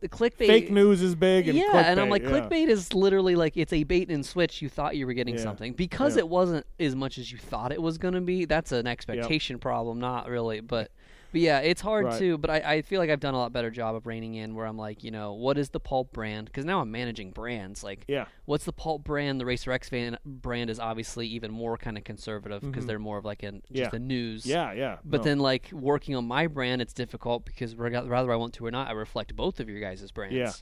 The 0.00 0.08
clickbait, 0.08 0.46
Fake 0.46 0.70
news 0.70 1.00
is 1.02 1.14
big, 1.14 1.48
and 1.48 1.56
yeah, 1.56 1.72
and 1.90 1.98
I'm 2.00 2.10
like, 2.10 2.22
yeah. 2.22 2.28
clickbait 2.30 2.68
is 2.68 2.92
literally 2.94 3.34
like 3.34 3.56
it's 3.56 3.72
a 3.72 3.82
bait 3.84 4.10
and 4.10 4.24
switch. 4.24 4.60
You 4.60 4.68
thought 4.68 4.96
you 4.96 5.06
were 5.06 5.14
getting 5.14 5.36
Yeah. 5.36 5.42
something 5.42 5.72
because 5.72 6.16
Yeah. 6.16 6.20
it 6.20 6.28
wasn't 6.28 6.66
as 6.78 6.94
much 6.94 7.18
as 7.18 7.32
you 7.32 7.38
thought 7.38 7.72
it 7.72 7.80
was 7.80 7.98
going 7.98 8.14
to 8.14 8.20
be. 8.20 8.44
That's 8.44 8.72
an 8.72 8.86
expectation 8.86 9.58
problem, 9.58 9.98
not 9.98 10.28
really, 10.28 10.60
but. 10.60 10.90
But 11.32 11.40
yeah, 11.40 11.58
it's 11.60 11.80
hard 11.80 12.06
Right. 12.06 12.18
to. 12.20 12.38
But 12.38 12.50
I, 12.50 12.56
I 12.76 12.82
feel 12.82 13.00
like 13.00 13.10
I've 13.10 13.20
done 13.20 13.34
a 13.34 13.38
lot 13.38 13.52
better 13.52 13.70
job 13.70 13.94
of 13.94 14.06
reining 14.06 14.34
in 14.34 14.54
where 14.54 14.66
I'm 14.66 14.76
like, 14.78 15.04
you 15.04 15.10
know, 15.10 15.32
what 15.34 15.58
is 15.58 15.70
the 15.70 15.80
pulp 15.80 16.12
brand? 16.12 16.46
Because 16.46 16.64
now 16.64 16.80
I'm 16.80 16.90
managing 16.90 17.32
brands. 17.32 17.82
Like, 17.84 18.04
Yeah. 18.08 18.26
what's 18.44 18.64
the 18.64 18.72
pulp 18.72 19.04
brand? 19.04 19.40
The 19.40 19.44
Racer 19.46 19.72
X 19.72 19.88
van 19.88 20.16
brand 20.24 20.70
is 20.70 20.78
obviously 20.80 21.26
even 21.28 21.50
more 21.50 21.76
kind 21.76 21.98
of 21.98 22.04
conservative 22.04 22.62
because 22.62 22.86
they're 22.86 22.98
more 22.98 23.18
of 23.18 23.24
like 23.24 23.42
an 23.42 23.62
just 23.72 23.90
Mm-hmm. 23.90 23.94
Yeah. 23.94 23.96
a 23.96 23.98
news. 23.98 24.46
Yeah, 24.46 24.72
yeah. 24.72 24.96
But 25.04 25.18
no. 25.18 25.22
then 25.24 25.38
like 25.40 25.70
working 25.72 26.14
on 26.16 26.26
my 26.26 26.46
brand, 26.46 26.80
it's 26.80 26.92
difficult 26.92 27.44
because 27.44 27.74
rather 27.76 28.32
I 28.32 28.36
want 28.36 28.54
to 28.54 28.66
or 28.66 28.70
not, 28.70 28.88
I 28.88 28.92
reflect 28.92 29.34
both 29.36 29.60
of 29.60 29.68
your 29.68 29.80
guys' 29.80 30.10
brands. 30.12 30.34
Yeah. 30.34 30.52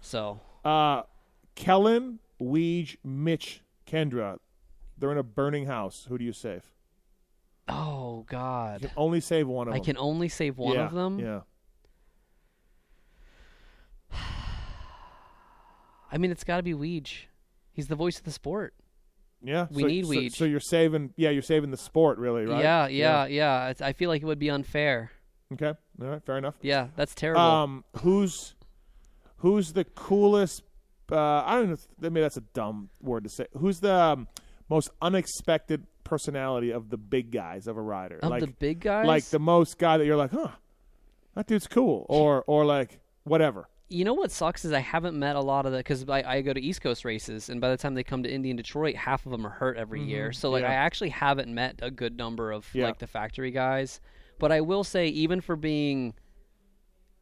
So 0.00 0.40
uh, 0.64 1.02
Kellen, 1.54 2.18
Weege, 2.40 2.96
Mitch, 3.04 3.62
Kendra, 3.86 4.38
they're 4.98 5.12
in 5.12 5.18
a 5.18 5.22
burning 5.22 5.66
house. 5.66 6.06
Who 6.08 6.18
do 6.18 6.24
you 6.24 6.32
save? 6.32 6.64
Oh 7.72 8.18
You 8.18 8.24
god, 8.28 8.80
can 8.82 8.90
only 8.96 9.20
save 9.20 9.48
one 9.48 9.68
of 9.68 9.72
them. 9.72 9.74
I 9.74 9.78
them. 9.78 9.84
can 9.84 9.96
only 9.98 10.28
save 10.28 10.58
one 10.58 10.74
yeah, 10.74 10.86
of 10.86 10.92
them. 10.92 11.18
Yeah. 11.18 11.40
I 16.12 16.18
mean, 16.18 16.30
it's 16.30 16.44
got 16.44 16.56
to 16.58 16.62
be 16.62 16.74
Weege. 16.74 17.24
He's 17.72 17.86
the 17.88 17.94
voice 17.94 18.18
of 18.18 18.24
the 18.24 18.32
sport. 18.32 18.74
Yeah, 19.42 19.68
We 19.70 19.82
so, 19.82 19.88
need 19.88 20.06
so, 20.06 20.12
Weege. 20.12 20.32
So 20.34 20.44
you're 20.44 20.60
saving, 20.60 21.14
yeah, 21.16 21.30
you're 21.30 21.40
saving 21.42 21.70
the 21.70 21.76
sport, 21.76 22.18
really, 22.18 22.44
right? 22.44 22.62
Yeah, 22.62 22.88
yeah, 22.88 23.26
yeah. 23.26 23.70
It's- 23.70 23.80
I 23.86 23.92
feel 23.92 24.10
like 24.10 24.22
it 24.22 24.26
would 24.26 24.38
be 24.38 24.50
unfair. 24.50 25.12
Okay, 25.52 25.72
all 26.00 26.06
right, 26.06 26.22
fair 26.24 26.38
enough. 26.38 26.54
Yeah, 26.62 26.88
that's 26.94 27.14
terrible. 27.14 27.40
Um, 27.40 27.84
who's 28.02 28.54
who's 29.38 29.72
the 29.72 29.84
coolest? 29.84 30.62
Uh, 31.10 31.42
I 31.44 31.56
don't 31.56 31.70
know. 31.70 31.76
Maybe 31.98 32.20
that's 32.20 32.36
a 32.36 32.42
dumb 32.52 32.90
word 33.02 33.24
to 33.24 33.30
say. 33.30 33.46
Who's 33.58 33.80
the 33.80 33.92
um, 33.92 34.28
most 34.68 34.90
unexpected 35.02 35.86
personality 36.10 36.70
of 36.72 36.90
the 36.90 36.98
big 36.98 37.30
guys 37.30 37.66
of 37.66 37.76
a 37.76 37.80
rider? 37.80 38.18
of 38.22 38.28
like, 38.30 38.40
the 38.42 38.48
big 38.48 38.80
guys, 38.80 39.06
like 39.06 39.24
the 39.26 39.38
most 39.38 39.78
guy 39.78 39.96
that 39.96 40.04
you're 40.04 40.16
like, 40.16 40.32
huh, 40.32 40.48
that 41.34 41.46
dude's 41.46 41.66
cool, 41.66 42.04
or 42.10 42.44
or 42.46 42.64
like 42.66 43.00
whatever. 43.24 43.68
You 43.92 44.04
know 44.04 44.14
what 44.14 44.30
sucks 44.30 44.64
is 44.64 44.72
I 44.72 44.78
haven't 44.78 45.18
met 45.18 45.34
a 45.34 45.40
lot 45.40 45.66
of 45.66 45.72
the 45.72 45.78
because 45.78 46.08
I, 46.08 46.22
I 46.22 46.40
go 46.42 46.52
to 46.52 46.60
East 46.60 46.80
Coast 46.80 47.04
races, 47.04 47.48
and 47.48 47.60
by 47.60 47.70
the 47.70 47.76
time 47.76 47.94
they 47.94 48.04
come 48.04 48.22
to 48.22 48.30
Indy 48.30 48.50
and 48.50 48.56
Detroit, 48.56 48.94
half 48.94 49.24
of 49.26 49.32
them 49.32 49.44
are 49.46 49.50
hurt 49.50 49.76
every 49.76 50.00
year. 50.02 50.32
So 50.32 50.50
like 50.50 50.62
Mm-hmm. 50.62 50.70
Yeah. 50.72 50.78
I 50.80 50.84
actually 50.84 51.08
haven't 51.10 51.52
met 51.52 51.80
a 51.82 51.90
good 51.90 52.16
number 52.16 52.52
of 52.52 52.68
Yeah. 52.72 52.86
like 52.86 52.98
the 52.98 53.06
factory 53.08 53.50
guys. 53.50 54.00
But 54.38 54.52
I 54.52 54.60
will 54.60 54.84
say, 54.84 55.08
even 55.08 55.40
for 55.40 55.56
being, 55.56 56.14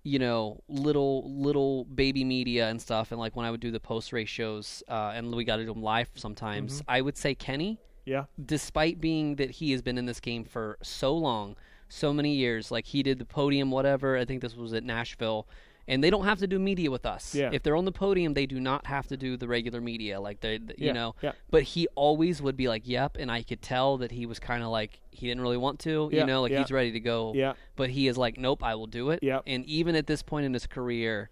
you 0.04 0.18
know, 0.18 0.62
little 0.68 1.30
little 1.34 1.84
baby 1.86 2.22
media 2.24 2.68
and 2.68 2.80
stuff, 2.80 3.12
and 3.12 3.18
like 3.18 3.34
when 3.34 3.44
I 3.46 3.50
would 3.50 3.60
do 3.60 3.70
the 3.70 3.80
post 3.80 4.12
race 4.12 4.28
shows, 4.28 4.82
uh, 4.88 5.12
and 5.14 5.34
we 5.34 5.44
got 5.44 5.56
to 5.56 5.64
do 5.64 5.72
them 5.72 5.82
live 5.82 6.08
sometimes, 6.16 6.80
Mm-hmm. 6.82 6.90
I 6.90 7.00
would 7.00 7.16
say 7.16 7.34
Kenny 7.34 7.80
Yeah, 8.08 8.24
despite 8.44 9.00
being 9.00 9.36
that 9.36 9.50
he 9.52 9.72
has 9.72 9.82
been 9.82 9.98
in 9.98 10.06
this 10.06 10.20
game 10.20 10.44
for 10.44 10.78
so 10.82 11.14
long, 11.14 11.56
so 11.88 12.12
many 12.12 12.34
years, 12.34 12.70
like 12.70 12.86
he 12.86 13.02
did 13.02 13.18
the 13.18 13.24
podium, 13.24 13.70
whatever. 13.70 14.16
I 14.16 14.24
think 14.24 14.42
this 14.42 14.56
was 14.56 14.72
at 14.72 14.84
Nashville, 14.84 15.46
and 15.86 16.02
they 16.04 16.10
don't 16.10 16.24
have 16.24 16.38
to 16.40 16.46
do 16.46 16.58
media 16.58 16.90
with 16.90 17.06
us. 17.06 17.34
Yeah. 17.34 17.50
If 17.52 17.62
they're 17.62 17.76
on 17.76 17.84
the 17.86 17.92
podium, 17.92 18.34
they 18.34 18.44
do 18.46 18.60
not 18.60 18.86
have 18.86 19.06
to 19.08 19.16
do 19.16 19.36
the 19.36 19.48
regular 19.48 19.80
media, 19.80 20.20
like 20.20 20.40
they, 20.40 20.54
you 20.54 20.74
Yeah, 20.88 20.92
know. 20.92 21.14
yeah. 21.22 21.32
But 21.50 21.62
he 21.62 21.86
always 21.94 22.42
would 22.42 22.56
be 22.56 22.68
like, 22.68 22.82
"Yep," 22.86 23.16
and 23.18 23.30
I 23.30 23.42
could 23.42 23.62
tell 23.62 23.96
that 23.98 24.10
he 24.10 24.26
was 24.26 24.38
kind 24.38 24.62
of 24.62 24.68
like 24.70 25.00
he 25.10 25.26
didn't 25.26 25.42
really 25.42 25.56
want 25.56 25.78
to, 25.80 26.08
Yeah, 26.12 26.20
you 26.20 26.26
know, 26.26 26.42
like 26.42 26.52
he's 26.52 26.70
ready 26.70 26.92
to 26.92 27.00
go. 27.00 27.32
Yeah. 27.34 27.54
But 27.76 27.90
he 27.90 28.08
is 28.08 28.16
like, 28.18 28.36
"Nope, 28.38 28.62
I 28.62 28.74
will 28.74 28.86
do 28.86 29.10
it." 29.10 29.20
Yeah. 29.22 29.40
And 29.46 29.64
even 29.66 29.94
at 29.96 30.06
this 30.06 30.22
point 30.22 30.44
in 30.46 30.52
his 30.54 30.66
career, 30.66 31.30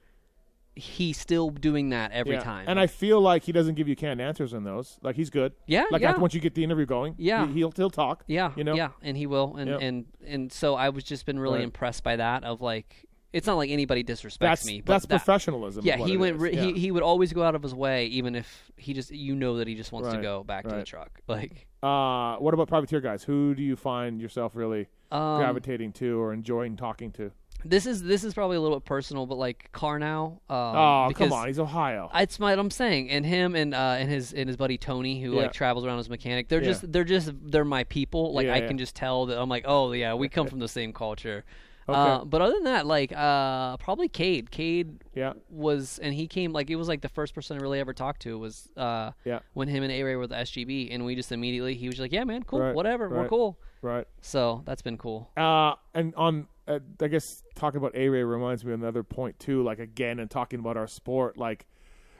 he's 0.76 1.18
still 1.18 1.48
doing 1.50 1.88
that 1.88 2.12
every 2.12 2.34
yeah. 2.34 2.40
time. 2.42 2.66
And 2.68 2.78
I 2.78 2.86
feel 2.86 3.20
like 3.20 3.42
he 3.44 3.50
doesn't 3.52 3.74
give 3.76 3.88
you 3.88 3.96
canned 3.96 4.20
answers 4.20 4.52
in 4.52 4.62
those. 4.62 4.98
Like 5.02 5.16
he's 5.16 5.30
good. 5.30 5.54
Yeah, 5.66 5.86
Like 5.90 6.02
yeah. 6.02 6.10
after 6.10 6.20
once 6.20 6.34
you 6.34 6.40
get 6.40 6.54
the 6.54 6.62
interview 6.62 6.84
going, 6.86 7.14
Yeah. 7.18 7.46
he, 7.46 7.54
he'll 7.54 7.72
he'll 7.72 7.90
talk. 7.90 8.22
Yeah, 8.26 8.52
you 8.56 8.62
know. 8.62 8.74
yeah, 8.74 8.90
and 9.02 9.16
he 9.16 9.26
will, 9.26 9.56
and 9.56 9.70
Yep. 9.70 9.80
and 9.80 10.04
and 10.26 10.52
so 10.52 10.74
I 10.74 10.90
was 10.90 11.02
just 11.02 11.24
been 11.26 11.38
really 11.38 11.56
Right. 11.58 11.64
impressed 11.64 12.04
by 12.04 12.16
that. 12.16 12.44
Of 12.44 12.60
like, 12.60 13.06
it's 13.32 13.46
not 13.46 13.54
like 13.56 13.70
anybody 13.70 14.04
disrespects 14.04 14.38
That's 14.38 14.66
me, 14.66 14.82
but 14.82 14.92
that's 14.92 15.06
that- 15.06 15.16
professionalism. 15.18 15.84
Yeah, 15.84 15.96
he 15.96 16.16
went. 16.18 16.38
Re- 16.38 16.52
yeah. 16.54 16.62
He 16.64 16.72
he 16.74 16.90
would 16.90 17.02
always 17.02 17.32
go 17.32 17.42
out 17.42 17.54
of 17.54 17.62
his 17.62 17.74
way, 17.74 18.06
even 18.06 18.34
if 18.34 18.70
he 18.76 18.92
just 18.92 19.10
you 19.10 19.34
know 19.34 19.56
that 19.56 19.66
he 19.68 19.74
just 19.74 19.92
wants 19.92 20.10
to 20.12 20.20
go 20.20 20.44
back 20.44 20.68
to 20.68 20.74
the 20.74 20.84
truck. 20.84 21.20
Like, 21.28 21.66
Uh, 21.82 22.36
what 22.36 22.52
about 22.54 22.68
privateer 22.68 23.00
guys? 23.00 23.22
Who 23.24 23.54
do 23.54 23.62
you 23.62 23.76
find 23.76 24.20
yourself 24.20 24.54
really 24.56 24.88
um, 25.10 25.38
gravitating 25.38 25.92
to 25.94 26.20
or 26.20 26.32
enjoying 26.32 26.76
talking 26.76 27.12
to? 27.12 27.30
This 27.64 27.86
is 27.86 28.02
this 28.02 28.22
is 28.22 28.34
probably 28.34 28.56
a 28.56 28.60
little 28.60 28.76
bit 28.78 28.84
personal, 28.86 29.26
but 29.26 29.38
like 29.38 29.70
Carnow. 29.72 30.38
Um, 30.48 30.56
Oh, 30.76 31.10
come 31.14 31.32
on, 31.32 31.46
he's 31.48 31.58
Ohio. 31.58 32.10
That's 32.12 32.38
what 32.38 32.58
I'm 32.58 32.70
saying, 32.70 33.10
and 33.10 33.24
him 33.26 33.54
and 33.56 33.74
uh, 33.74 33.96
and 33.98 34.08
his 34.08 34.32
and 34.32 34.48
his 34.48 34.56
buddy 34.56 34.78
Tony, 34.78 35.20
who 35.20 35.32
Yeah. 35.34 35.42
like 35.42 35.52
travels 35.52 35.84
around 35.84 35.98
as 35.98 36.06
a 36.06 36.10
mechanic. 36.10 36.48
They're 36.48 36.60
Yeah. 36.60 36.66
just 36.68 36.92
they're 36.92 37.04
just 37.04 37.32
they're 37.42 37.64
my 37.64 37.84
people. 37.84 38.32
Like 38.34 38.46
Yeah, 38.46 38.54
I 38.54 38.60
can 38.60 38.78
just 38.78 38.94
tell 38.94 39.26
that 39.26 39.38
I'm 39.40 39.48
like, 39.48 39.64
oh 39.66 39.92
yeah, 39.92 40.14
we 40.14 40.28
come 40.28 40.46
from 40.46 40.58
the 40.60 40.68
same 40.68 40.92
culture. 40.92 41.44
Okay. 41.88 41.96
Uh, 41.96 42.24
but 42.24 42.42
other 42.42 42.54
than 42.54 42.64
that, 42.64 42.84
like 42.84 43.12
uh, 43.12 43.76
probably 43.76 44.08
Cade. 44.08 44.50
Cade 44.50 45.04
Yeah. 45.14 45.34
was, 45.48 46.00
and 46.02 46.12
he 46.12 46.26
came 46.26 46.52
like 46.52 46.68
it 46.68 46.74
was 46.74 46.88
like 46.88 47.00
the 47.00 47.08
first 47.08 47.32
person 47.32 47.56
I 47.56 47.60
really 47.60 47.78
ever 47.78 47.92
talked 47.92 48.22
to 48.22 48.36
was 48.36 48.68
uh, 48.76 49.12
Yeah. 49.24 49.38
when 49.54 49.68
him 49.68 49.84
and 49.84 49.92
A 49.92 50.02
Ray 50.02 50.16
were 50.16 50.26
the 50.26 50.34
SGB, 50.34 50.92
and 50.92 51.04
we 51.04 51.14
just 51.14 51.30
immediately 51.30 51.74
he 51.76 51.86
was 51.86 52.00
like, 52.00 52.10
yeah, 52.10 52.24
man, 52.24 52.42
cool, 52.42 52.58
Right, 52.58 52.74
whatever, 52.74 53.08
we're 53.08 53.28
cool. 53.28 53.56
right. 53.82 54.04
So 54.20 54.62
that's 54.64 54.82
been 54.82 54.98
cool. 54.98 55.30
Uh, 55.36 55.74
and 55.94 56.12
on, 56.16 56.48
uh, 56.68 56.78
I 57.00 57.08
guess 57.08 57.42
talking 57.54 57.78
about 57.78 57.94
A 57.94 58.08
Ray 58.08 58.22
reminds 58.24 58.64
me 58.64 58.72
of 58.72 58.80
another 58.80 59.02
point 59.02 59.38
too. 59.38 59.62
Like 59.62 59.78
again, 59.78 60.18
and 60.18 60.30
talking 60.30 60.58
about 60.60 60.76
our 60.76 60.86
sport, 60.88 61.36
like 61.38 61.66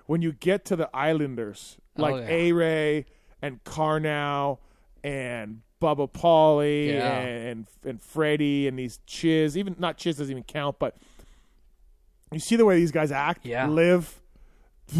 when 0.07 0.23
you 0.23 0.33
get 0.33 0.65
to 0.67 0.77
the 0.77 0.89
Islanders, 0.95 1.77
like 1.97 2.15
Oh, 2.15 2.19
yeah. 2.19 2.29
A 2.29 2.53
Ray 2.53 3.07
and 3.43 3.63
Carnow 3.65 4.59
and 5.05 5.63
Bubba 5.83 6.13
Pauli 6.13 6.93
Yeah. 6.95 7.19
and 7.19 7.67
and 7.85 8.01
Freddie 8.03 8.67
and 8.69 8.79
these 8.79 8.99
Chiz, 9.07 9.57
even 9.59 9.77
not 9.79 9.99
Chiz 9.99 10.17
doesn't 10.17 10.31
even 10.31 10.43
count, 10.45 10.79
but 10.79 10.97
you 12.33 12.39
see 12.41 12.57
the 12.57 12.65
way 12.65 12.77
these 12.77 12.93
guys 12.93 13.13
act, 13.13 13.45
Yeah. 13.45 13.67
live. 13.69 14.21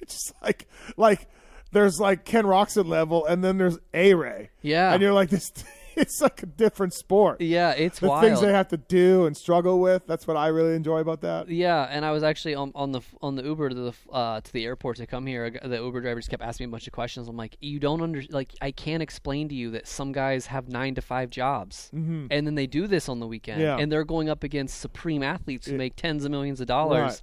it's 0.00 0.14
just 0.14 0.32
like 0.42 0.68
like 0.96 1.28
there's 1.72 1.98
like 1.98 2.24
Ken 2.24 2.44
Roczen 2.44 2.86
level, 2.88 3.24
and 3.26 3.42
then 3.42 3.58
there's 3.58 3.78
A 3.92 4.14
Ray, 4.14 4.50
Yeah, 4.62 4.92
and 4.92 5.02
you're 5.02 5.12
like 5.12 5.30
this. 5.30 5.50
It's 6.04 6.20
like 6.20 6.42
a 6.42 6.46
different 6.46 6.92
sport 6.92 7.40
yeah, 7.40 7.70
it's 7.70 8.00
the 8.00 8.08
wild. 8.08 8.22
things 8.24 8.40
they 8.40 8.52
have 8.52 8.68
to 8.68 8.76
do 8.76 9.26
and 9.26 9.36
struggle 9.36 9.80
with. 9.80 10.06
That's 10.06 10.26
what 10.26 10.36
I 10.36 10.48
really 10.48 10.74
enjoy 10.74 10.98
about 10.98 11.20
that. 11.22 11.48
Yeah, 11.48 11.86
and 11.90 12.04
I 12.04 12.10
was 12.10 12.22
actually 12.22 12.54
on, 12.54 12.72
on 12.74 12.92
the 12.92 13.00
on 13.22 13.36
the 13.36 13.44
Uber 13.44 13.68
to 13.70 13.74
the 13.74 13.92
uh, 14.12 14.40
to 14.40 14.52
the 14.52 14.64
airport 14.64 14.96
to 14.98 15.06
come 15.06 15.26
here. 15.26 15.50
The 15.50 15.76
Uber 15.76 16.00
driver 16.00 16.20
just 16.20 16.30
kept 16.30 16.42
asking 16.42 16.66
me 16.66 16.70
a 16.70 16.72
bunch 16.72 16.86
of 16.86 16.92
questions. 16.92 17.28
I'm 17.28 17.36
like, 17.36 17.56
you 17.60 17.78
don't 17.78 18.00
under 18.00 18.22
like 18.30 18.52
I 18.60 18.70
can't 18.70 19.02
explain 19.02 19.48
to 19.48 19.54
you 19.54 19.70
that 19.72 19.86
some 19.86 20.12
guys 20.12 20.46
have 20.46 20.68
nine 20.68 20.94
to 20.96 21.00
five 21.02 21.30
jobs, 21.30 21.90
mm-hmm. 21.94 22.26
and 22.30 22.46
then 22.46 22.54
they 22.54 22.66
do 22.66 22.86
this 22.86 23.08
on 23.08 23.20
the 23.20 23.26
weekend, 23.26 23.60
Yeah. 23.60 23.76
and 23.78 23.90
they're 23.90 24.04
going 24.04 24.28
up 24.28 24.42
against 24.44 24.80
supreme 24.80 25.22
athletes 25.22 25.66
who 25.66 25.76
make 25.76 25.96
tens 25.96 26.24
of 26.24 26.30
millions 26.30 26.60
of 26.60 26.66
dollars 26.66 27.02
Right. 27.02 27.22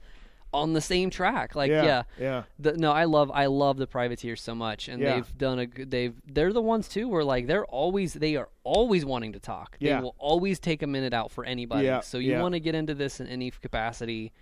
On 0.54 0.74
the 0.74 0.82
same 0.82 1.10
track. 1.10 1.56
Like, 1.56 1.70
Yeah, 1.72 1.84
yeah, 1.84 2.04
yeah. 2.20 2.44
The, 2.60 2.74
no, 2.78 2.92
I 2.92 3.06
love 3.06 3.32
I 3.34 3.46
love 3.46 3.78
the 3.78 3.88
privateers 3.88 4.42
so 4.42 4.54
much, 4.54 4.88
and 4.90 5.02
Yeah. 5.02 5.16
they've 5.16 5.38
done 5.38 5.60
a 5.60 5.66
good. 5.66 5.90
They've 5.92 6.14
they're 6.26 6.52
the 6.54 6.62
ones 6.62 6.88
too 6.90 7.08
where 7.08 7.24
like 7.24 7.48
they're 7.48 7.66
always 7.66 8.14
they 8.14 8.36
are 8.36 8.50
always 8.64 9.06
wanting 9.06 9.34
to 9.34 9.40
talk. 9.40 9.78
Yeah. 9.80 9.98
They 9.98 10.04
will 10.04 10.16
always 10.18 10.60
take 10.60 10.84
a 10.84 10.88
minute 10.88 11.14
out 11.14 11.32
for 11.32 11.46
anybody. 11.46 11.86
Yeah, 11.86 12.02
So 12.02 12.18
you 12.18 12.32
yeah. 12.32 12.42
want 12.42 12.54
to 12.54 12.60
get 12.60 12.76
into 12.76 12.94
this 12.94 13.20
in 13.20 13.28
any 13.28 13.50
capacity, 13.52 14.34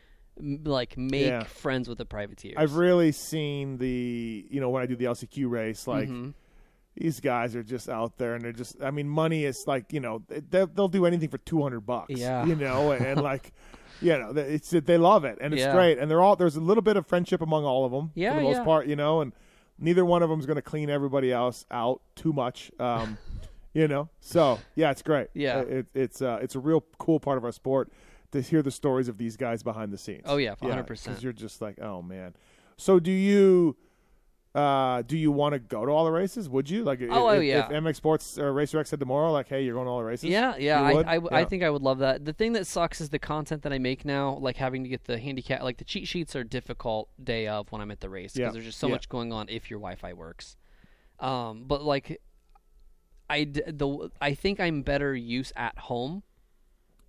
like 0.41 0.97
make 0.97 1.45
friends 1.47 1.87
with 1.87 1.97
the 1.97 2.05
privateers. 2.05 2.55
I've 2.57 2.75
really 2.75 3.11
seen 3.11 3.77
the 3.77 4.45
you 4.49 4.59
know 4.61 4.69
when 4.69 4.81
I 4.81 4.85
do 4.85 4.95
the 4.95 5.05
LCQ 5.05 5.49
race, 5.49 5.87
like 5.87 6.07
Mm-hmm. 6.09 6.29
these 6.95 7.19
guys 7.19 7.55
are 7.55 7.63
just 7.63 7.87
out 7.87 8.17
there 8.17 8.33
and 8.35 8.43
they're 8.43 8.51
just. 8.51 8.81
I 8.81 8.91
mean, 8.91 9.07
money 9.07 9.45
is 9.45 9.63
like 9.67 9.93
you 9.93 9.99
know 9.99 10.23
they, 10.27 10.65
they'll 10.65 10.87
do 10.87 11.05
anything 11.05 11.29
for 11.29 11.37
two 11.37 11.61
hundred 11.61 11.81
bucks. 11.81 12.09
Yeah. 12.09 12.45
you 12.45 12.55
know, 12.55 12.91
and 12.93 13.21
like. 13.21 13.53
You 14.01 14.17
know, 14.17 14.31
it's 14.35 14.69
they 14.69 14.97
love 14.97 15.25
it 15.25 15.37
and 15.41 15.53
it's 15.53 15.61
Yeah. 15.61 15.73
great, 15.73 15.97
and 15.97 16.09
they're 16.09 16.21
all 16.21 16.35
there's 16.35 16.55
a 16.55 16.61
little 16.61 16.81
bit 16.83 16.95
of 16.97 17.05
friendship 17.07 17.41
among 17.41 17.65
all 17.65 17.85
of 17.85 17.91
them 17.91 18.11
Yeah, 18.15 18.31
for 18.33 18.37
the 18.37 18.43
most 18.43 18.57
yeah. 18.57 18.63
part, 18.63 18.87
you 18.87 18.95
know, 18.95 19.21
and 19.21 19.33
neither 19.77 20.05
one 20.05 20.23
of 20.23 20.29
them 20.29 20.39
is 20.39 20.45
going 20.45 20.55
to 20.55 20.61
clean 20.61 20.89
everybody 20.89 21.31
else 21.31 21.65
out 21.71 22.01
too 22.15 22.31
much, 22.33 22.71
um, 22.79 23.17
you 23.73 23.87
know. 23.87 24.09
So 24.21 24.59
yeah, 24.75 24.91
it's 24.91 25.01
great. 25.01 25.27
Yeah. 25.33 25.59
It, 25.61 25.87
it's 25.93 26.21
uh, 26.21 26.39
it's 26.41 26.55
a 26.55 26.59
real 26.59 26.83
cool 26.97 27.19
part 27.19 27.37
of 27.37 27.43
our 27.45 27.51
sport 27.51 27.91
to 28.31 28.41
hear 28.41 28.61
the 28.61 28.71
stories 28.71 29.07
of 29.07 29.17
these 29.17 29.35
guys 29.37 29.63
behind 29.63 29.91
the 29.91 29.97
scenes. 29.97 30.21
Oh, 30.25 30.37
yeah, 30.37 30.53
Yeah, 30.61 30.75
100%. 30.75 30.87
Because 30.87 31.23
you're 31.23 31.33
just 31.33 31.61
like, 31.61 31.79
oh 31.81 32.01
man. 32.01 32.35
So 32.77 32.99
do 32.99 33.11
you 33.11 33.75
uh 34.55 35.03
do 35.03 35.15
you 35.15 35.31
want 35.31 35.53
to 35.53 35.59
go 35.59 35.85
to 35.85 35.91
all 35.91 36.05
the 36.05 36.11
races? 36.11 36.49
Would 36.49 36.69
you 36.69 36.83
like? 36.83 36.99
Oh, 37.01 37.29
if, 37.29 37.37
oh, 37.37 37.39
yeah. 37.39 37.65
If 37.65 37.71
MX 37.83 37.95
Sports 37.95 38.37
or 38.39 38.51
Racer 38.51 38.79
X 38.79 38.89
said 38.89 38.99
tomorrow, 38.99 39.31
like, 39.31 39.47
hey, 39.47 39.61
you're 39.63 39.75
going 39.75 39.85
to 39.85 39.91
all 39.91 39.99
the 39.99 40.03
races. 40.05 40.29
Yeah, 40.29 40.55
yeah, 40.57 40.81
I? 40.81 40.89
I, 40.91 41.13
w- 41.15 41.29
I 41.31 41.41
Yeah. 41.41 41.45
think 41.45 41.61
I 41.63 41.69
would 41.69 41.83
love 41.83 41.99
that. 41.99 42.25
The 42.25 42.33
thing 42.33 42.53
that 42.53 42.65
sucks 42.65 42.99
is 42.99 43.09
the 43.09 43.19
content 43.19 43.61
that 43.61 43.71
I 43.73 43.77
make 43.77 44.05
now, 44.05 44.37
like 44.41 44.57
having 44.57 44.83
to 44.83 44.89
get 44.89 45.03
the 45.03 45.19
handicap, 45.19 45.61
like 45.61 45.77
the 45.77 45.83
cheat 45.85 46.07
sheets 46.07 46.35
are 46.35 46.43
difficult 46.43 47.09
day 47.23 47.47
of 47.47 47.71
when 47.71 47.79
I'm 47.81 47.91
at 47.91 47.99
the 47.99 48.09
race 48.09 48.33
because 48.33 48.47
Yeah, 48.47 48.51
there's 48.51 48.65
just 48.65 48.79
so 48.79 48.87
yeah. 48.87 48.93
much 48.95 49.07
going 49.07 49.31
on 49.31 49.47
if 49.49 49.69
your 49.69 49.79
Wi-Fi 49.79 50.13
works. 50.13 50.57
Um, 51.19 51.65
but 51.67 51.83
like, 51.83 52.19
I 53.29 53.43
d- 53.43 53.61
the 53.67 54.09
I 54.19 54.33
think 54.33 54.59
I'm 54.59 54.81
better 54.81 55.15
use 55.15 55.53
at 55.55 55.77
home 55.77 56.23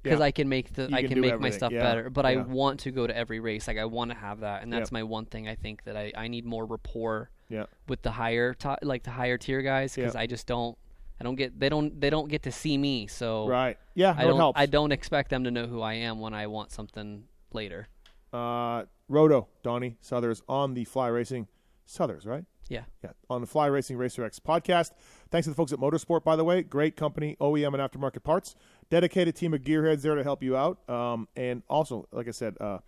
because 0.03 0.19
Yeah. 0.21 0.25
I 0.27 0.31
can 0.31 0.49
make 0.49 0.73
the 0.75 0.89
I 0.93 1.03
can 1.07 1.21
make 1.21 1.39
my 1.41 1.51
stuff 1.51 1.73
yeah, 1.73 1.83
better. 1.83 2.11
But 2.11 2.27
I 2.27 2.37
want 2.37 2.81
to 2.81 2.91
go 2.91 3.07
to 3.07 3.17
every 3.17 3.41
race. 3.41 3.67
Like 3.69 3.79
I 3.79 3.85
want 3.85 4.11
to 4.11 4.17
have 4.17 4.41
that, 4.41 4.63
and 4.63 4.73
that's 4.73 4.91
my 4.93 5.03
one 5.03 5.27
thing 5.27 5.49
I 5.49 5.55
think 5.55 5.85
that 5.85 5.97
I 5.97 6.13
I 6.17 6.29
need 6.29 6.45
more 6.45 6.65
rapport 6.67 7.31
Yeah. 7.49 7.67
with 7.89 8.03
the 8.03 8.11
higher 8.13 8.55
to- 8.55 8.79
like 8.83 9.03
the 9.03 9.11
higher 9.11 9.39
tier 9.39 9.63
guys 9.63 9.95
because 9.95 10.15
Yeah. 10.15 10.21
I 10.21 10.27
just 10.27 10.47
don't. 10.47 10.77
I 11.21 11.25
don't 11.25 11.35
get 11.35 11.61
they 11.61 11.69
don't 11.69 12.01
they 12.01 12.09
don't 12.09 12.29
get 12.29 12.45
to 12.45 12.53
see 12.53 12.79
me 12.79 13.07
so 13.07 13.47
Right. 13.47 13.77
Yeah. 13.95 14.15
I 14.17 14.25
don't. 14.25 14.57
I 14.57 14.67
don't 14.67 14.93
expect 14.93 15.29
them 15.31 15.45
to 15.45 15.51
know 15.51 15.67
who 15.67 15.83
I 15.83 15.95
am 15.95 16.19
when 16.21 16.33
I 16.35 16.47
want 16.47 16.71
something 16.73 17.25
later. 17.53 17.89
Uh, 18.33 18.85
Roto 19.09 19.49
Donnie 19.63 19.97
Southers 20.01 20.43
on 20.49 20.75
the 20.75 20.85
Fly 20.85 21.09
Racing 21.09 21.49
Southers, 21.85 22.25
right? 22.25 22.45
Yeah. 22.69 22.85
Yeah, 23.03 23.11
on 23.29 23.41
the 23.41 23.49
Fly 23.49 23.67
Racing 23.67 23.97
Racer 23.97 24.25
X 24.25 24.39
podcast. 24.39 24.93
Thanks 25.33 25.47
to 25.47 25.51
the 25.51 25.57
folks 25.57 25.73
at 25.73 25.81
MotoSport, 25.81 26.23
by 26.23 26.37
the 26.37 26.45
way. 26.45 26.63
Great 26.63 26.95
company, 26.97 27.37
OEM 27.41 27.75
and 27.75 27.83
aftermarket 27.83 28.23
parts. 28.23 28.55
Dedicated 28.91 29.37
team 29.37 29.55
of 29.55 29.63
gearheads 29.63 30.03
there 30.03 30.15
to 30.17 30.23
help 30.23 30.43
you 30.43 30.57
out. 30.57 30.89
Um, 30.89 31.29
and 31.37 31.63
also, 31.69 32.09
like 32.13 32.29
I 32.29 32.33
said, 32.33 32.57
uh, 32.61 32.79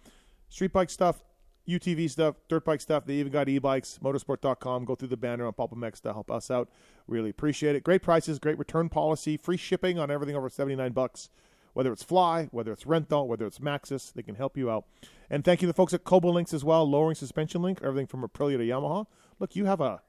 street 0.49 0.73
bike 0.73 0.91
stuff, 0.91 1.23
UTV 1.69 2.11
stuff, 2.11 2.37
dirt 2.49 2.65
bike 2.65 2.81
stuff. 2.81 3.07
They 3.07 3.15
even 3.15 3.33
got 3.33 3.49
e-bikes. 3.49 3.99
MotoSport.com. 4.03 4.85
Go 4.85 4.95
through 4.95 5.09
the 5.09 5.17
banner 5.17 5.47
on 5.47 5.53
PulpMX 5.53 6.01
to 6.03 6.13
help 6.13 6.31
us 6.31 6.51
out. 6.51 6.69
Really 7.07 7.31
appreciate 7.31 7.77
it. 7.77 7.85
Great 7.85 8.03
prices, 8.03 8.39
great 8.39 8.59
return 8.59 8.89
policy, 8.89 9.37
free 9.37 9.57
shipping 9.57 9.99
on 9.99 10.11
everything 10.11 10.37
over 10.37 10.49
79 10.49 10.93
bucks. 10.93 11.29
Whether 11.75 11.93
it's 11.93 12.03
Fly, 12.03 12.49
whether 12.51 12.73
it's 12.73 12.85
Renthal, 12.85 13.27
whether 13.27 13.47
it's 13.47 13.59
Maxxis, 13.59 14.13
they 14.13 14.23
can 14.23 14.35
help 14.35 14.59
you 14.59 14.71
out. 14.71 14.85
And 15.31 15.43
thank 15.43 15.63
you 15.63 15.67
to 15.67 15.73
the 15.73 15.77
folks 15.77 15.95
at 15.95 16.05
Kouba 16.05 16.31
Links 16.31 16.53
as 16.53 16.65
well, 16.65 16.89
lowering 16.89 17.15
suspension 17.15 17.63
link, 17.63 17.81
everything 17.83 18.07
from 18.07 18.23
Aprilia 18.23 18.59
to 18.59 18.65
Yamaha. 18.65 19.07
Look, 19.39 19.57
you 19.57 19.65
have 19.65 19.81
a 19.81 20.03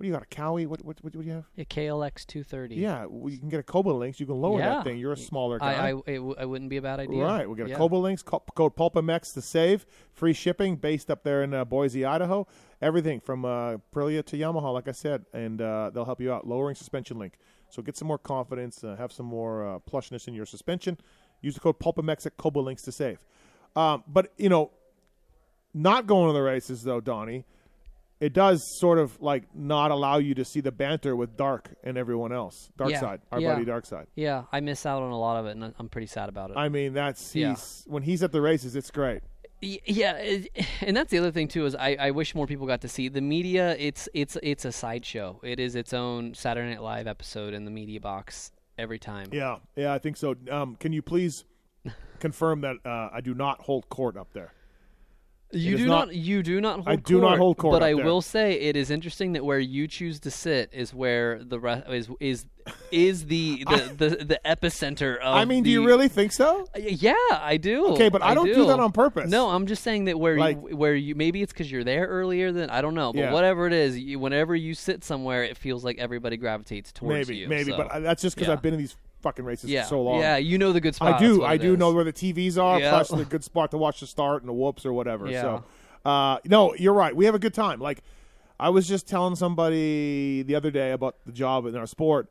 what 0.00 0.04
do 0.04 0.08
you 0.08 0.14
got? 0.14 0.22
A 0.22 0.34
Kawi? 0.34 0.66
What 0.66 0.82
what 0.82 0.96
what, 1.04 1.12
do 1.12 1.20
you 1.20 1.32
have? 1.32 1.44
A 1.58 1.64
KLX 1.66 2.24
230. 2.24 2.74
Yeah, 2.76 3.04
well, 3.04 3.30
you 3.30 3.36
can 3.36 3.50
get 3.50 3.60
a 3.60 3.62
Kouba 3.62 3.98
Links. 3.98 4.18
You 4.18 4.24
can 4.24 4.40
lower 4.40 4.58
Yeah. 4.58 4.76
that 4.76 4.84
thing. 4.84 4.96
You're 4.96 5.12
a 5.12 5.16
smaller 5.16 5.58
I 5.60 5.74
guy. 5.74 5.88
I, 5.88 5.90
it, 6.06 6.16
w- 6.16 6.34
it 6.40 6.48
wouldn't 6.48 6.70
be 6.70 6.78
a 6.78 6.82
bad 6.82 7.00
idea. 7.00 7.22
Right, 7.22 7.46
we 7.46 7.54
got 7.54 7.66
a 7.66 7.68
yeah. 7.68 7.76
Kouba 7.76 8.00
Links 8.00 8.22
co- 8.22 8.42
code 8.54 8.74
PulpMX 8.76 9.34
to 9.34 9.42
save 9.42 9.84
free 10.14 10.32
shipping 10.32 10.76
based 10.76 11.10
up 11.10 11.22
there 11.22 11.42
in 11.42 11.52
uh, 11.52 11.66
Boise, 11.66 12.06
Idaho. 12.06 12.46
Everything 12.80 13.20
from 13.20 13.44
uh, 13.44 13.76
Aprilia 13.76 14.24
to 14.24 14.38
Yamaha, 14.38 14.72
like 14.72 14.88
I 14.88 14.92
said, 14.92 15.26
and 15.34 15.60
uh, 15.60 15.90
they'll 15.92 16.06
help 16.06 16.22
you 16.22 16.32
out. 16.32 16.46
Lowering 16.46 16.76
suspension 16.76 17.18
link, 17.18 17.34
so 17.68 17.82
get 17.82 17.98
some 17.98 18.08
more 18.08 18.16
confidence, 18.16 18.82
uh, 18.82 18.96
have 18.96 19.12
some 19.12 19.26
more 19.26 19.68
uh, 19.68 19.78
plushness 19.80 20.26
in 20.28 20.32
your 20.32 20.46
suspension. 20.46 20.96
Use 21.42 21.52
the 21.52 21.60
code 21.60 21.78
PulpMX 21.78 22.24
at 22.24 22.38
Kouba 22.38 22.64
Links 22.64 22.80
to 22.84 22.92
save. 22.92 23.18
Um, 23.76 24.02
but 24.08 24.32
you 24.38 24.48
know, 24.48 24.70
not 25.74 26.06
going 26.06 26.28
to 26.28 26.32
the 26.32 26.40
races 26.42 26.84
though, 26.84 27.02
Donnie. 27.02 27.44
It 28.20 28.34
does 28.34 28.62
sort 28.78 28.98
of 28.98 29.20
like 29.22 29.44
not 29.54 29.90
allow 29.90 30.18
you 30.18 30.34
to 30.34 30.44
see 30.44 30.60
the 30.60 30.70
banter 30.72 31.16
with 31.16 31.36
Dark 31.38 31.70
and 31.82 31.96
everyone 31.96 32.32
else. 32.32 32.70
Dark 32.76 32.90
Yeah, 32.90 33.00
Side, 33.00 33.20
our 33.32 33.40
yeah. 33.40 33.52
buddy 33.54 33.64
Dark 33.64 33.86
Side. 33.86 34.08
Yeah, 34.14 34.44
I 34.52 34.60
miss 34.60 34.84
out 34.84 35.02
on 35.02 35.10
a 35.10 35.18
lot 35.18 35.38
of 35.38 35.46
it, 35.46 35.56
and 35.56 35.74
I'm 35.78 35.88
pretty 35.88 36.06
sad 36.06 36.28
about 36.28 36.50
it. 36.50 36.56
I 36.58 36.68
mean, 36.68 36.92
that's 36.92 37.32
he's 37.32 37.84
Yeah. 37.86 37.92
when 37.92 38.02
he's 38.02 38.22
at 38.22 38.30
the 38.30 38.42
races, 38.42 38.76
it's 38.76 38.90
great. 38.90 39.22
Yeah, 39.62 40.38
and 40.82 40.96
that's 40.96 41.10
the 41.10 41.18
other 41.18 41.30
thing 41.30 41.48
too 41.48 41.64
is 41.64 41.74
I, 41.74 41.96
I 41.98 42.10
wish 42.10 42.34
more 42.34 42.46
people 42.46 42.66
got 42.66 42.82
to 42.82 42.88
see 42.88 43.08
the 43.08 43.20
media. 43.22 43.74
It's 43.78 44.06
it's 44.12 44.36
it's 44.42 44.64
a 44.66 44.72
sideshow. 44.72 45.40
It 45.42 45.58
is 45.58 45.74
its 45.74 45.92
own 45.94 46.34
Saturday 46.34 46.68
Night 46.70 46.82
Live 46.82 47.06
episode 47.06 47.54
in 47.54 47.64
the 47.64 47.70
media 47.70 48.00
box 48.00 48.52
every 48.76 48.98
time. 48.98 49.28
Yeah, 49.32 49.56
yeah, 49.76 49.94
I 49.94 49.98
think 49.98 50.16
so. 50.18 50.34
Um, 50.50 50.76
can 50.76 50.92
you 50.92 51.00
please 51.02 51.44
confirm 52.20 52.60
that 52.62 52.76
uh, 52.84 53.08
I 53.12 53.20
do 53.22 53.32
not 53.34 53.62
hold 53.62 53.88
court 53.88 54.16
up 54.18 54.32
there? 54.34 54.52
You 55.52 55.76
do 55.76 55.86
not- 55.86 56.08
not, 56.08 56.14
You 56.16 56.42
do 56.42 56.60
not 56.60 56.74
hold. 56.76 56.88
I 56.88 56.96
do 56.96 57.20
not 57.20 57.38
hold 57.38 57.56
court 57.58 57.72
But 57.72 57.82
I 57.82 57.94
there. 57.94 58.04
will 58.04 58.22
say 58.22 58.52
it 58.52 58.76
is 58.76 58.90
interesting 58.90 59.32
that 59.32 59.44
where 59.44 59.58
you 59.58 59.88
choose 59.88 60.20
to 60.20 60.30
sit 60.30 60.70
is 60.72 60.94
where 60.94 61.42
the 61.42 61.58
re- 61.58 61.82
is 61.90 62.08
is 62.20 62.46
is 62.92 63.26
the 63.26 63.64
the, 63.68 63.94
the, 63.96 64.24
the 64.24 64.40
epicenter 64.44 65.16
of. 65.18 65.34
I 65.34 65.44
mean, 65.44 65.64
do 65.64 65.70
you 65.70 65.84
really 65.84 66.08
think 66.08 66.30
so? 66.30 66.68
Uh, 66.76 66.78
yeah, 66.80 67.14
I 67.32 67.56
do. 67.56 67.86
Okay, 67.94 68.08
but 68.10 68.22
I 68.22 68.34
don't 68.34 68.46
do 68.46 68.66
that 68.66 68.78
on 68.78 68.92
purpose. 68.92 69.28
No, 69.28 69.50
I'm 69.50 69.66
just 69.66 69.82
saying 69.82 70.04
that 70.04 70.20
where 70.20 70.38
Like- 70.38 70.56
you 70.68 70.76
where 70.76 70.94
you 70.94 71.14
maybe 71.16 71.42
it's 71.42 71.52
because 71.52 71.70
you're 71.70 71.84
there 71.84 72.06
earlier 72.06 72.52
than 72.52 72.70
I 72.70 72.80
don't 72.80 72.94
know, 72.94 73.12
but 73.12 73.18
Yeah. 73.20 73.32
whatever 73.32 73.66
it 73.66 73.72
is, 73.72 73.98
you, 73.98 74.18
whenever 74.20 74.54
you 74.54 74.74
sit 74.74 75.02
somewhere, 75.02 75.42
it 75.42 75.56
feels 75.56 75.84
like 75.84 75.98
everybody 75.98 76.36
gravitates 76.36 76.92
towards 76.92 77.28
maybe, 77.28 77.38
you. 77.40 77.48
maybe, 77.48 77.72
so, 77.72 77.76
but 77.76 77.92
I, 77.92 77.98
that's 78.00 78.22
just 78.22 78.36
because 78.36 78.46
yeah. 78.48 78.52
I've 78.54 78.62
been 78.62 78.74
in 78.74 78.78
these 78.80 78.94
fucking 79.20 79.44
races 79.44 79.70
yeah, 79.70 79.82
for 79.82 79.88
so 79.88 80.02
long. 80.02 80.20
yeah, 80.20 80.36
you 80.36 80.58
know 80.58 80.72
the 80.72 80.80
good 80.80 80.94
spot. 80.94 81.14
I 81.14 81.18
do. 81.18 81.44
I 81.44 81.56
do 81.56 81.76
know 81.76 81.92
where 81.92 82.04
the 82.04 82.12
TVs 82.12 82.56
are, 82.62 82.80
Yeah. 82.80 82.90
plus 82.90 83.08
the 83.08 83.24
good 83.28 83.44
spot 83.44 83.70
to 83.72 83.78
watch 83.78 84.00
the 84.00 84.06
start 84.06 84.42
and 84.42 84.48
the 84.48 84.52
whoops 84.52 84.84
or 84.86 84.92
whatever. 84.92 85.28
Yeah. 85.28 85.42
So, 85.42 85.64
uh, 86.04 86.38
no, 86.44 86.74
you're 86.74 86.94
right. 86.94 87.14
We 87.14 87.26
have 87.26 87.34
a 87.34 87.38
good 87.38 87.54
time. 87.54 87.80
Like, 87.80 88.02
I 88.58 88.68
was 88.70 88.88
just 88.88 89.06
telling 89.08 89.36
somebody 89.36 90.42
the 90.42 90.54
other 90.54 90.70
day 90.70 90.92
about 90.92 91.16
the 91.26 91.32
job 91.32 91.66
in 91.66 91.76
our 91.76 91.86
sport, 91.86 92.30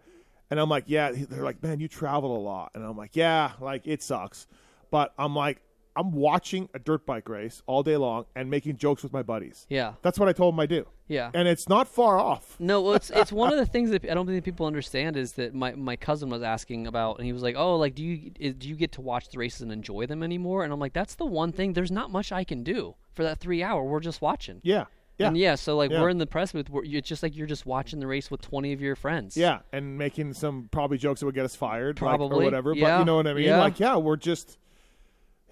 and 0.49 0.59
I'm 0.59 0.69
like, 0.69 0.85
yeah. 0.87 1.11
They're 1.11 1.43
like, 1.43 1.61
man, 1.63 1.79
you 1.79 1.87
travel 1.87 2.35
a 2.35 2.41
lot, 2.41 2.71
and 2.75 2.83
I'm 2.83 2.97
like, 2.97 3.15
yeah, 3.15 3.51
like 3.59 3.87
it 3.87 4.01
sucks, 4.03 4.47
but 4.91 5.13
I'm 5.17 5.35
like, 5.35 5.61
I'm 5.95 6.11
watching 6.11 6.69
a 6.73 6.79
dirt 6.79 7.05
bike 7.05 7.27
race 7.27 7.61
all 7.65 7.83
day 7.83 7.97
long 7.97 8.25
and 8.35 8.49
making 8.49 8.77
jokes 8.77 9.03
with 9.03 9.11
my 9.11 9.23
buddies. 9.23 9.65
Yeah. 9.69 9.93
That's 10.01 10.17
what 10.19 10.29
I 10.29 10.33
told 10.33 10.53
them 10.53 10.59
I 10.59 10.65
do. 10.65 10.85
Yeah. 11.07 11.31
And 11.33 11.47
it's 11.47 11.67
not 11.67 11.87
far 11.87 12.19
off. 12.19 12.55
No, 12.59 12.81
well, 12.81 12.93
it's 12.93 13.09
it's 13.09 13.31
one 13.31 13.51
of 13.51 13.57
the 13.59 13.65
things 13.71 13.89
that 13.89 14.05
I 14.09 14.13
don't 14.13 14.27
think 14.27 14.43
people 14.45 14.65
understand 14.65 15.17
is 15.17 15.33
that 15.33 15.53
my, 15.53 15.73
my 15.73 15.95
cousin 15.95 16.29
was 16.29 16.41
asking 16.43 16.87
about, 16.87 17.17
and 17.17 17.25
he 17.25 17.33
was 17.33 17.41
like, 17.41 17.55
"Oh, 17.57 17.75
like 17.77 17.95
do 17.95 18.03
you 18.03 18.31
is, 18.39 18.53
do 18.53 18.69
you 18.69 18.75
get 18.75 18.91
to 18.93 19.01
watch 19.01 19.29
the 19.29 19.39
races 19.39 19.61
and 19.61 19.71
enjoy 19.71 20.05
them 20.05 20.21
anymore?" 20.23 20.63
And 20.63 20.71
I'm 20.71 20.79
like, 20.79 20.93
"That's 20.93 21.15
the 21.15 21.25
one 21.25 21.51
thing. 21.51 21.73
There's 21.73 21.91
not 21.91 22.11
much 22.11 22.31
I 22.31 22.43
can 22.43 22.63
do 22.63 22.95
for 23.13 23.23
that 23.23 23.39
three 23.39 23.63
hour. 23.63 23.83
We're 23.83 23.99
just 23.99 24.21
watching." 24.21 24.61
Yeah. 24.63 24.85
Yeah. 25.17 25.27
And 25.27 25.37
yeah, 25.37 25.55
so 25.55 25.75
like 25.75 25.91
Yeah. 25.91 25.99
we're 25.99 26.09
in 26.09 26.17
the 26.19 26.27
press 26.27 26.53
booth. 26.53 26.69
We're, 26.69 26.85
it's 26.85 27.09
just 27.09 27.23
like 27.23 27.35
you're 27.35 27.47
just 27.47 27.65
watching 27.65 27.99
the 27.99 28.07
race 28.07 28.31
with 28.31 28.41
20 28.41 28.71
of 28.71 28.79
your 28.79 28.95
friends. 28.95 29.35
Yeah, 29.35 29.59
and 29.73 29.97
making 29.97 30.31
some 30.33 30.69
probably 30.71 30.97
jokes 30.97 31.19
that 31.19 31.25
would 31.25 31.35
get 31.35 31.43
us 31.43 31.55
fired, 31.57 31.99
like, 31.99 32.07
Probably. 32.17 32.39
or 32.39 32.43
whatever. 32.45 32.73
But 32.73 32.79
Yeah. 32.79 32.99
you 32.99 33.05
know 33.05 33.15
what 33.17 33.27
I 33.27 33.33
mean? 33.33 33.43
Yeah. 33.45 33.59
Like, 33.59 33.81
yeah, 33.81 33.97
we're 33.97 34.15
just 34.15 34.57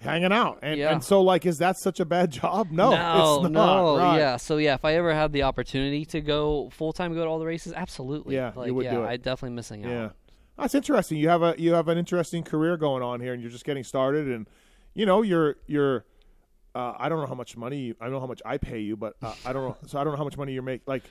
hanging 0.00 0.32
out, 0.32 0.58
and 0.62 0.78
Yeah. 0.78 0.92
and 0.92 1.02
so 1.02 1.20
like, 1.22 1.44
is 1.46 1.58
that 1.58 1.76
such 1.78 2.00
a 2.00 2.04
bad 2.04 2.30
job? 2.40 2.70
No, 2.70 2.90
No, 2.90 3.34
it's 3.44 3.50
not. 3.50 3.52
no, 3.52 3.98
right. 3.98 4.18
yeah. 4.18 4.36
So 4.36 4.56
yeah, 4.58 4.74
if 4.74 4.84
I 4.84 4.94
ever 4.94 5.12
had 5.14 5.32
the 5.32 5.42
opportunity 5.42 6.04
to 6.06 6.20
go 6.20 6.70
full 6.70 6.92
time, 6.92 7.14
go 7.14 7.24
to 7.24 7.28
all 7.30 7.38
the 7.38 7.46
races, 7.46 7.72
absolutely. 7.74 8.34
Yeah, 8.36 8.52
you 8.64 8.74
would 8.74 8.84
yeah, 8.84 8.94
do 8.94 9.02
it. 9.04 9.06
I 9.06 9.16
definitely 9.16 9.56
missing 9.56 9.84
out. 9.84 9.90
Yeah, 9.90 10.08
that's 10.56 10.74
interesting. 10.74 11.18
You 11.18 11.28
have 11.28 11.42
a 11.42 11.54
you 11.58 11.72
have 11.74 11.88
an 11.88 11.98
interesting 11.98 12.42
career 12.42 12.76
going 12.76 13.02
on 13.02 13.20
here, 13.20 13.32
and 13.32 13.42
you're 13.42 13.50
just 13.50 13.64
getting 13.64 13.84
started, 13.84 14.28
and 14.28 14.46
you 14.94 15.06
know 15.06 15.22
you're 15.22 15.56
you're. 15.66 16.04
Uh, 16.74 16.94
I 16.98 17.08
don't 17.08 17.18
know 17.18 17.26
how 17.26 17.34
much 17.34 17.56
money 17.56 17.78
you, 17.78 17.94
I 18.00 18.08
know 18.08 18.20
how 18.20 18.26
much 18.26 18.42
I 18.44 18.56
pay 18.58 18.78
you, 18.80 18.96
but 18.96 19.14
uh, 19.22 19.34
I 19.44 19.52
don't 19.52 19.64
know. 19.68 19.76
So 19.86 19.98
I 19.98 20.04
don't 20.04 20.12
know 20.12 20.18
how 20.18 20.24
much 20.24 20.36
money 20.36 20.52
you're 20.52 20.62
making. 20.62 20.84
like 20.86 21.02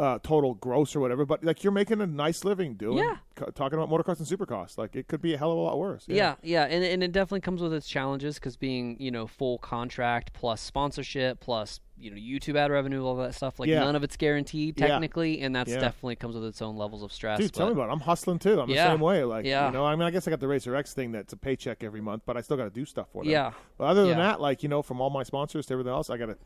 uh, 0.00 0.18
total 0.22 0.54
gross 0.54 0.96
or 0.96 1.00
whatever. 1.00 1.26
But 1.26 1.44
like 1.44 1.62
you're 1.62 1.72
making 1.72 2.00
a 2.00 2.06
nice 2.06 2.42
living 2.44 2.74
doing 2.74 2.98
Yeah. 2.98 3.16
co- 3.34 3.50
talking 3.50 3.78
about 3.78 3.90
motocross 3.90 4.18
and 4.18 4.26
supercross. 4.26 4.78
Like 4.78 4.96
it 4.96 5.08
could 5.08 5.20
be 5.20 5.34
a 5.34 5.38
hell 5.38 5.52
of 5.52 5.58
a 5.58 5.60
lot 5.60 5.78
worse. 5.78 6.04
Yeah, 6.08 6.36
yeah, 6.42 6.64
and 6.64 6.82
and 6.82 7.02
it 7.02 7.12
definitely 7.12 7.42
comes 7.42 7.60
with 7.60 7.74
its 7.74 7.86
challenges 7.86 8.36
because 8.36 8.56
being 8.56 8.96
you 8.98 9.10
know 9.10 9.26
full 9.26 9.58
contract 9.58 10.32
plus 10.32 10.60
sponsorship 10.62 11.40
plus 11.40 11.80
you 11.98 12.10
know 12.10 12.16
YouTube 12.16 12.56
ad 12.56 12.70
revenue, 12.70 13.04
all 13.04 13.14
that 13.16 13.34
stuff. 13.34 13.58
Like 13.60 13.68
Yeah. 13.68 13.80
none 13.80 13.94
of 13.94 14.02
it's 14.02 14.16
guaranteed 14.16 14.80
Yeah. 14.80 14.86
technically, 14.86 15.42
and 15.42 15.54
that's 15.54 15.70
Yeah. 15.70 15.80
definitely 15.80 16.16
comes 16.16 16.34
with 16.34 16.46
its 16.46 16.62
own 16.62 16.76
levels 16.78 17.02
of 17.02 17.12
stress. 17.12 17.38
Dude, 17.38 17.52
tell 17.52 17.66
me 17.66 17.72
about 17.72 17.90
it. 17.90 17.92
I'm 17.92 18.00
hustling 18.00 18.38
too. 18.38 18.58
I'm 18.58 18.70
Yeah. 18.70 18.84
the 18.86 18.94
same 18.94 19.00
way. 19.00 19.22
Like, 19.24 19.44
Yeah. 19.44 19.66
you 19.66 19.72
know, 19.74 19.84
I 19.84 19.94
mean, 19.96 20.04
I 20.04 20.10
guess 20.10 20.26
I 20.26 20.30
got 20.30 20.40
the 20.40 20.48
Racer 20.48 20.74
X 20.74 20.94
thing 20.94 21.12
that's 21.12 21.34
a 21.34 21.36
paycheck 21.36 21.84
every 21.84 22.00
month, 22.00 22.22
but 22.24 22.38
I 22.38 22.40
still 22.40 22.56
got 22.56 22.64
to 22.64 22.70
do 22.70 22.86
stuff 22.86 23.08
for 23.12 23.22
them. 23.22 23.30
Yeah. 23.30 23.52
But 23.76 23.84
other 23.84 24.00
than 24.06 24.16
Yeah. 24.16 24.30
that, 24.30 24.40
like, 24.40 24.62
you 24.62 24.70
know, 24.70 24.80
from 24.80 24.98
all 25.02 25.10
my 25.10 25.24
sponsors 25.24 25.66
to 25.66 25.74
everything 25.74 25.92
else, 25.92 26.08
I 26.08 26.16
got 26.16 26.26
to 26.26 26.38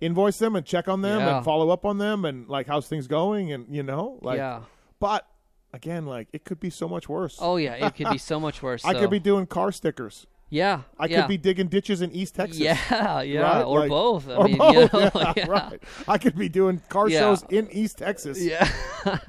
invoice 0.00 0.38
them 0.38 0.56
and 0.56 0.64
check 0.66 0.88
on 0.88 1.02
them 1.02 1.20
Yeah. 1.20 1.36
and 1.36 1.44
follow 1.44 1.70
up 1.70 1.84
on 1.84 1.98
them 1.98 2.24
and, 2.24 2.48
like, 2.48 2.66
how's 2.66 2.86
things 2.88 3.06
going 3.06 3.52
and, 3.52 3.66
you 3.74 3.82
know, 3.82 4.18
like, 4.22 4.38
yeah. 4.38 4.62
but 5.00 5.26
again, 5.72 6.06
like, 6.06 6.28
it 6.32 6.44
could 6.44 6.60
be 6.60 6.70
so 6.70 6.88
much 6.88 7.08
worse. 7.08 7.38
Oh 7.40 7.56
yeah, 7.56 7.86
it 7.86 7.94
could 7.94 8.10
be 8.10 8.18
so 8.18 8.38
much 8.40 8.62
worse. 8.62 8.84
I 8.84 8.92
so- 8.92 9.00
could 9.00 9.10
be 9.10 9.18
doing 9.20 9.46
car 9.46 9.72
stickers. 9.72 10.26
Yeah. 10.48 10.82
I 10.96 11.06
yeah. 11.06 11.22
could 11.22 11.28
be 11.28 11.38
digging 11.38 11.66
ditches 11.66 12.02
in 12.02 12.12
East 12.12 12.36
Texas. 12.36 12.60
Yeah, 12.60 13.20
yeah, 13.22 13.40
right? 13.40 13.62
or 13.64 13.80
Like- 13.80 13.88
both. 13.88 14.28
I 14.28 14.34
or 14.34 14.44
mean, 14.44 14.58
both. 14.58 14.74
you 14.92 15.00
know, 15.00 15.10
yeah, 15.14 15.32
yeah. 15.36 15.46
right. 15.48 15.82
I 16.06 16.18
could 16.18 16.36
be 16.36 16.48
doing 16.48 16.80
car 16.88 17.10
shows 17.10 17.42
in 17.50 17.68
East 17.72 17.98
Texas. 17.98 18.40
Yeah. 18.40 18.68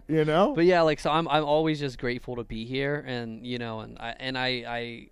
You 0.07 0.26
know? 0.26 0.53
But 0.53 0.65
yeah, 0.65 0.82
like 0.82 0.99
so, 0.99 1.09
I'm 1.09 1.28
I'm 1.28 1.43
always 1.43 1.80
just 1.80 1.97
grateful 1.97 2.36
to 2.36 2.43
be 2.43 2.65
here, 2.65 3.03
and 3.07 3.45
you 3.45 3.57
know, 3.57 3.80
and 3.80 3.97
I 3.99 4.15
and 4.20 4.38
I 4.38 4.47
I 4.68 5.07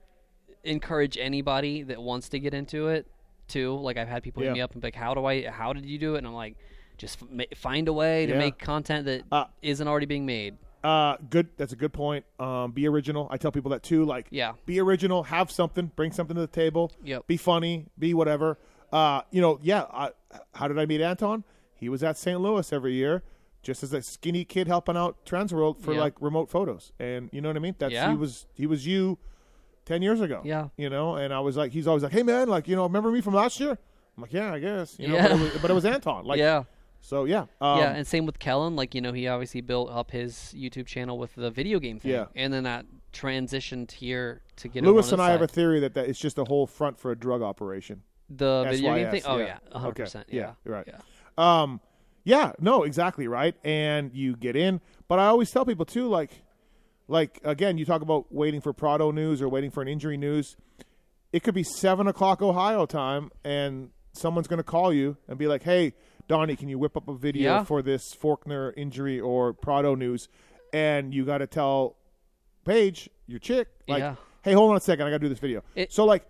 encourage 0.63 1.17
anybody 1.17 1.81
that 1.83 2.01
wants 2.01 2.29
to 2.29 2.39
get 2.39 2.53
into 2.53 2.87
it 2.89 3.07
too. 3.47 3.75
Like 3.75 3.97
I've 3.97 4.07
had 4.07 4.23
people 4.23 4.43
Yeah. 4.43 4.49
hit 4.49 4.53
me 4.55 4.61
up 4.61 4.71
and 4.73 4.81
be 4.81 4.87
like, 4.87 4.95
"How 4.95 5.13
do 5.13 5.25
I? 5.25 5.45
How 5.47 5.73
did 5.73 5.85
you 5.85 5.97
do 5.97 6.15
it?" 6.15 6.19
And 6.19 6.27
I'm 6.27 6.33
like, 6.33 6.55
"Just 6.97 7.19
find 7.55 7.87
a 7.87 7.93
way 7.93 8.25
to 8.25 8.33
Yeah. 8.33 8.39
make 8.39 8.57
content 8.59 9.05
that 9.05 9.23
Uh, 9.31 9.45
not 9.63 9.87
already 9.87 10.05
being 10.05 10.25
made." 10.25 10.57
Uh, 10.83 11.17
good. 11.31 11.47
That's 11.57 11.73
a 11.73 11.75
good 11.75 11.93
point. 11.93 12.25
Um, 12.39 12.71
be 12.71 12.87
original. 12.87 13.27
I 13.31 13.37
tell 13.37 13.51
people 13.51 13.71
that 13.71 13.81
too. 13.81 14.05
Like, 14.05 14.27
Yeah. 14.29 14.53
be 14.67 14.79
original. 14.79 15.23
Have 15.23 15.49
something. 15.49 15.91
Bring 15.95 16.11
something 16.11 16.35
to 16.35 16.41
the 16.41 16.47
table. 16.47 16.91
Yep. 17.03 17.25
Be 17.25 17.37
funny. 17.37 17.87
Be 17.97 18.13
whatever. 18.13 18.59
Uh, 18.93 19.21
you 19.31 19.41
know, 19.41 19.57
yeah. 19.63 19.85
I, 19.91 20.11
how 20.53 20.67
did 20.67 20.77
I 20.77 20.85
meet 20.85 21.01
Anton? 21.01 21.43
He 21.73 21.89
was 21.89 22.03
at 22.03 22.17
St. 22.17 22.39
Louis 22.39 22.71
every 22.71 22.93
year, 22.93 23.23
just 23.63 23.81
as 23.81 23.93
a 23.93 24.01
skinny 24.03 24.45
kid 24.45 24.67
helping 24.67 24.95
out 24.95 25.25
Transworld 25.25 25.79
for 25.81 25.93
Yeah. 25.93 26.01
like 26.01 26.21
remote 26.21 26.51
photos, 26.51 26.93
and 26.99 27.29
you 27.33 27.41
know 27.41 27.49
what 27.49 27.57
I 27.57 27.59
mean. 27.61 27.75
That's 27.79 27.91
Yeah. 27.93 28.11
he 28.11 28.15
was 28.17 28.45
he 28.53 28.67
was 28.67 28.85
you 28.85 29.17
ten 29.85 30.01
years 30.01 30.21
ago. 30.21 30.41
Yeah. 30.43 30.69
You 30.77 30.89
know, 30.89 31.15
and 31.15 31.33
I 31.33 31.39
was 31.39 31.55
like, 31.57 31.71
he's 31.71 31.87
always 31.87 32.03
like, 32.03 32.11
hey 32.11 32.23
man, 32.23 32.47
like 32.49 32.67
you 32.67 32.75
know, 32.75 32.83
remember 32.83 33.11
me 33.11 33.21
from 33.21 33.33
last 33.33 33.59
year? 33.59 33.71
I'm 34.17 34.21
like, 34.21 34.33
yeah, 34.33 34.53
I 34.53 34.59
guess. 34.59 34.97
You 34.99 35.09
know, 35.09 35.15
Yeah. 35.15 35.27
but, 35.27 35.31
it 35.31 35.39
was, 35.53 35.61
but 35.61 35.71
it 35.71 35.73
was 35.73 35.85
Anton. 35.85 36.25
Like, 36.25 36.39
yeah, 36.39 36.63
So 37.01 37.25
yeah. 37.25 37.45
Um, 37.61 37.79
yeah, 37.79 37.91
and 37.93 38.05
same 38.07 38.25
with 38.25 38.39
Kellen. 38.39 38.75
Like 38.75 38.95
you 38.95 39.01
know, 39.01 39.11
he 39.13 39.27
obviously 39.27 39.61
built 39.61 39.89
up 39.91 40.11
his 40.11 40.53
YouTube 40.57 40.85
channel 40.85 41.17
with 41.17 41.35
the 41.35 41.51
video 41.51 41.79
game 41.79 41.99
thing, 41.99 42.11
Yeah. 42.11 42.25
and 42.35 42.51
then 42.53 42.63
that 42.63 42.85
transitioned 43.13 43.91
here 43.91 44.41
to 44.57 44.67
get 44.67 44.83
Lewis 44.83 45.11
and 45.11 45.21
I 45.21 45.31
have 45.31 45.41
a 45.41 45.47
theory 45.47 45.79
that, 45.79 45.93
that 45.93 46.07
it's 46.09 46.19
just 46.19 46.37
a 46.37 46.43
whole 46.43 46.67
front 46.67 46.99
for 46.99 47.11
a 47.11 47.15
drug 47.15 47.41
operation. 47.41 48.01
the 48.29 48.65
video 48.69 48.95
game 48.95 49.05
SYS, 49.05 49.11
thing. 49.11 49.21
Oh 49.25 49.37
yeah. 49.37 49.57
yeah, 49.71 49.77
hundred 49.79 50.01
Okay. 50.15 50.23
Yeah, 50.29 50.53
Yeah, 50.65 50.71
right. 50.73 50.87
Yeah. 50.87 50.99
Um, 51.61 51.79
yeah, 52.23 52.53
no, 52.59 52.83
exactly 52.83 53.27
right. 53.27 53.55
And 53.63 54.11
you 54.13 54.35
get 54.35 54.55
in, 54.55 54.81
but 55.07 55.19
I 55.19 55.27
always 55.27 55.51
tell 55.51 55.63
people 55.65 55.85
too, 55.85 56.07
like, 56.07 56.31
like 57.07 57.39
again, 57.43 57.77
you 57.77 57.85
talk 57.85 58.01
about 58.01 58.31
waiting 58.33 58.61
for 58.61 58.73
Prado 58.73 59.11
news 59.11 59.41
or 59.41 59.49
waiting 59.49 59.71
for 59.71 59.81
an 59.81 59.87
injury 59.87 60.17
news. 60.17 60.55
It 61.31 61.43
could 61.43 61.53
be 61.55 61.63
seven 61.63 62.07
o'clock 62.07 62.41
Ohio 62.41 62.85
time, 62.85 63.29
and 63.43 63.89
someone's 64.13 64.47
going 64.47 64.57
to 64.57 64.63
call 64.63 64.93
you 64.93 65.17
and 65.27 65.37
be 65.37 65.47
like, 65.47 65.63
"Hey, 65.63 65.93
Donnie, 66.27 66.55
can 66.55 66.69
you 66.69 66.79
whip 66.79 66.95
up 66.95 67.07
a 67.07 67.13
video 67.15 67.55
Yeah. 67.55 67.63
for 67.63 67.81
this 67.81 68.15
Forkner 68.15 68.73
injury 68.77 69.19
or 69.19 69.53
Prado 69.53 69.95
news?" 69.95 70.27
And 70.73 71.13
you 71.13 71.25
got 71.25 71.39
to 71.39 71.47
tell 71.47 71.97
Paige, 72.65 73.09
your 73.27 73.39
chick, 73.39 73.67
like, 73.87 73.99
Yeah. 73.99 74.15
"Hey, 74.43 74.53
hold 74.53 74.71
on 74.71 74.77
a 74.77 74.79
second, 74.79 75.05
I 75.07 75.09
got 75.09 75.17
to 75.17 75.25
do 75.25 75.29
this 75.29 75.39
video." 75.39 75.61
It- 75.75 75.91
so, 75.91 76.05
like, 76.05 76.25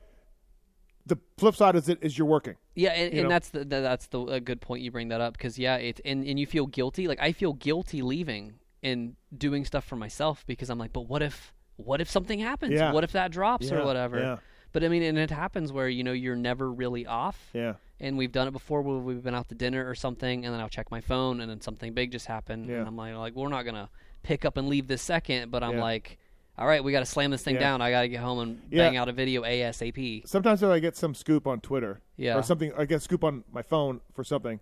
the 1.05 1.17
flip 1.37 1.55
side 1.55 1.75
is 1.75 1.87
it 1.87 1.99
is 2.01 2.17
you're 2.17 2.27
working. 2.27 2.55
Yeah, 2.73 2.89
and, 2.91 3.13
You 3.13 3.21
and 3.21 3.31
that's 3.31 3.49
the, 3.49 3.59
the 3.59 3.81
that's 3.81 4.07
the 4.07 4.21
a 4.25 4.39
good 4.39 4.59
point 4.59 4.81
you 4.81 4.91
bring 4.91 5.09
that 5.09 5.21
up 5.21 5.33
because 5.33 5.57
yeah, 5.59 5.75
it 5.75 6.01
and 6.03 6.25
and 6.25 6.39
you 6.39 6.47
feel 6.47 6.65
guilty. 6.65 7.07
Like 7.07 7.19
I 7.21 7.31
feel 7.31 7.53
guilty 7.53 8.01
leaving 8.01 8.55
and 8.85 9.15
doing 9.37 9.65
stuff 9.65 9.83
for 9.83 9.95
myself 9.97 10.45
because 10.47 10.69
I'm 10.69 10.77
like, 10.79 10.93
but 10.93 11.01
what 11.01 11.21
if 11.21 11.53
what 11.77 11.99
if 11.99 12.09
something 12.09 12.39
happens? 12.39 12.73
Yeah. 12.73 12.93
What 12.93 13.03
if 13.03 13.11
that 13.13 13.31
drops 13.31 13.69
Yeah, 13.69 13.77
or 13.79 13.85
whatever? 13.85 14.19
yeah. 14.19 14.37
But 14.71 14.83
I 14.83 14.87
mean, 14.89 15.03
and 15.03 15.17
it 15.17 15.31
happens 15.31 15.71
where 15.73 15.89
you 15.89 16.03
know 16.03 16.13
you're 16.13 16.35
never 16.35 16.71
really 16.71 17.05
off. 17.05 17.49
Yeah. 17.53 17.73
And 17.99 18.17
we've 18.17 18.31
done 18.31 18.47
it 18.47 18.51
before 18.51 18.81
where 18.81 18.97
we've 18.97 19.23
been 19.23 19.35
out 19.35 19.47
to 19.49 19.55
dinner 19.55 19.89
or 19.89 19.95
something, 19.95 20.45
and 20.45 20.53
then 20.53 20.61
I'll 20.61 20.69
check 20.69 20.91
my 20.91 21.01
phone, 21.01 21.39
and 21.41 21.49
then 21.49 21.61
something 21.61 21.93
big 21.93 22.11
just 22.11 22.25
happened, 22.27 22.67
Yeah. 22.67 22.79
and 22.79 22.87
I'm 22.87 22.95
like, 22.97 23.15
like 23.15 23.35
we're 23.35 23.49
not 23.49 23.63
gonna 23.63 23.89
pick 24.23 24.43
up 24.45 24.57
and 24.57 24.67
leave 24.69 24.87
this 24.87 25.01
second, 25.01 25.49
but 25.51 25.63
I'm 25.63 25.77
like, 25.77 26.17
all 26.57 26.65
right, 26.67 26.83
we 26.83 26.91
got 26.93 27.01
to 27.01 27.05
slam 27.05 27.31
this 27.31 27.43
thing 27.43 27.57
down. 27.57 27.81
I 27.81 27.91
got 27.91 28.01
to 28.03 28.07
get 28.07 28.21
home 28.21 28.39
and 28.39 28.69
bang 28.69 28.95
out 28.97 29.09
a 29.09 29.11
video 29.11 29.43
asap. 29.43 30.25
sometimes 30.27 30.63
if 30.63 30.69
I 30.69 30.79
get 30.79 30.95
some 30.95 31.13
scoop 31.13 31.45
on 31.47 31.59
Twitter 31.59 31.99
Yeah. 32.17 32.37
or 32.37 32.43
something, 32.43 32.71
I 32.77 32.85
get 32.85 32.95
a 32.95 32.99
scoop 33.01 33.23
on 33.25 33.43
my 33.51 33.61
phone 33.61 33.99
for 34.13 34.23
something, 34.23 34.59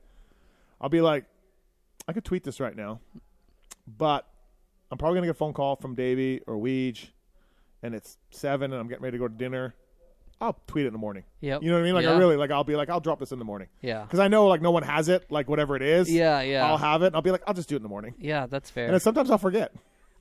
I'll 0.81 0.89
be 0.89 1.01
like, 1.01 1.25
I 2.07 2.13
could 2.13 2.25
tweet 2.25 2.43
this 2.43 2.59
right 2.59 2.75
now, 2.75 2.99
but 3.87 4.27
I'm 4.91 4.97
probably 4.97 5.17
gonna 5.17 5.27
get 5.27 5.31
a 5.31 5.35
phone 5.35 5.53
call 5.53 5.75
from 5.75 5.95
Davey 5.95 6.41
or 6.47 6.55
Weege, 6.55 7.07
and 7.81 7.93
it's 7.95 8.17
seven, 8.31 8.71
and 8.71 8.79
I'm 8.79 8.87
getting 8.87 9.03
ready 9.03 9.17
to 9.17 9.21
go 9.21 9.27
to 9.27 9.33
dinner. 9.33 9.75
I'll 10.41 10.59
tweet 10.67 10.83
it 10.85 10.87
in 10.87 10.93
the 10.93 10.99
morning. 10.99 11.23
Yep. 11.41 11.63
You 11.63 11.69
know 11.69 11.75
what 11.77 11.81
I 11.81 11.85
mean? 11.85 11.93
Like 11.95 12.05
I 12.05 12.17
really 12.17 12.35
like. 12.35 12.51
I'll 12.51 12.63
be 12.65 12.75
like, 12.75 12.89
I'll 12.89 12.99
drop 12.99 13.19
this 13.19 13.31
in 13.31 13.39
the 13.39 13.45
morning 13.45 13.69
Yeah. 13.81 14.01
because 14.03 14.19
I 14.19 14.27
know 14.27 14.47
like 14.47 14.61
no 14.61 14.71
one 14.71 14.83
has 14.83 15.07
it, 15.07 15.31
like 15.31 15.47
whatever 15.47 15.75
it 15.77 15.81
is. 15.81 16.11
Yeah, 16.11 16.41
yeah. 16.41 16.65
I'll 16.67 16.77
have 16.77 17.01
it. 17.01 17.07
And 17.07 17.15
I'll 17.15 17.21
be 17.21 17.31
like, 17.31 17.43
I'll 17.47 17.53
just 17.53 17.69
do 17.69 17.75
it 17.75 17.77
in 17.77 17.83
the 17.83 17.89
morning, 17.89 18.13
Yeah, 18.17 18.47
that's 18.47 18.69
fair. 18.69 18.91
and 18.91 19.01
sometimes 19.01 19.31
I'll 19.31 19.37
forget. 19.37 19.71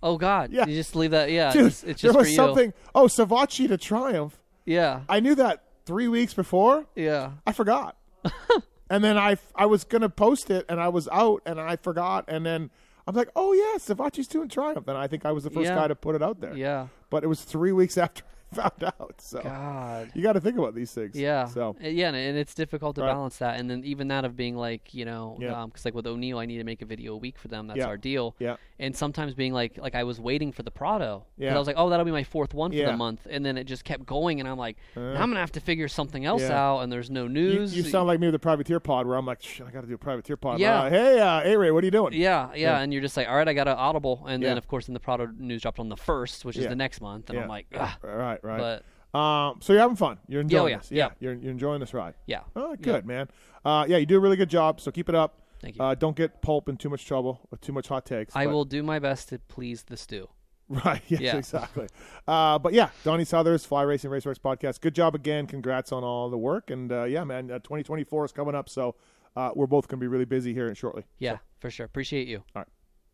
Oh 0.05 0.17
God! 0.19 0.53
Yeah. 0.53 0.67
You 0.67 0.75
just 0.75 0.95
leave 0.97 1.13
that. 1.13 1.31
Yeah, 1.31 1.53
Dude, 1.53 1.67
it's, 1.67 1.85
it's 1.85 2.03
there 2.03 2.13
was 2.13 2.27
for 2.27 2.31
you. 2.31 2.37
something. 2.37 2.73
Oh, 2.95 3.07
Savatgy 3.07 3.69
to 3.69 3.77
Triumph. 3.79 4.39
Yeah, 4.65 5.03
I 5.09 5.21
knew 5.21 5.35
that 5.37 5.63
three 5.87 6.09
weeks 6.09 6.35
before. 6.35 6.87
yeah, 6.97 7.33
I 7.47 7.53
forgot. 7.53 7.97
and 8.91 9.03
then 9.05 9.17
I 9.17 9.37
I 9.55 9.67
was 9.67 9.85
gonna 9.85 10.09
post 10.09 10.51
it, 10.51 10.67
and 10.69 10.81
I 10.81 10.89
was 10.89 11.09
out, 11.13 11.43
and 11.47 11.61
I 11.61 11.77
forgot, 11.77 12.25
and 12.29 12.45
then 12.45 12.71
I'm 13.13 13.17
like, 13.19 13.31
oh 13.37 13.53
yeah, 13.53 13.79
Savatgy's 13.79 14.27
doing 14.29 14.49
Triumph, 14.49 14.89
and 14.89 14.97
I 14.97 15.07
think 15.07 15.27
I 15.27 15.33
was 15.33 15.45
the 15.45 15.51
first 15.51 15.69
Yeah. 15.69 15.75
guy 15.77 15.89
to 15.89 15.95
put 15.95 16.15
it 16.15 16.23
out 16.23 16.41
there. 16.41 16.55
yeah. 16.57 16.87
But 17.11 17.25
it 17.25 17.27
was 17.27 17.43
three 17.43 17.73
weeks 17.73 17.99
after 18.05 18.23
found 18.55 18.85
out. 18.85 19.15
So 19.19 19.41
God. 19.43 20.11
you 20.15 20.23
got 20.23 20.33
to 20.35 20.41
think 20.41 20.59
about 20.59 20.75
these 20.75 20.93
things. 20.93 21.15
Yeah. 21.17 21.47
So 21.47 21.77
Uh, 21.83 21.89
yeah, 21.89 22.09
and, 22.09 22.37
it's 22.37 22.55
difficult 22.55 22.97
to 22.97 23.03
Right. 23.03 23.09
balance 23.13 23.39
that, 23.39 23.59
and 23.59 23.71
then 23.71 23.83
even 23.85 24.09
that 24.09 24.25
of 24.25 24.37
being 24.37 24.57
like, 24.57 24.95
you 24.95 25.05
know, 25.05 25.37
Yeah. 25.41 25.65
because 25.67 25.85
like 25.85 25.95
with 25.95 26.07
O'Neill, 26.07 26.39
I 26.39 26.47
need 26.47 26.59
to 26.59 26.65
make 26.65 26.83
a 26.83 26.85
video 26.87 27.15
a 27.15 27.17
week 27.17 27.39
for 27.39 27.49
them. 27.49 27.67
That's 27.67 27.79
Yeah. 27.79 27.87
our 27.87 27.97
deal. 27.97 28.35
Yeah. 28.39 28.57
And 28.79 28.97
sometimes 28.97 29.35
being 29.35 29.53
like, 29.53 29.79
like 29.79 29.95
I 29.95 30.05
was 30.05 30.21
waiting 30.21 30.53
for 30.53 30.63
the 30.63 30.71
Prado. 30.71 31.25
Yeah. 31.39 31.55
I 31.55 31.59
was 31.59 31.67
like, 31.67 31.77
oh, 31.79 31.89
that'll 31.89 32.05
be 32.05 32.11
my 32.13 32.25
fourth 32.25 32.53
one 32.55 32.71
for 32.71 32.77
Yeah. 32.77 32.91
the 32.91 32.97
month, 32.97 33.27
and 33.31 33.45
then 33.47 33.57
it 33.57 33.65
just 33.65 33.85
kept 33.85 34.07
going, 34.07 34.41
and 34.41 34.49
I'm 34.49 34.59
like, 34.59 34.77
Uh. 34.97 35.01
I'm 35.01 35.31
gonna 35.31 35.41
have 35.41 35.53
to 35.53 35.61
figure 35.61 35.89
something 35.89 36.25
else 36.25 36.43
out, 36.43 36.81
and 36.81 36.93
there's 36.93 37.11
no 37.11 37.29
news. 37.29 37.77
you 37.77 37.83
sound 37.85 38.07
like 38.07 38.19
me 38.21 38.27
with 38.27 38.33
the 38.35 38.39
privateer 38.39 38.81
pod, 38.81 39.07
where 39.07 39.17
I'm 39.17 39.27
like, 39.27 39.41
I 39.67 39.71
got 39.71 39.83
to 39.83 39.87
do 39.87 39.95
a 39.95 39.99
privateer 39.99 40.37
pod. 40.37 40.59
Yeah. 40.59 40.83
Uh, 40.83 40.91
hey, 40.91 41.21
uh, 41.21 41.41
hey 41.43 41.57
Ray, 41.57 41.71
what 41.71 41.83
are 41.85 41.87
you 41.87 41.91
doing? 41.91 42.13
Yeah, 42.15 42.51
yeah, 42.55 42.81
and 42.81 42.93
you're 42.93 43.03
just 43.03 43.17
like, 43.17 43.29
all 43.29 43.37
right, 43.37 43.47
I 43.49 43.53
got 43.55 43.69
an 43.69 43.77
audible, 43.77 44.25
and 44.27 44.43
then 44.43 44.59
of 44.59 44.67
course, 44.69 44.87
then 44.87 44.95
the 44.95 45.01
Prado 45.01 45.27
news 45.39 45.63
dropped 45.63 45.79
on 45.79 45.89
the 45.89 45.97
first, 45.97 46.45
which 46.45 46.57
is 46.57 46.67
the 46.67 46.77
next 46.77 47.01
month, 47.01 47.31
and. 47.31 47.39
I'm 47.39 47.49
like, 47.49 47.67
Ugh. 47.75 47.91
Right, 48.03 48.42
right. 48.43 48.83
but 49.13 49.19
um, 49.19 49.61
so 49.61 49.73
you're 49.73 49.83
having 49.83 49.97
fun. 49.97 50.19
You're 50.29 50.41
enjoying 50.41 50.63
oh, 50.63 50.67
yeah, 50.67 50.77
this. 50.79 50.91
Yeah, 50.91 50.97
yeah. 51.05 51.11
You're, 51.21 51.35
you're 51.35 51.53
enjoying 51.53 51.81
this 51.81 51.93
ride. 51.95 52.15
yeah, 52.27 52.41
Oh, 52.57 52.75
good, 52.77 53.07
man. 53.07 53.29
Uh, 53.65 53.85
yeah, 53.89 53.99
you 53.99 54.07
do 54.07 54.17
a 54.17 54.21
really 54.21 54.37
good 54.37 54.51
job. 54.51 54.81
So 54.81 54.91
keep 54.91 55.09
it 55.09 55.15
up. 55.15 55.41
Thank 55.61 55.77
you. 55.77 55.83
Uh, 55.85 55.95
don't 55.95 56.17
get 56.17 56.43
pulp 56.43 56.69
in 56.69 56.77
too 56.77 56.89
much 56.91 57.05
trouble 57.07 57.47
with 57.51 57.61
too 57.61 57.73
much 57.73 57.89
hot 57.89 58.05
takes. 58.07 58.35
I 58.35 58.47
but- 58.47 58.53
will 58.53 58.65
do 58.65 58.83
my 58.83 58.99
best 58.99 59.29
to 59.29 59.39
please 59.39 59.85
the 59.85 59.97
Stu. 59.97 60.29
Right. 60.69 61.03
Yes, 61.09 61.21
Yeah. 61.21 61.37
exactly. 61.37 61.89
Uh, 62.27 62.59
but 62.59 62.73
yeah, 62.73 62.89
Donnie 63.05 63.27
Southers, 63.27 63.67
Fly 63.67 63.83
Racing 63.83 64.11
Raceworks 64.11 64.39
podcast. 64.39 64.81
Good 64.81 64.95
job 64.95 65.15
again. 65.15 65.47
Congrats 65.47 65.93
on 65.93 66.03
all 66.03 66.31
the 66.31 66.39
work. 66.39 66.71
And 66.71 66.91
uh, 66.91 67.05
yeah, 67.05 67.25
man, 67.25 67.51
uh, 67.51 67.59
2024 67.59 68.25
is 68.25 68.33
coming 68.33 68.55
up, 68.55 68.71
so 68.71 68.95
uh, 69.37 69.51
we're 69.55 69.67
both 69.67 69.87
going 69.89 69.99
to 69.99 70.05
be 70.05 70.09
really 70.09 70.25
busy 70.25 70.55
here 70.55 70.75
shortly. 70.75 71.05
Yeah, 71.19 71.39
for 71.59 71.71
sure. 71.71 71.85
Appreciate 71.85 72.27
you. 72.27 72.43
All 72.57 72.65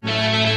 right. 0.03 0.55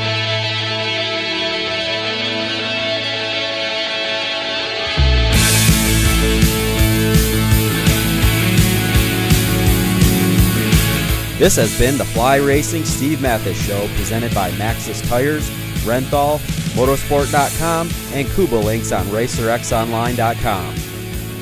This 11.42 11.56
has 11.56 11.76
been 11.80 11.98
the 11.98 12.06
Fly 12.06 12.36
Racing 12.36 12.86
Steve 12.86 13.20
Matthes 13.20 13.58
Show 13.58 13.88
presented 13.96 14.32
by 14.36 14.52
Maxxis 14.52 15.02
Tires, 15.10 15.50
Renthal, 15.80 16.38
MotoSport.com, 16.76 17.90
and 18.14 18.28
Kouba 18.28 18.64
Links 18.64 18.92
on 18.92 19.08
RacerXOnline.com. 19.08 20.76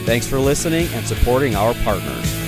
Thanks 0.05 0.25
for 0.25 0.39
listening 0.39 0.87
and 0.93 1.05
supporting 1.05 1.53
our 1.57 1.73
partners. 1.83 2.38